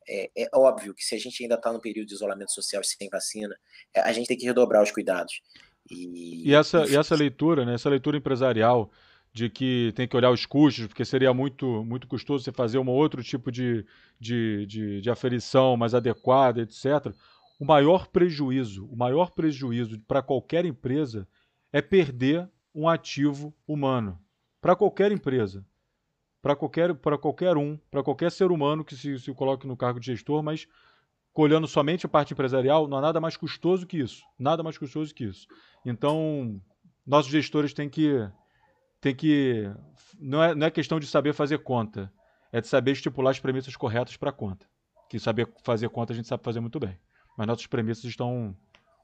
é, 0.08 0.30
é 0.38 0.50
óbvio 0.54 0.94
que 0.94 1.04
se 1.04 1.16
a 1.16 1.20
gente 1.20 1.42
ainda 1.44 1.56
está 1.56 1.74
no 1.74 1.82
período 1.82 2.08
de 2.08 2.14
isolamento 2.14 2.52
social 2.52 2.84
sem 2.84 3.10
vacina, 3.10 3.56
é, 3.94 4.02
a 4.02 4.14
gente 4.14 4.28
tem 4.28 4.38
que 4.38 4.46
redobrar 4.46 4.84
os 4.84 4.92
cuidados. 4.92 5.42
E, 5.90 6.48
e 6.48 6.54
essa, 6.54 6.86
e 6.86 6.96
essa 6.96 7.16
leitura, 7.16 7.66
né, 7.66 7.74
essa 7.74 7.90
leitura 7.90 8.16
empresarial 8.16 8.92
de 9.34 9.50
que 9.50 9.92
tem 9.96 10.08
que 10.08 10.16
olhar 10.16 10.30
os 10.30 10.46
custos, 10.46 10.86
porque 10.86 11.04
seria 11.04 11.34
muito, 11.34 11.84
muito 11.84 12.08
custoso 12.08 12.44
você 12.44 12.52
fazer 12.52 12.78
um 12.78 12.88
outro 12.88 13.24
tipo 13.24 13.52
de, 13.52 13.86
de, 14.20 14.66
de, 14.68 15.02
de 15.02 15.10
aferição 15.10 15.76
mais 15.76 15.96
adequada, 15.96 16.62
etc. 16.62 17.14
O 17.60 17.66
maior 17.66 18.08
prejuízo, 18.08 18.86
o 18.86 18.96
maior 18.96 19.32
prejuízo 19.32 20.00
para 20.02 20.22
qualquer 20.22 20.66
empresa 20.66 21.28
é 21.72 21.82
perder 21.82 22.48
um 22.74 22.88
ativo 22.88 23.54
humano. 23.68 24.20
Para 24.62 24.76
qualquer 24.76 25.12
empresa, 25.12 25.66
para 26.42 26.56
qualquer, 26.56 26.94
qualquer 27.20 27.58
um, 27.58 27.78
para 27.90 28.04
qualquer 28.04 28.32
ser 28.32 28.52
humano 28.52 28.86
que 28.86 28.96
se, 28.96 29.18
se 29.18 29.34
coloque 29.34 29.66
no 29.66 29.76
cargo 29.76 30.00
de 30.00 30.08
gestor, 30.08 30.44
mas 30.44 30.68
olhando 31.34 31.68
somente 31.68 32.06
a 32.06 32.10
parte 32.10 32.34
empresarial, 32.34 32.88
não 32.88 32.98
há 32.98 33.02
nada 33.02 33.20
mais 33.20 33.36
custoso 33.36 33.88
que 33.88 33.98
isso. 33.98 34.24
Nada 34.38 34.62
mais 34.62 34.78
custoso 34.78 35.14
que 35.14 35.24
isso. 35.24 35.48
Então, 35.84 36.62
nossos 37.06 37.32
gestores 37.32 37.74
têm 37.74 37.90
que. 37.90 38.30
Têm 39.04 39.14
que 39.14 39.70
não, 40.18 40.42
é, 40.42 40.56
não 40.56 40.66
é 40.66 40.72
questão 40.72 40.98
de 40.98 41.06
saber 41.06 41.34
fazer 41.34 41.58
conta, 41.58 42.10
é 42.54 42.62
de 42.62 42.68
saber 42.70 42.92
estipular 42.92 43.32
as 43.32 43.40
premissas 43.40 43.76
corretas 43.76 44.16
para 44.16 44.30
a 44.30 44.34
conta. 44.34 44.66
Que 45.10 45.20
saber 45.20 45.46
fazer 45.62 45.90
conta 45.90 46.14
a 46.14 46.16
gente 46.16 46.26
sabe 46.26 46.42
fazer 46.42 46.62
muito 46.62 46.80
bem. 46.80 46.98
Mas 47.38 47.46
nossas 47.46 47.68
premissas 47.68 48.06
estão 48.06 48.56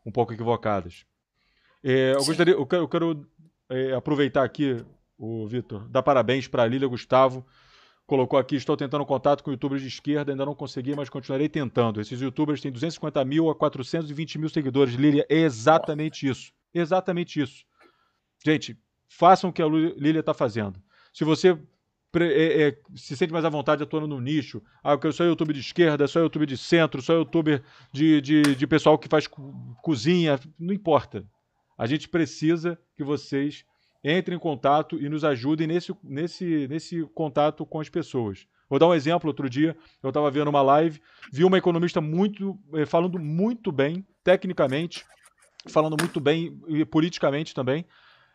um 0.06 0.10
pouco 0.10 0.32
equivocadas. 0.32 1.06
É, 1.84 2.14
eu 2.14 2.24
gostaria, 2.24 2.54
eu 2.54 2.66
quero, 2.66 2.84
eu 2.84 2.88
quero 2.88 3.28
é, 3.70 3.94
aproveitar 3.94 4.46
aqui, 4.46 4.82
o 5.18 5.46
Vitor, 5.46 5.90
dar 5.90 6.02
parabéns 6.02 6.48
para 6.48 6.64
a 6.64 6.66
Lília 6.66 6.88
Gustavo. 6.88 7.46
Colocou 8.08 8.40
aqui, 8.40 8.56
estou 8.56 8.78
tentando 8.78 9.06
contato 9.06 9.44
com 9.44 9.52
youtubers 9.52 9.82
de 9.82 9.90
esquerda, 9.90 10.32
ainda 10.32 10.46
não 10.46 10.56
consegui, 10.56 10.96
mas 10.96 11.10
continuarei 11.10 11.50
tentando. 11.50 12.00
Esses 12.00 12.22
youtubers 12.22 12.62
têm 12.62 12.72
250 12.72 13.26
mil 13.26 13.50
a 13.50 13.56
420 13.56 14.40
mil 14.40 14.48
seguidores. 14.48 14.94
Lília, 14.94 15.26
é 15.28 15.40
exatamente 15.40 16.26
isso. 16.26 16.54
Exatamente 16.74 17.42
isso. 17.42 17.66
Gente, 18.46 18.80
façam 19.10 19.50
o 19.50 19.54
que 19.54 19.62
a 19.62 19.68
Lília 19.68 20.22
está 20.22 20.34
fazendo. 20.34 20.82
Se 21.12 21.26
você 21.26 21.58
é, 22.16 22.68
é, 22.68 22.78
se 22.96 23.16
sente 23.18 23.34
mais 23.34 23.46
à 23.46 23.50
vontade 23.50 23.84
atuando 23.84 24.08
no 24.08 24.22
nicho, 24.22 24.62
ah, 24.84 24.98
eu 25.04 25.12
sou 25.12 25.26
YouTube 25.26 25.54
de 25.54 25.60
esquerda, 25.60 26.08
sou 26.08 26.22
YouTube 26.22 26.46
de 26.46 26.58
centro, 26.58 27.02
sou 27.02 27.18
youtuber 27.18 27.62
de, 27.92 28.22
de, 28.22 28.42
de 28.56 28.68
pessoal 28.68 28.98
que 28.98 29.08
faz 29.08 29.28
cozinha, 29.82 30.40
não 30.58 30.74
importa. 30.74 31.26
A 31.78 31.86
gente 31.86 32.10
precisa 32.10 32.80
que 32.96 33.04
vocês 33.04 33.66
entrem 34.04 34.38
em 34.38 34.40
contato 34.40 34.98
e 35.00 35.08
nos 35.10 35.24
ajudem 35.24 35.68
nesse, 35.68 35.96
nesse, 36.04 36.68
nesse 36.68 37.04
contato 37.14 37.66
com 37.66 37.80
as 37.80 37.90
pessoas. 37.90 38.48
Vou 38.70 38.80
dar 38.80 38.88
um 38.88 38.94
exemplo. 38.94 39.28
Outro 39.28 39.50
dia 39.50 39.76
eu 40.02 40.10
estava 40.10 40.30
vendo 40.32 40.48
uma 40.48 40.62
live, 40.62 41.02
vi 41.32 41.44
uma 41.44 41.58
economista 41.58 42.00
muito 42.00 42.58
eh, 42.74 42.86
falando 42.86 43.20
muito 43.20 43.72
bem, 43.72 44.06
tecnicamente, 44.24 45.06
falando 45.68 45.96
muito 46.00 46.20
bem 46.20 46.60
e 46.68 46.86
politicamente 46.86 47.54
também. 47.54 47.86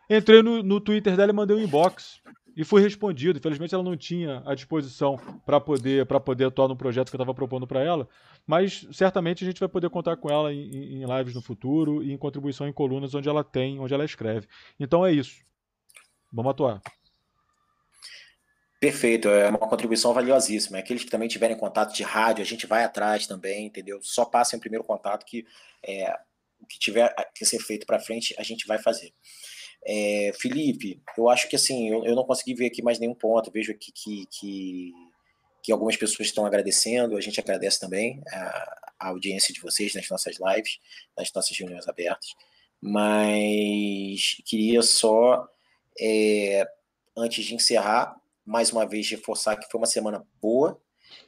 Entrei 0.09 0.43
no, 0.43 0.63
no 0.63 0.81
Twitter 0.81 1.17
dela 1.17 1.31
e 1.31 1.35
mandei 1.35 1.57
um 1.57 1.61
inbox 1.61 2.21
e 2.57 2.65
fui 2.65 2.81
respondido. 2.81 3.39
Infelizmente 3.39 3.75
ela 3.75 3.83
não 3.83 3.97
tinha 3.97 4.43
a 4.47 4.55
disposição 4.55 5.17
para 5.45 5.61
poder 5.61 6.07
para 6.07 6.21
poder 6.21 6.47
atuar 6.47 6.69
no 6.69 6.77
projeto 6.77 7.11
que 7.11 7.17
eu 7.17 7.19
estava 7.19 7.35
propondo 7.35 7.67
para 7.67 7.83
ela, 7.83 8.09
mas 8.47 8.87
certamente 8.93 9.45
a 9.45 9.47
gente 9.47 9.61
vai 9.61 9.69
poder 9.69 9.91
contar 9.91 10.17
com 10.17 10.31
ela 10.31 10.53
em, 10.53 11.03
em, 11.03 11.05
lives 11.05 11.35
no 11.35 11.43
futuro 11.43 12.03
e 12.03 12.13
em 12.13 12.19
contribuição 12.19 12.69
em 12.69 12.73
colunas 12.73 13.15
onde 13.15 13.29
ela 13.29 13.43
tem, 13.43 13.81
onde 13.81 13.95
ela 13.95 14.05
escreve. 14.05 14.47
Então 14.79 15.05
é 15.05 15.13
isso. 15.13 15.43
Vamos 16.33 16.51
atuar. 16.51 16.81
Perfeito, 18.81 19.29
é 19.29 19.49
uma 19.49 19.59
contribuição 19.59 20.13
valiosíssima. 20.13 20.79
Aqueles 20.79 21.05
que 21.05 21.11
também 21.11 21.27
tiverem 21.27 21.57
contato 21.57 21.95
de 21.95 22.03
rádio, 22.03 22.43
a 22.43 22.47
gente 22.47 22.67
vai 22.67 22.85
atrás 22.85 23.27
também, 23.27 23.67
entendeu? 23.67 23.99
Só 24.03 24.27
passem 24.27 24.59
o 24.59 24.61
primeiro 24.61 24.85
contato 24.85 25.25
que 25.25 25.47
é, 25.83 26.13
o 26.61 26.67
que 26.67 26.79
tiver 26.79 27.15
que 27.35 27.47
ser 27.47 27.59
feito 27.61 27.87
para 27.87 27.99
frente, 27.99 28.35
a 28.39 28.43
gente 28.43 28.67
vai 28.67 28.79
fazer. 28.79 29.11
É, 29.87 30.33
Felipe, 30.41 31.03
eu 31.17 31.29
acho 31.29 31.49
que 31.49 31.57
assim, 31.57 31.91
eu, 31.91 32.05
eu, 32.05 32.15
não 32.15 32.25
consegui 32.25 32.55
ver 32.55 32.67
aqui 32.67 32.83
mais 32.83 32.99
nenhum 32.99 33.15
ponto. 33.15 33.51
Vejo 33.51 33.73
aqui 33.73 33.93
que, 33.93 34.27
que, 34.31 34.93
que 35.63 35.73
algumas 35.73 35.97
pessoas 35.97 36.29
estão 36.29 36.47
agradecendo, 36.47 37.17
a 37.17 37.21
gente 37.21 37.39
agradece 37.39 37.79
também 37.79 38.23
a, 38.31 38.93
a, 39.01 39.09
audiência 39.09 39.53
de 39.53 39.61
vocês 39.61 39.95
nas 39.95 40.09
nossas 40.09 40.37
lives, 40.41 40.79
nas 41.17 41.31
nossas 41.35 41.57
reuniões 41.57 41.87
abertas. 41.87 42.35
Mas 42.81 44.37
queria 44.47 44.83
só, 44.83 45.47
é, 46.01 46.67
antes 47.17 47.45
de 47.45 47.55
encerrar, 47.55 48.17
mais 48.45 48.71
uma 48.71 48.87
vez 48.87 49.09
reforçar 49.11 49.57
que 49.57 49.71
foi 49.71 49.81
uma 49.81 49.87
semana 49.87 50.27
boa, 50.41 50.81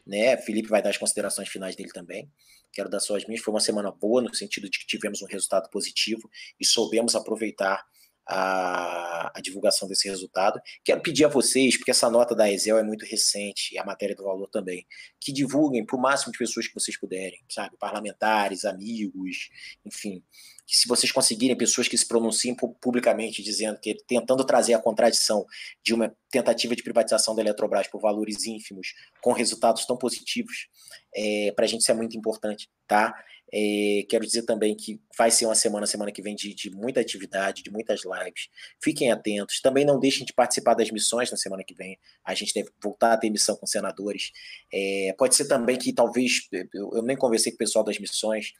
né? 0.07 0.36
Felipe 0.38 0.68
vai 0.68 0.82
dar 0.82 0.90
as 0.90 0.98
considerações 0.98 1.48
finais 1.48 1.76
dele 1.76 1.90
também. 1.90 2.30
Quero 2.72 2.88
dar 2.88 3.00
só 3.00 3.16
as 3.16 3.26
minhas. 3.26 3.42
Foi 3.42 3.54
uma 3.54 3.61
semana 3.61 3.90
boa 3.90 4.20
no 4.20 4.34
sentido 4.34 4.68
de 4.68 4.78
que 4.78 4.86
tivemos 4.86 5.22
um 5.22 5.26
resultado 5.26 5.70
positivo 5.70 6.28
e 6.61 6.66
soubemos 6.66 7.14
aproveitar 7.14 7.86
a, 8.27 9.31
a, 9.35 9.41
divulgação 9.41 9.87
desse 9.87 10.09
resultado. 10.09 10.61
Quero 10.85 11.01
pedir 11.01 11.24
a 11.24 11.28
vocês, 11.28 11.77
porque 11.77 11.93
essa 11.93 12.11
nota 12.11 12.35
da 12.35 12.51
Excel 12.51 12.77
é 12.78 12.82
muito 12.82 13.05
recente, 13.07 13.74
e 13.74 13.78
a 13.78 13.85
matéria 13.85 14.16
do 14.16 14.24
valor 14.24 14.48
também, 14.48 14.85
que 15.20 15.32
divulguem 15.32 15.86
para 15.86 15.97
o 15.97 16.01
máximo 16.01 16.32
de 16.32 16.39
pessoas 16.39 16.66
que 16.66 16.74
vocês 16.74 16.98
puderem, 16.98 17.39
sabe? 17.48 17.77
Parlamentares, 17.78 18.65
amigos, 18.65 19.48
enfim. 19.85 20.23
Que 20.66 20.77
se 20.77 20.89
vocês 20.89 21.12
conseguirem 21.12 21.57
pessoas 21.57 21.86
que 21.86 21.97
se 21.97 22.07
pronunciem 22.07 22.57
publicamente, 22.81 23.40
dizendo 23.43 23.78
que 23.78 23.94
tentando 24.09 24.44
trazer 24.44 24.74
a 24.74 24.81
contradição 24.81 25.47
de 25.81 25.94
uma 25.94 26.12
tentativa 26.28 26.74
de 26.74 26.82
privatização 26.82 27.36
da 27.36 27.43
Eletrobras 27.43 27.86
por 27.86 28.01
valores 28.01 28.44
ínfimos, 28.47 28.89
com 29.23 29.32
resultados 29.32 29.86
tão 29.86 29.97
positivos, 29.97 30.69
é, 31.15 31.53
para 31.55 31.65
a 31.65 31.69
gente 31.69 31.82
isso 31.82 31.93
é 31.93 31.94
muito 31.94 32.16
importante, 32.19 32.69
tá? 32.89 33.15
É, 33.52 34.05
quero 34.09 34.27
dizer 34.27 34.43
também 34.43 34.74
que 34.74 35.01
vai 35.16 35.31
ser 35.31 35.47
uma 35.47 35.55
semana, 35.55 35.86
semana 35.86 36.10
que 36.10 36.20
vem, 36.20 36.35
de, 36.35 36.52
de, 36.52 36.70
muita 36.70 37.01
atividade, 37.01 37.62
de 37.62 37.70
muitas 37.70 38.01
lives. 38.05 38.48
Fiquem 38.82 39.12
atentos. 39.12 39.60
Também 39.60 39.85
não 39.85 39.98
deixem 39.98 40.27
de 40.27 40.32
participar 40.32 40.74
das 40.74 40.90
missões 40.90 41.31
na 41.31 41.36
semana 41.36 41.62
que 41.64 41.74
vem. 41.74 41.98
A 42.24 42.35
gente 42.35 42.52
deve 42.52 42.70
voltar 42.82 43.12
a 43.12 43.16
ter 43.16 43.31
missão 43.31 43.56
com 43.56 43.66
senadores. 43.66 44.32
É, 44.73 45.14
pode 45.16 45.36
ser 45.36 45.47
também 45.47 45.78
que 45.78 45.93
talvez. 45.93 46.48
Eu, 46.74 46.90
eu, 46.94 47.02
nem 47.02 47.16
conversei 47.16 47.52
com 47.52 47.56
o 47.56 47.59
pessoal 47.59 47.85
das 47.85 47.98
missões 47.98 48.52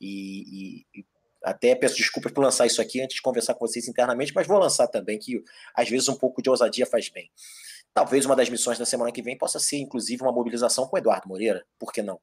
e, 0.00 0.82
e, 0.94 1.04
até 1.44 1.74
peço 1.74 1.96
desculpas 1.96 2.32
por 2.32 2.42
lançar 2.42 2.66
isso 2.66 2.80
aqui 2.80 3.00
antes 3.00 3.16
de 3.16 3.22
conversar 3.22 3.54
com 3.54 3.66
vocês 3.66 3.86
internamente, 3.86 4.32
mas 4.34 4.46
vou 4.46 4.58
lançar 4.58 4.88
também 4.88 5.18
que 5.18 5.42
às 5.74 5.88
vezes 5.88 6.08
um 6.08 6.16
pouco 6.16 6.42
de 6.42 6.50
ousadia 6.50 6.86
faz 6.86 7.08
bem. 7.08 7.30
Talvez 7.92 8.26
uma 8.26 8.34
das 8.34 8.48
missões 8.48 8.78
da 8.78 8.84
semana 8.84 9.12
que 9.12 9.22
vem 9.22 9.38
possa 9.38 9.60
ser, 9.60 9.76
inclusive, 9.76 10.22
uma 10.22 10.32
mobilização 10.32 10.88
com 10.88 10.96
o 10.96 10.98
Eduardo 10.98 11.28
Moreira, 11.28 11.64
por 11.78 11.92
que 11.92 12.02
não? 12.02 12.20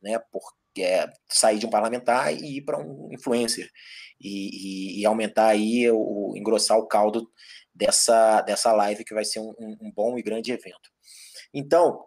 Né? 0.00 0.18
Por, 0.32 0.40
é, 0.78 1.06
sair 1.28 1.58
de 1.58 1.66
um 1.66 1.70
parlamentar 1.70 2.32
e 2.32 2.58
ir 2.58 2.62
para 2.62 2.78
um 2.78 3.08
influencer 3.12 3.68
e, 4.20 4.98
e, 4.98 5.00
e, 5.00 5.06
aumentar 5.06 5.48
aí, 5.48 5.90
o, 5.90 6.34
engrossar 6.36 6.78
o 6.78 6.86
caldo 6.86 7.30
dessa, 7.74 8.42
dessa 8.42 8.72
live 8.72 9.04
que 9.04 9.14
vai 9.14 9.24
ser 9.24 9.40
um, 9.40 9.54
um 9.58 9.92
bom 9.94 10.18
e 10.18 10.22
grande 10.22 10.52
evento. 10.52 10.90
Então, 11.52 12.04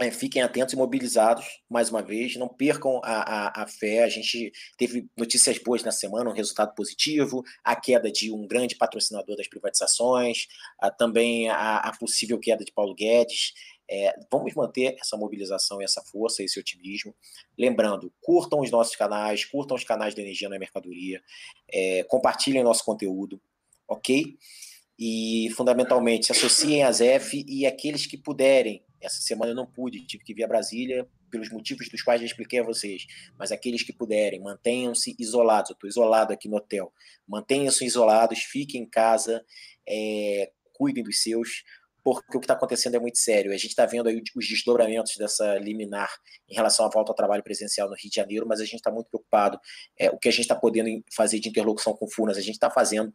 é, 0.00 0.12
fiquem 0.12 0.42
atentos 0.42 0.72
e 0.72 0.76
mobilizados 0.76 1.44
mais 1.68 1.90
uma 1.90 2.00
vez, 2.00 2.36
não 2.36 2.48
percam 2.48 3.00
a, 3.02 3.48
a, 3.48 3.62
a, 3.62 3.66
fé. 3.66 4.04
A 4.04 4.08
gente 4.08 4.52
teve 4.76 5.08
notícias 5.16 5.58
boas 5.58 5.82
na 5.82 5.90
semana, 5.90 6.30
um 6.30 6.34
resultado 6.34 6.72
positivo, 6.74 7.42
a 7.64 7.74
queda 7.74 8.10
de 8.10 8.30
um 8.30 8.46
grande 8.46 8.76
patrocinador 8.76 9.36
das 9.36 9.48
privatizações, 9.48 10.46
a, 10.78 10.88
também 10.88 11.48
a, 11.48 11.78
a 11.78 11.96
possível 11.98 12.38
queda 12.38 12.64
de 12.64 12.72
Paulo 12.72 12.94
Guedes. 12.94 13.52
É, 13.90 14.14
vamos 14.30 14.54
manter 14.54 14.96
essa 15.00 15.16
mobilização, 15.16 15.80
essa 15.80 16.02
força, 16.02 16.42
esse 16.42 16.60
otimismo. 16.60 17.14
Lembrando, 17.56 18.12
curtam 18.20 18.60
os 18.60 18.70
nossos 18.70 18.94
canais, 18.94 19.44
curtam 19.44 19.76
os 19.76 19.84
canais 19.84 20.14
da 20.14 20.20
Energia 20.20 20.48
na 20.48 20.58
Mercadoria, 20.58 21.22
é, 21.72 22.04
compartilhem 22.04 22.62
nosso 22.62 22.84
conteúdo, 22.84 23.40
ok? 23.86 24.36
E, 24.98 25.48
fundamentalmente, 25.56 26.26
se 26.26 26.32
associem 26.32 26.82
às 26.82 27.00
F 27.00 27.44
e 27.48 27.64
aqueles 27.64 28.06
que 28.06 28.18
puderem. 28.18 28.84
Essa 29.00 29.22
semana 29.22 29.52
eu 29.52 29.54
não 29.54 29.64
pude, 29.64 30.04
tive 30.04 30.24
que 30.24 30.34
vir 30.34 30.42
a 30.42 30.48
Brasília 30.48 31.08
pelos 31.30 31.50
motivos 31.50 31.88
dos 31.88 32.02
quais 32.02 32.20
já 32.20 32.26
expliquei 32.26 32.58
a 32.58 32.64
vocês. 32.64 33.06
Mas 33.38 33.52
aqueles 33.52 33.82
que 33.82 33.92
puderem, 33.92 34.40
mantenham-se 34.40 35.14
isolados. 35.18 35.70
Eu 35.70 35.74
estou 35.74 35.88
isolado 35.88 36.32
aqui 36.32 36.48
no 36.48 36.56
hotel. 36.56 36.92
Mantenham-se 37.26 37.84
isolados, 37.84 38.40
fiquem 38.40 38.82
em 38.82 38.86
casa, 38.86 39.44
é, 39.88 40.50
cuidem 40.72 41.04
dos 41.04 41.22
seus, 41.22 41.64
porque 42.14 42.36
o 42.36 42.40
que 42.40 42.44
está 42.44 42.54
acontecendo 42.54 42.96
é 42.96 42.98
muito 42.98 43.18
sério. 43.18 43.52
A 43.52 43.56
gente 43.56 43.70
está 43.70 43.86
vendo 43.86 44.08
aí 44.08 44.22
os 44.36 44.48
desdobramentos 44.48 45.16
dessa 45.16 45.58
liminar 45.58 46.10
em 46.48 46.54
relação 46.54 46.86
à 46.86 46.88
volta 46.88 47.12
ao 47.12 47.16
trabalho 47.16 47.42
presencial 47.42 47.88
no 47.88 47.94
Rio 47.94 48.10
de 48.10 48.16
Janeiro, 48.16 48.46
mas 48.46 48.60
a 48.60 48.64
gente 48.64 48.76
está 48.76 48.90
muito 48.90 49.08
preocupado. 49.08 49.58
É, 49.98 50.10
o 50.10 50.18
que 50.18 50.28
a 50.28 50.32
gente 50.32 50.42
está 50.42 50.54
podendo 50.54 50.88
fazer 51.14 51.38
de 51.40 51.48
interlocução 51.48 51.94
com 51.94 52.08
Furnas, 52.08 52.36
a 52.36 52.40
gente 52.40 52.54
está 52.54 52.70
fazendo 52.70 53.12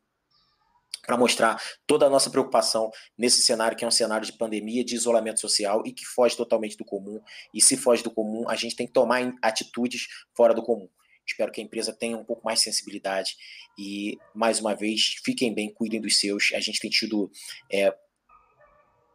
para 1.06 1.18
mostrar 1.18 1.61
toda 1.86 2.06
a 2.06 2.10
nossa 2.10 2.30
preocupação 2.30 2.90
nesse 3.18 3.41
cenário 3.41 3.78
que 3.78 3.84
é 3.84 3.88
um 3.88 3.91
cenário 3.91 4.26
de 4.26 4.34
pandemia, 4.34 4.86
de 4.86 4.95
isolamento 4.95 5.40
social 5.40 5.84
e 5.86 5.91
que 5.91 6.06
foge 6.06 6.36
totalmente 6.36 6.78
do 6.78 6.86
comum. 6.86 7.22
E 7.53 7.61
se 7.61 7.76
foge 7.76 8.02
do 8.02 8.11
comum, 8.11 8.48
a 8.49 8.56
gente 8.56 8.76
tem 8.76 8.88
que 8.88 8.94
tomar 8.94 9.34
atitudes 9.41 10.07
fora 10.34 10.53
do 10.53 10.64
comum. 10.64 10.90
Espero 11.26 11.52
que 11.52 11.61
a 11.61 11.64
empresa 11.64 11.94
tenha 11.94 12.18
um 12.18 12.24
pouco 12.24 12.44
mais 12.44 12.60
de 12.60 12.65
sensibilidade 12.65 13.36
e, 13.78 14.18
mais 14.36 14.60
uma 14.60 14.76
vez, 14.76 15.15
fiquem 15.24 15.53
bem, 15.53 15.74
cuidem 15.74 16.02
dos 16.02 16.18
seus. 16.20 16.52
A 16.53 16.60
gente 16.60 16.80
tem 16.80 16.90
tido 16.90 17.32
é, 17.72 17.94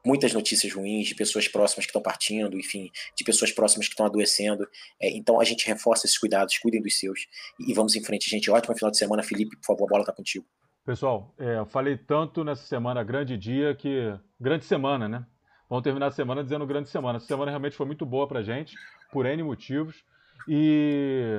muitas 0.05 0.33
notícias 0.33 0.73
ruins 0.73 1.07
de 1.07 1.15
pessoas 1.15 1.49
próximas 1.49 1.85
que 1.85 1.91
estão 1.91 2.03
partindo, 2.03 2.59
enfim, 2.59 2.91
de 3.17 3.25
pessoas 3.25 3.53
próximas 3.53 3.87
que 3.87 3.93
estão 3.93 4.07
adoecendo. 4.07 4.67
É, 5.01 5.11
então 5.17 5.41
a 5.41 5.45
gente 5.45 5.67
reforça 5.67 6.07
esses 6.07 6.19
cuidados, 6.19 6.59
cuidem 6.59 6.81
dos 6.81 6.99
seus 6.99 7.27
e 7.61 7.75
vamos 7.75 7.95
em 7.95 8.03
frente, 8.03 8.29
gente. 8.29 8.51
Ótimo 8.51 8.75
final 8.75 8.91
de 8.91 8.99
semana, 8.99 9.23
Felipe. 9.23 9.57
Por 9.57 9.67
favor, 9.67 9.85
a 9.85 9.89
bola 9.89 10.03
está 10.03 10.13
contigo. 10.13 10.47
Pessoal, 10.85 11.35
é, 11.39 11.59
eu 11.59 11.67
falei 11.67 11.97
tanto 11.99 12.43
nessa 12.43 12.65
semana, 12.67 13.03
grande 13.05 13.37
dia, 13.37 13.75
que. 13.75 14.19
Grande 14.41 14.65
semana, 14.65 15.09
né? 15.09 15.27
Vamos 15.69 15.83
terminar 15.83 16.07
a 16.07 16.11
semana 16.11 16.43
dizendo 16.43 16.67
grande 16.67 16.89
semana. 16.89 17.19
Essa 17.19 17.27
semana 17.27 17.51
realmente 17.51 17.77
foi 17.77 17.85
muito 17.85 18.07
boa 18.07 18.27
pra 18.27 18.43
gente, 18.43 18.75
por 19.13 19.27
N 19.27 19.43
motivos. 19.43 20.03
E 20.49 21.39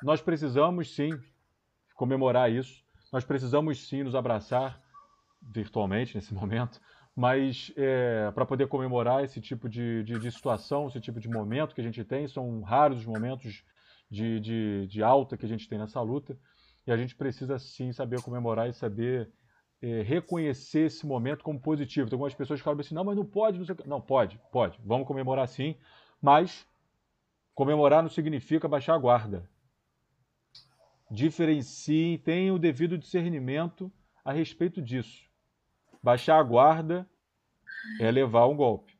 nós 0.00 0.20
precisamos 0.20 0.94
sim 0.94 1.10
comemorar 1.96 2.52
isso. 2.52 2.84
Nós 3.12 3.24
precisamos 3.24 3.88
sim 3.88 4.04
nos 4.04 4.14
abraçar 4.14 4.80
virtualmente 5.42 6.14
nesse 6.14 6.32
momento, 6.32 6.80
mas 7.14 7.72
é, 7.76 8.30
para 8.32 8.44
poder 8.44 8.66
comemorar 8.66 9.22
esse 9.22 9.40
tipo 9.40 9.68
de, 9.68 10.02
de, 10.02 10.18
de, 10.18 10.30
situação, 10.32 10.88
esse 10.88 11.00
tipo 11.00 11.20
de 11.20 11.28
momento 11.28 11.74
que 11.74 11.80
a 11.80 11.84
gente 11.84 12.02
tem, 12.04 12.26
são 12.26 12.60
raros 12.62 12.98
os 12.98 13.06
momentos 13.06 13.64
de, 14.10 14.40
de, 14.40 14.86
de 14.88 15.02
alta 15.02 15.36
que 15.36 15.46
a 15.46 15.48
gente 15.48 15.68
tem 15.68 15.78
nessa 15.78 16.00
luta. 16.00 16.36
E 16.86 16.92
a 16.92 16.96
gente 16.96 17.14
precisa 17.14 17.58
sim 17.58 17.92
saber 17.92 18.20
comemorar 18.20 18.68
e 18.68 18.72
saber 18.72 19.30
é, 19.80 20.02
reconhecer 20.02 20.86
esse 20.86 21.06
momento 21.06 21.44
como 21.44 21.60
positivo. 21.60 22.08
Tem 22.08 22.16
algumas 22.16 22.34
pessoas 22.34 22.60
que 22.60 22.64
falam 22.64 22.80
assim, 22.80 22.94
não, 22.94 23.04
mas 23.04 23.16
não 23.16 23.24
pode, 23.24 23.58
não. 23.58 23.76
Não, 23.86 24.00
pode, 24.00 24.40
pode. 24.50 24.78
Vamos 24.84 25.06
comemorar 25.06 25.46
sim, 25.46 25.76
mas 26.20 26.66
comemorar 27.54 28.02
não 28.02 28.10
significa 28.10 28.66
baixar 28.66 28.94
a 28.94 28.98
guarda. 28.98 29.48
Diferenciem, 31.10 32.18
tenham 32.18 32.56
o 32.56 32.58
devido 32.58 32.98
discernimento 32.98 33.92
a 34.24 34.32
respeito 34.32 34.82
disso. 34.82 35.22
Baixar 36.04 36.38
a 36.38 36.42
guarda 36.42 37.08
é 37.98 38.10
levar 38.10 38.46
um 38.46 38.54
golpe. 38.54 38.92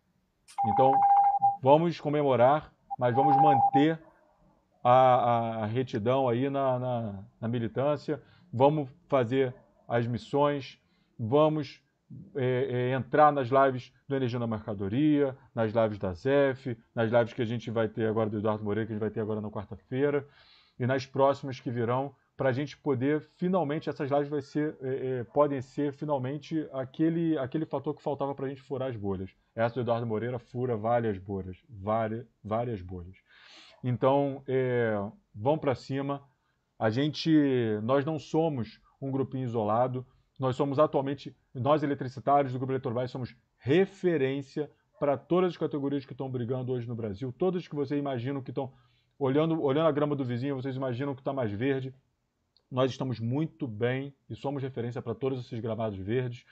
Então, 0.68 0.90
vamos 1.60 2.00
comemorar, 2.00 2.72
mas 2.98 3.14
vamos 3.14 3.36
manter 3.36 4.00
a, 4.82 5.64
a 5.64 5.66
retidão 5.66 6.26
aí 6.26 6.48
na, 6.48 6.78
na, 6.78 7.24
na, 7.42 7.46
militância, 7.46 8.22
vamos 8.50 8.88
fazer 9.06 9.54
as 9.86 10.06
missões, 10.06 10.80
vamos 11.18 11.82
é, 12.36 12.68
é, 12.70 12.94
entrar 12.94 13.30
nas 13.30 13.48
lives 13.48 13.92
do 14.08 14.16
Energia 14.16 14.38
na 14.38 14.46
Mercadoria, 14.46 15.36
nas 15.54 15.74
lives 15.74 15.98
da 15.98 16.14
ZEF, 16.14 16.74
nas 16.94 17.10
lives 17.10 17.34
que 17.34 17.42
a 17.42 17.46
gente 17.46 17.70
vai 17.70 17.86
ter 17.86 18.08
agora 18.08 18.30
do 18.30 18.38
Eduardo 18.38 18.64
Moreira, 18.64 18.86
que 18.86 18.92
a 18.92 18.94
gente 18.94 19.02
vai 19.02 19.10
ter 19.10 19.20
agora 19.20 19.42
na 19.42 19.50
quarta-feira, 19.50 20.26
e 20.78 20.86
nas 20.86 21.04
próximas 21.04 21.60
que 21.60 21.70
virão, 21.70 22.14
para 22.36 22.48
a 22.48 22.52
gente 22.52 22.76
poder 22.76 23.20
finalmente, 23.36 23.88
essas 23.88 24.10
lives 24.10 24.28
vai 24.28 24.42
ser, 24.42 24.76
é, 24.82 25.20
é, 25.20 25.24
podem 25.24 25.60
ser 25.60 25.92
finalmente 25.92 26.68
aquele, 26.72 27.38
aquele 27.38 27.64
fator 27.64 27.94
que 27.94 28.02
faltava 28.02 28.34
para 28.34 28.46
a 28.46 28.48
gente 28.48 28.62
furar 28.62 28.88
as 28.88 28.96
bolhas. 28.96 29.30
Essa 29.54 29.76
do 29.76 29.80
Eduardo 29.82 30.06
Moreira 30.06 30.38
fura 30.38 30.76
várias 30.76 31.16
bolhas, 31.18 31.56
várias, 31.68 32.26
várias 32.42 32.82
bolhas. 32.82 33.16
Então, 33.82 34.42
é, 34.48 34.94
vão 35.34 35.56
para 35.56 35.74
cima. 35.74 36.22
A 36.78 36.90
gente, 36.90 37.30
nós 37.82 38.04
não 38.04 38.18
somos 38.18 38.80
um 39.00 39.10
grupinho 39.10 39.44
isolado. 39.44 40.04
Nós 40.38 40.56
somos 40.56 40.78
atualmente, 40.80 41.36
nós 41.54 41.82
eletricitários 41.82 42.52
do 42.52 42.58
Grupo 42.58 42.72
Eletrobras 42.72 43.10
somos 43.10 43.36
referência 43.58 44.68
para 44.98 45.16
todas 45.16 45.50
as 45.50 45.56
categorias 45.56 46.04
que 46.04 46.12
estão 46.12 46.28
brigando 46.28 46.72
hoje 46.72 46.88
no 46.88 46.96
Brasil. 46.96 47.32
Todas 47.32 47.68
que 47.68 47.74
vocês 47.74 47.98
imaginam 47.98 48.42
que 48.42 48.50
estão 48.50 48.72
olhando, 49.18 49.62
olhando 49.62 49.86
a 49.86 49.92
grama 49.92 50.16
do 50.16 50.24
vizinho, 50.24 50.56
vocês 50.56 50.76
imaginam 50.76 51.14
que 51.14 51.20
está 51.20 51.32
mais 51.32 51.52
verde. 51.52 51.94
Nós 52.70 52.90
estamos 52.90 53.20
muito 53.20 53.66
bem 53.68 54.14
e 54.28 54.34
somos 54.34 54.62
referência 54.62 55.00
para 55.00 55.14
todos 55.14 55.40
esses 55.40 55.60
gramados 55.60 55.98
verdes. 55.98 56.44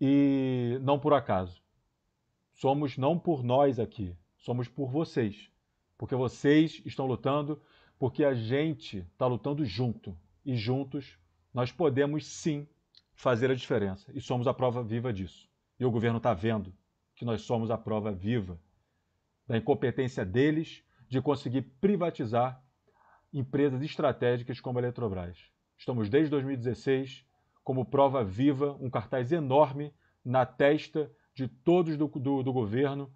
E 0.00 0.78
não 0.82 0.98
por 0.98 1.12
acaso. 1.12 1.62
Somos 2.54 2.96
não 2.96 3.18
por 3.18 3.42
nós 3.42 3.78
aqui, 3.78 4.16
somos 4.36 4.68
por 4.68 4.90
vocês 4.90 5.50
porque 6.00 6.14
vocês 6.14 6.80
estão 6.86 7.04
lutando, 7.04 7.60
porque 7.98 8.24
a 8.24 8.32
gente 8.32 9.06
está 9.12 9.26
lutando 9.26 9.66
junto. 9.66 10.16
E 10.46 10.56
juntos 10.56 11.18
nós 11.52 11.70
podemos 11.70 12.26
sim 12.26 12.66
fazer 13.12 13.50
a 13.50 13.54
diferença. 13.54 14.10
E 14.14 14.18
somos 14.18 14.46
a 14.46 14.54
prova 14.54 14.82
viva 14.82 15.12
disso. 15.12 15.46
E 15.78 15.84
o 15.84 15.90
governo 15.90 16.16
está 16.16 16.32
vendo 16.32 16.72
que 17.14 17.22
nós 17.22 17.42
somos 17.42 17.70
a 17.70 17.76
prova 17.76 18.10
viva 18.10 18.58
da 19.46 19.58
incompetência 19.58 20.24
deles 20.24 20.82
de 21.06 21.20
conseguir 21.20 21.60
privatizar 21.82 22.64
empresas 23.32 23.82
estratégicas 23.82 24.60
como 24.60 24.78
a 24.78 24.82
Eletrobras. 24.82 25.50
Estamos 25.78 26.08
desde 26.08 26.30
2016 26.30 27.24
como 27.62 27.84
prova 27.84 28.24
viva, 28.24 28.76
um 28.80 28.90
cartaz 28.90 29.32
enorme 29.32 29.94
na 30.24 30.44
testa 30.44 31.10
de 31.34 31.48
todos 31.48 31.96
do, 31.96 32.08
do, 32.08 32.42
do 32.42 32.52
governo, 32.52 33.12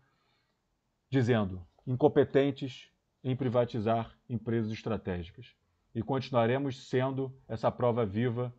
dizendo 1.11 1.67
incompetentes 1.87 2.91
em 3.23 3.35
privatizar 3.35 4.17
empresas 4.29 4.71
estratégicas. 4.71 5.55
E 5.95 6.03
continuaremos 6.03 6.89
sendo 6.89 7.37
essa 7.49 7.71
prova 7.71 8.05
viva 8.05 8.55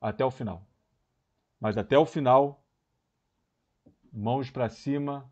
até 0.00 0.24
o 0.24 0.30
final. 0.30 0.66
Mas 1.60 1.76
até 1.76 1.98
o 1.98 2.06
final, 2.06 2.64
mãos 4.12 4.50
para 4.50 4.68
cima, 4.68 5.30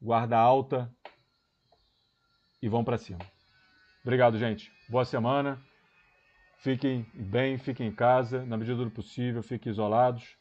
guarda 0.00 0.38
alta 0.38 0.92
e 2.60 2.68
vão 2.68 2.82
para 2.82 2.98
cima. 2.98 3.20
Obrigado, 4.02 4.38
gente. 4.38 4.72
Boa 4.88 5.04
semana. 5.04 5.60
Fiquem 6.58 7.06
bem, 7.14 7.56
fiquem 7.56 7.88
em 7.88 7.94
casa, 7.94 8.44
na 8.44 8.56
medida 8.56 8.84
do 8.84 8.90
possível, 8.90 9.42
fiquem 9.42 9.70
isolados 9.70 10.36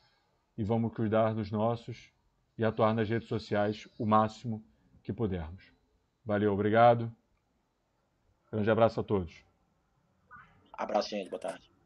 e 0.57 0.63
vamos 0.63 0.93
cuidar 0.93 1.33
dos 1.33 1.51
nossos 1.51 2.11
e 2.57 2.65
atuar 2.65 2.93
nas 2.93 3.07
redes 3.07 3.27
sociais 3.27 3.87
o 3.99 4.05
máximo 4.05 4.63
que 5.03 5.13
pudermos. 5.13 5.71
Valeu, 6.25 6.51
obrigado. 6.51 7.13
Grande 8.51 8.69
abraço 8.71 8.99
a 8.99 9.03
todos. 9.03 9.45
Abraço, 10.73 11.09
gente. 11.09 11.29
Boa 11.29 11.39
tarde. 11.39 11.76